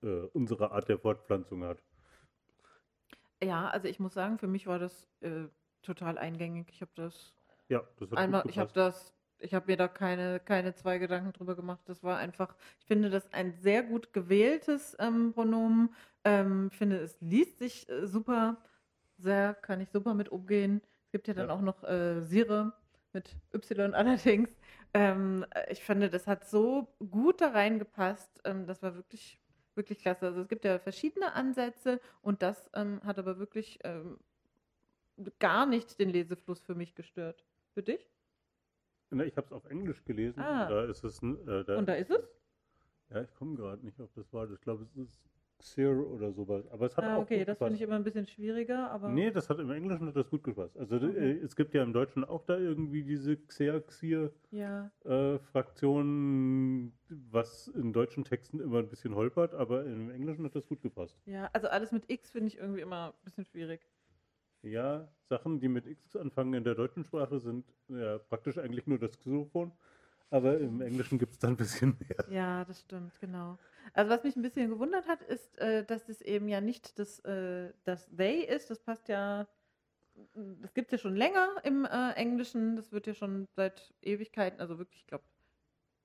äh, 0.03 0.23
unserer 0.33 0.73
Art 0.73 0.89
der 0.89 0.99
Fortpflanzung 0.99 1.63
hat. 1.63 1.85
Ja, 3.43 3.69
also 3.69 3.89
ich 3.89 4.01
muss 4.01 4.15
sagen, 4.15 4.39
für 4.39 4.49
mich 4.49 4.67
war 4.67 4.79
das 4.79 5.07
äh, 5.21 5.49
total 5.83 6.19
eingängig. 6.19 6.69
Ich 6.73 6.81
habe 6.81 6.91
das 6.95 7.35
Ja, 7.69 7.87
das 7.99 8.11
hat 8.13 8.27
einmal, 8.27 8.45
ich 8.49 8.59
habe 8.59 8.71
das, 8.75 9.15
ich 9.39 9.55
habe 9.55 9.67
mir 9.69 9.77
da 9.79 9.89
keine, 9.89 10.41
keine 10.41 10.75
zwei 10.75 10.99
Gedanken 10.99 11.33
drüber 11.35 11.57
gemacht. 11.57 11.83
Das 11.87 12.03
war 12.05 12.19
einfach, 12.19 12.57
ich 12.81 12.87
finde 12.87 13.11
das 13.11 13.33
ein 13.35 13.53
sehr 13.53 13.83
gut 13.85 14.13
gewähltes 14.15 14.97
ähm, 15.01 15.33
Pronomen. 15.35 15.95
Ähm, 16.25 16.71
finde, 16.73 16.99
es 16.99 17.21
liest 17.23 17.59
sich 17.59 17.89
äh, 17.91 18.07
super, 18.09 18.65
sehr, 19.19 19.55
kann 19.55 19.81
ich 19.83 19.91
super 19.91 20.15
mit 20.15 20.31
umgehen. 20.31 20.83
Es 21.07 21.13
gibt 21.13 21.29
ja 21.29 21.35
dann 21.35 21.49
Ja. 21.49 21.53
auch 21.53 21.63
noch 21.63 21.85
äh, 21.85 22.23
Sire 22.23 22.75
mit 23.13 23.37
Y 23.53 23.95
allerdings. 23.95 24.51
Ähm, 24.95 25.45
äh, 25.51 25.73
ich 25.73 25.83
finde, 25.83 26.09
das 26.11 26.27
hat 26.27 26.49
so 26.49 26.89
gut 27.11 27.41
da 27.41 27.49
reingepasst. 27.51 28.41
Ähm, 28.45 28.67
das 28.67 28.83
war 28.83 28.95
wirklich, 28.95 29.41
wirklich 29.75 29.99
klasse. 29.99 30.27
Also 30.27 30.41
es 30.43 30.49
gibt 30.49 30.65
ja 30.65 30.79
verschiedene 30.79 31.33
Ansätze 31.35 32.01
und 32.23 32.43
das 32.43 32.71
ähm, 32.75 33.01
hat 33.05 33.19
aber 33.19 33.39
wirklich 33.39 33.79
ähm, 33.85 34.19
gar 35.39 35.67
nicht 35.67 35.99
den 35.99 36.11
Lesefluss 36.11 36.61
für 36.61 36.75
mich 36.75 36.95
gestört. 36.95 37.45
Für 37.75 37.83
dich? 37.83 38.09
Na, 39.11 39.25
ich 39.25 39.37
habe 39.37 39.47
es 39.47 39.53
auf 39.53 39.65
Englisch 39.67 40.05
gelesen. 40.05 40.41
Ah. 40.41 40.69
Da 40.69 40.85
ist 40.85 41.05
es, 41.05 41.23
äh, 41.23 41.77
Und 41.77 41.89
da 41.89 41.95
ist 41.95 42.11
es? 42.11 42.29
Ja, 43.11 43.23
ich 43.23 43.35
komme 43.35 43.57
gerade 43.57 43.85
nicht 43.85 44.01
auf 44.01 44.11
das 44.15 44.31
Wort. 44.33 44.51
Ich 44.53 44.61
glaube, 44.61 44.85
es 44.85 44.95
ist 44.97 45.21
Xer 45.59 45.91
oder 46.07 46.33
sowas. 46.33 46.67
Aber 46.69 46.87
es 46.87 46.97
hat 46.97 47.05
Ah, 47.05 47.17
auch 47.17 47.23
okay, 47.23 47.45
das 47.45 47.59
finde 47.59 47.75
ich 47.77 47.83
immer 47.83 47.97
ein 47.97 48.05
bisschen 48.05 48.27
schwieriger, 48.27 48.91
aber. 48.91 49.13
Nee, 49.13 49.31
das 49.31 49.49
hat 49.51 49.59
im 49.59 49.71
Englischen 49.71 50.07
hat 50.07 50.17
das 50.17 50.29
gut 50.31 50.45
gepasst. 50.45 50.77
Also 50.77 50.97
Okay. 50.97 51.09
äh, 51.09 51.39
es 51.45 51.57
gibt 51.57 51.75
ja 51.75 51.83
im 51.83 51.93
Deutschen 51.93 52.25
auch 52.25 52.45
da 52.45 52.59
irgendwie 52.59 53.03
diese 53.03 53.37
Xer-Xier 53.37 54.33
Ja, 54.51 54.91
äh, 55.05 55.39
was 57.31 57.69
in 57.69 57.93
deutschen 57.93 58.25
Texten 58.25 58.61
immer 58.61 58.79
ein 58.79 58.89
bisschen 58.89 59.15
holpert, 59.15 59.55
aber 59.55 59.85
im 59.85 60.11
Englischen 60.11 60.45
hat 60.45 60.55
das 60.55 60.67
gut 60.67 60.83
gepasst. 60.83 61.17
ja, 61.27 61.49
also 61.53 61.69
alles 61.69 61.93
mit 61.93 62.11
X 62.11 62.31
finde 62.31 62.49
ich 62.49 62.59
irgendwie 62.59 62.81
immer 62.81 63.09
ein 63.09 63.25
bisschen 63.25 63.45
schwierig. 63.45 63.81
Ja, 64.63 65.09
Sachen, 65.29 65.61
die 65.61 65.69
mit 65.69 65.87
X 65.87 66.17
anfangen 66.17 66.55
in 66.55 66.65
der 66.65 66.75
deutschen 66.75 67.05
Sprache, 67.05 67.39
sind 67.39 67.65
ja 67.89 68.19
praktisch 68.19 68.59
eigentlich 68.59 68.87
nur 68.87 68.99
das 68.99 69.17
Xylophon, 69.19 69.73
aber 70.31 70.59
im 70.59 70.81
Englischen 70.81 71.19
gibt 71.19 71.33
es 71.35 71.39
dann 71.39 71.53
ein 71.53 71.57
bisschen 71.57 71.97
mehr. 72.01 72.25
Ja, 72.27 72.65
das 72.65 72.81
stimmt, 72.81 73.19
genau. 73.21 73.59
Also 73.95 74.11
was 74.11 74.25
mich 74.25 74.37
ein 74.37 74.43
bisschen 74.43 74.71
gewundert 74.71 75.07
hat, 75.07 75.23
ist, 75.23 75.59
äh, 75.59 75.85
dass 75.85 76.07
das 76.07 76.21
eben 76.21 76.49
ja 76.49 76.61
nicht 76.61 76.99
das, 76.99 77.21
äh, 77.21 77.73
das 77.85 78.09
they 78.15 78.45
ist. 78.45 78.71
Das 78.71 78.81
passt 78.81 79.09
ja, 79.09 79.47
das 80.35 80.75
gibt 80.75 80.89
es 80.89 80.93
ja 80.93 80.99
schon 80.99 81.17
länger 81.17 81.49
im 81.65 81.85
äh, 81.85 82.13
Englischen. 82.13 82.77
Das 82.77 82.93
wird 82.93 83.07
ja 83.07 83.15
schon 83.15 83.47
seit 83.57 83.95
Ewigkeiten, 84.03 84.61
also 84.61 84.79
wirklich, 84.79 85.01
ich 85.01 85.07
glaube, 85.07 85.25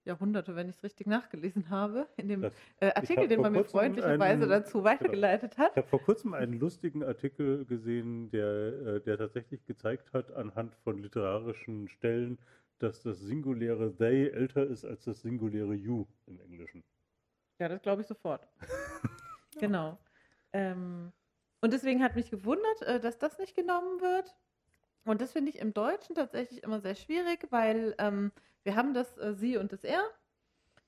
Jahrhunderte, 0.05 0.55
wenn 0.55 0.67
ich 0.69 0.75
es 0.75 0.83
richtig 0.83 1.07
nachgelesen 1.07 1.69
habe, 1.69 2.07
in 2.17 2.27
dem 2.27 2.41
Das, 2.41 2.53
äh, 2.79 2.91
Artikel, 2.93 3.27
den 3.27 3.41
man 3.41 3.53
mir 3.53 3.63
freundlicherweise 3.63 4.47
dazu 4.47 4.83
weitergeleitet 4.83 5.57
hat. 5.57 5.71
ich 5.71 5.77
habe 5.77 5.87
vor 5.87 6.01
kurzem 6.01 6.33
einen 6.33 6.59
lustigen 6.59 7.03
Artikel 7.03 7.65
gesehen, 7.65 8.29
der, 8.29 8.45
äh, 8.45 9.01
der 9.01 9.17
tatsächlich 9.17 9.65
gezeigt 9.65 10.11
hat, 10.13 10.31
anhand 10.33 10.75
von 10.83 10.97
literarischen 10.97 11.87
Stellen, 11.87 12.37
dass 12.79 13.01
das 13.01 13.19
singuläre 13.21 13.95
they 13.95 14.27
älter 14.29 14.67
ist 14.67 14.83
als 14.83 15.05
das 15.05 15.21
singuläre 15.21 15.73
you 15.73 16.05
im 16.25 16.39
Englischen. 16.41 16.83
Ja, 17.59 17.67
das 17.69 17.81
glaube 17.81 18.01
ich 18.01 18.07
sofort. 18.07 18.47
Genau. 19.59 19.99
Ähm, 20.51 21.13
und 21.61 21.73
deswegen 21.73 22.03
hat 22.03 22.15
mich 22.15 22.31
gewundert, 22.31 22.81
äh, 22.81 22.99
dass 22.99 23.19
das 23.19 23.37
nicht 23.37 23.55
genommen 23.55 24.01
wird. 24.01 24.35
Und 25.05 25.21
das 25.21 25.31
finde 25.31 25.51
ich 25.51 25.59
im 25.59 25.73
Deutschen 25.73 26.15
tatsächlich 26.15 26.63
immer 26.63 26.79
sehr 26.79 26.95
schwierig, 26.95 27.47
weil 27.51 27.93
ähm, 27.99 28.31
wir 28.63 28.75
haben 28.75 28.93
das 28.93 29.17
äh, 29.17 29.33
Sie 29.35 29.57
und 29.57 29.71
das 29.71 29.83
Er. 29.83 30.03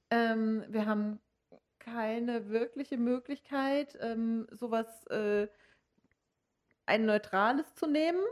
Ähm, 0.09 0.65
wir 0.67 0.87
haben 0.87 1.19
keine 1.79 2.49
wirkliche 2.49 2.97
Möglichkeit, 2.97 3.97
ähm, 4.01 4.47
sowas, 4.51 5.05
äh, 5.07 5.47
ein 6.85 7.05
neutrales 7.05 7.75
zu 7.75 7.87
nehmen. 7.87 8.23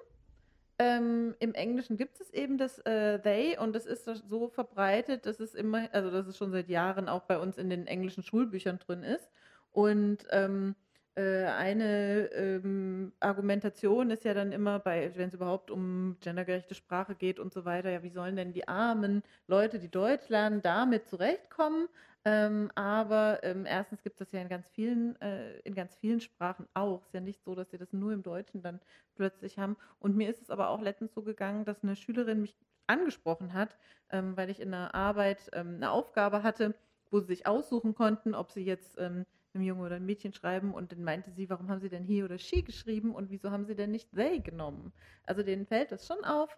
Ähm, 0.79 1.35
Im 1.39 1.53
Englischen 1.53 1.97
gibt 1.97 2.19
es 2.19 2.31
eben 2.31 2.57
das 2.57 2.79
äh, 2.79 3.19
they 3.19 3.57
und 3.57 3.73
das 3.73 3.85
ist 3.85 4.05
so 4.05 4.47
verbreitet, 4.49 5.25
dass 5.25 5.39
es 5.39 5.53
immer, 5.53 5.87
also 5.93 6.09
dass 6.09 6.25
es 6.27 6.37
schon 6.37 6.51
seit 6.51 6.67
Jahren 6.69 7.09
auch 7.09 7.23
bei 7.23 7.37
uns 7.37 7.57
in 7.57 7.69
den 7.69 7.85
englischen 7.87 8.23
Schulbüchern 8.23 8.79
drin 8.79 9.03
ist. 9.03 9.29
Und 9.71 10.25
ähm, 10.31 10.75
äh, 11.15 11.45
eine 11.45 12.31
ähm, 12.33 13.13
Argumentation 13.19 14.09
ist 14.09 14.23
ja 14.23 14.33
dann 14.33 14.51
immer 14.51 14.79
bei, 14.79 15.11
wenn 15.15 15.27
es 15.29 15.35
überhaupt 15.35 15.69
um 15.69 16.17
gendergerechte 16.21 16.73
Sprache 16.73 17.13
geht 17.15 17.39
und 17.39 17.53
so 17.53 17.65
weiter, 17.65 17.91
ja, 17.91 18.01
wie 18.01 18.09
sollen 18.09 18.35
denn 18.35 18.53
die 18.53 18.67
armen 18.67 19.21
Leute, 19.47 19.77
die 19.79 19.91
Deutsch 19.91 20.27
lernen, 20.29 20.61
damit 20.63 21.07
zurechtkommen? 21.07 21.87
Ähm, 22.25 22.71
aber 22.75 23.43
ähm, 23.43 23.65
erstens 23.65 24.01
gibt 24.01 24.15
es 24.15 24.19
das 24.27 24.31
ja 24.31 24.41
in 24.41 24.47
ganz 24.47 24.69
vielen, 24.69 25.19
äh, 25.21 25.59
in 25.59 25.75
ganz 25.75 25.95
vielen 25.95 26.21
Sprachen 26.21 26.67
auch. 26.73 27.03
Ist 27.05 27.13
ja 27.13 27.19
nicht 27.19 27.43
so, 27.43 27.53
dass 27.53 27.71
sie 27.71 27.77
das 27.77 27.91
nur 27.91 28.13
im 28.13 28.23
Deutschen 28.23 28.61
dann 28.61 28.79
plötzlich 29.15 29.59
haben. 29.59 29.75
Und 29.99 30.15
mir 30.15 30.29
ist 30.29 30.41
es 30.41 30.49
aber 30.49 30.69
auch 30.69 30.81
letztens 30.81 31.13
so 31.13 31.21
gegangen, 31.21 31.65
dass 31.65 31.83
eine 31.83 31.95
Schülerin 31.95 32.41
mich 32.41 32.55
angesprochen 32.87 33.53
hat, 33.53 33.77
ähm, 34.09 34.37
weil 34.37 34.49
ich 34.49 34.61
in 34.61 34.71
der 34.71 34.95
Arbeit 34.95 35.49
ähm, 35.53 35.75
eine 35.75 35.91
Aufgabe 35.91 36.43
hatte, 36.43 36.75
wo 37.11 37.19
sie 37.19 37.27
sich 37.27 37.45
aussuchen 37.47 37.93
konnten, 37.93 38.35
ob 38.35 38.51
sie 38.51 38.63
jetzt 38.63 38.97
ähm, 38.99 39.25
einem 39.53 39.63
Jungen 39.63 39.81
oder 39.81 39.97
einem 39.97 40.05
Mädchen 40.05 40.33
schreiben. 40.33 40.73
Und 40.73 40.93
dann 40.93 41.03
meinte 41.03 41.31
sie, 41.31 41.49
warum 41.49 41.69
haben 41.69 41.81
sie 41.81 41.89
denn 41.89 42.03
he 42.03 42.23
oder 42.23 42.37
she 42.37 42.63
geschrieben 42.63 43.13
und 43.13 43.29
wieso 43.31 43.51
haben 43.51 43.65
sie 43.65 43.75
denn 43.75 43.91
nicht 43.91 44.11
they 44.13 44.39
genommen? 44.39 44.93
Also 45.25 45.43
denen 45.43 45.65
fällt 45.65 45.91
das 45.91 46.07
schon 46.07 46.23
auf 46.23 46.57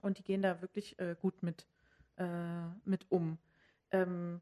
und 0.00 0.18
die 0.18 0.22
gehen 0.22 0.42
da 0.42 0.62
wirklich 0.62 0.98
äh, 1.00 1.16
gut 1.20 1.42
mit, 1.42 1.66
äh, 2.16 2.66
mit 2.84 3.06
um. 3.10 3.38
Ähm, 3.90 4.40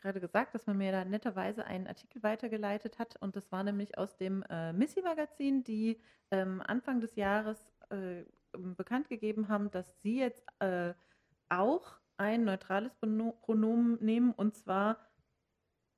gerade 0.00 0.20
gesagt, 0.20 0.54
dass 0.54 0.66
man 0.66 0.78
mir 0.78 0.92
da 0.92 1.04
netterweise 1.04 1.64
einen 1.64 1.86
Artikel 1.86 2.22
weitergeleitet 2.22 2.98
hat 2.98 3.16
und 3.20 3.36
das 3.36 3.52
war 3.52 3.64
nämlich 3.64 3.98
aus 3.98 4.16
dem 4.16 4.42
äh, 4.50 4.72
Missy-Magazin, 4.72 5.64
die 5.64 6.00
ähm, 6.30 6.62
Anfang 6.66 7.00
des 7.00 7.16
Jahres 7.16 7.72
äh, 7.90 8.24
bekannt 8.52 9.08
gegeben 9.08 9.48
haben, 9.48 9.70
dass 9.70 10.00
sie 10.02 10.18
jetzt 10.18 10.44
äh, 10.60 10.94
auch 11.48 12.00
ein 12.16 12.44
neutrales 12.44 12.94
Prono- 12.96 13.32
Pronomen 13.40 13.98
nehmen 14.04 14.32
und 14.32 14.54
zwar 14.56 14.98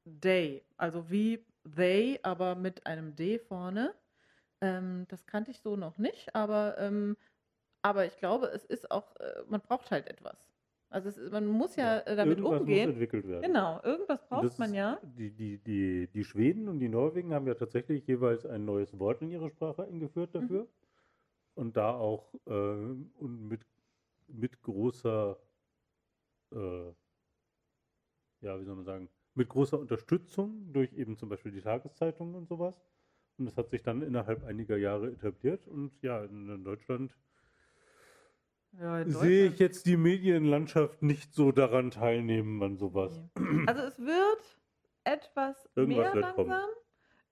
they, 0.04 0.64
also 0.76 1.10
wie 1.10 1.46
they, 1.64 2.18
aber 2.22 2.54
mit 2.54 2.86
einem 2.86 3.14
d 3.16 3.38
vorne. 3.38 3.94
Ähm, 4.60 5.06
das 5.08 5.26
kannte 5.26 5.50
ich 5.50 5.60
so 5.60 5.76
noch 5.76 5.98
nicht, 5.98 6.34
aber, 6.34 6.78
ähm, 6.78 7.16
aber 7.82 8.06
ich 8.06 8.16
glaube, 8.18 8.46
es 8.48 8.64
ist 8.64 8.90
auch, 8.90 9.16
äh, 9.16 9.44
man 9.48 9.60
braucht 9.60 9.90
halt 9.90 10.08
etwas. 10.08 10.51
Also 10.92 11.08
es 11.08 11.30
man 11.30 11.46
muss 11.46 11.76
ja, 11.76 11.98
äh, 12.00 12.16
damit 12.16 12.38
Irgendwas 12.38 12.60
umgehen. 12.60 12.86
muss 12.86 12.92
entwickelt 12.94 13.26
werden. 13.28 13.42
Genau, 13.42 13.80
irgendwas 13.82 14.26
braucht 14.28 14.44
das 14.44 14.58
man 14.58 14.74
ja. 14.74 14.98
Die, 15.02 15.30
die, 15.30 15.58
die, 15.58 16.08
die 16.08 16.24
Schweden 16.24 16.68
und 16.68 16.78
die 16.80 16.88
Norwegen 16.88 17.32
haben 17.34 17.46
ja 17.46 17.54
tatsächlich 17.54 18.06
jeweils 18.06 18.44
ein 18.46 18.64
neues 18.64 18.98
Wort 18.98 19.22
in 19.22 19.30
ihre 19.30 19.48
Sprache 19.50 19.84
eingeführt 19.84 20.34
Mhm. 20.34 20.40
dafür. 20.40 20.68
Und 21.54 21.76
da 21.76 21.94
auch 21.94 22.34
äh, 22.46 22.50
und 22.52 23.48
mit, 23.48 23.66
mit 24.28 24.60
großer, 24.62 25.38
äh, 26.52 26.92
ja, 28.40 28.60
wie 28.60 28.64
soll 28.64 28.76
man 28.76 28.84
sagen, 28.84 29.08
mit 29.34 29.48
großer 29.48 29.78
Unterstützung 29.78 30.72
durch 30.72 30.92
eben 30.92 31.16
zum 31.16 31.28
Beispiel 31.28 31.52
die 31.52 31.60
Tageszeitungen 31.62 32.34
und 32.34 32.48
sowas. 32.48 32.74
Und 33.38 33.46
das 33.46 33.56
hat 33.56 33.70
sich 33.70 33.82
dann 33.82 34.02
innerhalb 34.02 34.44
einiger 34.44 34.76
Jahre 34.76 35.10
etabliert. 35.10 35.66
Und 35.68 35.92
ja, 36.02 36.22
in, 36.24 36.48
in 36.50 36.64
Deutschland 36.64 37.16
Ja, 38.78 39.04
sehe 39.06 39.48
ich 39.48 39.58
jetzt 39.58 39.86
die 39.86 39.96
Medienlandschaft 39.96 41.02
nicht 41.02 41.34
so 41.34 41.52
daran 41.52 41.90
teilnehmen 41.90 42.62
an 42.62 42.78
sowas. 42.78 43.22
Nee. 43.38 43.64
Also 43.66 43.82
es 43.82 43.98
wird 43.98 44.60
etwas 45.04 45.68
Irgendwas 45.74 46.14
mehr 46.14 46.14
wird 46.14 46.36
langsam. 46.36 46.68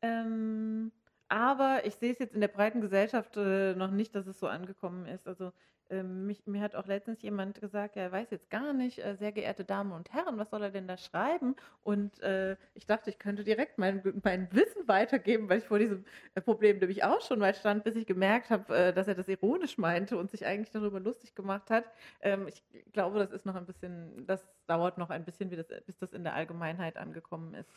Ähm, 0.02 0.92
aber 1.30 1.82
ich 1.84 1.94
sehe 1.94 2.12
es 2.12 2.18
jetzt 2.18 2.34
in 2.34 2.40
der 2.40 2.48
breiten 2.48 2.80
Gesellschaft 2.80 3.36
äh, 3.36 3.74
noch 3.74 3.90
nicht, 3.92 4.14
dass 4.14 4.26
es 4.26 4.40
so 4.40 4.48
angekommen 4.48 5.06
ist. 5.06 5.26
Also 5.28 5.52
ähm, 5.88 6.26
mich, 6.26 6.46
mir 6.46 6.60
hat 6.60 6.74
auch 6.74 6.86
letztens 6.86 7.22
jemand 7.22 7.60
gesagt, 7.60 7.96
er 7.96 8.10
weiß 8.10 8.30
jetzt 8.30 8.50
gar 8.50 8.72
nicht, 8.72 8.98
äh, 8.98 9.16
sehr 9.16 9.32
geehrte 9.32 9.64
Damen 9.64 9.92
und 9.92 10.12
Herren, 10.12 10.38
was 10.38 10.50
soll 10.50 10.62
er 10.62 10.70
denn 10.70 10.88
da 10.88 10.96
schreiben? 10.96 11.56
Und 11.82 12.20
äh, 12.20 12.56
ich 12.74 12.86
dachte, 12.86 13.10
ich 13.10 13.18
könnte 13.18 13.44
direkt 13.44 13.78
mein, 13.78 14.02
mein 14.24 14.48
Wissen 14.52 14.88
weitergeben, 14.88 15.48
weil 15.48 15.58
ich 15.58 15.64
vor 15.64 15.78
diesem 15.78 16.04
äh, 16.34 16.40
Problem 16.40 16.78
nämlich 16.78 17.04
auch 17.04 17.20
schon 17.20 17.38
mal 17.40 17.54
stand, 17.54 17.84
bis 17.84 17.96
ich 17.96 18.06
gemerkt 18.06 18.50
habe, 18.50 18.76
äh, 18.76 18.92
dass 18.92 19.08
er 19.08 19.14
das 19.14 19.28
ironisch 19.28 19.78
meinte 19.78 20.16
und 20.16 20.30
sich 20.30 20.46
eigentlich 20.46 20.70
darüber 20.72 21.00
lustig 21.00 21.34
gemacht 21.34 21.70
hat. 21.70 21.84
Ähm, 22.20 22.48
ich 22.48 22.62
glaube, 22.92 23.18
das 23.20 23.30
ist 23.32 23.46
noch 23.46 23.56
ein 23.56 23.66
bisschen, 23.66 24.26
das 24.26 24.46
dauert 24.66 24.98
noch 24.98 25.10
ein 25.10 25.24
bisschen, 25.24 25.50
das, 25.50 25.66
bis 25.86 25.98
das 25.98 26.12
in 26.12 26.24
der 26.24 26.34
Allgemeinheit 26.34 26.96
angekommen 26.96 27.54
ist. 27.54 27.70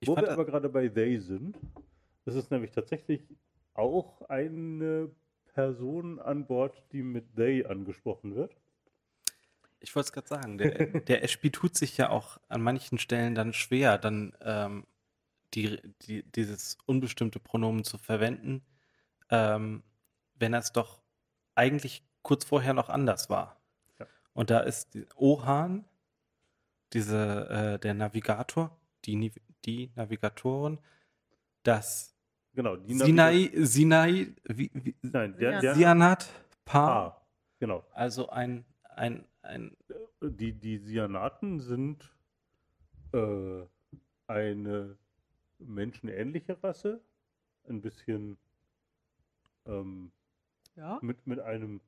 Ich 0.00 0.08
Wo 0.08 0.16
wir 0.16 0.30
aber 0.30 0.46
gerade 0.46 0.68
bei 0.68 0.88
they 0.88 1.18
sind, 1.18 1.58
das 2.24 2.34
ist 2.34 2.50
nämlich 2.50 2.70
tatsächlich 2.70 3.22
auch 3.74 4.22
eine 4.22 5.10
Person 5.52 6.18
an 6.18 6.46
Bord, 6.46 6.82
die 6.92 7.02
mit 7.02 7.36
they 7.36 7.64
angesprochen 7.66 8.34
wird. 8.34 8.56
ich 9.80 9.94
wollte 9.94 10.06
es 10.08 10.12
gerade 10.12 10.28
sagen, 10.28 10.58
der, 10.58 10.70
der 11.00 11.22
Ashby 11.22 11.50
tut 11.50 11.76
sich 11.76 11.96
ja 11.96 12.10
auch 12.10 12.38
an 12.48 12.62
manchen 12.62 12.98
Stellen 12.98 13.34
dann 13.34 13.52
schwer, 13.52 13.98
dann 13.98 14.34
ähm, 14.42 14.86
die, 15.54 15.80
die, 16.02 16.22
dieses 16.22 16.78
unbestimmte 16.86 17.40
Pronomen 17.40 17.84
zu 17.84 17.98
verwenden, 17.98 18.62
ähm, 19.30 19.82
wenn 20.36 20.54
es 20.54 20.72
doch 20.72 21.02
eigentlich 21.54 22.04
kurz 22.22 22.44
vorher 22.44 22.72
noch 22.72 22.88
anders 22.88 23.28
war. 23.28 23.60
Ja. 23.98 24.06
Und 24.32 24.50
da 24.50 24.60
ist 24.60 24.96
Ohan, 25.16 25.84
diese, 26.92 27.48
äh, 27.48 27.78
der 27.78 27.94
Navigator, 27.94 28.76
die, 29.04 29.16
Niv- 29.16 29.40
die 29.66 29.90
Navigatorin, 29.96 30.78
das 31.62 32.16
Genau, 32.52 32.76
die 32.76 32.94
Sinai, 32.94 33.50
Sinai, 33.54 34.34
wie, 34.44 34.70
wie, 34.74 34.96
Nein, 35.02 35.36
der, 35.36 35.52
Ja. 35.52 35.60
der 35.60 35.74
Sianat 35.76 36.28
Paar, 36.64 36.90
Ah, 37.16 37.26
genau. 37.60 37.84
also 37.92 38.28
ein, 38.30 38.64
ein, 38.96 39.24
ein 39.42 39.76
Die, 40.20 40.52
die 40.52 40.78
Sianaten 40.78 41.60
sind 41.60 42.12
äh, 43.12 43.62
eine 44.26 44.96
menschenähnliche 45.58 46.62
Rasse, 46.62 47.00
ein 47.68 47.80
bisschen 47.80 48.36
ähm, 49.66 50.10
Ja. 50.76 50.98
mit, 51.02 51.26
mit 51.26 51.38
einem, 51.40 51.80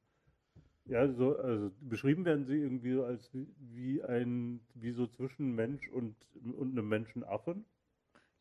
ja, 0.86 1.08
so, 1.12 1.36
also 1.36 1.70
beschrieben 1.80 2.24
werden 2.24 2.44
sie 2.44 2.56
irgendwie 2.56 2.94
so 2.94 3.04
als 3.04 3.30
wie, 3.32 4.02
ein, 4.02 4.60
wie 4.74 4.90
so 4.92 5.06
zwischen 5.06 5.54
Mensch 5.54 5.88
und, 5.88 6.16
und 6.56 6.72
einem 6.72 6.88
Menschenaffen. 6.88 7.64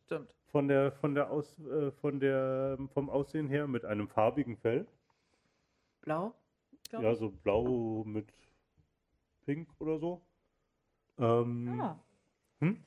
Stimmt. 0.06 0.34
Von 0.48 0.68
der, 0.68 0.92
von 0.92 1.16
der 1.16 1.32
Aus, 1.32 1.58
äh, 1.60 1.92
von 1.92 2.20
der, 2.20 2.78
vom 2.94 3.10
Aussehen 3.10 3.48
her 3.48 3.68
mit 3.68 3.86
einem 3.86 4.08
farbigen 4.10 4.58
Fell. 4.58 4.86
Blau? 6.02 6.34
ja, 6.92 7.16
so 7.16 7.30
blau 7.30 8.04
mit 8.06 8.28
pink 9.46 9.70
oder 9.80 10.00
so. 10.00 10.22
Ähm, 11.18 11.80
Ah, 11.82 12.00
hm? 12.60 12.84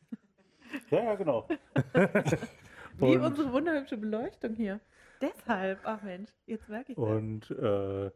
Ja, 0.91 1.05
ja, 1.05 1.15
genau. 1.15 1.49
wie 2.99 3.17
unsere 3.17 3.53
wunderhübsche 3.53 3.97
Beleuchtung 3.97 4.55
hier. 4.55 4.81
Deshalb, 5.21 5.81
ach 5.85 6.03
Mensch, 6.03 6.31
jetzt 6.47 6.69
merke 6.69 6.93
ich 6.93 6.99
das. 6.99 7.05
Und 7.07 7.51
äh, 7.51 8.11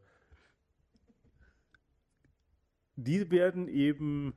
die 2.98 3.30
werden 3.30 3.68
eben, 3.68 4.34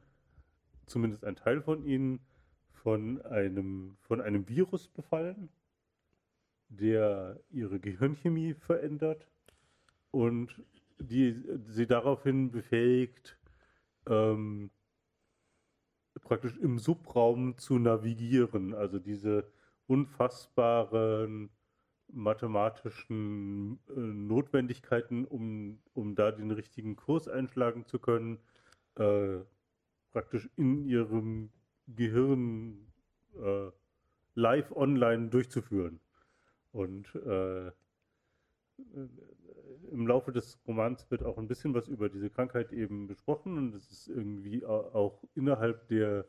zumindest 0.86 1.26
ein 1.26 1.36
Teil 1.36 1.62
von 1.62 1.84
ihnen, 1.84 2.20
von 2.70 3.20
einem, 3.24 3.97
von 4.01 4.22
einem 4.22 4.47
Virus 4.47 4.88
befallen, 4.88 5.49
der 6.70 7.39
ihre 7.49 7.80
Gehirnchemie 7.80 8.53
verändert 8.53 9.28
und 10.12 10.64
die 10.99 11.41
sie 11.66 11.88
daraufhin 11.88 12.51
befähigt, 12.51 13.39
ähm, 14.07 14.70
praktisch 16.22 16.55
im 16.57 16.78
Subraum 16.78 17.57
zu 17.57 17.80
navigieren. 17.80 18.76
Also 18.76 18.99
diese 18.99 19.51
unfassbaren 19.88 21.49
mathematischen 22.14 23.80
äh, 23.89 23.99
Notwendigkeiten, 23.99 25.26
um, 25.26 25.80
um 25.93 26.14
da 26.14 26.32
den 26.32 26.51
richtigen 26.51 26.95
Kurs 26.95 27.28
einschlagen 27.28 27.86
zu 27.88 27.97
können, 27.97 28.38
äh, 28.96 29.39
praktisch 30.12 30.50
in 30.58 30.86
ihrem 30.86 31.52
Gehirn 31.88 32.88
äh, 33.42 33.72
live 34.36 34.72
online 34.76 35.30
durchzuführen. 35.30 36.00
Und 36.72 37.14
äh, 37.16 37.68
äh, 37.68 37.72
im 39.92 40.08
Laufe 40.08 40.32
des 40.32 40.60
Romans 40.68 41.10
wird 41.12 41.24
auch 41.24 41.38
ein 41.38 41.48
bisschen 41.48 41.74
was 41.74 41.88
über 41.88 42.10
diese 42.10 42.30
Krankheit 42.30 42.72
eben 42.72 43.08
besprochen 43.08 43.58
und 43.58 43.76
es 43.76 43.92
ist 43.92 44.08
irgendwie 44.08 44.66
au- 44.66 44.94
auch 44.94 45.24
innerhalb 45.36 45.88
der 45.89 46.26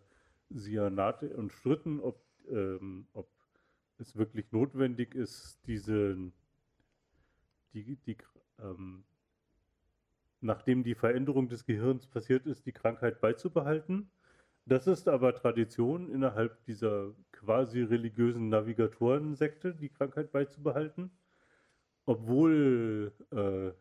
Cyanate 0.56 1.36
umstritten, 1.36 2.00
ob, 2.00 2.20
ähm, 2.50 3.06
ob 3.12 3.28
es 3.98 4.16
wirklich 4.16 4.50
notwendig 4.52 5.14
ist, 5.14 5.60
diese, 5.66 6.16
die, 7.72 7.96
die, 7.96 8.16
ähm, 8.60 9.04
nachdem 10.42 10.82
die 10.82 10.94
Veränderung 10.94 11.48
des 11.48 11.64
Gehirns 11.64 12.06
passiert 12.06 12.46
ist, 12.46 12.66
die 12.66 12.72
Krankheit 12.72 13.20
beizubehalten. 13.20 14.10
Das 14.66 14.86
ist 14.86 15.08
aber 15.08 15.34
Tradition 15.34 16.08
innerhalb 16.10 16.64
dieser 16.64 17.14
quasi 17.32 17.82
religiösen 17.82 18.48
Navigatorensekte, 18.48 19.74
die 19.74 19.88
Krankheit 19.88 20.30
beizubehalten. 20.30 21.10
Obwohl 22.04 23.12
äh, 23.30 23.72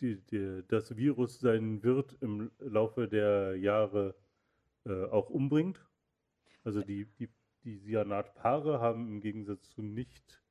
die, 0.00 0.20
die, 0.26 0.62
das 0.68 0.96
Virus 0.96 1.40
seinen 1.40 1.82
Wirt 1.82 2.16
im 2.20 2.50
Laufe 2.58 3.08
der 3.08 3.56
Jahre 3.56 4.14
äh, 4.84 5.04
auch 5.04 5.30
umbringt. 5.30 5.84
Also 6.64 6.82
die, 6.82 7.06
die, 7.18 7.28
die 7.64 7.78
Cyanatpaare 7.78 8.80
haben 8.80 9.08
im 9.08 9.20
Gegensatz 9.20 9.70
zu 9.70 9.82
nicht 9.82 10.42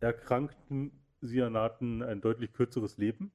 erkrankten 0.00 0.92
Cyanaten 1.22 2.02
ein 2.02 2.20
deutlich 2.20 2.52
kürzeres 2.52 2.98
Leben. 2.98 3.32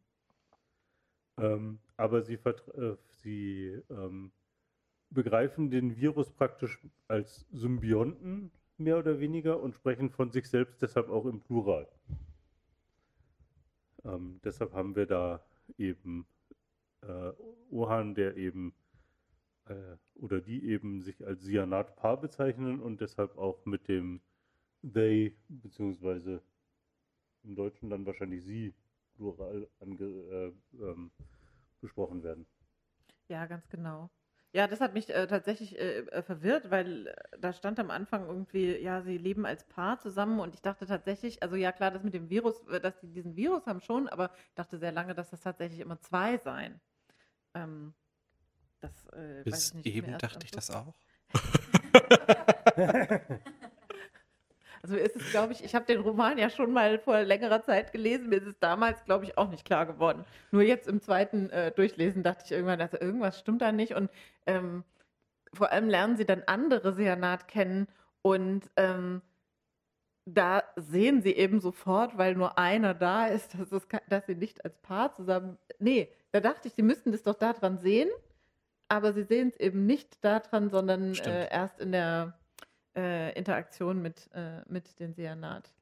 Ähm, 1.41 1.79
aber 1.97 2.21
sie, 2.21 2.35
äh, 2.35 2.95
sie 3.21 3.81
ähm, 3.89 4.31
begreifen 5.09 5.69
den 5.69 5.95
Virus 5.95 6.31
praktisch 6.31 6.79
als 7.07 7.45
Symbionten 7.51 8.51
mehr 8.77 8.97
oder 8.97 9.19
weniger 9.19 9.59
und 9.59 9.75
sprechen 9.75 10.09
von 10.09 10.31
sich 10.31 10.49
selbst 10.49 10.81
deshalb 10.81 11.09
auch 11.09 11.25
im 11.25 11.41
Plural. 11.41 11.87
Ähm, 14.05 14.39
deshalb 14.43 14.73
haben 14.73 14.95
wir 14.95 15.05
da 15.05 15.43
eben 15.77 16.25
äh, 17.01 17.31
Ohan, 17.69 18.15
der 18.15 18.37
eben 18.37 18.73
äh, 19.65 19.97
oder 20.15 20.41
die 20.41 20.65
eben 20.65 21.01
sich 21.01 21.25
als 21.25 21.43
Cyanat-Paar 21.43 22.19
bezeichnen 22.19 22.79
und 22.79 23.01
deshalb 23.01 23.37
auch 23.37 23.65
mit 23.65 23.87
dem 23.87 24.21
they 24.83 25.35
beziehungsweise 25.47 26.41
im 27.43 27.55
Deutschen 27.55 27.89
dann 27.89 28.05
wahrscheinlich 28.05 28.43
sie 28.43 28.73
plural 29.19 29.67
ange, 29.81 30.05
äh, 30.05 30.53
ähm, 30.81 31.11
besprochen 31.81 32.23
werden. 32.23 32.47
Ja, 33.27 33.45
ganz 33.45 33.67
genau. 33.69 34.09
Ja, 34.51 34.67
das 34.67 34.81
hat 34.81 34.93
mich 34.93 35.09
äh, 35.09 35.27
tatsächlich 35.27 35.77
äh, 35.77 35.99
äh, 35.99 36.23
verwirrt, 36.23 36.71
weil 36.71 37.07
äh, 37.07 37.15
da 37.39 37.53
stand 37.53 37.79
am 37.79 37.91
Anfang 37.91 38.25
irgendwie, 38.25 38.77
ja, 38.77 39.03
sie 39.03 39.17
leben 39.17 39.45
als 39.45 39.63
Paar 39.65 39.99
zusammen 39.99 40.39
und 40.39 40.55
ich 40.55 40.61
dachte 40.61 40.87
tatsächlich, 40.87 41.43
also 41.43 41.55
ja 41.55 41.71
klar, 41.71 41.91
das 41.91 42.01
mit 42.01 42.15
dem 42.15 42.31
Virus, 42.31 42.65
äh, 42.67 42.79
dass 42.79 42.99
sie 43.01 43.11
diesen 43.11 43.35
Virus 43.35 43.67
haben 43.67 43.81
schon, 43.81 44.07
aber 44.07 44.31
ich 44.47 44.55
dachte 44.55 44.79
sehr 44.79 44.91
lange, 44.91 45.13
dass 45.13 45.29
das 45.29 45.41
tatsächlich 45.41 45.81
immer 45.81 45.99
zwei 45.99 46.39
seien. 46.39 46.79
Ähm, 47.53 47.93
das 48.79 49.07
äh, 49.09 49.45
weiß 49.45 49.73
Bis 49.73 49.85
eben 49.85 50.17
dachte 50.17 50.45
ich 50.45 50.51
das 50.51 50.71
auch. 50.71 50.95
Also 54.89 55.03
ist 55.03 55.15
es, 55.15 55.29
glaube 55.29 55.53
ich, 55.53 55.63
ich 55.63 55.75
habe 55.75 55.85
den 55.85 56.01
Roman 56.01 56.39
ja 56.39 56.49
schon 56.49 56.73
mal 56.73 56.97
vor 56.97 57.21
längerer 57.21 57.61
Zeit 57.61 57.91
gelesen. 57.91 58.29
Mir 58.29 58.37
ist 58.37 58.47
es 58.47 58.59
damals, 58.59 59.05
glaube 59.05 59.25
ich, 59.25 59.37
auch 59.37 59.47
nicht 59.49 59.63
klar 59.63 59.85
geworden. 59.85 60.25
Nur 60.49 60.63
jetzt 60.63 60.87
im 60.87 60.99
zweiten 60.99 61.51
äh, 61.51 61.71
Durchlesen 61.71 62.23
dachte 62.23 62.43
ich 62.45 62.51
irgendwann, 62.51 62.81
also 62.81 62.99
irgendwas 62.99 63.37
stimmt 63.37 63.61
da 63.61 63.71
nicht. 63.71 63.93
Und 63.93 64.09
ähm, 64.47 64.83
vor 65.53 65.71
allem 65.71 65.89
lernen 65.89 66.17
sie 66.17 66.25
dann 66.25 66.41
andere 66.47 66.93
Seanat 66.93 67.47
kennen 67.47 67.87
und 68.23 68.63
ähm, 68.77 69.21
da 70.25 70.63
sehen 70.75 71.21
sie 71.21 71.33
eben 71.33 71.59
sofort, 71.59 72.17
weil 72.17 72.33
nur 72.33 72.57
einer 72.57 72.95
da 72.95 73.27
ist, 73.27 73.53
dass, 73.59 73.71
es, 73.71 73.87
dass 74.09 74.25
sie 74.25 74.35
nicht 74.35 74.65
als 74.65 74.75
Paar 74.79 75.13
zusammen. 75.13 75.59
Nee, 75.77 76.11
da 76.31 76.39
dachte 76.39 76.67
ich, 76.67 76.73
sie 76.73 76.81
müssten 76.83 77.11
das 77.11 77.21
doch 77.21 77.35
daran 77.35 77.77
sehen, 77.77 78.09
aber 78.87 79.13
sie 79.13 79.23
sehen 79.23 79.49
es 79.49 79.59
eben 79.59 79.85
nicht 79.85 80.23
daran, 80.25 80.71
sondern 80.71 81.13
äh, 81.13 81.47
erst 81.51 81.79
in 81.79 81.91
der 81.91 82.39
äh, 82.95 83.37
Interaktion 83.37 84.01
mit, 84.01 84.29
äh, 84.33 84.61
mit 84.67 84.99
den 84.99 85.13
Seanat. 85.13 85.73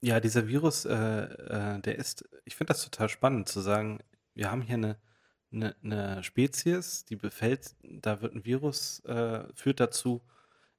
Ja, 0.00 0.20
dieser 0.20 0.46
Virus, 0.46 0.84
äh, 0.84 0.94
äh, 0.94 1.80
der 1.80 1.96
ist, 1.96 2.28
ich 2.44 2.54
finde 2.54 2.72
das 2.72 2.84
total 2.84 3.08
spannend 3.08 3.48
zu 3.48 3.60
sagen, 3.60 3.98
wir 4.34 4.50
haben 4.50 4.62
hier 4.62 4.74
eine, 4.74 4.96
eine, 5.52 5.74
eine 5.82 6.22
Spezies, 6.22 7.04
die 7.04 7.16
befällt, 7.16 7.74
da 7.82 8.20
wird 8.22 8.34
ein 8.34 8.44
Virus, 8.44 9.00
äh, 9.06 9.44
führt 9.54 9.80
dazu, 9.80 10.22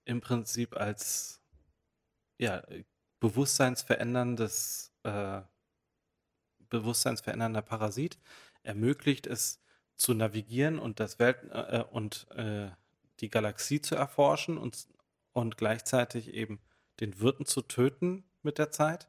im 0.06 0.22
Prinzip 0.22 0.78
als 0.78 1.42
ja, 2.38 2.64
bewusstseinsveränderndes, 3.20 4.94
äh, 5.04 5.42
bewusstseinsverändernder 6.70 7.62
Parasit, 7.62 8.18
ermöglicht 8.64 9.28
es 9.28 9.62
zu 9.98 10.14
navigieren 10.14 10.80
und 10.80 11.00
das 11.02 11.20
Welt 11.20 11.44
äh, 11.52 11.84
und 11.92 12.28
äh, 12.32 12.70
die 13.20 13.30
Galaxie 13.30 13.82
zu 13.82 13.96
erforschen 13.96 14.58
und, 14.58 14.88
und 15.34 15.58
gleichzeitig 15.58 16.34
eben 16.34 16.60
den 17.00 17.20
Wirten 17.20 17.46
zu 17.46 17.62
töten 17.62 18.24
mit 18.42 18.58
der 18.58 18.72
Zeit, 18.72 19.08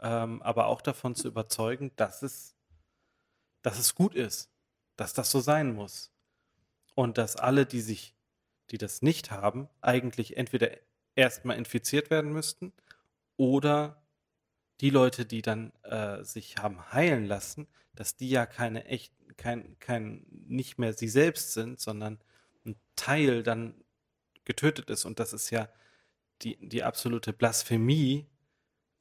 ähm, 0.00 0.42
aber 0.42 0.66
auch 0.66 0.80
davon 0.80 1.14
zu 1.14 1.28
überzeugen, 1.28 1.92
dass 1.96 2.22
es, 2.22 2.56
dass 3.62 3.78
es 3.78 3.94
gut 3.94 4.14
ist, 4.14 4.50
dass 4.96 5.12
das 5.12 5.30
so 5.30 5.40
sein 5.40 5.74
muss. 5.74 6.12
Und 6.94 7.18
dass 7.18 7.36
alle, 7.36 7.66
die 7.66 7.82
sich, 7.82 8.14
die 8.70 8.78
das 8.78 9.02
nicht 9.02 9.30
haben, 9.30 9.68
eigentlich 9.80 10.36
entweder 10.36 10.70
erstmal 11.14 11.56
infiziert 11.56 12.10
werden 12.10 12.32
müssten 12.32 12.72
oder 13.36 14.02
die 14.80 14.90
Leute, 14.90 15.26
die 15.26 15.42
dann 15.42 15.72
äh, 15.82 16.22
sich 16.22 16.56
haben 16.58 16.92
heilen 16.92 17.26
lassen, 17.26 17.66
dass 17.94 18.16
die 18.16 18.28
ja 18.28 18.46
keine 18.46 18.84
echt, 18.86 19.12
kein, 19.36 19.78
kein, 19.78 20.26
nicht 20.30 20.78
mehr 20.78 20.92
sie 20.92 21.08
selbst 21.08 21.52
sind, 21.52 21.80
sondern 21.80 22.18
ein 22.66 22.76
Teil 22.96 23.42
dann 23.42 23.84
getötet 24.44 24.90
ist. 24.90 25.04
Und 25.04 25.18
das 25.18 25.32
ist 25.32 25.50
ja 25.50 25.68
die, 26.42 26.56
die 26.68 26.82
absolute 26.82 27.32
Blasphemie, 27.32 28.26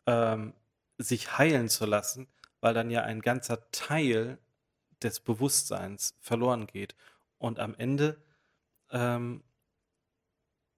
ähm, 0.05 0.53
sich 0.97 1.37
heilen 1.37 1.69
zu 1.69 1.85
lassen, 1.85 2.27
weil 2.61 2.73
dann 2.73 2.89
ja 2.89 3.03
ein 3.03 3.21
ganzer 3.21 3.69
Teil 3.71 4.39
des 5.01 5.19
Bewusstseins 5.19 6.15
verloren 6.21 6.67
geht. 6.67 6.95
Und 7.37 7.59
am 7.59 7.75
Ende 7.75 8.23
ähm, 8.91 9.43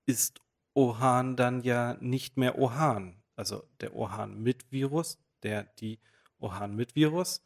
ist 0.05 0.41
Ohan 0.73 1.35
dann 1.35 1.61
ja 1.61 1.95
nicht 1.99 2.37
mehr 2.37 2.57
Ohan. 2.57 3.21
Also 3.35 3.67
der 3.81 3.95
Ohan 3.95 4.41
mit 4.41 4.71
Virus, 4.71 5.19
der 5.43 5.63
die 5.63 5.99
Ohan 6.39 6.75
mit 6.75 6.95
Virus, 6.95 7.45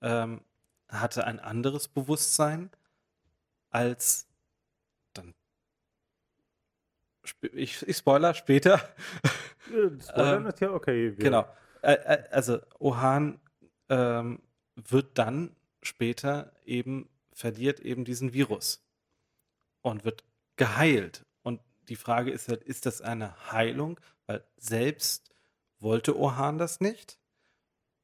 ähm, 0.00 0.44
hatte 0.88 1.24
ein 1.26 1.40
anderes 1.40 1.88
Bewusstsein 1.88 2.70
als 3.70 4.28
dann. 5.12 5.34
sp- 5.34 7.15
Ich, 7.52 7.82
ich 7.86 7.96
spoiler 7.96 8.34
später. 8.34 8.80
Spoilern 10.00 10.42
Ähm, 10.42 10.46
ist 10.48 10.60
ja 10.60 10.70
okay. 10.70 11.16
wir- 11.16 11.24
Genau. 11.24 11.46
Also 11.82 12.60
Ohan 12.78 13.40
ähm, 13.88 14.40
wird 14.74 15.18
dann 15.18 15.54
später 15.82 16.52
eben, 16.64 17.08
verliert 17.32 17.80
eben 17.80 18.04
diesen 18.04 18.32
Virus 18.32 18.84
und 19.82 20.04
wird 20.04 20.24
geheilt. 20.56 21.24
Und 21.42 21.60
die 21.88 21.96
Frage 21.96 22.30
ist 22.30 22.48
halt, 22.48 22.62
ist 22.64 22.86
das 22.86 23.00
eine 23.02 23.52
Heilung? 23.52 24.00
Weil 24.26 24.44
selbst 24.56 25.30
wollte 25.78 26.18
Ohan 26.18 26.58
das 26.58 26.80
nicht. 26.80 27.18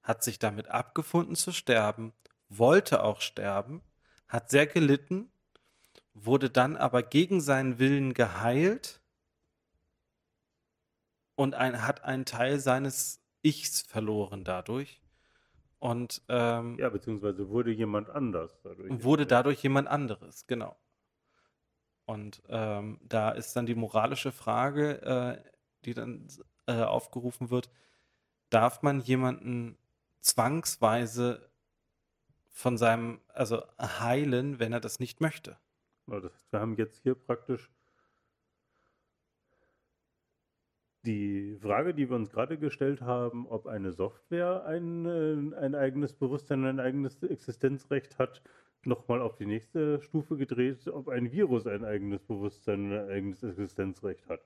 hat 0.02 0.22
sich 0.24 0.38
damit 0.40 0.68
abgefunden 0.68 1.36
zu 1.36 1.52
sterben, 1.52 2.12
wollte 2.48 3.02
auch 3.04 3.20
sterben, 3.20 3.82
hat 4.28 4.50
sehr 4.50 4.66
gelitten, 4.66 5.30
wurde 6.12 6.50
dann 6.50 6.76
aber 6.76 7.02
gegen 7.04 7.40
seinen 7.40 7.78
Willen 7.78 8.12
geheilt 8.14 9.00
und 11.34 11.54
ein, 11.54 11.86
hat 11.86 12.04
einen 12.04 12.24
Teil 12.24 12.58
seines 12.60 13.22
Ichs 13.42 13.82
verloren 13.82 14.44
dadurch. 14.44 15.00
Und 15.78 16.22
ähm, 16.28 16.78
Ja, 16.78 16.88
beziehungsweise 16.90 17.48
wurde 17.48 17.72
jemand 17.72 18.08
anders 18.08 18.60
dadurch. 18.62 19.02
wurde 19.02 19.26
dadurch 19.26 19.62
jemand 19.62 19.88
anderes, 19.88 20.46
genau. 20.46 20.76
Und 22.04 22.42
ähm, 22.48 23.00
da 23.02 23.30
ist 23.30 23.54
dann 23.56 23.66
die 23.66 23.74
moralische 23.74 24.32
Frage, 24.32 25.02
äh, 25.02 25.50
die 25.84 25.94
dann 25.94 26.28
äh, 26.66 26.82
aufgerufen 26.82 27.50
wird, 27.50 27.70
darf 28.50 28.82
man 28.82 29.00
jemanden 29.00 29.78
zwangsweise 30.20 31.50
von 32.50 32.76
seinem, 32.76 33.20
also 33.28 33.62
heilen, 33.80 34.58
wenn 34.60 34.72
er 34.72 34.80
das 34.80 35.00
nicht 35.00 35.20
möchte? 35.20 35.58
Das 36.06 36.24
heißt, 36.24 36.52
wir 36.52 36.60
haben 36.60 36.76
jetzt 36.76 37.02
hier 37.02 37.14
praktisch 37.14 37.70
die 41.04 41.56
Frage, 41.60 41.94
die 41.94 42.08
wir 42.08 42.16
uns 42.16 42.30
gerade 42.30 42.58
gestellt 42.58 43.00
haben, 43.00 43.46
ob 43.48 43.66
eine 43.66 43.92
Software 43.92 44.64
ein, 44.64 45.06
äh, 45.06 45.56
ein 45.56 45.74
eigenes 45.74 46.12
Bewusstsein, 46.12 46.64
ein 46.64 46.80
eigenes 46.80 47.22
Existenzrecht 47.22 48.18
hat, 48.18 48.42
nochmal 48.84 49.20
auf 49.20 49.36
die 49.36 49.46
nächste 49.46 50.00
Stufe 50.02 50.36
gedreht, 50.36 50.86
ob 50.88 51.08
ein 51.08 51.32
Virus 51.32 51.66
ein 51.66 51.84
eigenes 51.84 52.22
Bewusstsein, 52.22 52.92
ein 52.92 53.08
eigenes 53.10 53.42
Existenzrecht 53.42 54.28
hat. 54.28 54.40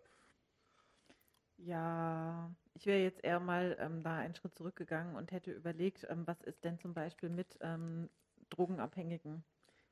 Ja, 1.59 2.55
ich 2.75 2.87
wäre 2.87 3.03
jetzt 3.03 3.25
eher 3.25 3.41
mal 3.41 3.77
ähm, 3.81 4.03
da 4.03 4.19
einen 4.19 4.35
Schritt 4.35 4.55
zurückgegangen 4.55 5.17
und 5.17 5.33
hätte 5.33 5.53
überlegt, 5.53 6.07
ähm, 6.11 6.27
was 6.27 6.41
ist 6.43 6.65
denn 6.65 6.79
zum 6.79 6.93
Beispiel 6.95 7.31
mit 7.31 7.57
ähm, 7.61 8.11
Drogenabhängigen, 8.51 9.43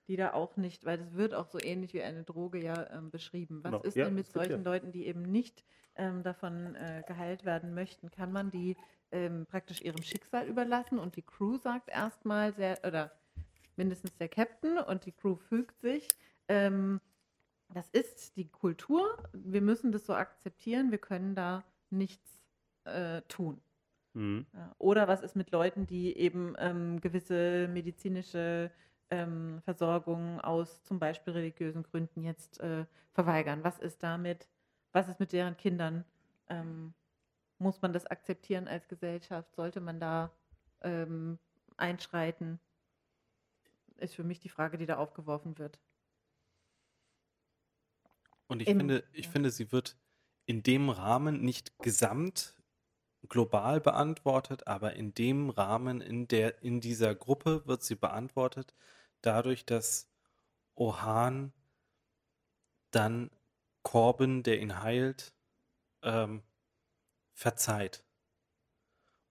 die 0.09 0.17
da 0.17 0.33
auch 0.33 0.57
nicht, 0.57 0.85
weil 0.85 0.99
das 0.99 1.15
wird 1.15 1.35
auch 1.35 1.47
so 1.47 1.59
ähnlich 1.61 1.95
wie 1.95 2.03
eine 2.03 2.25
Droge 2.25 2.63
ja 2.63 2.91
ähm, 2.91 3.11
beschrieben. 3.11 3.63
Was 3.65 3.73
Genau. 3.73 3.83
ist 3.85 3.97
Ja, 3.97 4.05
denn 4.07 4.15
mit 4.15 4.27
solchen 4.27 4.63
ja- 4.65 4.71
Leuten, 4.71 4.93
die 4.93 5.07
eben 5.07 5.23
nicht 5.23 5.65
ähm, 5.97 6.23
davon 6.23 6.75
äh, 6.75 7.03
geheilt 7.07 7.45
werden 7.45 7.75
möchten? 7.75 8.11
Kann 8.11 8.33
man 8.33 8.51
die 8.51 8.77
ähm, 9.13 9.47
praktisch 9.47 9.81
ihrem 9.81 10.03
Schicksal 10.03 10.47
überlassen 10.47 10.99
und 10.99 11.17
die 11.17 11.23
Crew 11.23 11.57
sagt 11.57 11.89
erstmal 11.89 12.53
sehr, 12.55 12.79
oder 12.87 13.13
mindestens 13.77 14.17
der 14.17 14.29
Captain 14.29 14.79
und 14.79 15.07
die 15.07 15.13
Crew 15.13 15.37
fügt 15.37 15.81
sich. 15.81 16.09
Ähm, 16.49 17.01
das 17.73 17.89
ist 17.91 18.37
die 18.37 18.49
Kultur. 18.49 19.17
Wir 19.33 19.61
müssen 19.63 19.91
das 19.91 20.07
so 20.07 20.15
akzeptieren. 20.15 20.91
Wir 20.91 20.99
können 20.99 21.35
da 21.35 21.65
nichts 21.91 22.39
äh, 22.85 23.23
tun. 23.23 23.61
Mhm. 24.13 24.47
Oder 24.79 25.09
was 25.09 25.23
ist 25.23 25.35
mit 25.35 25.51
Leuten, 25.51 25.87
die 25.87 26.17
eben 26.17 26.55
ähm, 26.59 27.01
gewisse 27.01 27.67
medizinische 27.69 28.71
ähm, 29.15 29.61
Versorgung 29.65 30.41
aus 30.41 30.83
zum 30.85 30.99
Beispiel 30.99 31.33
religiösen 31.35 31.83
Gründen 31.83 32.23
jetzt 32.25 32.61
äh, 32.61 32.87
verweigern? 33.12 33.65
Was 33.65 33.79
ist 33.79 34.03
damit? 34.03 34.49
Was 34.93 35.09
ist 35.09 35.21
mit 35.21 35.33
deren 35.33 35.57
Kindern? 35.57 36.05
Ähm, 36.49 36.95
muss 37.59 37.83
man 37.83 37.93
das 37.93 38.07
akzeptieren 38.07 38.69
als 38.69 38.89
Gesellschaft? 38.89 39.55
Sollte 39.57 39.81
man 39.81 40.01
da 40.01 40.33
ähm, 40.83 41.39
einschreiten? 41.77 42.61
Ist 43.97 44.15
für 44.15 44.23
mich 44.23 44.39
die 44.39 44.49
Frage, 44.51 44.79
die 44.79 44.87
da 44.87 44.99
aufgeworfen 44.99 45.59
wird. 45.59 45.81
Und 48.47 48.62
ich 48.62 48.71
Im- 48.71 48.79
finde, 48.79 49.05
ich 49.12 49.27
ja. 49.27 49.33
finde, 49.33 49.51
sie 49.51 49.73
wird 49.73 49.97
in 50.47 50.62
dem 50.62 50.91
Rahmen 50.91 51.43
nicht 51.43 51.79
gesamt 51.81 52.57
global 53.29 53.81
beantwortet, 53.81 54.67
aber 54.67 54.95
in 54.95 55.15
dem 55.15 55.51
Rahmen, 55.51 56.01
in 56.01 56.29
der, 56.29 56.62
in 56.62 56.81
dieser 56.81 57.15
Gruppe 57.15 57.67
wird 57.67 57.83
sie 57.85 57.97
beantwortet, 57.97 58.75
dadurch, 59.27 59.64
dass 59.64 60.09
Ohan 60.75 61.53
dann 62.91 63.31
Corbin, 63.83 64.43
der 64.43 64.61
ihn 64.61 64.83
heilt, 64.83 65.33
ähm, 66.03 66.43
verzeiht. 67.33 68.05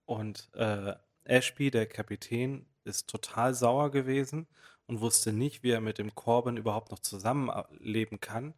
Und 0.06 0.50
äh, 0.54 0.96
Ashby, 1.24 1.72
der 1.72 1.88
Kapitän, 1.88 2.66
ist 2.84 3.10
total 3.10 3.54
sauer 3.54 3.92
gewesen 3.92 4.48
und 4.88 5.02
wusste 5.02 5.32
nicht, 5.32 5.64
wie 5.64 5.72
er 5.72 5.82
mit 5.82 5.98
dem 5.98 6.16
Corbin 6.16 6.58
überhaupt 6.58 6.92
noch 6.92 7.00
zusammenleben 7.00 8.20
kann, 8.20 8.54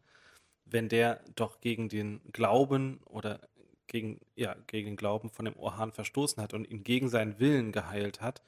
wenn 0.64 0.88
der 0.88 1.22
doch 1.36 1.60
gegen 1.60 1.88
den 1.88 2.20
Glauben 2.32 3.00
oder 3.04 3.48
gegen, 3.86 4.20
ja, 4.34 4.56
gegen 4.66 4.90
den 4.90 4.96
Glauben 4.96 5.30
von 5.30 5.44
dem 5.44 5.56
Orhan 5.56 5.92
verstoßen 5.92 6.42
hat 6.42 6.54
und 6.54 6.68
ihn 6.68 6.82
gegen 6.82 7.08
seinen 7.08 7.38
Willen 7.38 7.70
geheilt 7.70 8.20
hat. 8.20 8.42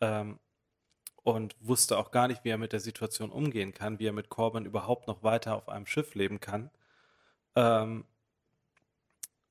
Ähm, 0.00 0.40
und 1.24 1.56
wusste 1.60 1.98
auch 1.98 2.10
gar 2.10 2.28
nicht, 2.28 2.44
wie 2.44 2.50
er 2.50 2.58
mit 2.58 2.72
der 2.72 2.80
Situation 2.80 3.30
umgehen 3.30 3.72
kann, 3.74 3.98
wie 3.98 4.06
er 4.06 4.12
mit 4.12 4.28
Corbin 4.30 4.64
überhaupt 4.66 5.06
noch 5.08 5.22
weiter 5.22 5.56
auf 5.56 5.68
einem 5.68 5.86
Schiff 5.86 6.14
leben 6.14 6.40
kann. 6.40 6.70
Ähm, 7.56 8.06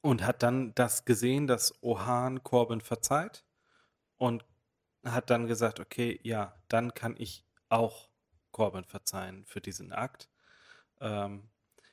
und 0.01 0.25
hat 0.25 0.43
dann 0.43 0.73
das 0.75 1.05
gesehen, 1.05 1.47
dass 1.47 1.83
Ohan 1.83 2.43
Corbin 2.43 2.81
verzeiht 2.81 3.43
und 4.17 4.45
hat 5.05 5.29
dann 5.29 5.47
gesagt, 5.47 5.79
okay, 5.79 6.19
ja, 6.23 6.55
dann 6.69 6.93
kann 6.93 7.15
ich 7.17 7.45
auch 7.69 8.09
Corbin 8.51 8.85
verzeihen 8.85 9.45
für 9.45 9.61
diesen 9.61 9.93
Akt. 9.93 10.29
Ähm, 11.01 11.49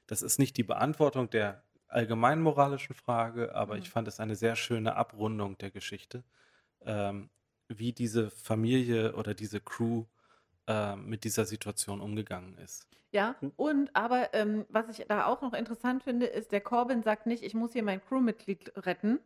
das 0.06 0.22
ist 0.22 0.38
nicht 0.38 0.56
die 0.56 0.64
Beantwortung 0.64 1.30
der 1.30 1.64
allgemein 1.88 2.42
moralischen 2.42 2.94
Frage, 2.94 3.54
aber 3.54 3.76
Mhm. 3.76 3.78
ich 3.78 3.90
fand 3.90 4.08
es 4.08 4.20
eine 4.20 4.36
sehr 4.36 4.56
schöne 4.56 4.96
Abrundung 4.96 5.58
der 5.58 5.70
Geschichte, 5.70 6.24
ähm, 6.82 7.30
wie 7.68 7.92
diese 7.92 8.30
Familie 8.30 9.14
oder 9.16 9.34
diese 9.34 9.60
Crew 9.60 10.06
ähm, 10.68 11.06
mit 11.08 11.24
dieser 11.24 11.46
Situation 11.46 12.00
umgegangen 12.00 12.58
ist. 12.58 12.88
Ja, 13.12 13.36
Hm. 13.40 13.52
und 13.56 13.94
aber 13.96 14.32
ähm, 14.34 14.64
was 14.68 14.88
ich 14.88 15.06
da 15.08 15.26
auch 15.26 15.40
noch 15.42 15.52
interessant 15.54 16.02
finde, 16.02 16.26
ist, 16.26 16.52
der 16.52 16.60
Corbin 16.60 17.02
sagt 17.02 17.26
nicht, 17.26 17.42
ich 17.42 17.54
muss 17.54 17.72
hier 17.72 17.82
mein 17.82 18.00
Crewmitglied 18.04 18.72
retten. 18.76 19.20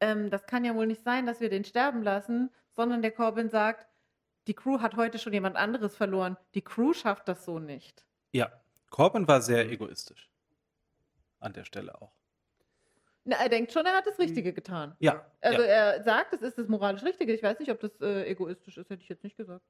Ähm, 0.00 0.30
das 0.30 0.46
kann 0.46 0.64
ja 0.64 0.74
wohl 0.74 0.86
nicht 0.86 1.02
sein, 1.04 1.26
dass 1.26 1.40
wir 1.40 1.50
den 1.50 1.64
sterben 1.64 2.02
lassen, 2.02 2.50
sondern 2.72 3.02
der 3.02 3.12
Corbin 3.12 3.48
sagt, 3.50 3.86
die 4.48 4.54
Crew 4.54 4.80
hat 4.80 4.96
heute 4.96 5.18
schon 5.18 5.32
jemand 5.32 5.56
anderes 5.56 5.96
verloren. 5.96 6.36
Die 6.54 6.62
Crew 6.62 6.92
schafft 6.94 7.28
das 7.28 7.44
so 7.44 7.58
nicht. 7.58 8.06
Ja, 8.32 8.52
Corbin 8.90 9.26
war 9.28 9.40
sehr 9.40 9.66
Mhm. 9.66 9.70
egoistisch. 9.70 10.30
An 11.38 11.52
der 11.52 11.64
Stelle 11.64 11.94
auch. 12.02 12.16
Na, 13.24 13.36
er 13.36 13.48
denkt 13.48 13.72
schon, 13.72 13.86
er 13.86 13.96
hat 13.96 14.06
das 14.06 14.18
Richtige 14.18 14.52
getan. 14.52 14.94
Ja, 14.98 15.24
Also 15.40 15.62
ja. 15.62 15.66
er 15.68 16.02
sagt, 16.04 16.32
es 16.34 16.42
ist 16.42 16.58
das 16.58 16.68
moralisch 16.68 17.02
Richtige. 17.02 17.32
Ich 17.32 17.42
weiß 17.42 17.58
nicht, 17.58 17.70
ob 17.70 17.80
das 17.80 17.98
äh, 18.00 18.24
egoistisch 18.28 18.76
ist, 18.76 18.90
hätte 18.90 19.02
ich 19.02 19.08
jetzt 19.08 19.24
nicht 19.24 19.36
gesagt. 19.36 19.64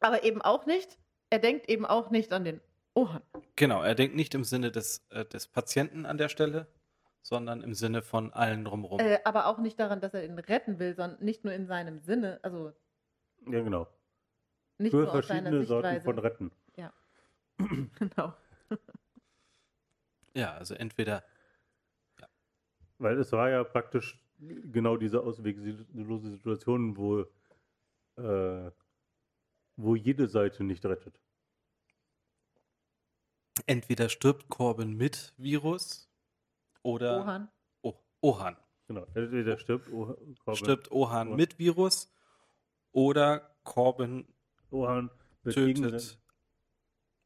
Aber 0.00 0.22
eben 0.22 0.40
auch 0.42 0.66
nicht, 0.66 0.98
er 1.30 1.38
denkt 1.40 1.68
eben 1.68 1.84
auch 1.86 2.10
nicht 2.10 2.32
an 2.32 2.44
den 2.44 2.60
Ohan. 2.94 3.22
genau. 3.56 3.82
Er 3.82 3.96
denkt 3.96 4.14
nicht 4.14 4.34
im 4.34 4.44
Sinne 4.44 4.70
des, 4.70 5.04
äh, 5.10 5.24
des 5.24 5.48
Patienten 5.48 6.06
an 6.06 6.16
der 6.16 6.28
Stelle, 6.28 6.68
sondern 7.22 7.60
im 7.62 7.74
Sinne 7.74 8.02
von 8.02 8.32
allen 8.32 8.64
drumherum. 8.64 9.00
Äh, 9.00 9.18
aber 9.24 9.46
auch 9.46 9.58
nicht 9.58 9.80
daran, 9.80 10.00
dass 10.00 10.14
er 10.14 10.24
ihn 10.24 10.38
retten 10.38 10.78
will, 10.78 10.94
sondern 10.94 11.24
nicht 11.24 11.42
nur 11.44 11.52
in 11.54 11.66
seinem 11.66 11.98
Sinne, 11.98 12.38
also 12.42 12.72
Ja, 13.46 13.62
genau. 13.62 13.88
nicht 14.78 14.92
Für 14.92 14.98
nur 14.98 15.10
verschiedene 15.10 15.64
Sorten 15.64 15.88
Sichtweise. 15.88 16.04
von 16.04 16.18
Retten. 16.18 16.52
genau. 17.98 18.34
ja, 20.34 20.52
also 20.54 20.74
entweder 20.74 21.24
Weil 22.98 23.18
es 23.18 23.32
war 23.32 23.50
ja 23.50 23.64
praktisch 23.64 24.20
genau 24.38 24.96
diese 24.96 25.22
ausweglose 25.22 26.30
Situation, 26.30 26.96
wo, 26.96 27.20
äh, 28.16 28.70
wo 29.76 29.96
jede 29.96 30.28
Seite 30.28 30.64
nicht 30.64 30.84
rettet. 30.84 31.20
entweder 33.66 34.08
stirbt 34.08 34.48
Corbin 34.48 34.94
mit 34.96 35.32
Virus 35.36 36.10
oder 36.82 37.20
Ohan. 37.20 37.48
Oh, 37.82 37.94
Ohan. 38.20 38.56
Genau. 38.88 39.06
Entweder 39.14 39.58
stirbt 39.58 39.88
O- 39.90 40.16
Corbin, 40.44 40.56
Stirbt 40.56 40.90
Ohan 40.92 41.28
Ohan. 41.28 41.36
mit 41.36 41.58
Virus 41.58 42.12
oder 42.92 43.56
Corbin 43.62 44.26
Ohan 44.70 45.10
tötet 45.44 46.18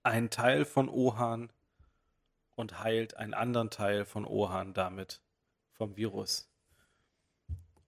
einen 0.02 0.30
Teil 0.30 0.64
von 0.64 0.88
Ohan 0.88 1.52
und 2.58 2.80
heilt 2.80 3.16
einen 3.16 3.34
anderen 3.34 3.70
Teil 3.70 4.04
von 4.04 4.24
Ohan 4.26 4.74
damit 4.74 5.20
vom 5.74 5.96
Virus. 5.96 6.50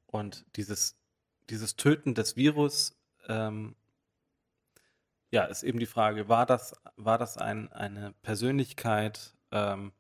Und 0.07 0.47
dieses, 0.55 0.97
dieses 1.51 1.75
Töten 1.75 2.15
des 2.15 2.37
Virus, 2.37 2.97
ähm, 3.27 3.75
ja, 5.33 5.45
ist 5.45 5.65
eben 5.65 5.81
die 5.81 5.87
Frage, 5.87 6.29
war 6.29 6.47
das, 6.47 6.75
war 6.95 7.19
das 7.19 7.37
ein, 7.37 7.73
eine 7.73 8.13
Persönlichkeit, 8.23 9.37
ähm, 9.51 9.93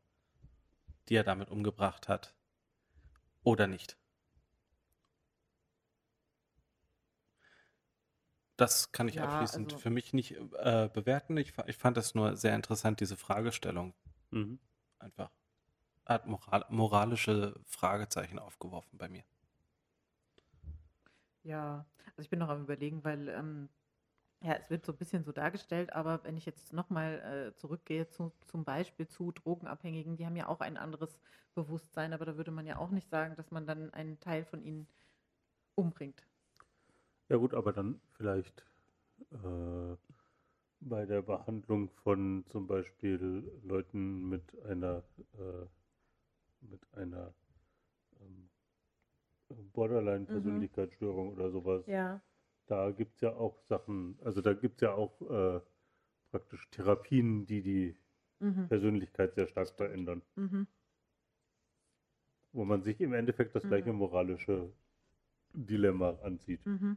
die 1.08 1.16
er 1.16 1.24
damit 1.24 1.50
umgebracht 1.50 2.08
hat 2.08 2.32
oder 3.42 3.66
nicht? 3.66 3.96
Das 8.56 8.92
kann 8.92 9.08
ich 9.08 9.16
Ja, 9.16 9.24
abschließend 9.24 9.72
also- 9.72 9.78
für 9.82 9.90
mich 9.90 10.12
nicht 10.12 10.36
äh, 10.36 10.88
bewerten. 10.92 11.36
Ich, 11.38 11.54
ich 11.66 11.76
fand 11.76 11.96
das 11.96 12.14
nur 12.14 12.36
sehr 12.36 12.54
interessant, 12.54 13.00
diese 13.00 13.16
Fragestellung 13.16 13.94
Mhm. 14.30 14.58
einfach. 14.98 15.30
Hat 16.06 16.26
moral, 16.26 16.64
moralische 16.70 17.60
Fragezeichen 17.66 18.38
aufgeworfen 18.38 18.98
bei 18.98 19.08
mir. 19.08 19.24
Ja, 21.42 21.86
also 22.06 22.22
ich 22.22 22.30
bin 22.30 22.38
noch 22.38 22.48
am 22.48 22.62
Überlegen, 22.62 23.02
weil 23.04 23.28
ähm, 23.28 23.68
ja, 24.42 24.54
es 24.54 24.70
wird 24.70 24.84
so 24.86 24.92
ein 24.92 24.98
bisschen 24.98 25.24
so 25.24 25.32
dargestellt, 25.32 25.92
aber 25.92 26.24
wenn 26.24 26.36
ich 26.36 26.46
jetzt 26.46 26.72
nochmal 26.72 27.52
äh, 27.52 27.56
zurückgehe 27.56 28.08
zu, 28.08 28.32
zum 28.46 28.64
Beispiel 28.64 29.08
zu 29.08 29.32
Drogenabhängigen, 29.32 30.16
die 30.16 30.26
haben 30.26 30.36
ja 30.36 30.48
auch 30.48 30.60
ein 30.60 30.76
anderes 30.76 31.20
Bewusstsein, 31.54 32.12
aber 32.12 32.24
da 32.26 32.36
würde 32.36 32.50
man 32.50 32.66
ja 32.66 32.78
auch 32.78 32.90
nicht 32.90 33.08
sagen, 33.10 33.36
dass 33.36 33.50
man 33.50 33.66
dann 33.66 33.92
einen 33.94 34.20
Teil 34.20 34.44
von 34.44 34.62
ihnen 34.62 34.86
umbringt. 35.74 36.24
Ja 37.28 37.36
gut, 37.36 37.54
aber 37.54 37.72
dann 37.72 38.00
vielleicht 38.12 38.64
äh, 39.32 39.96
bei 40.80 41.06
der 41.06 41.22
Behandlung 41.22 41.90
von 42.02 42.44
zum 42.48 42.66
Beispiel 42.66 43.50
Leuten 43.62 44.28
mit 44.28 44.42
einer 44.64 45.02
äh, 45.34 45.66
mit 46.62 46.80
einer 46.94 47.34
ähm, 48.20 48.50
Borderline-Persönlichkeitsstörung 49.74 51.32
oder 51.34 51.50
sowas. 51.50 51.84
Ja. 51.86 52.20
Da 52.66 52.90
gibt 52.92 53.16
es 53.16 53.20
ja 53.22 53.34
auch 53.34 53.60
Sachen, 53.64 54.18
also 54.24 54.40
da 54.40 54.54
gibt 54.54 54.76
es 54.76 54.80
ja 54.82 54.94
auch 54.94 55.20
äh, 55.30 55.60
praktisch 56.30 56.68
Therapien, 56.70 57.46
die 57.46 57.62
die 57.62 57.96
Mhm. 58.40 58.68
Persönlichkeit 58.68 59.34
sehr 59.34 59.48
stark 59.48 59.70
verändern. 59.76 60.22
Mhm. 60.36 60.66
Wo 62.52 62.64
man 62.64 62.82
sich 62.82 63.00
im 63.00 63.12
Endeffekt 63.12 63.56
das 63.56 63.64
Mhm. 63.64 63.68
gleiche 63.68 63.92
moralische 63.92 64.72
Dilemma 65.54 66.18
anzieht. 66.22 66.60
Mhm. 66.64 66.96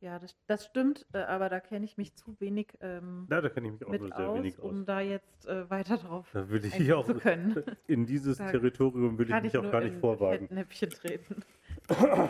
Ja, 0.00 0.18
das, 0.20 0.36
das 0.46 0.64
stimmt, 0.64 1.06
äh, 1.12 1.18
aber 1.18 1.48
da 1.48 1.58
kenne 1.58 1.84
ich 1.84 1.96
mich 1.96 2.14
zu 2.14 2.38
wenig 2.40 2.68
ähm, 2.80 3.26
Ja, 3.30 3.40
da 3.40 3.48
kenne 3.48 3.66
ich 3.66 3.72
mich 3.72 3.84
auch 3.84 3.90
mit 3.90 4.00
nur 4.00 4.10
sehr 4.14 4.28
aus, 4.28 4.38
wenig 4.38 4.58
aus. 4.60 4.64
um 4.64 4.86
da 4.86 5.00
jetzt 5.00 5.46
äh, 5.46 5.68
weiter 5.70 5.96
drauf 5.96 6.28
Da 6.32 6.48
will 6.48 6.64
ich 6.64 6.72
eingehen 6.74 6.92
auch 6.94 7.04
zu 7.06 7.14
können. 7.14 7.64
in 7.88 8.06
dieses 8.06 8.38
Da 8.38 8.50
Territorium 8.50 9.18
will 9.18 9.28
ich 9.28 9.42
mich 9.42 9.58
auch 9.58 9.62
nur 9.64 9.72
gar 9.72 9.80
nicht 9.80 9.94
in 9.94 10.00
vorwagen. 10.00 10.46
Fettnäpfchen 10.46 10.90
treten. 10.90 11.42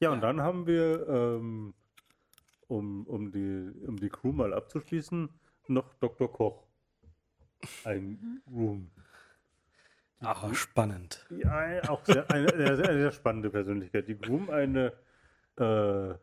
Ja, 0.00 0.10
und 0.10 0.20
dann 0.20 0.40
haben 0.40 0.66
wir, 0.66 1.06
ähm, 1.08 1.74
um, 2.66 3.06
um, 3.06 3.30
die, 3.30 3.70
um 3.86 3.96
die 3.96 4.08
Crew 4.08 4.32
mal 4.32 4.52
abzuschließen, 4.52 5.28
noch 5.68 5.94
Dr. 5.94 6.32
Koch. 6.32 6.66
Ein 7.84 8.42
Groom. 8.44 8.90
Die 10.20 10.26
Ah, 10.26 10.32
Groom- 10.34 10.54
spannend. 10.56 11.24
Ja, 11.30 11.88
auch 11.88 12.04
sehr, 12.04 12.28
eine, 12.32 12.52
eine 12.52 12.76
sehr 12.76 13.12
spannende 13.12 13.50
Persönlichkeit. 13.50 14.08
Die 14.08 14.18
Groom, 14.18 14.50
eine 14.50 14.92
äh, 15.56 16.14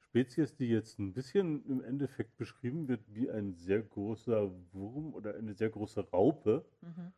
Spezies, 0.00 0.54
die 0.56 0.68
jetzt 0.68 0.98
ein 0.98 1.12
bisschen 1.14 1.64
im 1.66 1.82
Endeffekt 1.82 2.36
beschrieben 2.36 2.88
wird 2.88 3.02
wie 3.14 3.30
ein 3.30 3.54
sehr 3.54 3.82
großer 3.82 4.50
Wurm 4.72 5.14
oder 5.14 5.34
eine 5.34 5.54
sehr 5.54 5.70
große 5.70 6.10
Raupe 6.10 6.64
Mhm. 6.82 7.12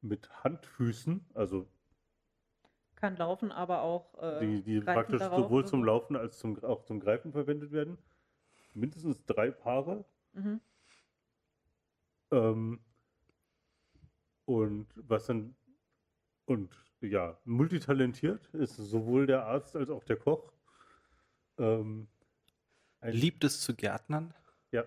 mit 0.00 0.44
Handfüßen, 0.44 1.24
also 1.34 1.68
Kann 2.96 3.16
laufen, 3.16 3.52
aber 3.52 3.82
auch 3.82 4.14
äh, 4.22 4.40
die, 4.40 4.62
die 4.62 4.80
praktisch 4.80 5.22
sowohl 5.22 5.64
zum. 5.66 5.84
Laufen 5.84 6.16
als 6.16 6.38
zum, 6.38 6.62
auch 6.64 6.82
zum 6.84 7.00
Greifen 7.00 7.32
verwendet 7.32 7.70
werden. 7.72 7.98
Mindestens 8.74 9.24
drei 9.26 9.50
Paare. 9.50 10.04
Mhm. 10.32 10.60
Ähm, 12.30 12.80
und 14.46 14.86
was 14.96 15.26
dann, 15.26 15.54
und 16.46 16.70
ja, 17.00 17.38
multitalentiert 17.44 18.48
ist 18.54 18.76
sowohl 18.76 19.26
der 19.26 19.46
Arzt 19.46 19.76
als 19.76 19.90
auch 19.90 20.04
der 20.04 20.16
Koch. 20.16 20.52
Ähm, 21.58 22.08
ein- 23.00 23.12
Liebt 23.12 23.44
es 23.44 23.60
zu 23.60 23.74
Gärtnern? 23.74 24.34
Ja. 24.72 24.84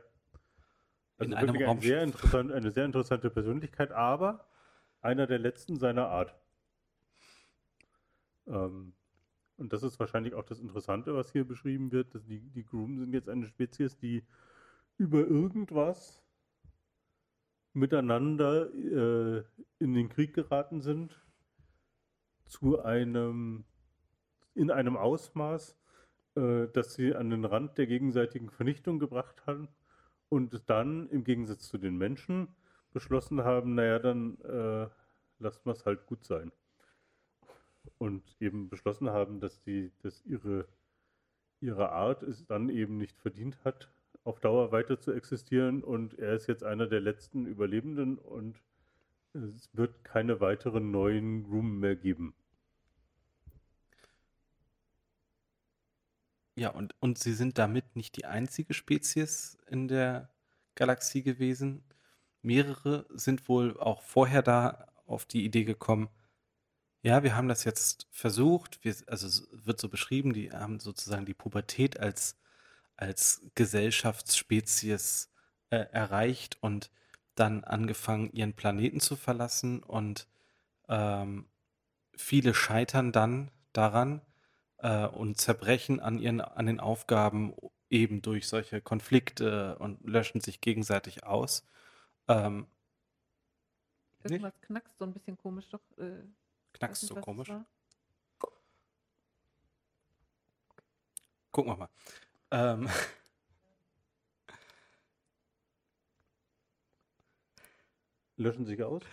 In 1.19 1.33
Also 1.33 1.35
einem 1.35 1.53
wirklich 1.53 1.69
ein 1.69 1.81
sehr 1.81 2.55
eine 2.55 2.71
sehr 2.71 2.85
interessante 2.85 3.29
Persönlichkeit, 3.29 3.91
aber 3.91 4.47
einer 5.01 5.27
der 5.27 5.39
letzten 5.39 5.77
seiner 5.77 6.07
Art. 6.07 6.35
Ähm, 8.47 8.93
und 9.57 9.73
das 9.73 9.83
ist 9.83 9.99
wahrscheinlich 9.99 10.33
auch 10.33 10.43
das 10.43 10.59
Interessante, 10.59 11.13
was 11.13 11.31
hier 11.31 11.45
beschrieben 11.45 11.91
wird. 11.91 12.15
Dass 12.15 12.25
die, 12.25 12.39
die 12.39 12.65
Groom 12.65 12.97
sind 12.99 13.13
jetzt 13.13 13.29
eine 13.29 13.45
Spezies, 13.45 13.97
die 13.97 14.25
über 14.97 15.19
irgendwas 15.19 16.23
miteinander 17.73 18.73
äh, 18.73 19.43
in 19.79 19.93
den 19.93 20.09
Krieg 20.09 20.33
geraten 20.33 20.81
sind, 20.81 21.21
zu 22.45 22.81
einem, 22.81 23.63
in 24.55 24.71
einem 24.71 24.97
Ausmaß, 24.97 25.77
äh, 26.35 26.67
dass 26.67 26.93
sie 26.93 27.15
an 27.15 27.29
den 27.29 27.45
Rand 27.45 27.77
der 27.77 27.87
gegenseitigen 27.87 28.49
Vernichtung 28.49 28.99
gebracht 28.99 29.45
haben 29.45 29.67
und 30.29 30.69
dann 30.69 31.09
im 31.09 31.23
Gegensatz 31.23 31.67
zu 31.67 31.77
den 31.77 31.97
Menschen 31.97 32.47
beschlossen 32.93 33.43
haben, 33.43 33.75
naja, 33.75 33.99
dann 33.99 34.39
äh, 34.41 34.87
lasst 35.39 35.65
wir 35.65 35.73
es 35.73 35.85
halt 35.85 36.05
gut 36.05 36.23
sein. 36.23 36.51
Und 37.97 38.23
eben 38.39 38.69
beschlossen 38.69 39.09
haben, 39.09 39.39
dass 39.39 39.61
die, 39.61 39.91
dass 40.03 40.23
ihre, 40.25 40.67
ihre 41.59 41.91
Art 41.91 42.23
es 42.23 42.45
dann 42.45 42.69
eben 42.69 42.97
nicht 42.97 43.19
verdient 43.19 43.63
hat, 43.63 43.91
auf 44.23 44.39
Dauer 44.39 44.71
weiter 44.71 44.99
zu 44.99 45.11
existieren 45.11 45.83
und 45.83 46.17
er 46.19 46.33
ist 46.33 46.47
jetzt 46.47 46.63
einer 46.63 46.87
der 46.87 47.01
letzten 47.01 47.45
Überlebenden 47.45 48.17
und 48.17 48.61
es 49.33 49.69
wird 49.73 50.03
keine 50.03 50.39
weiteren 50.41 50.91
neuen 50.91 51.43
Groom 51.43 51.79
mehr 51.79 51.95
geben. 51.95 52.35
Ja, 56.61 56.69
und, 56.69 56.93
und 56.99 57.17
sie 57.17 57.33
sind 57.33 57.57
damit 57.57 57.95
nicht 57.95 58.17
die 58.17 58.25
einzige 58.25 58.75
Spezies 58.75 59.57
in 59.67 59.87
der 59.87 60.29
Galaxie 60.75 61.23
gewesen. 61.23 61.83
Mehrere 62.43 63.07
sind 63.09 63.49
wohl 63.49 63.79
auch 63.79 64.03
vorher 64.03 64.43
da 64.43 64.85
auf 65.07 65.25
die 65.25 65.43
Idee 65.43 65.63
gekommen, 65.63 66.09
ja, 67.01 67.23
wir 67.23 67.35
haben 67.35 67.47
das 67.47 67.63
jetzt 67.63 68.05
versucht, 68.11 68.77
wir, 68.83 68.95
also 69.07 69.25
es 69.25 69.47
wird 69.51 69.81
so 69.81 69.89
beschrieben, 69.89 70.33
die 70.33 70.51
haben 70.51 70.79
sozusagen 70.79 71.25
die 71.25 71.33
Pubertät 71.33 71.99
als, 71.99 72.37
als 72.95 73.41
Gesellschaftsspezies 73.55 75.31
äh, 75.71 75.77
erreicht 75.91 76.59
und 76.61 76.91
dann 77.33 77.63
angefangen, 77.63 78.31
ihren 78.33 78.53
Planeten 78.53 78.99
zu 78.99 79.15
verlassen. 79.15 79.81
Und 79.81 80.27
ähm, 80.89 81.47
viele 82.15 82.53
scheitern 82.53 83.11
dann 83.11 83.49
daran, 83.73 84.21
äh, 84.81 85.07
und 85.07 85.39
zerbrechen 85.39 85.99
an 85.99 86.19
ihren, 86.19 86.41
an 86.41 86.65
den 86.65 86.79
Aufgaben 86.79 87.53
eben 87.89 88.21
durch 88.21 88.47
solche 88.47 88.81
Konflikte 88.81 89.77
und 89.79 90.03
löschen 90.07 90.41
sich 90.41 90.61
gegenseitig 90.61 91.23
aus. 91.23 91.65
Ähm, 92.27 92.67
nicht? 94.23 94.31
Irgendwas 94.31 94.61
knackst 94.61 94.97
so 94.97 95.05
ein 95.05 95.13
bisschen 95.13 95.37
komisch, 95.37 95.67
doch. 95.69 95.81
Äh, 95.97 96.23
Knackst 96.73 97.03
nicht, 97.03 97.13
so 97.13 97.19
komisch. 97.19 97.51
Gucken 101.51 101.73
wir 101.73 101.77
mal. 101.77 101.89
Ähm, 102.51 102.87
Löschen 108.37 108.65
sich 108.65 108.81
aus? 108.81 109.03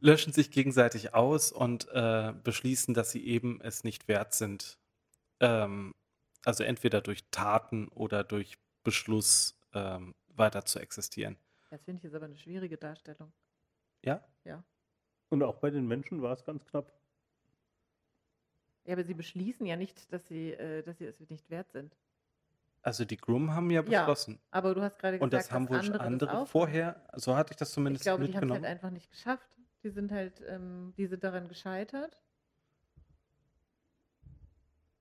Löschen 0.00 0.32
sich 0.32 0.50
gegenseitig 0.50 1.14
aus 1.14 1.52
und 1.52 1.88
äh, 1.92 2.32
beschließen, 2.42 2.94
dass 2.94 3.10
sie 3.10 3.24
eben 3.26 3.60
es 3.60 3.84
nicht 3.84 4.08
wert 4.08 4.34
sind. 4.34 4.78
Ähm, 5.40 5.92
also 6.44 6.62
entweder 6.64 7.00
durch 7.00 7.24
Taten 7.30 7.88
oder 7.88 8.24
durch 8.24 8.58
Beschluss 8.82 9.58
ähm, 9.72 10.12
weiter 10.28 10.64
zu 10.64 10.78
existieren. 10.78 11.36
Das 11.70 11.82
finde 11.82 11.98
ich 11.98 12.04
jetzt 12.04 12.14
aber 12.14 12.26
eine 12.26 12.36
schwierige 12.36 12.76
Darstellung. 12.76 13.32
Ja? 14.02 14.22
Und 15.30 15.42
auch 15.42 15.56
bei 15.56 15.70
den 15.70 15.86
Menschen 15.88 16.22
war 16.22 16.32
es 16.32 16.44
ganz 16.44 16.64
knapp. 16.66 16.92
Ja, 18.84 18.92
aber 18.92 19.04
sie 19.04 19.14
beschließen 19.14 19.64
ja 19.66 19.76
nicht, 19.76 20.12
dass 20.12 20.26
sie, 20.28 20.52
äh, 20.52 20.82
dass 20.82 20.98
sie 20.98 21.06
es 21.06 21.18
nicht 21.30 21.50
wert 21.50 21.72
sind. 21.72 21.96
Also 22.82 23.06
die 23.06 23.16
Groom 23.16 23.54
haben 23.54 23.70
ja 23.70 23.82
Ja, 23.82 24.00
beschlossen. 24.02 24.38
Aber 24.50 24.74
du 24.74 24.82
hast 24.82 24.98
gerade 24.98 25.16
gesagt, 25.18 25.22
Und 25.22 25.32
das 25.32 25.50
haben 25.50 25.70
wohl 25.70 25.78
andere, 25.78 26.00
andere 26.00 26.38
auch 26.38 26.46
vorher, 26.46 27.02
so 27.14 27.34
hatte 27.34 27.52
ich 27.52 27.56
das 27.56 27.70
Ich 27.70 27.74
zumindest 27.74 28.04
glaube, 28.04 28.26
die 28.26 28.28
haben 28.28 28.34
es 28.34 28.40
mitgenommen. 28.42 28.64
halt 28.64 28.72
einfach 28.72 28.90
nicht 28.90 29.10
geschafft. 29.10 29.48
Die 29.84 29.90
sind 29.90 30.10
halt, 30.10 30.42
ähm, 30.48 30.94
die 30.96 31.06
sind 31.06 31.22
daran 31.22 31.46
gescheitert. 31.46 32.16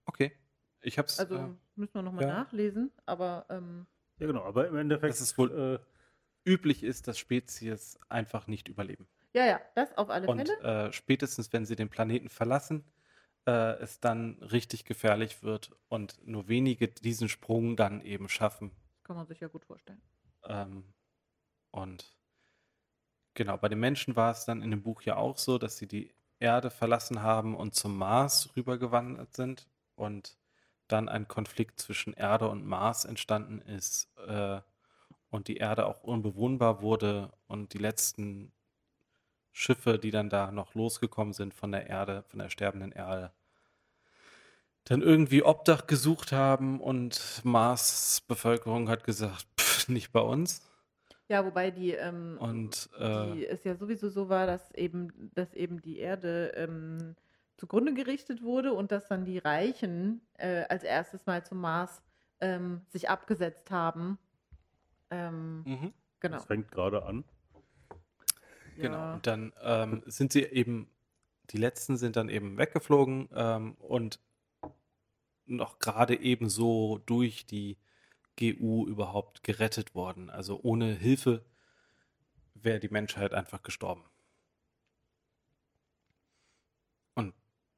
Okay. 0.05 0.33
Ich 0.81 0.99
hab's. 0.99 1.19
Also 1.19 1.35
äh, 1.35 1.47
müssen 1.75 1.93
wir 1.95 2.01
nochmal 2.01 2.25
ja. 2.25 2.33
nachlesen, 2.33 2.91
aber 3.05 3.45
ähm, 3.49 3.87
Ja, 4.19 4.27
genau, 4.27 4.43
aber 4.43 4.67
im 4.67 4.75
Endeffekt. 4.75 5.11
Dass 5.13 5.21
es 5.21 5.37
wohl 5.37 5.79
äh, 6.45 6.49
üblich 6.49 6.83
ist, 6.83 7.07
dass 7.07 7.17
Spezies 7.17 7.97
einfach 8.09 8.47
nicht 8.47 8.67
überleben. 8.67 9.07
ja, 9.33 9.45
ja, 9.45 9.61
das 9.75 9.97
auf 9.97 10.09
alle 10.09 10.27
Und 10.27 10.49
Fälle. 10.49 10.87
äh, 10.87 10.91
spätestens, 10.91 11.53
wenn 11.53 11.65
sie 11.65 11.77
den 11.77 11.89
Planeten 11.89 12.27
verlassen, 12.27 12.83
äh, 13.47 13.77
es 13.81 14.01
dann 14.01 14.43
richtig 14.43 14.83
gefährlich 14.83 15.41
wird 15.43 15.71
und 15.87 16.19
nur 16.27 16.49
wenige 16.49 16.89
diesen 16.89 17.29
Sprung 17.29 17.77
dann 17.77 18.01
eben 18.01 18.27
schaffen. 18.27 18.71
Das 18.95 19.03
kann 19.05 19.15
man 19.15 19.27
sich 19.27 19.39
ja 19.39 19.47
gut 19.47 19.63
vorstellen. 19.65 20.01
Ähm, 20.45 20.83
und 21.71 22.17
genau, 23.33 23.57
bei 23.57 23.69
den 23.69 23.79
Menschen 23.79 24.15
war 24.15 24.31
es 24.31 24.45
dann 24.45 24.61
in 24.61 24.71
dem 24.71 24.83
Buch 24.83 25.01
ja 25.03 25.15
auch 25.17 25.37
so, 25.37 25.57
dass 25.57 25.77
sie 25.77 25.87
die 25.87 26.13
Erde 26.39 26.69
verlassen 26.69 27.21
haben 27.21 27.55
und 27.55 27.75
zum 27.75 27.97
Mars 27.97 28.49
rübergewandert 28.55 29.33
sind 29.33 29.67
und 29.95 30.37
dann 30.87 31.09
ein 31.09 31.27
Konflikt 31.27 31.79
zwischen 31.79 32.13
Erde 32.13 32.49
und 32.49 32.65
Mars 32.65 33.05
entstanden 33.05 33.61
ist 33.61 34.09
äh, 34.27 34.59
und 35.29 35.47
die 35.47 35.57
Erde 35.57 35.85
auch 35.85 36.03
unbewohnbar 36.03 36.81
wurde 36.81 37.31
und 37.47 37.73
die 37.73 37.77
letzten 37.77 38.51
Schiffe, 39.51 39.99
die 39.99 40.11
dann 40.11 40.29
da 40.29 40.51
noch 40.51 40.73
losgekommen 40.73 41.33
sind 41.33 41.53
von 41.53 41.71
der 41.71 41.87
Erde, 41.87 42.23
von 42.27 42.39
der 42.39 42.49
sterbenden 42.49 42.91
Erde, 42.91 43.31
dann 44.83 45.01
irgendwie 45.01 45.43
Obdach 45.43 45.87
gesucht 45.87 46.31
haben 46.31 46.81
und 46.81 47.41
Mars 47.43 48.23
Bevölkerung 48.27 48.89
hat 48.89 49.03
gesagt, 49.03 49.47
pff, 49.59 49.87
nicht 49.87 50.11
bei 50.11 50.19
uns. 50.19 50.61
Ja, 51.29 51.45
wobei 51.45 51.71
die, 51.71 51.91
ähm, 51.91 52.37
Und 52.39 52.89
äh, 52.99 53.31
die 53.31 53.47
es 53.47 53.63
ja 53.63 53.75
sowieso 53.75 54.09
so 54.09 54.29
war, 54.29 54.45
dass 54.45 54.71
eben, 54.71 55.31
dass 55.33 55.53
eben 55.53 55.81
die 55.81 55.97
Erde 55.97 56.53
ähm, 56.55 57.15
zugrunde 57.57 57.93
gerichtet 57.93 58.43
wurde 58.43 58.73
und 58.73 58.91
dass 58.91 59.07
dann 59.07 59.25
die 59.25 59.37
Reichen 59.37 60.21
äh, 60.33 60.63
als 60.67 60.83
erstes 60.83 61.25
mal 61.25 61.45
zum 61.45 61.61
Mars 61.61 62.01
ähm, 62.41 62.81
sich 62.89 63.09
abgesetzt 63.09 63.71
haben. 63.71 64.17
Ähm, 65.09 65.63
mhm, 65.65 65.93
genau. 66.19 66.35
Das 66.35 66.45
fängt 66.45 66.71
gerade 66.71 67.03
an. 67.05 67.23
genau. 68.75 68.97
Ja. 68.97 69.13
Und 69.13 69.27
dann 69.27 69.53
ähm, 69.61 70.03
sind 70.05 70.33
sie 70.33 70.43
eben, 70.43 70.89
die 71.51 71.57
letzten 71.57 71.95
sind 71.97 72.17
dann 72.17 72.27
eben 72.27 72.57
weggeflogen 72.57 73.29
ähm, 73.33 73.75
und 73.79 74.19
noch 75.45 75.79
gerade 75.79 76.19
eben 76.19 76.49
so 76.49 76.99
durch 77.05 77.45
die 77.45 77.77
GU 78.37 78.87
überhaupt 78.87 79.43
gerettet 79.43 79.95
worden. 79.95 80.29
Also 80.29 80.59
ohne 80.61 80.93
Hilfe 80.93 81.45
wäre 82.55 82.79
die 82.79 82.89
Menschheit 82.89 83.33
einfach 83.33 83.61
gestorben. 83.63 84.03
Und 87.15 87.33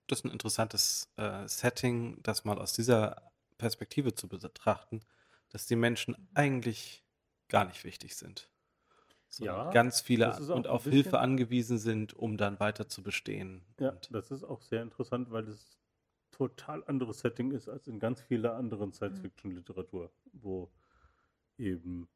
das 0.07 0.19
ist 0.19 0.25
ein 0.25 0.31
interessantes 0.31 1.11
äh, 1.17 1.47
Setting, 1.47 2.21
das 2.23 2.45
mal 2.45 2.59
aus 2.59 2.73
dieser 2.73 3.31
Perspektive 3.57 4.13
zu 4.13 4.27
betrachten, 4.27 5.01
dass 5.49 5.65
die 5.65 5.75
Menschen 5.75 6.15
eigentlich 6.33 7.03
gar 7.47 7.65
nicht 7.65 7.83
wichtig 7.83 8.15
sind. 8.15 8.49
Sondern 9.27 9.65
Ja, 9.65 9.71
ganz 9.71 10.01
viele 10.01 10.35
und 10.53 10.67
auf 10.67 10.83
Hilfe 10.83 11.19
angewiesen 11.19 11.77
sind, 11.77 12.13
um 12.13 12.37
dann 12.37 12.59
weiter 12.59 12.87
zu 12.87 13.03
bestehen. 13.03 13.65
Ja, 13.79 13.91
das 14.09 14.31
ist 14.31 14.43
auch 14.43 14.61
sehr 14.61 14.81
interessant, 14.81 15.31
weil 15.31 15.47
es 15.47 15.77
total 16.35 16.83
anderes 16.85 17.19
Setting 17.19 17.51
ist 17.51 17.69
als 17.69 17.87
in 17.87 17.99
ganz 17.99 18.21
vieler 18.21 18.55
anderen 18.55 18.91
Science-Fiction-Literatur, 18.91 20.11
wo 20.33 20.69
eben 21.57 22.07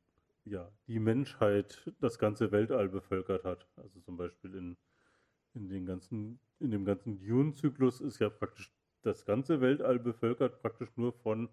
ja 0.45 0.69
die 0.87 0.99
Menschheit 0.99 1.91
das 1.99 2.19
ganze 2.19 2.51
Weltall 2.51 2.89
bevölkert 2.89 3.45
hat. 3.45 3.67
Also 3.77 3.99
zum 4.01 4.17
Beispiel 4.17 4.55
in, 4.55 4.77
in 5.53 5.69
den 5.69 5.85
ganzen, 5.85 6.39
in 6.59 6.71
dem 6.71 6.85
ganzen 6.85 7.19
Dune-Zyklus 7.19 8.01
ist 8.01 8.19
ja 8.19 8.29
praktisch 8.29 8.73
das 9.01 9.25
ganze 9.25 9.61
Weltall 9.61 9.99
bevölkert, 9.99 10.61
praktisch 10.61 10.89
nur 10.97 11.13
von 11.13 11.49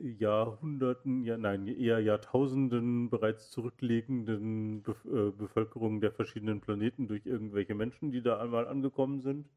Jahrhunderten, 0.00 1.24
ja, 1.24 1.36
nein, 1.36 1.66
eher 1.66 2.00
Jahrtausenden 2.00 3.10
bereits 3.10 3.50
zurückliegenden 3.50 4.82
Bef 4.82 5.04
äh, 5.04 5.30
Bevölkerungen 5.30 6.00
der 6.00 6.12
verschiedenen 6.12 6.60
Planeten 6.60 7.08
durch 7.08 7.26
irgendwelche 7.26 7.74
Menschen, 7.74 8.10
die 8.10 8.22
da 8.22 8.40
einmal 8.40 8.66
angekommen 8.68 9.20
sind. 9.20 9.48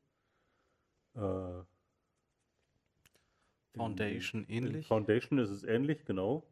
Äh, 1.15 1.63
Foundation 3.75 4.43
in 4.45 4.65
ähnlich. 4.65 4.87
Foundation 4.87 5.39
ist 5.39 5.49
es 5.49 5.63
ähnlich, 5.63 6.05
genau. 6.05 6.45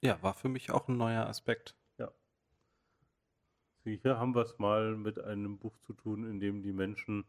Ja, 0.00 0.22
war 0.22 0.34
für 0.34 0.48
mich 0.48 0.70
auch 0.70 0.88
ein 0.88 0.96
neuer 0.96 1.26
Aspekt. 1.26 1.76
Hier 3.84 4.18
haben 4.18 4.34
wir 4.34 4.42
es 4.42 4.58
mal 4.58 4.96
mit 4.96 5.18
einem 5.18 5.58
Buch 5.58 5.78
zu 5.78 5.94
tun, 5.94 6.24
in 6.28 6.38
dem 6.38 6.62
die 6.62 6.72
Menschen 6.72 7.24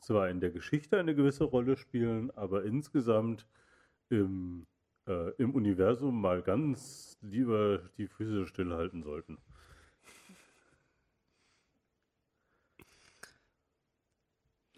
zwar 0.00 0.30
in 0.30 0.40
der 0.40 0.50
Geschichte 0.50 0.98
eine 0.98 1.14
gewisse 1.14 1.44
Rolle 1.44 1.76
spielen, 1.76 2.30
aber 2.30 2.64
insgesamt 2.64 3.46
im, 4.08 4.66
äh, 5.06 5.30
im 5.36 5.54
Universum 5.54 6.20
mal 6.20 6.42
ganz 6.42 7.18
lieber 7.20 7.90
die 7.98 8.06
Füße 8.06 8.46
stillhalten 8.46 9.02
sollten. 9.02 9.38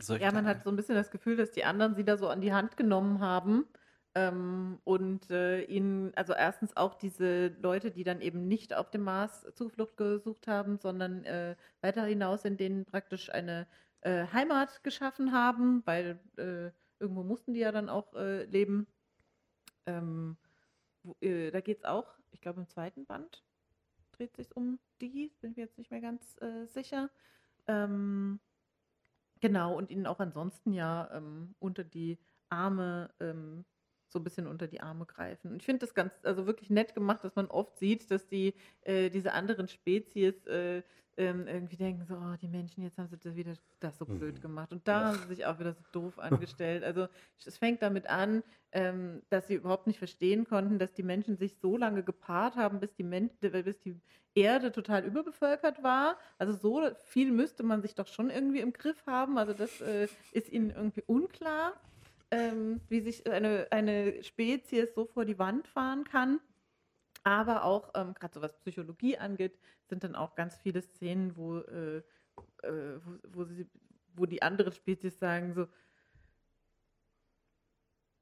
Ich 0.00 0.20
Ja, 0.20 0.32
man 0.32 0.46
hat 0.46 0.64
so 0.64 0.70
ein 0.70 0.76
bisschen 0.76 0.94
das 0.94 1.10
Gefühl, 1.10 1.36
dass 1.36 1.50
die 1.50 1.64
anderen 1.64 1.94
sie 1.94 2.04
da 2.04 2.16
so 2.16 2.28
an 2.28 2.40
die 2.40 2.52
Hand 2.52 2.76
genommen 2.76 3.20
haben. 3.20 3.66
Ähm, 4.14 4.80
und 4.82 5.30
äh, 5.30 5.62
ihnen, 5.62 6.12
also 6.16 6.32
erstens 6.32 6.76
auch 6.76 6.94
diese 6.94 7.48
Leute, 7.60 7.92
die 7.92 8.02
dann 8.02 8.20
eben 8.20 8.48
nicht 8.48 8.74
auf 8.74 8.90
dem 8.90 9.02
Mars 9.02 9.46
Zuflucht 9.54 9.96
gesucht 9.96 10.48
haben, 10.48 10.78
sondern 10.78 11.24
äh, 11.24 11.54
weiter 11.80 12.04
hinaus 12.04 12.44
in 12.44 12.56
denen 12.56 12.86
praktisch 12.86 13.30
eine 13.30 13.68
äh, 14.00 14.26
Heimat 14.32 14.82
geschaffen 14.82 15.32
haben, 15.32 15.82
weil 15.86 16.18
äh, 16.38 16.72
irgendwo 16.98 17.22
mussten 17.22 17.54
die 17.54 17.60
ja 17.60 17.70
dann 17.70 17.88
auch 17.88 18.14
äh, 18.14 18.44
leben. 18.46 18.88
Ähm, 19.86 20.36
wo, 21.04 21.16
äh, 21.20 21.52
da 21.52 21.60
geht 21.60 21.78
es 21.78 21.84
auch, 21.84 22.18
ich 22.32 22.40
glaube 22.40 22.60
im 22.60 22.68
zweiten 22.68 23.06
Band 23.06 23.44
dreht 24.12 24.34
sich 24.36 24.56
um 24.56 24.80
die, 25.00 25.32
bin 25.40 25.52
mir 25.52 25.62
jetzt 25.62 25.78
nicht 25.78 25.90
mehr 25.90 26.00
ganz 26.00 26.36
sicher. 26.66 27.10
Ähm, 27.68 28.40
Genau, 29.42 29.74
und 29.76 29.90
ihnen 29.90 30.06
auch 30.06 30.20
ansonsten 30.20 30.72
ja 30.74 31.10
ähm, 31.14 31.54
unter 31.58 31.82
die 31.82 32.18
Arme, 32.50 33.14
ähm, 33.20 33.64
so 34.12 34.18
ein 34.18 34.24
bisschen 34.24 34.46
unter 34.46 34.66
die 34.66 34.80
Arme 34.80 35.06
greifen. 35.06 35.50
Und 35.52 35.56
ich 35.58 35.64
finde 35.64 35.86
das 35.86 35.94
ganz, 35.94 36.12
also 36.22 36.46
wirklich 36.46 36.70
nett 36.70 36.94
gemacht, 36.94 37.24
dass 37.24 37.36
man 37.36 37.46
oft 37.46 37.78
sieht, 37.78 38.10
dass 38.10 38.26
die, 38.26 38.54
äh, 38.82 39.08
diese 39.10 39.32
anderen 39.32 39.68
Spezies 39.68 40.46
äh, 40.46 40.82
ähm, 41.16 41.46
irgendwie 41.46 41.76
denken, 41.76 42.04
so, 42.06 42.14
oh, 42.14 42.36
die 42.40 42.48
Menschen, 42.48 42.82
jetzt 42.82 42.96
haben 42.96 43.08
sie 43.08 43.18
das 43.18 43.36
wieder 43.36 43.52
das 43.80 43.98
so 43.98 44.06
blöd 44.06 44.36
Mhm. 44.36 44.40
gemacht. 44.40 44.72
Und 44.72 44.86
da 44.88 45.06
haben 45.06 45.18
sie 45.18 45.34
sich 45.34 45.44
auch 45.46 45.58
wieder 45.58 45.74
so 45.74 45.82
doof 45.92 46.18
angestellt. 46.18 46.82
Also 46.82 47.08
es 47.44 47.58
fängt 47.58 47.82
damit 47.82 48.08
an, 48.08 48.42
ähm, 48.72 49.20
dass 49.28 49.48
sie 49.48 49.54
überhaupt 49.54 49.86
nicht 49.86 49.98
verstehen 49.98 50.46
konnten, 50.46 50.78
dass 50.78 50.92
die 50.92 51.02
Menschen 51.02 51.36
sich 51.36 51.56
so 51.56 51.76
lange 51.76 52.02
gepaart 52.02 52.56
haben, 52.56 52.80
bis 52.80 52.94
die, 52.94 53.02
Men 53.02 53.28
bis 53.40 53.80
die 53.80 53.96
Erde 54.34 54.72
total 54.72 55.04
überbevölkert 55.04 55.82
war. 55.82 56.16
Also 56.38 56.52
so 56.54 56.88
viel 57.04 57.32
müsste 57.32 57.64
man 57.64 57.82
sich 57.82 57.94
doch 57.94 58.06
schon 58.06 58.30
irgendwie 58.30 58.60
im 58.60 58.72
Griff 58.72 59.04
haben. 59.06 59.36
Also 59.36 59.52
das 59.52 59.80
äh, 59.80 60.08
ist 60.32 60.48
ihnen 60.48 60.70
irgendwie 60.70 61.02
unklar, 61.06 61.74
ähm, 62.30 62.80
wie 62.88 63.00
sich 63.00 63.28
eine, 63.30 63.66
eine 63.70 64.22
Spezies 64.22 64.94
so 64.94 65.06
vor 65.06 65.24
die 65.24 65.38
Wand 65.38 65.66
fahren 65.68 66.04
kann. 66.04 66.40
Aber 67.22 67.64
auch, 67.64 67.90
ähm, 67.94 68.14
gerade 68.14 68.34
so 68.34 68.42
was 68.42 68.56
Psychologie 68.60 69.18
angeht, 69.18 69.58
sind 69.88 70.04
dann 70.04 70.14
auch 70.14 70.34
ganz 70.34 70.56
viele 70.56 70.80
Szenen, 70.80 71.36
wo, 71.36 71.58
äh, 71.58 71.98
äh, 72.62 73.00
wo, 73.04 73.18
wo, 73.28 73.44
sie, 73.44 73.66
wo 74.14 74.26
die 74.26 74.42
anderen 74.42 74.72
Spezies 74.72 75.18
sagen 75.18 75.52
so, 75.52 75.66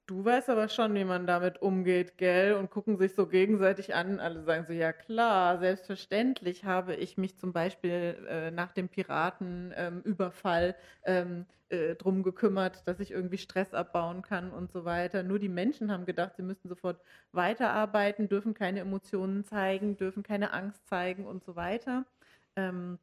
Du 0.08 0.24
weißt 0.24 0.48
aber 0.48 0.70
schon, 0.70 0.94
wie 0.94 1.04
man 1.04 1.26
damit 1.26 1.60
umgeht, 1.60 2.16
gell? 2.16 2.54
Und 2.54 2.70
gucken 2.70 2.96
sich 2.96 3.14
so 3.14 3.26
gegenseitig 3.26 3.94
an. 3.94 4.20
Alle 4.20 4.42
sagen 4.42 4.64
so, 4.66 4.72
ja 4.72 4.90
klar, 4.94 5.58
selbstverständlich 5.58 6.64
habe 6.64 6.94
ich 6.94 7.18
mich 7.18 7.36
zum 7.36 7.52
Beispiel 7.52 8.16
äh, 8.26 8.50
nach 8.50 8.72
dem 8.72 8.88
Piratenüberfall 8.88 10.74
ähm, 11.04 11.44
äh, 11.68 11.94
drum 11.94 12.22
gekümmert, 12.22 12.88
dass 12.88 13.00
ich 13.00 13.10
irgendwie 13.10 13.36
Stress 13.36 13.74
abbauen 13.74 14.22
kann 14.22 14.50
und 14.50 14.72
so 14.72 14.86
weiter. 14.86 15.22
Nur 15.22 15.38
die 15.38 15.50
Menschen 15.50 15.92
haben 15.92 16.06
gedacht, 16.06 16.36
sie 16.36 16.42
müssten 16.42 16.70
sofort 16.70 17.02
weiterarbeiten, 17.32 18.30
dürfen 18.30 18.54
keine 18.54 18.80
Emotionen 18.80 19.44
zeigen, 19.44 19.98
dürfen 19.98 20.22
keine 20.22 20.54
Angst 20.54 20.88
zeigen 20.88 21.26
und 21.26 21.44
so 21.44 21.54
weiter. 21.54 22.06
Ähm, 22.56 22.98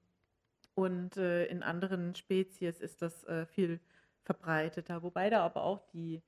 und 0.76 1.18
äh, 1.18 1.46
in 1.46 1.64
anderen 1.64 2.16
Spezies 2.16 2.80
ist 2.80 3.02
das 3.04 3.24
äh, 3.26 3.46
viel 3.46 3.80
verbreiteter, 4.24 5.04
wobei 5.04 5.30
da 5.30 5.46
aber 5.46 5.64
auch 5.64 5.82
die 5.94 6.24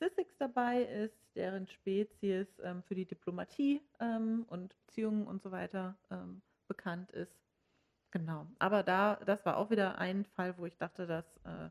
Syssix 0.00 0.36
dabei 0.38 0.82
ist, 0.82 1.16
deren 1.36 1.66
Spezies 1.66 2.48
ähm, 2.62 2.82
für 2.82 2.94
die 2.94 3.06
Diplomatie 3.06 3.82
ähm, 4.00 4.44
und 4.48 4.74
Beziehungen 4.86 5.26
und 5.26 5.42
so 5.42 5.52
weiter 5.52 5.96
ähm, 6.10 6.42
bekannt 6.66 7.12
ist. 7.12 7.36
Genau. 8.10 8.46
Aber 8.58 8.82
da, 8.82 9.16
das 9.26 9.44
war 9.46 9.56
auch 9.56 9.70
wieder 9.70 9.98
ein 9.98 10.24
Fall, 10.24 10.58
wo 10.58 10.66
ich 10.66 10.76
dachte, 10.76 11.06
das 11.06 11.24
äh, 11.44 11.70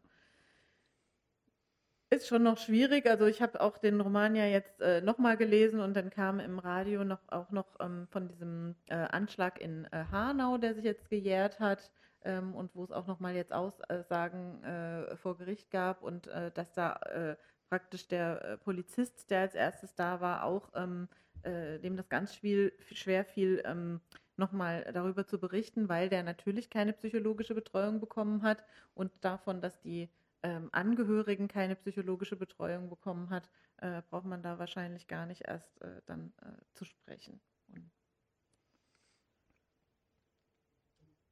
ist 2.12 2.28
schon 2.28 2.44
noch 2.44 2.58
schwierig. 2.58 3.08
Also 3.08 3.26
ich 3.26 3.42
habe 3.42 3.60
auch 3.62 3.78
den 3.78 4.00
Roman 4.00 4.36
ja 4.36 4.46
jetzt 4.46 4.80
äh, 4.80 5.02
nochmal 5.02 5.36
gelesen 5.36 5.80
und 5.80 5.96
dann 5.96 6.10
kam 6.10 6.40
im 6.40 6.60
Radio 6.60 7.04
noch 7.04 7.28
auch 7.28 7.52
noch 7.52 7.80
ähm, 7.80 8.08
von 8.10 8.28
diesem 8.28 8.76
äh, 8.88 8.96
Anschlag 8.96 9.60
in 9.60 9.86
äh, 9.86 10.06
Hanau, 10.12 10.58
der 10.58 10.76
sich 10.76 10.86
jetzt 10.86 11.10
gejährt 11.10 11.60
hat 11.60 11.92
ähm, 12.24 12.56
und 12.56 12.74
wo 12.74 12.84
es 12.84 12.92
auch 12.92 13.08
nochmal 13.08 13.36
jetzt 13.36 13.54
Aussagen 13.54 14.64
äh, 14.64 15.18
vor 15.18 15.38
Gericht 15.38 15.72
gab 15.72 16.02
und 16.02 16.28
äh, 16.28 16.52
dass 16.52 16.72
da 16.74 16.94
äh, 16.94 17.36
praktisch 17.70 18.08
der 18.08 18.44
äh, 18.44 18.58
Polizist, 18.58 19.30
der 19.32 19.42
als 19.42 19.56
erstes 19.56 19.96
da 19.96 20.22
war, 20.22 20.44
auch 20.44 20.70
ähm, 20.76 21.08
äh, 21.44 21.80
dem 21.80 21.96
das 21.98 22.10
ganz 22.10 22.36
viel, 22.36 22.74
schwer 22.92 23.26
fiel, 23.26 23.62
ähm, 23.66 24.02
nochmal 24.38 24.90
darüber 24.94 25.28
zu 25.28 25.40
berichten, 25.40 25.90
weil 25.90 26.10
der 26.10 26.24
natürlich 26.24 26.70
keine 26.70 26.94
psychologische 26.94 27.54
Betreuung 27.56 28.00
bekommen 28.00 28.42
hat 28.42 28.64
und 28.96 29.12
davon, 29.22 29.62
dass 29.62 29.80
die 29.82 30.10
ähm, 30.44 30.70
Angehörigen 30.72 31.48
keine 31.48 31.76
psychologische 31.76 32.36
Betreuung 32.38 32.90
bekommen 32.90 33.30
hat, 33.30 33.50
äh, 33.78 34.02
braucht 34.10 34.26
man 34.26 34.42
da 34.42 34.58
wahrscheinlich 34.60 35.08
gar 35.08 35.26
nicht 35.26 35.42
erst 35.42 35.82
äh, 35.82 36.02
dann 36.06 36.34
äh, 36.42 36.52
zu 36.74 36.86
sprechen. 36.86 37.42
Und 37.68 37.92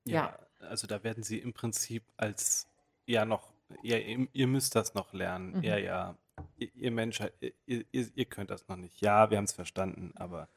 Ja, 0.06 0.38
also 0.60 0.88
da 0.88 1.04
werden 1.04 1.24
sie 1.24 1.40
im 1.40 1.54
Prinzip 1.54 2.04
als 2.18 2.68
ja 3.06 3.26
noch, 3.26 3.54
ja, 3.84 3.98
ihr, 3.98 4.28
ihr 4.34 4.48
müsst 4.48 4.76
das 4.76 4.94
noch 4.94 5.14
lernen. 5.14 5.58
Mhm. 5.58 5.64
Ja, 5.64 5.78
ja, 5.78 6.18
ihr, 6.58 6.74
ihr 6.76 6.92
Menschheit, 6.92 7.34
ihr, 7.42 7.86
ihr, 7.92 8.10
ihr 8.14 8.26
könnt 8.26 8.50
das 8.50 8.68
noch 8.68 8.76
nicht. 8.76 9.02
Ja, 9.02 9.30
wir 9.30 9.38
haben 9.38 9.46
es 9.46 9.54
verstanden, 9.54 10.12
aber 10.16 10.50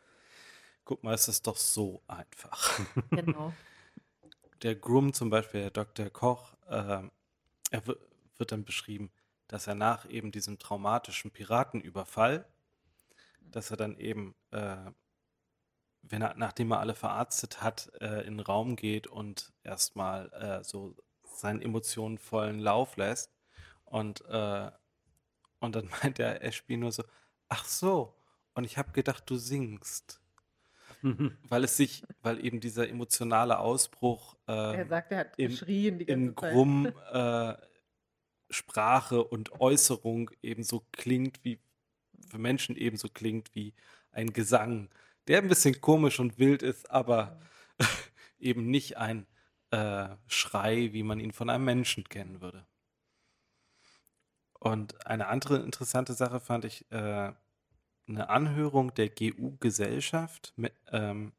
guck 0.85 1.03
mal, 1.05 1.15
es 1.15 1.29
ist 1.29 1.47
doch 1.47 1.57
so 1.57 2.03
einfach. 2.07 2.81
Genau. 3.11 3.53
Der 4.63 4.75
Grum 4.75 5.15
zum 5.15 5.31
Beispiel, 5.31 5.63
der 5.63 5.71
Dr. 5.71 6.11
Koch, 6.11 6.53
äh, 6.69 7.03
er 7.71 7.87
wird 7.87 8.53
dann 8.53 8.65
beschrieben, 8.65 9.11
dass 9.49 9.67
er 9.67 9.75
nach 9.75 10.09
eben 10.09 10.33
diesem 10.33 10.59
traumatischen 10.59 11.31
Piratenüberfall, 11.31 12.45
dass 13.41 13.71
er 13.71 13.79
dann 13.79 13.97
eben, 13.97 14.35
äh, 14.51 14.77
wenn 16.03 16.23
er, 16.23 16.35
nachdem 16.37 16.73
er 16.73 16.81
alle 16.81 16.95
verarztet 16.95 17.63
hat, 17.63 17.91
äh, 18.01 18.21
in 18.27 18.37
den 18.37 18.41
Raum 18.41 18.77
geht 18.77 19.07
und 19.07 19.53
erstmal 19.63 20.31
äh, 20.33 20.63
so 20.63 20.95
seinen 21.25 21.63
Emotionen 21.63 22.19
vollen 22.19 22.59
Lauf 22.59 22.97
lässt. 22.97 23.33
Und, 23.87 24.23
äh, 24.27 24.71
und 25.61 25.77
dann 25.77 25.89
meint 26.03 26.19
der 26.19 26.43
Ashby 26.45 26.77
nur 26.77 26.93
so, 26.93 27.05
ach 27.49 27.65
so, 27.65 28.15
und 28.55 28.65
ich 28.65 28.79
habe 28.79 28.93
gedacht, 28.93 29.29
du 29.31 29.37
singst. 29.37 30.21
Weil 31.49 31.65
es 31.65 31.77
sich, 31.79 32.03
weil 32.21 32.45
eben 32.45 32.61
dieser 32.61 32.89
emotionale 32.89 33.59
Ausbruch 33.59 34.37
Er 34.47 34.75
ähm, 34.81 34.89
sagt, 34.89 35.13
er 35.13 35.19
hat 35.21 35.39
in- 35.39 35.49
geschrien 35.51 35.99
die 35.99 36.05
ganze 36.07 36.27
in. 36.29 36.35
Grumm 36.35 36.93
äh, 37.13 37.55
Sprache 38.51 39.23
und 39.25 39.61
Äußerung 39.61 40.31
ebenso 40.43 40.85
klingt 40.93 41.45
wie 41.45 41.59
für 42.29 42.39
Menschen 42.39 42.77
ebenso 42.77 43.09
klingt 43.09 43.55
wie 43.55 43.73
ein 44.13 44.33
Gesang, 44.33 44.91
der 45.29 45.39
ein 45.39 45.49
bisschen 45.49 45.81
komisch 45.81 46.21
und 46.21 46.39
wild 46.39 46.63
ist, 46.63 46.91
aber 46.91 47.41
eben 48.39 48.67
nicht 48.71 48.97
ein 48.99 49.27
äh, 49.71 50.09
Schrei, 50.27 50.93
wie 50.93 51.03
man 51.03 51.21
ihn 51.21 51.33
von 51.33 51.49
einem 51.49 51.65
Menschen 51.65 52.05
kennen 52.05 52.41
würde. 52.41 52.67
Und 54.61 55.07
eine 55.07 55.27
andere 55.29 55.57
interessante 55.57 56.13
Sache 56.13 56.39
fand 56.39 56.65
ich 56.67 56.91
äh, 56.93 57.33
eine 58.07 58.29
Anhörung 58.29 58.93
der 58.95 59.09
GU-Gesellschaft 59.09 60.55
ähm, 60.93 61.33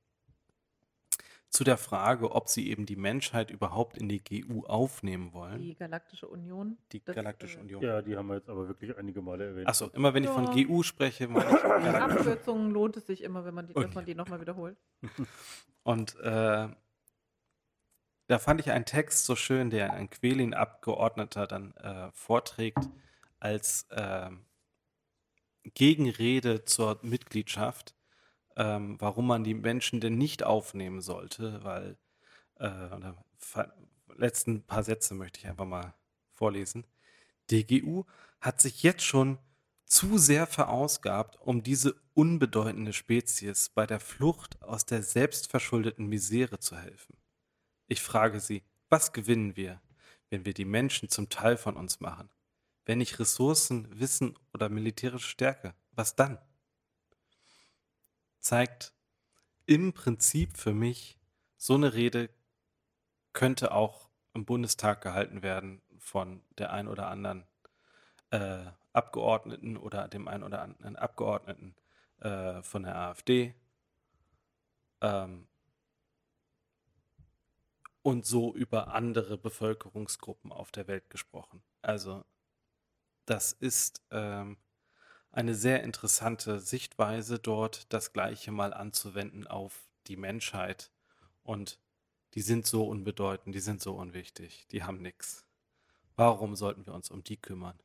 zu 1.50 1.64
der 1.64 1.78
Frage, 1.78 2.32
ob 2.32 2.48
sie 2.50 2.70
eben 2.70 2.86
die 2.86 2.96
Menschheit 2.96 3.52
überhaupt 3.52 3.98
in 3.98 4.08
die 4.10 4.24
GU 4.24 4.64
aufnehmen 4.66 5.34
wollen. 5.34 5.62
Die 5.62 5.76
Galaktische 5.76 6.28
Union. 6.28 6.78
Die 6.94 7.04
das, 7.04 7.16
Galaktische 7.16 7.58
äh, 7.58 7.62
Union. 7.62 7.84
Ja, 7.84 8.02
die 8.02 8.16
haben 8.18 8.28
wir 8.28 8.36
jetzt 8.36 8.50
aber 8.50 8.68
wirklich 8.68 8.98
einige 8.98 9.22
Male 9.22 9.48
erwähnt. 9.48 9.68
Achso, 9.68 9.88
immer 9.90 10.14
wenn 10.14 10.24
ich 10.24 10.30
von 10.30 10.46
Ja. 10.46 10.64
GU 10.64 10.82
spreche, 10.82 11.28
meine 11.28 11.46
ich 11.46 11.52
In 11.64 11.70
Galaktische 11.70 12.20
Abkürzungen 12.32 12.72
lohnt 12.72 12.98
es 12.98 13.06
sich 13.06 13.22
immer, 13.22 13.46
wenn 13.46 13.54
man 13.54 13.68
die, 13.68 13.74
dass 13.74 13.84
Okay. 13.84 13.96
man 13.96 14.06
die 14.06 14.16
nochmal 14.16 14.42
wiederholt. 14.42 14.78
Und 15.84 16.16
äh, 16.22 16.70
da 18.28 18.40
fand 18.40 18.62
ich 18.62 18.72
einen 18.72 18.86
Text 18.86 19.26
so 19.26 19.36
schön, 19.36 19.70
der 19.70 19.94
ein 19.94 20.10
Quelin-Abgeordneter 20.10 21.48
dann 21.48 21.74
äh, 21.76 22.12
vorträgt 22.14 22.90
als 23.42 23.88
ähm, 23.92 24.46
Gegenrede 25.64 26.64
zur 26.66 27.00
Mitgliedschaft, 27.02 27.96
ähm, 28.56 28.96
warum 29.00 29.28
man 29.28 29.44
die 29.44 29.54
Menschen 29.54 30.00
denn 30.00 30.18
nicht 30.18 30.44
aufnehmen 30.44 31.02
sollte, 31.02 31.64
weil 31.64 31.98
äh, 32.60 33.14
letzten 34.16 34.64
paar 34.64 34.84
Sätze 34.84 35.14
möchte 35.14 35.40
ich 35.40 35.48
einfach 35.48 35.66
mal 35.66 35.94
vorlesen. 36.34 36.86
Die 37.50 37.66
GU 37.66 38.06
hat 38.40 38.62
sich 38.62 38.84
jetzt 38.84 39.04
schon 39.04 39.40
zu 39.86 40.18
sehr 40.18 40.48
verausgabt, 40.48 41.40
um 41.42 41.64
diese 41.64 41.96
unbedeutende 42.14 42.94
Spezies 42.94 43.70
bei 43.70 43.86
der 43.86 44.00
Flucht 44.00 44.62
aus 44.62 44.86
der 44.86 45.04
selbstverschuldeten 45.04 46.08
Misere 46.08 46.60
zu 46.60 46.78
helfen. 46.78 47.18
Ich 47.88 48.02
frage 48.02 48.40
Sie, 48.40 48.64
was 48.90 49.12
gewinnen 49.12 49.56
wir, 49.56 49.82
wenn 50.30 50.46
wir 50.46 50.54
die 50.54 50.66
Menschen 50.66 51.10
zum 51.10 51.30
Teil 51.30 51.58
von 51.58 51.76
uns 51.76 52.00
machen? 52.00 52.30
Wenn 52.86 52.98
nicht 52.98 53.20
Ressourcen, 53.20 54.00
Wissen 54.00 54.38
oder 54.54 54.70
militärische 54.70 55.30
Stärke, 55.30 55.76
was 55.92 56.16
dann? 56.16 56.40
Zeigt 58.40 58.94
im 59.66 59.94
Prinzip 59.94 60.58
für 60.58 60.74
mich, 60.74 61.20
so 61.58 61.76
eine 61.76 61.94
Rede 61.94 62.30
könnte 63.34 63.72
auch 63.72 64.10
im 64.34 64.46
Bundestag 64.46 65.02
gehalten 65.02 65.44
werden 65.44 65.82
von 66.00 66.44
der 66.58 66.74
ein 66.74 66.88
oder 66.88 67.08
anderen 67.08 67.48
äh, 68.32 68.66
Abgeordneten 68.94 69.78
oder 69.78 70.08
dem 70.08 70.28
einen 70.28 70.44
oder 70.44 70.62
anderen 70.62 70.96
Abgeordneten 70.96 71.76
äh, 72.20 72.62
von 72.64 72.84
der 72.84 72.96
AfD. 72.96 73.54
Ähm, 75.02 75.48
und 78.02 78.26
so 78.26 78.54
über 78.56 78.94
andere 78.94 79.38
Bevölkerungsgruppen 79.38 80.52
auf 80.52 80.72
der 80.72 80.88
Welt 80.88 81.10
gesprochen. 81.10 81.62
Also 81.82 82.26
das 83.26 83.52
ist 83.52 84.02
ähm, 84.12 84.58
eine 85.32 85.56
sehr 85.56 85.84
interessante 85.84 86.60
Sichtweise 86.60 87.40
dort, 87.40 87.92
das 87.94 88.14
Gleiche 88.14 88.52
mal 88.52 88.74
anzuwenden 88.74 89.48
auf 89.48 89.88
die 90.08 90.18
Menschheit. 90.18 90.92
Und 91.44 91.80
die 92.34 92.42
sind 92.42 92.66
so 92.66 92.88
unbedeutend, 92.88 93.56
die 93.56 93.60
sind 93.60 93.82
so 93.82 93.96
unwichtig, 93.96 94.68
die 94.72 94.84
haben 94.84 95.02
nichts. 95.02 95.46
Warum 96.16 96.56
sollten 96.56 96.86
wir 96.86 96.94
uns 96.94 97.10
um 97.10 97.24
die 97.24 97.38
kümmern? 97.38 97.80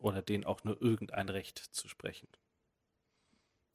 Oder 0.00 0.22
denen 0.22 0.44
auch 0.44 0.64
nur 0.64 0.80
irgendein 0.80 1.28
Recht 1.28 1.58
zu 1.58 1.88
sprechen? 1.88 2.28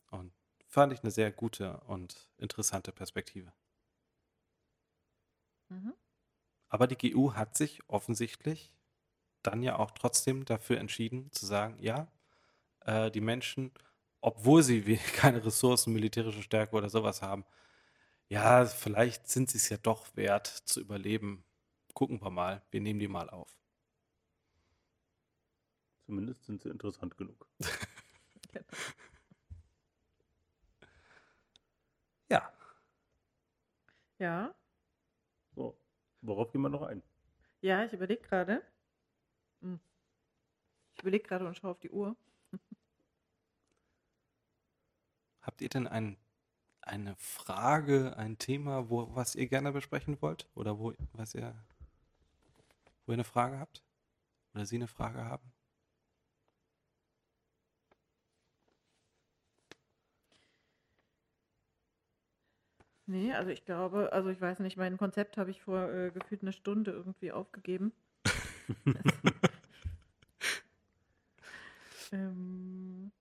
Und 0.09 0.33
fand 0.67 0.93
ich 0.93 1.01
eine 1.01 1.11
sehr 1.11 1.31
gute 1.31 1.79
und 1.81 2.29
interessante 2.37 2.91
Perspektive. 2.91 3.53
Mhm. 5.69 5.93
Aber 6.69 6.87
die 6.87 7.11
GU 7.11 7.33
hat 7.33 7.55
sich 7.55 7.81
offensichtlich 7.87 8.76
dann 9.47 9.63
ja 9.63 9.77
auch 9.79 9.91
trotzdem 9.91 10.45
dafür 10.45 10.79
entschieden 10.79 11.31
zu 11.33 11.45
sagen, 11.45 11.77
ja, 11.81 12.07
äh, 12.85 13.11
die 13.11 13.21
Menschen, 13.21 13.71
obwohl 14.21 14.63
sie 14.63 14.97
keine 15.15 15.45
Ressourcen, 15.45 15.93
militärische 15.93 16.43
Stärke 16.43 16.75
oder 16.77 16.89
sowas 16.89 17.21
haben, 17.23 17.45
ja, 18.29 18.65
vielleicht 18.65 19.29
sind 19.29 19.49
sie 19.51 19.57
es 19.59 19.69
ja 19.69 19.77
doch 19.77 20.07
wert 20.17 20.47
zu 20.47 20.81
überleben. 20.81 21.45
Gucken 21.93 22.21
wir 22.21 22.31
mal, 22.31 22.63
wir 22.71 22.81
nehmen 22.81 22.99
die 22.99 23.07
mal 23.09 23.29
auf. 23.29 23.57
Zumindest 26.05 26.43
sind 26.45 26.61
sie 26.63 26.69
interessant 26.69 27.17
genug. 27.17 27.47
Ja, 32.29 32.51
Ja, 34.19 34.55
So, 35.55 35.77
worauf 36.21 36.51
gehen 36.53 36.61
wir 36.61 36.69
noch 36.69 36.83
ein? 36.83 37.03
ja, 37.61 37.83
ich 37.85 37.93
überlege 37.93 38.21
gerade. 38.21 38.63
Hm. 39.61 39.79
Ich 40.95 41.01
überlege 41.01 41.27
gerade 41.27 41.45
und 41.47 41.55
schaue 41.57 41.71
auf 41.71 41.79
die 41.79 41.91
Uhr. 41.91 42.15
habt 45.41 45.61
ihr 45.61 45.69
denn 45.69 45.87
ein, 45.87 46.17
eine 46.81 47.15
Frage, 47.17 48.15
ein 48.17 48.37
Thema, 48.37 48.89
wo, 48.89 49.15
was 49.15 49.35
ihr 49.35 49.47
gerne 49.47 49.71
besprechen 49.71 50.21
wollt? 50.21 50.47
Oder 50.55 50.77
wo, 50.79 50.93
was 51.13 51.33
ihr, 51.35 51.55
wo 53.05 53.13
ihr 53.13 53.15
eine 53.15 53.23
Frage 53.23 53.59
habt? 53.59 53.83
Oder 54.53 54.65
Sie 54.65 54.75
eine 54.75 54.87
Frage 54.87 55.25
haben? 55.25 55.51
Nee, 63.09 63.33
also 63.33 63.49
ich 63.51 63.63
glaube, 63.65 64.11
also 64.11 64.29
ich 64.29 64.41
weiß 64.41 64.59
nicht, 64.59 64.75
mein 64.77 64.97
Konzept 64.97 65.37
habe 65.37 65.49
ich 65.49 65.61
vor 65.61 65.89
äh, 65.89 66.11
gefühlt 66.11 66.41
eine 66.41 66.51
Stunde 66.53 66.91
irgendwie 66.91 67.31
aufgegeben. 67.31 67.93
ähm, 72.11 73.11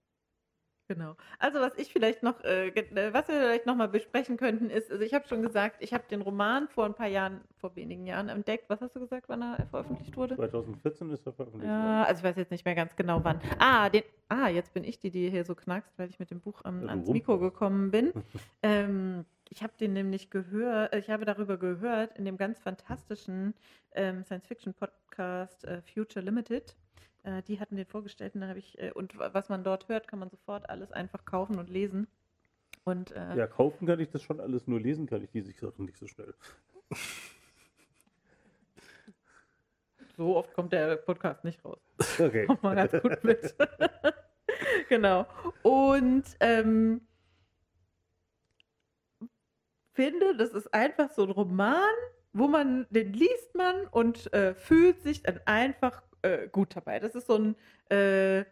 genau. 0.88 1.16
Also 1.38 1.60
was 1.60 1.72
ich 1.76 1.92
vielleicht 1.92 2.22
noch, 2.22 2.42
äh, 2.44 2.68
äh, 2.68 3.12
was 3.12 3.28
wir 3.28 3.34
vielleicht 3.36 3.66
noch 3.66 3.76
mal 3.76 3.88
besprechen 3.88 4.36
könnten, 4.36 4.70
ist, 4.70 4.90
also 4.90 5.02
ich 5.02 5.14
habe 5.14 5.26
schon 5.28 5.42
gesagt, 5.42 5.76
ich 5.80 5.92
habe 5.92 6.04
den 6.10 6.22
Roman 6.22 6.68
vor 6.68 6.86
ein 6.86 6.94
paar 6.94 7.08
Jahren, 7.08 7.40
vor 7.58 7.74
wenigen 7.76 8.06
Jahren 8.06 8.28
entdeckt. 8.28 8.68
Was 8.68 8.80
hast 8.80 8.94
du 8.96 9.00
gesagt, 9.00 9.28
wann 9.28 9.42
er 9.42 9.66
veröffentlicht 9.66 10.16
wurde? 10.16 10.36
2014 10.36 11.10
ist 11.10 11.26
er 11.26 11.32
veröffentlicht 11.32 11.70
Ja, 11.70 11.78
worden. 11.82 12.04
also 12.06 12.18
ich 12.20 12.24
weiß 12.24 12.36
jetzt 12.36 12.50
nicht 12.50 12.64
mehr 12.64 12.74
ganz 12.74 12.96
genau 12.96 13.22
wann. 13.24 13.40
Ah, 13.58 13.88
den, 13.88 14.02
ah, 14.28 14.48
jetzt 14.48 14.72
bin 14.74 14.84
ich 14.84 14.98
die, 14.98 15.10
die 15.10 15.30
hier 15.30 15.44
so 15.44 15.54
knackst, 15.54 15.98
weil 15.98 16.08
ich 16.08 16.18
mit 16.18 16.30
dem 16.30 16.40
Buch 16.40 16.62
du 16.62 16.68
ans. 16.68 17.08
Mikro 17.08 17.38
gekommen 17.38 17.90
bin. 17.90 18.12
ähm, 18.62 19.24
ich 19.48 19.62
habe 19.62 19.72
den 19.78 19.92
nämlich 19.92 20.30
gehört, 20.30 20.92
äh, 20.92 20.98
ich 20.98 21.10
habe 21.10 21.24
darüber 21.24 21.56
gehört 21.56 22.16
in 22.18 22.24
dem 22.24 22.36
ganz 22.36 22.58
fantastischen 22.58 23.54
ähm, 23.92 24.24
Science-Fiction-Podcast 24.24 25.64
äh, 25.64 25.82
Future 25.82 26.24
Limited. 26.24 26.76
Äh, 27.24 27.42
die 27.42 27.58
hatten 27.60 27.76
den 27.76 27.86
vorgestellt 27.86 28.34
und 28.34 28.40
da 28.42 28.48
habe 28.48 28.58
ich, 28.58 28.78
äh, 28.78 28.92
und 28.92 29.18
wa- 29.18 29.30
was 29.32 29.48
man 29.48 29.64
dort 29.64 29.88
hört, 29.88 30.08
kann 30.08 30.18
man 30.18 30.30
sofort 30.30 30.68
alles 30.70 30.92
einfach 30.92 31.24
kaufen 31.24 31.58
und 31.58 31.68
lesen. 31.70 32.06
Und 32.84 33.10
äh, 33.12 33.34
Ja, 33.36 33.46
kaufen 33.46 33.86
kann 33.86 33.98
ich 34.00 34.10
das 34.10 34.22
schon 34.22 34.40
alles, 34.40 34.66
nur 34.68 34.80
lesen 34.80 35.06
kann 35.06 35.22
ich 35.22 35.30
diese 35.30 35.52
Sachen 35.52 35.86
nicht 35.86 35.98
so 35.98 36.06
schnell. 36.06 36.34
so 40.16 40.36
oft 40.36 40.52
kommt 40.54 40.72
der 40.72 40.96
Podcast 40.96 41.44
nicht 41.44 41.64
raus. 41.64 41.78
Okay. 42.18 42.46
Kommt 42.46 42.62
mal 42.62 42.74
ganz 42.76 42.92
gut 43.02 43.22
mit. 43.24 43.54
genau. 44.88 45.26
Und 45.62 46.24
ähm, 46.40 47.00
finde, 49.96 50.36
das 50.36 50.50
ist 50.50 50.72
einfach 50.72 51.10
so 51.10 51.24
ein 51.24 51.30
Roman, 51.30 51.94
wo 52.32 52.46
man, 52.46 52.86
den 52.90 53.12
liest 53.12 53.54
man 53.54 53.86
und 53.90 54.32
äh, 54.32 54.54
fühlt 54.54 55.00
sich 55.00 55.22
dann 55.22 55.40
einfach 55.46 56.02
äh, 56.22 56.48
gut 56.48 56.76
dabei. 56.76 57.00
Das 57.00 57.14
ist 57.14 57.26
so 57.26 57.36
ein 57.36 57.56
äh, 57.88 58.44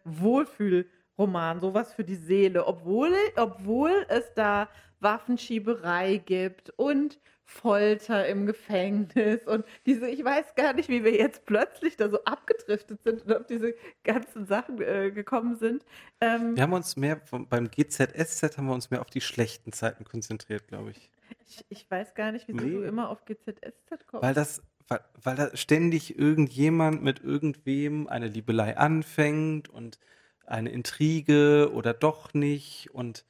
Roman, 1.16 1.60
sowas 1.60 1.92
für 1.92 2.02
die 2.02 2.16
Seele, 2.16 2.66
obwohl, 2.66 3.14
obwohl 3.36 4.06
es 4.08 4.32
da 4.34 4.68
Waffenschieberei 5.00 6.16
gibt 6.16 6.70
und 6.70 7.20
Folter 7.46 8.26
im 8.26 8.46
Gefängnis 8.46 9.46
und 9.46 9.66
diese, 9.84 10.08
ich 10.08 10.24
weiß 10.24 10.54
gar 10.54 10.72
nicht, 10.72 10.88
wie 10.88 11.04
wir 11.04 11.14
jetzt 11.14 11.44
plötzlich 11.44 11.96
da 11.96 12.08
so 12.08 12.24
abgedriftet 12.24 13.02
sind 13.04 13.22
und 13.22 13.36
auf 13.36 13.46
diese 13.46 13.74
ganzen 14.02 14.46
Sachen 14.46 14.80
äh, 14.80 15.10
gekommen 15.10 15.56
sind. 15.56 15.84
Ähm, 16.22 16.56
wir 16.56 16.62
haben 16.62 16.72
uns 16.72 16.96
mehr 16.96 17.20
vom, 17.20 17.46
beim 17.46 17.70
GZSZ 17.70 18.56
haben 18.56 18.66
wir 18.66 18.74
uns 18.74 18.90
mehr 18.90 19.02
auf 19.02 19.10
die 19.10 19.20
schlechten 19.20 19.72
Zeiten 19.72 20.04
konzentriert, 20.04 20.68
glaube 20.68 20.92
ich. 20.92 21.10
Ich. 21.46 21.64
ich. 21.68 21.90
weiß 21.90 22.14
gar 22.14 22.32
nicht, 22.32 22.48
wieso 22.48 22.64
nee. 22.64 22.70
du 22.70 22.82
immer 22.82 23.08
auf 23.10 23.24
GZSZ 23.24 24.06
kommst. 24.06 24.22
Weil 24.22 24.34
das, 24.34 24.62
weil, 24.88 25.00
weil 25.22 25.36
da 25.36 25.56
ständig 25.56 26.18
irgendjemand 26.18 27.02
mit 27.02 27.20
irgendwem 27.20 28.08
eine 28.08 28.28
Liebelei 28.28 28.76
anfängt 28.76 29.68
und 29.68 29.98
eine 30.46 30.70
Intrige 30.70 31.70
oder 31.72 31.94
doch 31.94 32.34
nicht 32.34 32.90
und 32.92 33.24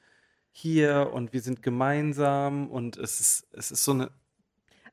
hier 0.50 1.10
und 1.12 1.32
wir 1.32 1.40
sind 1.40 1.62
gemeinsam 1.62 2.70
und 2.70 2.96
es 2.96 3.20
ist, 3.20 3.48
es 3.52 3.70
ist 3.72 3.84
so 3.84 3.92
eine. 3.92 4.10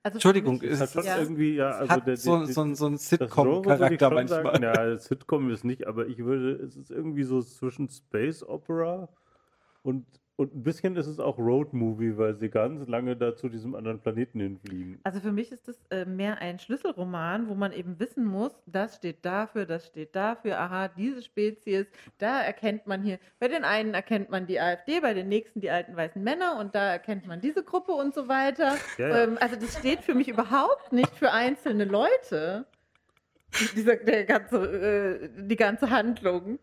Also 0.04 0.16
Entschuldigung, 0.16 0.60
es 0.64 0.82
ist 0.82 0.96
ja. 0.96 1.20
irgendwie, 1.20 1.56
ja, 1.56 1.70
also 1.70 1.94
hat 1.94 2.08
der, 2.08 2.18
so, 2.18 2.38
der, 2.44 2.48
so, 2.48 2.74
so 2.74 2.88
ein 2.88 2.98
Sitcom-Charakter 2.98 4.10
manchmal. 4.10 4.44
Sagen, 4.44 4.64
ja, 4.64 4.98
Sitcom 4.98 5.52
ist 5.52 5.64
nicht, 5.64 5.86
aber 5.86 6.08
ich 6.08 6.18
würde, 6.18 6.54
es 6.64 6.76
ist 6.76 6.90
irgendwie 6.90 7.24
so 7.24 7.44
zwischen 7.44 7.88
Space 7.88 8.42
Opera 8.42 9.10
und 9.84 10.08
und 10.42 10.56
ein 10.56 10.64
bisschen 10.64 10.96
ist 10.96 11.06
es 11.06 11.20
auch 11.20 11.38
Road-Movie, 11.38 12.18
weil 12.18 12.36
sie 12.36 12.50
ganz 12.50 12.88
lange 12.88 13.16
da 13.16 13.36
zu 13.36 13.48
diesem 13.48 13.76
anderen 13.76 14.00
Planeten 14.00 14.40
hinfliegen. 14.40 15.00
Also 15.04 15.20
für 15.20 15.32
mich 15.32 15.52
ist 15.52 15.68
das 15.68 15.78
äh, 15.92 16.04
mehr 16.04 16.40
ein 16.40 16.58
Schlüsselroman, 16.58 17.48
wo 17.48 17.54
man 17.54 17.72
eben 17.72 18.00
wissen 18.00 18.26
muss, 18.26 18.52
das 18.66 18.96
steht 18.96 19.24
dafür, 19.24 19.68
das 19.68 19.86
steht 19.86 20.16
dafür, 20.16 20.60
aha, 20.60 20.88
diese 20.88 21.22
Spezies, 21.22 21.86
da 22.18 22.42
erkennt 22.42 22.88
man 22.88 23.04
hier, 23.04 23.20
bei 23.40 23.50
den 23.50 23.64
einen 23.64 23.94
erkennt 23.94 24.32
man 24.32 24.48
die 24.48 24.60
AfD, 24.60 25.00
bei 25.00 25.14
den 25.14 25.30
nächsten 25.30 25.62
die 25.62 25.70
alten 25.70 25.96
weißen 25.96 26.24
Männer 26.24 26.58
und 26.60 26.74
da 26.74 26.92
erkennt 26.92 27.28
man 27.28 27.40
diese 27.40 27.64
Gruppe 27.64 27.92
und 27.92 28.16
so 28.16 28.28
weiter. 28.28 28.78
Ja, 28.98 29.08
ja. 29.08 29.24
Ähm, 29.26 29.38
also 29.40 29.56
das 29.58 29.78
steht 29.78 30.00
für 30.00 30.16
mich 30.16 30.28
überhaupt 30.28 30.92
nicht 30.92 31.16
für 31.16 31.32
einzelne 31.32 31.86
Leute. 31.86 32.66
Dieser, 33.76 33.98
der 33.98 34.24
ganze, 34.24 34.58
äh, 34.58 35.30
die 35.36 35.56
ganze 35.56 35.92
Handlung. 35.92 36.58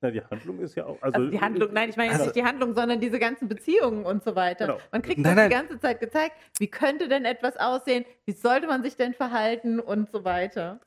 Na, 0.00 0.10
die 0.10 0.22
Handlung 0.22 0.58
ist 0.58 0.74
ja 0.74 0.84
auch. 0.84 1.00
Also, 1.00 1.16
also 1.18 1.30
die 1.30 1.40
Handlung, 1.40 1.72
nein, 1.72 1.88
ich 1.88 1.96
meine 1.96 2.12
also, 2.12 2.24
nicht 2.24 2.36
die 2.36 2.44
Handlung, 2.44 2.74
sondern 2.74 3.00
diese 3.00 3.18
ganzen 3.18 3.48
Beziehungen 3.48 4.04
und 4.04 4.22
so 4.22 4.36
weiter. 4.36 4.66
Genau. 4.66 4.78
Man 4.92 5.02
kriegt 5.02 5.18
nein, 5.18 5.36
das 5.36 5.48
die 5.48 5.54
ganze 5.54 5.78
Zeit 5.78 6.00
gezeigt, 6.00 6.36
wie 6.58 6.68
könnte 6.68 7.08
denn 7.08 7.24
etwas 7.24 7.56
aussehen, 7.56 8.04
wie 8.26 8.32
sollte 8.32 8.66
man 8.66 8.82
sich 8.82 8.96
denn 8.96 9.14
verhalten 9.14 9.80
und 9.80 10.10
so 10.10 10.24
weiter. 10.24 10.80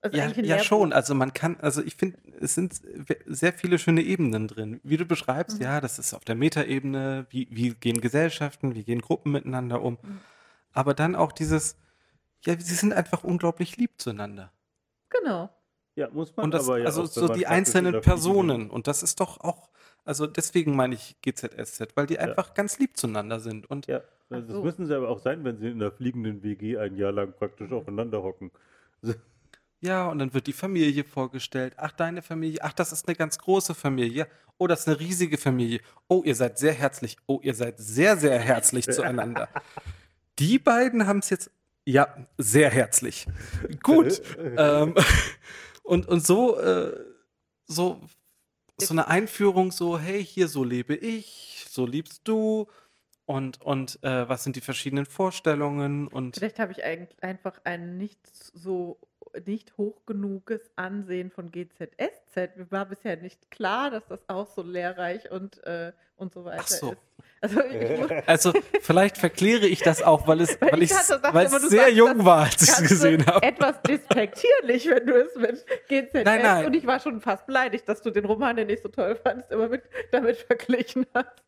Also 0.00 0.18
ja, 0.18 0.26
ja 0.26 0.58
schon. 0.58 0.92
Also 0.92 1.14
man 1.14 1.32
kann, 1.32 1.56
also 1.60 1.80
ich 1.80 1.94
finde, 1.94 2.18
es 2.40 2.54
sind 2.54 2.80
sehr 3.26 3.52
viele 3.52 3.78
schöne 3.78 4.02
Ebenen 4.02 4.48
drin. 4.48 4.80
Wie 4.82 4.96
du 4.96 5.04
beschreibst, 5.04 5.58
mhm. 5.58 5.64
ja, 5.64 5.80
das 5.80 6.00
ist 6.00 6.12
auf 6.12 6.24
der 6.24 6.34
Metaebene, 6.34 7.26
wie, 7.30 7.46
wie 7.52 7.70
gehen 7.74 8.00
Gesellschaften, 8.00 8.74
wie 8.74 8.82
gehen 8.82 9.00
Gruppen 9.00 9.30
miteinander 9.30 9.80
um. 9.80 9.98
Mhm. 10.02 10.20
Aber 10.72 10.94
dann 10.94 11.14
auch 11.14 11.30
dieses, 11.30 11.76
ja, 12.44 12.58
sie 12.58 12.74
sind 12.74 12.92
einfach 12.92 13.22
unglaublich 13.22 13.76
lieb 13.76 13.92
zueinander. 13.98 14.52
Genau. 15.10 15.50
Ja, 15.94 16.08
muss 16.10 16.34
man 16.36 16.44
und 16.44 16.54
das, 16.54 16.66
aber 16.66 16.78
ja 16.78 16.86
Also 16.86 17.02
auch, 17.02 17.06
so 17.06 17.28
die 17.28 17.46
einzelnen 17.46 18.00
Personen. 18.00 18.70
Und 18.70 18.86
das 18.86 19.02
ist 19.02 19.20
doch 19.20 19.40
auch, 19.40 19.68
also 20.04 20.26
deswegen 20.26 20.74
meine 20.74 20.94
ich 20.94 21.16
GZSZ, 21.20 21.96
weil 21.96 22.06
die 22.06 22.14
ja. 22.14 22.20
einfach 22.20 22.54
ganz 22.54 22.78
lieb 22.78 22.96
zueinander 22.96 23.40
sind. 23.40 23.70
Und 23.70 23.86
ja, 23.86 24.00
das 24.30 24.46
so. 24.48 24.62
müssen 24.62 24.86
sie 24.86 24.96
aber 24.96 25.08
auch 25.08 25.18
sein, 25.18 25.44
wenn 25.44 25.58
sie 25.58 25.68
in 25.68 25.82
einer 25.82 25.90
fliegenden 25.90 26.42
WG 26.42 26.78
ein 26.78 26.96
Jahr 26.96 27.12
lang 27.12 27.34
praktisch 27.34 27.70
aufeinander 27.72 28.22
hocken. 28.22 28.50
Ja, 29.82 30.08
und 30.08 30.20
dann 30.20 30.32
wird 30.32 30.46
die 30.46 30.52
Familie 30.52 31.02
vorgestellt. 31.02 31.74
Ach, 31.76 31.90
deine 31.90 32.22
Familie. 32.22 32.60
Ach, 32.62 32.72
das 32.72 32.92
ist 32.92 33.08
eine 33.08 33.16
ganz 33.16 33.36
große 33.38 33.74
Familie. 33.74 34.28
Oh, 34.56 34.68
das 34.68 34.80
ist 34.80 34.88
eine 34.88 35.00
riesige 35.00 35.36
Familie. 35.36 35.80
Oh, 36.08 36.22
ihr 36.24 36.36
seid 36.36 36.56
sehr 36.56 36.72
herzlich. 36.72 37.16
Oh, 37.26 37.40
ihr 37.42 37.54
seid 37.54 37.78
sehr, 37.78 38.16
sehr 38.16 38.38
herzlich 38.38 38.86
zueinander. 38.90 39.48
Die 40.38 40.60
beiden 40.60 41.08
haben 41.08 41.18
es 41.18 41.30
jetzt, 41.30 41.50
ja, 41.84 42.16
sehr 42.38 42.70
herzlich. 42.70 43.26
Gut. 43.82 44.22
ähm, 44.56 44.94
und, 45.92 46.08
und 46.08 46.24
so, 46.26 46.58
äh, 46.58 47.04
so, 47.66 48.00
so 48.78 48.94
eine 48.94 49.08
Einführung, 49.08 49.72
so, 49.72 49.98
hey, 49.98 50.24
hier, 50.24 50.48
so 50.48 50.64
lebe 50.64 50.94
ich, 50.94 51.66
so 51.68 51.84
liebst 51.84 52.26
du. 52.26 52.66
Und, 53.26 53.60
und 53.60 54.02
äh, 54.02 54.26
was 54.26 54.42
sind 54.42 54.56
die 54.56 54.62
verschiedenen 54.62 55.04
Vorstellungen? 55.04 56.08
Und 56.08 56.36
Vielleicht 56.36 56.58
habe 56.60 56.72
ich 56.72 56.82
eigentlich 56.82 57.22
einfach 57.22 57.60
ein 57.64 57.98
nicht 57.98 58.18
so 58.32 59.00
nicht 59.46 59.76
hoch 59.76 60.06
genuges 60.06 60.70
Ansehen 60.76 61.30
von 61.30 61.50
GZSZ. 61.50 62.56
Mir 62.56 62.70
war 62.70 62.86
bisher 62.86 63.18
nicht 63.18 63.50
klar, 63.50 63.90
dass 63.90 64.06
das 64.06 64.26
auch 64.30 64.46
so 64.46 64.62
lehrreich 64.62 65.30
und, 65.30 65.62
äh, 65.64 65.92
und 66.16 66.32
so 66.32 66.46
weiter 66.46 66.62
Ach 66.62 66.68
so. 66.68 66.92
ist. 66.92 66.98
Also, 67.42 67.60
also, 68.26 68.52
vielleicht 68.80 69.18
verkläre 69.18 69.66
ich 69.66 69.80
das 69.80 70.00
auch, 70.00 70.28
weil 70.28 70.42
es, 70.42 70.56
weil, 70.60 70.72
weil 70.72 70.82
ich, 70.84 70.92
weil 70.92 71.46
es 71.46 71.62
sehr 71.70 71.92
jung 71.92 72.24
war, 72.24 72.44
als 72.44 72.62
ich 72.62 72.68
es 72.68 72.82
gesehen 72.88 73.26
habe. 73.26 73.44
Etwas 73.44 73.82
despektierlich, 73.82 74.88
wenn 74.88 75.04
du 75.04 75.14
es 75.20 75.34
mit 75.34 75.66
GZS 75.88 76.24
nein, 76.24 76.42
nein. 76.42 76.66
und 76.66 76.74
ich 76.74 76.86
war 76.86 77.00
schon 77.00 77.20
fast 77.20 77.46
beleidigt, 77.46 77.88
dass 77.88 78.00
du 78.00 78.10
den 78.10 78.26
Roman, 78.26 78.54
den 78.54 78.70
ich 78.70 78.80
so 78.80 78.88
toll 78.88 79.16
fandest, 79.16 79.50
immer 79.50 79.68
mit, 79.68 79.82
damit 80.12 80.36
verglichen 80.36 81.04
hast. 81.12 81.42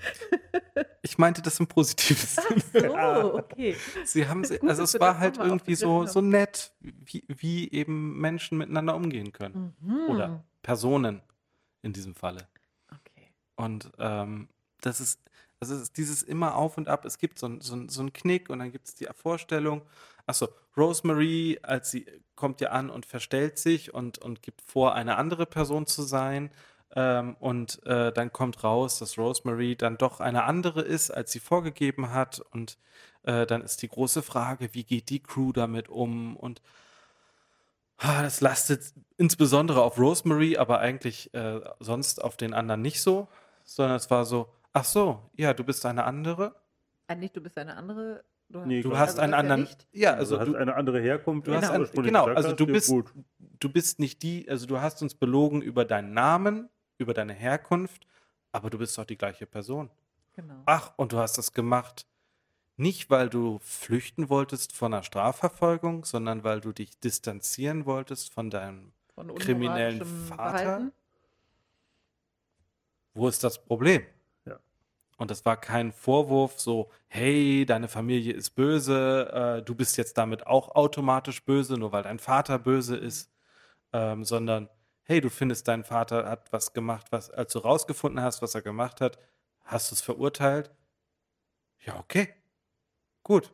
Ich 1.02 1.18
meinte 1.18 1.42
das 1.42 1.58
im 1.58 1.66
positiven 1.66 2.26
Sinne. 2.26 2.94
Ach 2.96 3.22
so, 3.22 3.34
okay. 3.38 3.76
Sie 4.04 4.28
haben, 4.28 4.42
gut, 4.42 4.62
also 4.68 4.82
es 4.82 4.98
war 5.00 5.18
halt 5.18 5.38
irgendwie 5.38 5.74
so, 5.74 6.06
so 6.06 6.20
nett, 6.20 6.72
wie, 6.80 7.24
wie 7.28 7.70
eben 7.72 8.18
Menschen 8.20 8.58
miteinander 8.58 8.94
umgehen 8.94 9.32
können. 9.32 9.74
Mhm. 9.80 10.10
Oder 10.10 10.44
Personen 10.62 11.22
in 11.82 11.92
diesem 11.92 12.14
Falle. 12.14 12.48
Und 13.60 13.92
ähm, 13.98 14.48
das 14.80 15.00
ist, 15.00 15.20
also 15.60 15.74
ist 15.74 15.98
dieses 15.98 16.22
immer 16.22 16.56
auf 16.56 16.78
und 16.78 16.88
ab. 16.88 17.04
Es 17.04 17.18
gibt 17.18 17.38
so, 17.38 17.60
so, 17.60 17.76
so 17.88 18.00
einen 18.00 18.12
Knick 18.14 18.48
und 18.48 18.58
dann 18.58 18.72
gibt 18.72 18.88
es 18.88 18.94
die 18.94 19.06
Vorstellung. 19.14 19.82
Achso, 20.26 20.48
Rosemary, 20.78 21.58
als 21.62 21.90
sie 21.90 22.06
kommt 22.36 22.62
ja 22.62 22.70
an 22.70 22.88
und 22.88 23.04
verstellt 23.04 23.58
sich 23.58 23.92
und, 23.92 24.16
und 24.16 24.42
gibt 24.42 24.62
vor, 24.62 24.94
eine 24.94 25.18
andere 25.18 25.44
Person 25.44 25.86
zu 25.86 26.02
sein. 26.02 26.50
Ähm, 26.96 27.36
und 27.38 27.84
äh, 27.84 28.12
dann 28.12 28.32
kommt 28.32 28.64
raus, 28.64 28.98
dass 28.98 29.18
Rosemary 29.18 29.76
dann 29.76 29.98
doch 29.98 30.20
eine 30.20 30.44
andere 30.44 30.80
ist, 30.80 31.10
als 31.10 31.30
sie 31.30 31.40
vorgegeben 31.40 32.12
hat. 32.12 32.40
Und 32.52 32.78
äh, 33.24 33.44
dann 33.44 33.60
ist 33.60 33.82
die 33.82 33.88
große 33.88 34.22
Frage, 34.22 34.70
wie 34.72 34.84
geht 34.84 35.10
die 35.10 35.22
Crew 35.22 35.52
damit 35.52 35.90
um? 35.90 36.34
Und 36.34 36.62
ah, 37.98 38.22
das 38.22 38.40
lastet 38.40 38.94
insbesondere 39.18 39.82
auf 39.82 39.98
Rosemary, 39.98 40.56
aber 40.56 40.78
eigentlich 40.80 41.34
äh, 41.34 41.60
sonst 41.78 42.24
auf 42.24 42.38
den 42.38 42.54
anderen 42.54 42.80
nicht 42.80 43.02
so 43.02 43.28
sondern 43.70 43.96
es 43.96 44.10
war 44.10 44.24
so, 44.24 44.52
ach 44.72 44.84
so, 44.84 45.30
ja, 45.36 45.54
du 45.54 45.62
bist 45.62 45.86
eine 45.86 46.04
andere. 46.04 46.56
Ah, 47.06 47.14
nicht, 47.14 47.36
du 47.36 47.40
bist 47.40 47.56
eine 47.56 47.76
andere. 47.76 48.24
Du, 48.48 48.64
nee, 48.66 48.80
du 48.80 48.98
hast 48.98 49.10
also 49.10 49.22
einen 49.22 49.34
anderen. 49.34 49.68
Ja, 49.92 50.14
also 50.14 50.36
du 50.36 50.40
hast 50.40 50.54
eine 50.56 50.74
andere 50.74 51.00
Herkunft. 51.00 51.46
Du 51.46 51.54
hast 51.54 51.70
ein, 51.70 51.86
genau, 52.02 52.26
also 52.26 52.52
du 52.52 52.66
bist, 52.66 52.92
du 53.38 53.68
bist 53.68 54.00
nicht 54.00 54.24
die, 54.24 54.48
also 54.48 54.66
du 54.66 54.80
hast 54.80 55.02
uns 55.02 55.14
belogen 55.14 55.62
über 55.62 55.84
deinen 55.84 56.12
Namen, 56.14 56.68
über 56.98 57.14
deine 57.14 57.32
Herkunft, 57.32 58.08
aber 58.50 58.70
du 58.70 58.78
bist 58.78 58.98
doch 58.98 59.04
die 59.04 59.16
gleiche 59.16 59.46
Person. 59.46 59.88
Genau. 60.34 60.62
Ach, 60.66 60.92
und 60.96 61.12
du 61.12 61.18
hast 61.18 61.38
das 61.38 61.52
gemacht. 61.52 62.06
Nicht, 62.76 63.08
weil 63.08 63.28
du 63.28 63.60
flüchten 63.62 64.30
wolltest 64.30 64.72
von 64.72 64.92
einer 64.92 65.04
Strafverfolgung, 65.04 66.04
sondern 66.04 66.42
weil 66.42 66.60
du 66.60 66.72
dich 66.72 66.98
distanzieren 66.98 67.86
wolltest 67.86 68.32
von 68.32 68.50
deinem 68.50 68.92
von 69.14 69.32
kriminellen 69.36 70.04
Vater. 70.04 70.36
Verhalten? 70.36 70.92
Wo 73.20 73.28
ist 73.28 73.44
das 73.44 73.62
Problem? 73.62 74.06
Ja. 74.46 74.58
Und 75.18 75.30
das 75.30 75.44
war 75.44 75.60
kein 75.60 75.92
Vorwurf, 75.92 76.58
so, 76.58 76.90
hey, 77.06 77.66
deine 77.66 77.86
Familie 77.86 78.32
ist 78.32 78.52
böse, 78.52 79.58
äh, 79.58 79.62
du 79.62 79.74
bist 79.74 79.98
jetzt 79.98 80.16
damit 80.16 80.46
auch 80.46 80.74
automatisch 80.74 81.44
böse, 81.44 81.74
nur 81.74 81.92
weil 81.92 82.02
dein 82.02 82.18
Vater 82.18 82.58
böse 82.58 82.96
ist, 82.96 83.30
ähm, 83.92 84.24
sondern, 84.24 84.70
hey, 85.02 85.20
du 85.20 85.28
findest, 85.28 85.68
dein 85.68 85.84
Vater 85.84 86.30
hat 86.30 86.50
was 86.50 86.72
gemacht, 86.72 87.08
was, 87.10 87.30
als 87.30 87.52
du 87.52 87.58
rausgefunden 87.58 88.24
hast, 88.24 88.40
was 88.40 88.54
er 88.54 88.62
gemacht 88.62 89.02
hat, 89.02 89.18
hast 89.64 89.90
du 89.90 89.96
es 89.96 90.00
verurteilt? 90.00 90.70
Ja, 91.84 91.98
okay. 91.98 92.32
Gut. 93.22 93.52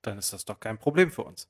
Dann 0.00 0.16
ist 0.16 0.32
das 0.32 0.46
doch 0.46 0.60
kein 0.60 0.78
Problem 0.78 1.10
für 1.10 1.24
uns. 1.24 1.46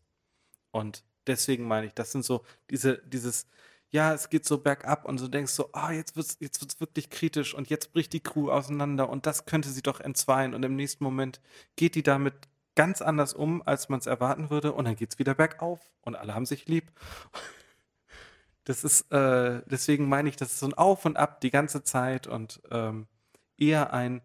Und 0.73 1.05
deswegen 1.28 1.69
meine 1.69 1.86
ich, 1.86 1.94
das 1.94 2.11
sind 2.11 2.24
so 2.24 2.44
diese, 2.69 2.99
dieses, 3.07 3.47
ja, 3.93 4.14
es 4.14 4.31
geht 4.31 4.47
so 4.47 4.59
bergab 4.59 5.05
und 5.05 5.20
du 5.20 5.28
denkst 5.28 5.52
so, 5.52 5.69
ah, 5.73 5.89
oh, 5.89 5.93
jetzt 5.93 6.16
wird's, 6.16 6.39
jetzt 6.40 6.62
wird's 6.62 6.81
wirklich 6.81 7.10
kritisch 7.10 7.55
und 7.55 7.69
jetzt 7.69 7.93
bricht 7.93 8.14
die 8.14 8.23
Crew 8.23 8.51
auseinander 8.51 9.09
und 9.10 9.27
das 9.27 9.44
könnte 9.44 9.69
sie 9.69 9.82
doch 9.82 10.01
entzweien 10.01 10.55
und 10.55 10.62
im 10.64 10.77
nächsten 10.77 11.05
Moment 11.05 11.40
geht 11.77 11.94
die 11.94 12.02
damit 12.02 12.35
ganz 12.74 13.02
anders 13.02 13.35
um, 13.35 13.62
als 13.66 13.90
man 13.90 14.01
es 14.01 14.06
erwarten 14.06 14.48
würde 14.48 14.73
und 14.73 14.86
dann 14.86 14.97
geht's 14.97 15.19
wieder 15.19 15.35
bergauf 15.35 15.93
und 16.01 16.16
alle 16.16 16.35
haben 16.35 16.47
sich 16.47 16.66
lieb. 16.66 16.90
Das 18.64 18.85
ist, 18.85 19.10
äh, 19.10 19.60
deswegen 19.66 20.09
meine 20.09 20.28
ich, 20.28 20.36
das 20.36 20.52
ist 20.52 20.60
so 20.60 20.66
ein 20.66 20.74
Auf 20.74 21.05
und 21.05 21.16
Ab 21.16 21.40
die 21.40 21.51
ganze 21.51 21.82
Zeit 21.82 22.28
und 22.28 22.62
ähm, 22.70 23.09
eher 23.59 23.93
ein, 23.93 24.23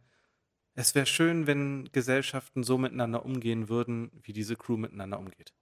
es 0.75 0.93
wäre 0.93 1.07
schön, 1.07 1.47
wenn 1.47 1.89
Gesellschaften 1.91 2.61
so 2.61 2.77
miteinander 2.77 3.25
umgehen 3.25 3.67
würden, 3.67 4.11
wie 4.21 4.33
diese 4.33 4.55
Crew 4.55 4.77
miteinander 4.77 5.17
umgeht. 5.17 5.55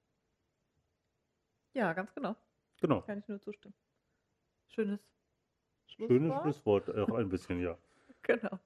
Ja, 1.73 1.93
ganz 1.93 2.13
genau. 2.13 2.35
Genau. 2.81 3.01
Kann 3.03 3.19
ich 3.19 3.27
nur 3.29 3.39
zustimmen. 3.41 3.73
Schönes 4.75 4.99
Schönes 5.87 6.41
Schlusswort, 6.41 6.93
auch 6.97 7.15
ein 7.15 7.29
bisschen, 7.29 7.61
ja. 7.61 7.77
Genau. 8.23 8.59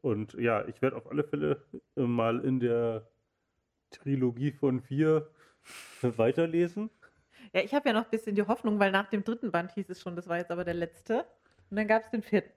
Und 0.00 0.34
ja, 0.34 0.64
ich 0.66 0.80
werde 0.80 0.96
auf 0.96 1.10
alle 1.10 1.24
Fälle 1.24 1.62
äh, 1.96 2.00
mal 2.02 2.44
in 2.44 2.60
der 2.60 3.06
Trilogie 3.90 4.52
von 4.52 4.80
vier 4.80 5.28
weiterlesen. 6.02 6.90
Ja, 7.52 7.60
ich 7.62 7.74
habe 7.74 7.88
ja 7.88 7.92
noch 7.94 8.04
ein 8.04 8.10
bisschen 8.10 8.34
die 8.34 8.42
Hoffnung, 8.46 8.78
weil 8.78 8.92
nach 8.92 9.08
dem 9.10 9.24
dritten 9.24 9.50
Band 9.50 9.72
hieß 9.72 9.90
es 9.90 10.00
schon, 10.00 10.16
das 10.16 10.28
war 10.28 10.38
jetzt 10.38 10.50
aber 10.50 10.64
der 10.64 10.74
letzte. 10.74 11.26
Und 11.70 11.76
dann 11.76 11.88
gab 11.88 12.04
es 12.04 12.10
den 12.10 12.22
vierten. 12.22 12.50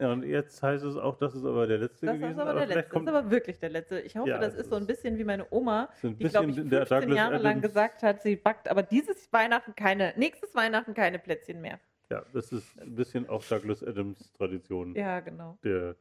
Ja, 0.00 0.12
und 0.12 0.22
jetzt 0.22 0.62
heißt 0.62 0.82
es 0.82 0.96
auch, 0.96 1.18
das 1.18 1.34
ist 1.34 1.44
aber 1.44 1.66
der 1.66 1.76
letzte 1.78 2.06
Das 2.06 2.16
gewesen. 2.16 2.32
ist 2.32 2.38
aber 2.38 2.54
der 2.54 2.62
vielleicht 2.62 2.76
letzte. 2.76 2.94
Das 2.94 3.02
ist 3.02 3.08
aber 3.08 3.30
wirklich 3.30 3.58
der 3.58 3.68
letzte. 3.70 4.00
Ich 4.00 4.16
hoffe, 4.16 4.30
Ja, 4.30 4.38
das 4.38 4.54
das 4.54 4.62
ist 4.62 4.70
so 4.70 4.76
ein 4.76 4.86
bisschen 4.86 5.18
wie 5.18 5.24
meine 5.24 5.46
Oma, 5.50 5.90
so 6.00 6.08
die, 6.08 6.24
glaube 6.28 6.50
ich, 6.50 6.56
der 6.56 6.86
15 6.86 7.00
Douglas 7.00 7.16
Jahre 7.18 7.36
lang 7.36 7.58
Adams- 7.58 7.62
gesagt 7.62 8.02
hat, 8.02 8.22
sie 8.22 8.36
backt 8.36 8.68
aber 8.68 8.82
dieses 8.82 9.30
Weihnachten 9.30 9.74
keine, 9.74 10.14
nächstes 10.16 10.54
Weihnachten 10.54 10.94
keine 10.94 11.18
Plätzchen 11.18 11.60
mehr. 11.60 11.78
Ja, 12.10 12.24
das 12.32 12.50
ist 12.50 12.78
ein 12.80 12.94
bisschen 12.94 13.28
auch 13.28 13.44
Douglas 13.44 13.84
Adams 13.84 14.32
Tradition. 14.32 14.94
Ja, 14.96 15.20
genau. 15.20 15.56
Der 15.62 15.94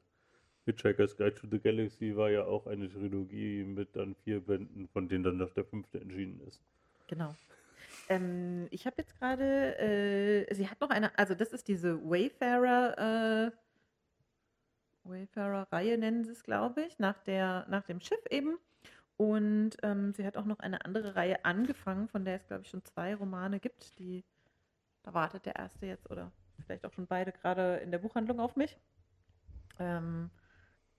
Hitchhiker's 0.66 1.16
Guide 1.16 1.36
to 1.36 1.48
the 1.50 1.60
Galaxy 1.60 2.16
war 2.16 2.30
ja 2.30 2.46
auch 2.46 2.66
eine 2.68 2.90
Trilogie 2.90 3.64
mit 3.64 3.96
dann 3.96 4.16
vier 4.16 4.40
Bänden, 4.42 4.88
von 4.88 5.08
denen 5.08 5.24
dann 5.24 5.38
noch 5.38 5.54
der 5.54 5.66
fünfte 5.66 6.00
entschieden 6.00 6.42
ist. 6.48 6.62
Genau. 7.08 7.36
Ähm, 8.10 8.68
ich 8.72 8.88
habe 8.88 8.96
jetzt 8.98 9.18
gerade, 9.20 9.78
äh, 9.78 10.54
sie 10.54 10.68
hat 10.68 10.82
noch 10.82 10.90
eine, 10.90 11.18
also 11.18 11.36
das 11.36 11.54
ist 11.54 11.68
diese 11.68 12.02
Wayfarer, 12.04 13.48
äh, 13.48 13.52
Wayfarer-Reihe 15.04 15.98
nennen 15.98 16.24
sie 16.24 16.32
es, 16.32 16.44
glaube 16.44 16.84
ich, 16.84 16.98
nach, 17.00 17.20
der, 17.20 17.66
nach 17.70 17.84
dem 17.86 18.00
Schiff 18.00 18.24
eben. 18.30 18.58
Und 19.18 19.72
ähm, 19.84 20.14
sie 20.14 20.26
hat 20.26 20.38
auch 20.38 20.46
noch 20.46 20.60
eine 20.60 20.86
andere 20.86 21.16
Reihe 21.16 21.44
angefangen, 21.46 22.08
von 22.08 22.26
der 22.26 22.36
es, 22.36 22.48
glaube 22.48 22.64
ich, 22.64 22.70
schon 22.70 22.84
zwei 22.86 23.14
Romane 23.16 23.60
gibt. 23.60 24.00
Die, 24.00 24.24
da 25.04 25.14
wartet 25.14 25.46
der 25.46 25.56
erste 25.56 25.86
jetzt 25.86 26.10
oder 26.10 26.32
vielleicht 26.66 26.86
auch 26.86 26.94
schon 26.94 27.08
beide 27.08 27.32
gerade 27.32 27.78
in 27.78 27.92
der 27.92 28.00
Buchhandlung 28.00 28.40
auf 28.40 28.56
mich. 28.56 28.78
Ähm, 29.80 30.30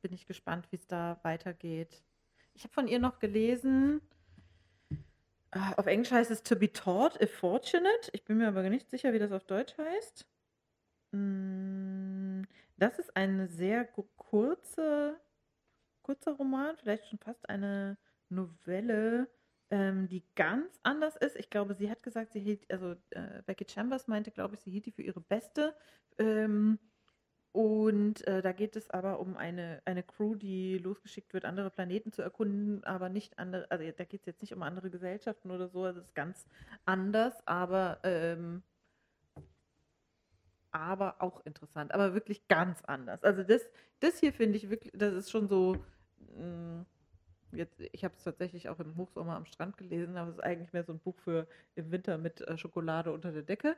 bin 0.02 0.12
ich 0.12 0.27
gespannt, 0.27 0.66
wie 0.70 0.77
es 0.77 0.86
da 0.86 1.18
weitergeht. 1.22 2.02
Ich 2.55 2.64
habe 2.64 2.72
von 2.74 2.89
ihr 2.89 2.98
noch 2.98 3.18
gelesen, 3.18 4.01
äh, 5.52 5.74
Auf 5.77 5.86
Englisch 5.86 6.10
heißt 6.12 6.31
es 6.31 6.43
To 6.43 6.56
be 6.56 6.72
taught 6.72 7.20
if 7.20 7.35
fortunate. 7.35 8.10
Ich 8.12 8.24
bin 8.24 8.39
mir 8.39 8.48
aber 8.48 8.68
nicht 8.68 8.90
sicher, 8.90 9.12
wie 9.12 9.18
das 9.18 9.32
auf 9.32 9.44
Deutsch 9.44 9.77
heißt. 9.78 10.27
Mm, 11.12 12.43
Das 12.77 12.98
ist 12.98 13.14
ein 13.16 13.48
sehr 13.48 13.85
kurze, 14.16 15.20
kurzer 16.02 16.32
Roman, 16.32 16.77
vielleicht 16.78 17.06
schon 17.09 17.18
fast 17.18 17.48
eine 17.48 17.98
Novelle, 18.31 19.28
ähm, 19.70 20.09
die 20.09 20.24
ganz 20.34 20.78
anders 20.82 21.16
ist. 21.16 21.36
Ich 21.36 21.51
glaube, 21.51 21.74
sie 21.74 21.90
hat 21.90 22.02
gesagt, 22.02 22.32
sie 22.32 22.40
hielt, 22.40 22.70
also 22.70 22.97
äh, 23.10 23.42
Becky 23.47 23.66
Chambers 23.68 24.09
meinte, 24.09 24.30
glaube 24.30 24.55
ich, 24.55 24.60
sie 24.60 24.70
hielt 24.70 24.86
die 24.86 24.92
für 24.92 25.02
ihre 25.02 25.20
beste. 25.20 25.74
Ähm, 26.18 26.78
und 27.52 28.24
äh, 28.28 28.42
da 28.42 28.52
geht 28.52 28.76
es 28.76 28.90
aber 28.90 29.18
um 29.18 29.36
eine, 29.36 29.82
eine 29.84 30.05
Crew, 30.05 30.36
die 30.36 30.78
losgeschickt 30.78 31.34
wird, 31.34 31.44
andere 31.44 31.70
Planeten 31.70 32.12
zu 32.12 32.22
erkunden, 32.22 32.84
aber 32.84 33.09
nicht 33.09 33.38
andere, 33.40 33.68
also 33.70 33.84
da 33.90 34.05
geht 34.05 34.20
es 34.20 34.26
jetzt 34.26 34.40
nicht 34.40 34.55
um 34.55 34.62
andere 34.62 34.88
Gesellschaften 34.88 35.51
oder 35.51 35.68
so, 35.68 35.82
also 35.82 35.98
es 35.98 36.06
ist 36.06 36.14
ganz 36.14 36.47
anders, 36.84 37.44
aber, 37.48 37.98
ähm, 38.05 38.62
aber 40.70 41.20
auch 41.20 41.44
interessant, 41.44 41.92
aber 41.92 42.14
wirklich 42.14 42.47
ganz 42.47 42.84
anders. 42.84 43.24
Also 43.24 43.42
das, 43.42 43.68
das 43.98 44.20
hier 44.20 44.32
finde 44.32 44.56
ich 44.56 44.70
wirklich, 44.70 44.92
das 44.94 45.12
ist 45.14 45.30
schon 45.32 45.48
so, 45.48 45.84
mh, 46.36 46.86
jetzt, 47.52 47.81
ich 47.81 48.05
habe 48.05 48.14
es 48.16 48.24
tatsächlich 48.24 48.68
auch 48.68 48.78
im 48.81 48.97
Hochsommer 48.97 49.36
am 49.36 49.47
Strand 49.47 49.77
gelesen, 49.77 50.16
aber 50.16 50.31
es 50.31 50.36
ist 50.36 50.44
eigentlich 50.44 50.72
mehr 50.72 50.85
so 50.85 50.93
ein 50.93 51.01
Buch 51.01 51.18
für 51.18 51.47
im 51.74 51.90
Winter 51.90 52.18
mit 52.18 52.40
äh, 52.43 52.56
Schokolade 52.56 53.12
unter 53.12 53.32
der 53.32 53.43
Decke. 53.43 53.77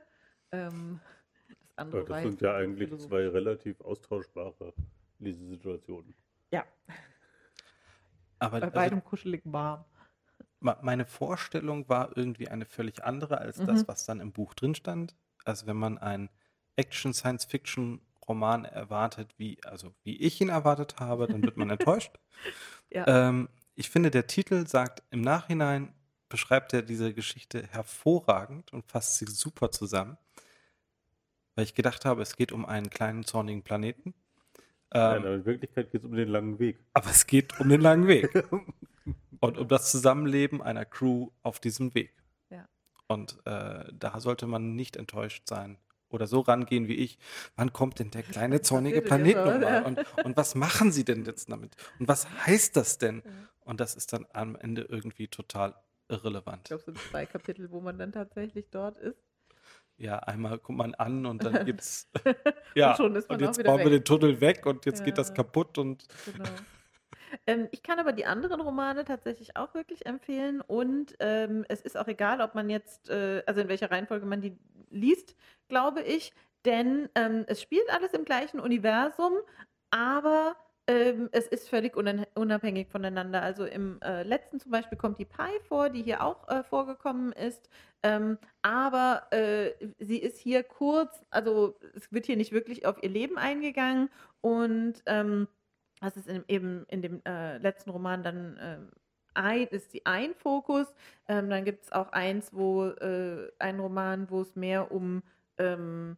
Ähm, 0.52 1.00
das 1.48 1.78
andere 1.78 2.00
Ja, 2.00 2.06
das 2.06 2.10
weiß 2.10 2.24
sind 2.24 2.40
ja 2.42 2.50
ich 2.50 2.56
eigentlich 2.56 2.98
zwei 2.98 3.28
relativ 3.28 3.80
austauschbare 3.80 4.74
Lesesituationen. 5.18 6.14
Ja, 6.52 6.66
Aber 8.38 8.56
bei 8.58 8.66
also, 8.66 8.74
beidem 8.74 9.04
kuschelig 9.04 9.42
warm. 9.44 9.84
meine 10.60 11.04
Vorstellung 11.06 11.88
war 11.88 12.16
irgendwie 12.16 12.48
eine 12.48 12.64
völlig 12.66 13.04
andere 13.04 13.38
als 13.38 13.58
Mhm. 13.58 13.66
das, 13.66 13.88
was 13.88 14.06
dann 14.06 14.20
im 14.20 14.32
Buch 14.32 14.54
drin 14.54 14.74
stand. 14.74 15.16
Also 15.44 15.66
wenn 15.66 15.76
man 15.76 15.98
einen 15.98 16.30
Action-Science-Fiction-Roman 16.76 18.64
erwartet, 18.64 19.34
wie, 19.38 19.58
also 19.64 19.94
wie 20.04 20.16
ich 20.20 20.40
ihn 20.40 20.48
erwartet 20.50 21.00
habe, 21.00 21.26
dann 21.28 21.44
wird 21.44 21.56
man 21.56 21.70
enttäuscht. 21.70 22.18
Ja. 22.90 23.04
Ähm, 23.06 23.48
ich 23.74 23.90
finde, 23.90 24.10
der 24.10 24.26
Titel 24.26 24.66
sagt 24.66 25.02
im 25.10 25.20
Nachhinein, 25.20 25.92
beschreibt 26.28 26.72
er 26.72 26.82
diese 26.82 27.12
Geschichte 27.12 27.66
hervorragend 27.70 28.72
und 28.72 28.86
fasst 28.86 29.18
sie 29.18 29.26
super 29.26 29.70
zusammen. 29.70 30.16
Weil 31.54 31.64
ich 31.64 31.74
gedacht 31.74 32.04
habe, 32.04 32.22
es 32.22 32.36
geht 32.36 32.52
um 32.52 32.64
einen 32.64 32.88
kleinen 32.88 33.24
zornigen 33.24 33.62
Planeten. 33.62 34.14
Nein, 34.94 35.16
Ähm, 35.16 35.22
aber 35.22 35.34
in 35.34 35.44
Wirklichkeit 35.44 35.90
geht 35.90 36.00
es 36.02 36.06
um 36.06 36.14
den 36.14 36.28
langen 36.28 36.58
Weg. 36.58 36.78
aber 36.94 37.10
es 37.10 37.26
geht 37.26 37.58
um 37.60 37.68
den 37.68 37.80
langen 37.80 38.06
Weg 38.08 38.30
und 39.40 39.58
um 39.58 39.68
das 39.68 39.90
Zusammenleben 39.90 40.62
einer 40.62 40.84
Crew 40.84 41.28
auf 41.42 41.60
diesem 41.60 41.94
Weg. 41.94 42.14
Ja. 42.50 42.66
Und 43.08 43.38
äh, 43.46 43.84
da 43.92 44.20
sollte 44.20 44.46
man 44.46 44.74
nicht 44.74 44.96
enttäuscht 44.96 45.48
sein 45.48 45.78
oder 46.08 46.26
so 46.26 46.40
rangehen 46.40 46.88
wie 46.88 46.94
ich. 46.96 47.18
Wann 47.56 47.72
kommt 47.72 47.98
denn 47.98 48.10
der 48.10 48.22
kleine 48.22 48.60
zornige 48.62 49.00
Planet 49.02 49.36
nochmal? 49.36 49.80
noch? 49.80 49.86
Und, 49.86 50.24
und 50.24 50.36
was 50.36 50.54
machen 50.54 50.92
sie 50.92 51.04
denn 51.04 51.24
jetzt 51.24 51.50
damit? 51.50 51.74
Und 51.98 52.08
was 52.08 52.28
heißt 52.46 52.76
das 52.76 52.98
denn? 52.98 53.22
Ja. 53.64 53.70
Und 53.70 53.80
das 53.80 53.94
ist 53.94 54.12
dann 54.12 54.26
am 54.32 54.56
Ende 54.56 54.82
irgendwie 54.82 55.28
total 55.28 55.74
Ich 56.08 56.08
irrelevant. 56.08 56.64
glaube, 56.64 56.80
es 56.80 56.84
sind 56.86 56.98
zwei 56.98 57.26
Kapitel, 57.26 57.70
wo 57.70 57.80
man 57.80 57.98
dann 57.98 58.12
tatsächlich 58.12 58.70
dort 58.70 58.98
ist. 58.98 59.22
Ja, 59.98 60.18
einmal 60.18 60.58
kommt 60.58 60.78
man 60.78 60.94
an 60.94 61.26
und 61.26 61.44
dann 61.44 61.52
gibt's 61.64 62.10
ja 62.74 62.90
Und 62.90 62.96
schon 62.96 63.14
ist 63.16 63.28
man 63.28 63.36
und 63.38 63.46
jetzt 63.46 63.62
bauen 63.64 63.78
wir 63.84 63.90
weg. 63.90 63.98
den 64.00 64.04
Tunnel 64.04 64.40
weg 64.40 64.66
und 64.66 64.84
jetzt 64.86 65.04
geht 65.04 65.18
das 65.18 65.28
Ja. 65.28 65.34
kaputt 65.34 65.78
und 65.78 66.06
Genau. 66.24 66.44
ähm, 67.46 67.68
ich 67.70 67.82
kann 67.82 67.98
aber 67.98 68.12
die 68.12 68.26
anderen 68.26 68.60
Romane 68.60 69.04
tatsächlich 69.04 69.56
auch 69.56 69.74
wirklich 69.74 70.06
empfehlen 70.06 70.60
und 70.60 71.14
ähm, 71.20 71.64
es 71.68 71.80
ist 71.82 71.96
auch 71.96 72.08
egal, 72.08 72.40
ob 72.40 72.54
man 72.54 72.68
jetzt, 72.70 73.10
äh, 73.10 73.42
also 73.46 73.60
in 73.60 73.68
welcher 73.68 73.90
Reihenfolge 73.90 74.26
man 74.26 74.40
die 74.40 74.56
liest, 74.90 75.36
glaube 75.68 76.02
ich, 76.02 76.32
denn 76.64 77.08
ähm, 77.14 77.44
es 77.48 77.60
spielt 77.62 77.88
alles 77.90 78.12
im 78.12 78.24
gleichen 78.24 78.60
Universum, 78.60 79.34
aber 79.90 80.56
ähm, 80.88 81.28
es 81.32 81.46
ist 81.46 81.68
völlig 81.68 81.96
unabhängig 81.96 82.88
voneinander. 82.88 83.42
Also 83.42 83.64
im 83.64 84.00
äh, 84.02 84.22
letzten 84.24 84.58
zum 84.60 84.72
Beispiel 84.72 84.98
kommt 84.98 85.18
die 85.18 85.24
Pi 85.24 85.60
vor, 85.68 85.90
die 85.90 86.02
hier 86.02 86.22
auch 86.22 86.48
äh, 86.48 86.62
vorgekommen 86.64 87.32
ist. 87.32 87.68
Ähm, 88.02 88.38
aber 88.62 89.26
äh, 89.30 89.70
sie 89.98 90.18
ist 90.18 90.38
hier 90.38 90.64
kurz, 90.64 91.24
also 91.30 91.78
es 91.94 92.12
wird 92.12 92.26
hier 92.26 92.36
nicht 92.36 92.52
wirklich 92.52 92.84
auf 92.84 93.00
ihr 93.02 93.10
Leben 93.10 93.38
eingegangen 93.38 94.10
und 94.40 94.94
ähm, 95.06 95.46
das 96.00 96.16
ist 96.16 96.26
in, 96.28 96.44
eben 96.48 96.84
in 96.88 97.00
dem 97.00 97.22
äh, 97.24 97.58
letzten 97.58 97.90
Roman 97.90 98.24
dann 98.24 98.58
ähm, 98.60 98.90
ein, 99.34 99.68
ist 99.68 99.94
die 99.94 100.04
ein 100.04 100.34
Fokus. 100.34 100.92
Ähm, 101.28 101.48
dann 101.48 101.64
gibt 101.64 101.84
es 101.84 101.92
auch 101.92 102.10
eins, 102.10 102.52
wo 102.52 102.86
äh, 102.86 103.52
ein 103.60 103.78
Roman, 103.78 104.28
wo 104.30 104.40
es 104.40 104.56
mehr 104.56 104.90
um 104.90 105.22
ähm, 105.58 106.16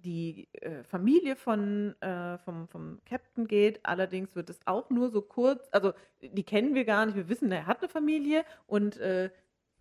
die 0.00 0.48
äh, 0.54 0.82
Familie 0.84 1.36
von, 1.36 2.00
äh, 2.00 2.38
vom, 2.38 2.68
vom 2.68 3.00
Captain 3.04 3.46
geht. 3.46 3.84
Allerdings 3.84 4.34
wird 4.34 4.50
es 4.50 4.60
auch 4.66 4.90
nur 4.90 5.10
so 5.10 5.22
kurz, 5.22 5.68
also 5.72 5.92
die 6.20 6.44
kennen 6.44 6.74
wir 6.74 6.84
gar 6.84 7.06
nicht. 7.06 7.16
Wir 7.16 7.28
wissen, 7.28 7.50
er 7.52 7.66
hat 7.66 7.80
eine 7.80 7.88
Familie 7.88 8.44
und 8.66 8.96
äh, 8.98 9.30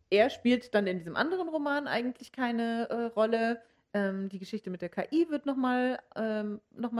er 0.09 0.29
spielt 0.29 0.73
dann 0.73 0.87
in 0.87 0.97
diesem 0.99 1.15
anderen 1.15 1.49
Roman 1.49 1.87
eigentlich 1.87 2.31
keine 2.31 2.89
äh, 2.89 3.03
Rolle. 3.05 3.61
Ähm, 3.93 4.29
die 4.29 4.39
Geschichte 4.39 4.69
mit 4.69 4.81
der 4.81 4.89
KI 4.89 5.27
wird 5.29 5.45
nochmal 5.45 5.99
ähm, 6.15 6.61
noch 6.71 6.91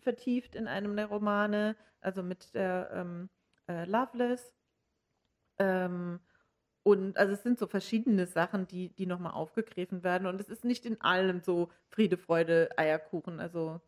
vertieft 0.00 0.54
in 0.54 0.68
einem 0.68 0.96
der 0.96 1.06
Romane, 1.06 1.76
also 2.00 2.22
mit 2.22 2.54
der 2.54 2.90
ähm, 2.92 3.28
äh, 3.68 3.84
Loveless. 3.84 4.52
Ähm, 5.58 6.20
und 6.86 7.16
also 7.16 7.32
es 7.32 7.42
sind 7.42 7.58
so 7.58 7.66
verschiedene 7.66 8.28
Sachen, 8.28 8.68
die, 8.68 8.90
die 8.90 9.06
nochmal 9.06 9.32
aufgegriffen 9.32 10.04
werden. 10.04 10.28
Und 10.28 10.40
es 10.40 10.48
ist 10.48 10.64
nicht 10.64 10.86
in 10.86 11.00
allem 11.00 11.40
so 11.40 11.68
Friede, 11.88 12.16
Freude, 12.16 12.70
Eierkuchen. 12.76 13.40
Also 13.40 13.80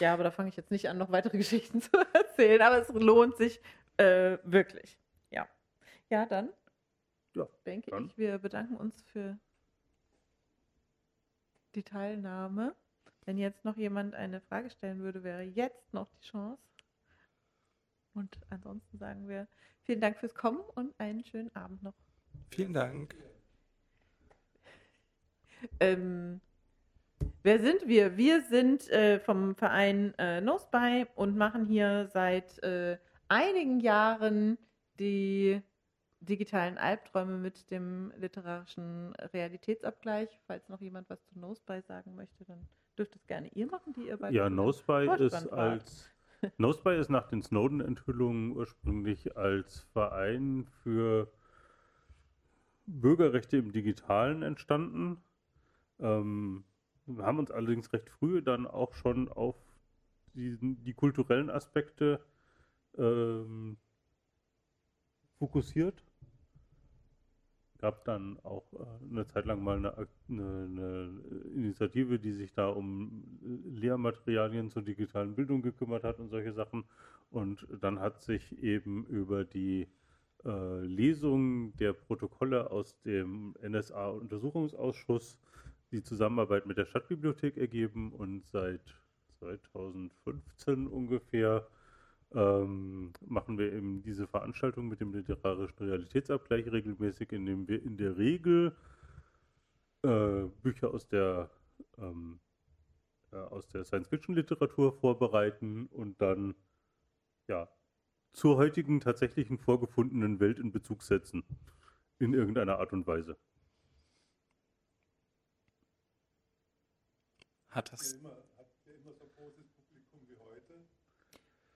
ja, 0.00 0.14
aber 0.14 0.24
da 0.24 0.30
fange 0.30 0.48
ich 0.48 0.56
jetzt 0.56 0.70
nicht 0.70 0.88
an, 0.88 0.96
noch 0.96 1.12
weitere 1.12 1.36
Geschichten 1.36 1.82
zu 1.82 1.90
erzählen. 2.14 2.62
Aber 2.62 2.78
es 2.80 2.88
lohnt 2.88 3.36
sich 3.36 3.60
äh, 3.98 4.38
wirklich. 4.44 4.98
Ja. 5.30 5.46
Ja, 6.08 6.24
dann 6.24 6.54
Ja, 7.34 7.46
denke 7.66 7.90
dann. 7.90 8.06
ich, 8.06 8.16
wir 8.16 8.38
bedanken 8.38 8.78
uns 8.78 9.02
für 9.02 9.38
die 11.74 11.82
Teilnahme. 11.82 12.74
Wenn 13.26 13.36
jetzt 13.36 13.62
noch 13.66 13.76
jemand 13.76 14.14
eine 14.14 14.40
Frage 14.40 14.70
stellen 14.70 15.00
würde, 15.00 15.22
wäre 15.22 15.42
jetzt 15.42 15.92
noch 15.92 16.08
die 16.12 16.28
Chance. 16.28 16.62
Und 18.14 18.38
ansonsten 18.48 18.96
sagen 18.96 19.28
wir 19.28 19.46
vielen 19.86 20.00
Dank 20.00 20.18
fürs 20.18 20.34
Kommen 20.34 20.60
und 20.74 20.92
einen 20.98 21.24
schönen 21.24 21.54
Abend 21.54 21.82
noch. 21.82 21.94
vielen 22.50 22.74
Dank. 22.74 23.14
Ähm, 25.80 26.40
wer 27.42 27.58
sind 27.60 27.86
wir? 27.86 28.16
Wir 28.16 28.42
sind 28.42 28.90
äh, 28.90 29.20
vom 29.20 29.54
Verein 29.54 30.12
äh, 30.18 30.40
No 30.40 30.58
Spy 30.58 31.06
und 31.14 31.36
machen 31.36 31.64
hier 31.64 32.08
seit 32.12 32.62
äh, 32.62 32.98
einigen 33.28 33.80
Jahren 33.80 34.58
die 34.98 35.62
digitalen 36.20 36.78
Albträume 36.78 37.38
mit 37.38 37.70
dem 37.70 38.12
literarischen 38.16 39.14
Realitätsabgleich. 39.32 40.28
Falls 40.46 40.68
noch 40.68 40.80
jemand 40.80 41.08
was 41.08 41.24
zu 41.26 41.38
Noseby 41.38 41.82
sagen 41.82 42.14
möchte, 42.16 42.44
dann 42.44 42.66
dürft 42.98 43.14
es 43.16 43.26
gerne 43.26 43.48
ihr 43.54 43.66
machen, 43.66 43.92
die 43.92 44.08
ihr 44.08 44.16
beide. 44.16 44.34
Ja, 44.34 44.50
Noseby 44.50 45.24
ist 45.24 45.52
als 45.52 46.10
Noseby 46.58 46.96
ist 46.98 47.10
nach 47.10 47.28
den 47.28 47.42
Snowden-Enthüllungen 47.42 48.52
ursprünglich 48.52 49.36
als 49.36 49.80
Verein 49.92 50.66
für 50.82 51.32
Bürgerrechte 52.86 53.56
im 53.56 53.72
Digitalen 53.72 54.42
entstanden. 54.42 55.22
Ähm, 55.98 56.64
wir 57.06 57.24
haben 57.24 57.38
uns 57.38 57.50
allerdings 57.50 57.92
recht 57.92 58.10
früh 58.10 58.42
dann 58.42 58.66
auch 58.66 58.94
schon 58.94 59.28
auf 59.28 59.56
diesen, 60.34 60.82
die 60.84 60.94
kulturellen 60.94 61.50
Aspekte 61.50 62.20
ähm, 62.98 63.76
fokussiert. 65.38 66.02
Gab 67.86 68.04
dann 68.04 68.36
auch 68.42 68.64
äh, 68.72 69.12
eine 69.12 69.28
Zeit 69.28 69.44
lang 69.44 69.62
mal 69.62 69.76
eine, 69.76 70.08
eine 70.28 71.20
Initiative, 71.54 72.18
die 72.18 72.32
sich 72.32 72.52
da 72.52 72.66
um 72.68 73.38
äh, 73.44 73.78
Lehrmaterialien 73.78 74.70
zur 74.70 74.82
digitalen 74.82 75.36
Bildung 75.36 75.62
gekümmert 75.62 76.02
hat 76.02 76.18
und 76.18 76.28
solche 76.28 76.52
Sachen. 76.52 76.82
Und 77.30 77.64
dann 77.80 78.00
hat 78.00 78.22
sich 78.22 78.60
eben 78.60 79.06
über 79.06 79.44
die 79.44 79.86
äh, 80.44 80.80
Lesung 80.80 81.76
der 81.76 81.92
Protokolle 81.92 82.72
aus 82.72 83.00
dem 83.02 83.54
NSA-Untersuchungsausschuss 83.62 85.38
die 85.92 86.02
Zusammenarbeit 86.02 86.66
mit 86.66 86.78
der 86.78 86.86
Stadtbibliothek 86.86 87.56
ergeben 87.56 88.10
und 88.10 88.44
seit 88.48 88.82
2015 89.38 90.88
ungefähr 90.88 91.68
ähm, 92.32 93.12
machen 93.20 93.58
wir 93.58 93.72
eben 93.72 94.02
diese 94.02 94.26
Veranstaltung 94.26 94.88
mit 94.88 95.00
dem 95.00 95.12
literarischen 95.12 95.78
Realitätsabgleich 95.78 96.70
regelmäßig, 96.70 97.32
indem 97.32 97.68
wir 97.68 97.82
in 97.82 97.96
der 97.96 98.16
Regel 98.16 98.76
äh, 100.02 100.44
Bücher 100.62 100.92
aus 100.92 101.08
der 101.08 101.50
ähm, 101.98 102.40
äh, 103.32 103.36
aus 103.36 103.68
der 103.68 103.84
Science-Fiction-Literatur 103.84 104.92
vorbereiten 104.92 105.86
und 105.86 106.20
dann 106.20 106.54
ja 107.48 107.68
zur 108.32 108.56
heutigen 108.56 109.00
tatsächlichen 109.00 109.58
vorgefundenen 109.58 110.40
Welt 110.40 110.58
in 110.58 110.72
Bezug 110.72 111.02
setzen. 111.02 111.44
In 112.18 112.32
irgendeiner 112.32 112.78
Art 112.78 112.92
und 112.92 113.06
Weise. 113.06 113.36
Hat 117.68 117.92
das, 117.92 118.18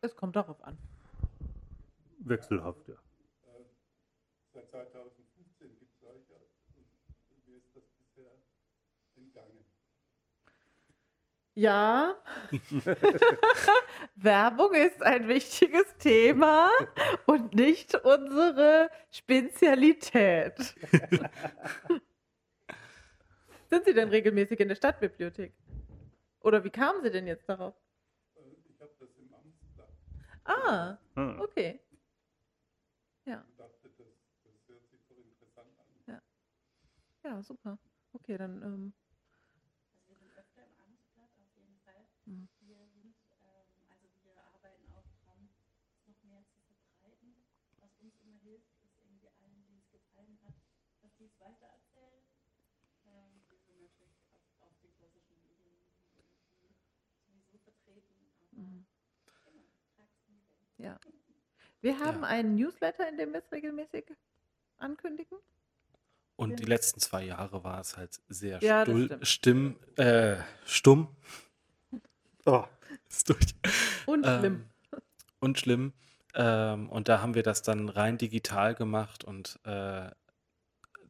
Es 0.03 0.17
kommt 0.17 0.37
darauf 0.37 0.63
an. 0.65 0.79
Wechselhaft, 2.21 2.89
ja. 2.89 2.95
Seit 4.53 4.69
2015 4.71 5.79
gibt 5.79 5.93
es 5.95 6.01
solche. 6.01 6.35
Und 7.31 7.47
mir 7.47 7.59
ist 7.59 7.75
das 7.77 7.85
bisher 7.99 8.31
entgangen. 9.17 9.65
Ja. 11.55 12.17
Werbung 14.17 14.75
ist 14.75 15.03
ein 15.03 15.29
wichtiges 15.29 15.97
Thema 15.99 16.71
und 17.27 17.55
nicht 17.55 17.95
unsere 17.95 18.91
Spezialität. 19.11 20.57
Sind 23.69 23.85
Sie 23.85 23.95
denn 23.95 24.09
regelmäßig 24.09 24.59
in 24.61 24.69
der 24.69 24.75
Stadtbibliothek? 24.75 25.53
Oder 26.41 26.65
wie 26.65 26.71
kamen 26.71 27.03
Sie 27.03 27.11
denn 27.11 27.27
jetzt 27.27 27.49
darauf? 27.49 27.75
Äh, 28.35 28.41
Ich 28.69 28.81
habe 28.81 28.91
das 28.99 29.11
im 29.17 29.33
Amtsblatt 29.33 29.91
Ah, 30.45 30.99
Hm. 31.17 31.41
okay. 31.41 31.81
Ja, 33.25 33.41
und 33.41 33.59
dachte, 33.59 33.91
das, 33.99 34.07
das 34.45 34.69
hört 34.69 34.89
sich 34.91 35.01
doch 35.09 35.19
interessant 35.19 35.79
an. 35.79 36.21
ja, 37.25 37.43
super. 37.43 37.79
Okay, 38.13 38.37
dann 38.39 38.63
ähm, 38.63 38.93
Also 39.93 40.09
wir 40.09 40.17
sind 40.17 40.33
öfter 40.37 40.65
im 40.65 40.75
Amtsblatt 40.81 41.31
auf 41.39 41.57
jeden 41.57 41.79
Fall. 41.85 42.07
Mhm. 42.27 42.49
Wir 42.61 42.79
sind, 42.89 43.15
ähm, 43.43 43.87
also 43.89 44.07
wir 44.23 44.35
arbeiten 44.45 44.91
auch 44.93 45.07
dran, 45.23 45.49
es 45.93 46.07
noch 46.07 46.23
mehr 46.25 46.45
zu 46.49 46.61
verbreiten. 46.63 47.37
Was 47.79 47.97
uns 47.99 48.17
immer 48.19 48.37
hilft, 48.43 48.69
ist 48.83 48.99
irgendwie 48.99 49.29
allen, 49.31 49.65
denen 49.67 49.81
es 49.81 49.91
gefallen 49.91 50.39
hat, 50.43 50.55
dass 51.03 51.15
die 51.17 51.25
es 51.27 51.39
weitererzählen. 51.41 52.25
Ähm, 53.05 53.43
wir 53.49 53.59
sind 53.59 53.69
natürlich 53.77 53.97
auf, 54.03 54.11
auf 54.61 54.75
die 54.83 54.89
klassischen 54.89 55.41
Medien 55.43 55.81
irgendwie 56.19 56.75
sowieso 57.25 57.59
vertreten, 57.59 58.15
aber 58.35 58.47
Mhm. 58.53 58.87
genau, 59.45 59.65
trag's 59.95 60.19
in 60.27 60.35
die 60.35 60.47
Welt. 60.49 60.69
ja. 60.79 60.99
Wir 61.81 61.99
haben 61.99 62.21
Ja. 62.23 62.29
einen 62.29 62.57
Newsletter, 62.57 63.09
in 63.09 63.17
dem 63.19 63.33
wir 63.33 63.41
es 63.45 63.53
regelmäßig 63.53 64.05
ankündigen. 64.79 65.39
und 66.37 66.59
die 66.59 66.65
letzten 66.65 67.01
zwei 67.01 67.23
Jahre 67.25 67.65
war 67.65 67.81
es 67.81 67.97
halt 67.99 68.21
sehr 68.29 68.61
Ja, 68.63 68.83
stull, 68.83 69.19
stimm, 69.23 69.77
äh, 69.97 70.37
stumm. 70.65 71.15
Oh, 72.47 72.65
ist 73.11 73.29
durch. 73.29 73.55
Und 74.07 74.25
schlimm. 74.25 74.45
Ähm, 74.93 75.01
und 75.41 75.59
schlimm. 75.59 75.93
Ähm, 76.35 76.89
und 76.89 77.09
da 77.09 77.21
haben 77.21 77.35
wir 77.35 77.43
das 77.43 77.61
dann 77.63 77.89
rein 77.91 78.17
digital 78.17 78.75
gemacht 78.75 79.25
und 79.25 79.59
äh, 79.65 80.11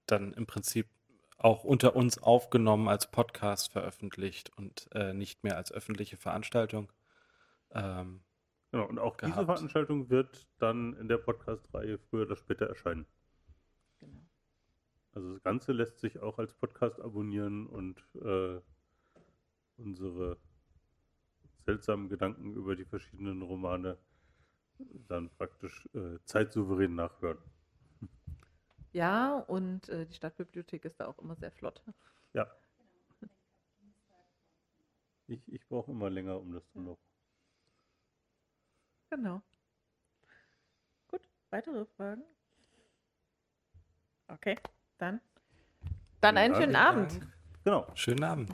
dann 0.06 0.32
im 0.32 0.46
Prinzip 0.46 0.88
auch 1.36 1.62
unter 1.64 1.94
uns 1.94 2.18
aufgenommen 2.22 2.88
als 2.88 3.10
Podcast 3.10 3.70
veröffentlicht 3.72 4.50
und 4.56 4.88
äh, 4.94 5.12
nicht 5.14 5.44
mehr 5.44 5.56
als 5.56 5.70
öffentliche 5.72 6.16
Veranstaltung. 6.16 6.90
Ähm, 7.72 8.22
Genau, 8.72 8.86
und 8.86 8.98
auch 8.98 9.16
diese 9.16 9.32
gehabt. 9.32 9.46
Veranstaltung 9.46 10.10
wird 10.10 10.46
dann 10.58 10.94
in 10.94 11.08
der 11.08 11.18
Podcast-Reihe 11.18 11.98
früher 11.98 12.26
oder 12.26 12.36
später 12.36 12.66
erscheinen. 12.66 13.06
Genau. 13.98 14.20
Also 15.12 15.32
das 15.32 15.42
Ganze 15.42 15.72
lässt 15.72 15.98
sich 15.98 16.20
auch 16.20 16.38
als 16.38 16.54
Podcast 16.54 17.00
abonnieren 17.00 17.66
und 17.66 18.04
äh, 18.22 18.60
unsere 19.76 20.38
seltsamen 21.64 22.08
Gedanken 22.08 22.54
über 22.54 22.76
die 22.76 22.84
verschiedenen 22.84 23.42
Romane 23.42 23.98
dann 25.08 25.30
praktisch 25.30 25.88
äh, 25.94 26.18
zeitsouverän 26.24 26.94
nachhören. 26.94 27.38
Ja, 28.92 29.38
und 29.38 29.88
äh, 29.88 30.06
die 30.06 30.14
Stadtbibliothek 30.14 30.84
ist 30.84 30.98
da 31.00 31.06
auch 31.06 31.18
immer 31.18 31.36
sehr 31.36 31.52
flott. 31.52 31.82
Ja. 32.32 32.50
Ich, 35.26 35.40
ich 35.52 35.68
brauche 35.68 35.92
immer 35.92 36.10
länger, 36.10 36.40
um 36.40 36.52
das 36.52 36.68
dann 36.72 36.84
noch. 36.84 36.98
Genau. 39.10 39.42
Gut, 41.08 41.20
weitere 41.50 41.84
Fragen? 41.84 42.22
Okay, 44.28 44.56
dann. 44.98 45.20
Dann 46.20 46.36
einen 46.36 46.54
schönen 46.54 46.72
Dank. 46.72 46.86
Abend. 46.86 47.20
Genau. 47.64 47.86
schönen 47.94 48.22
Abend. 48.22 48.52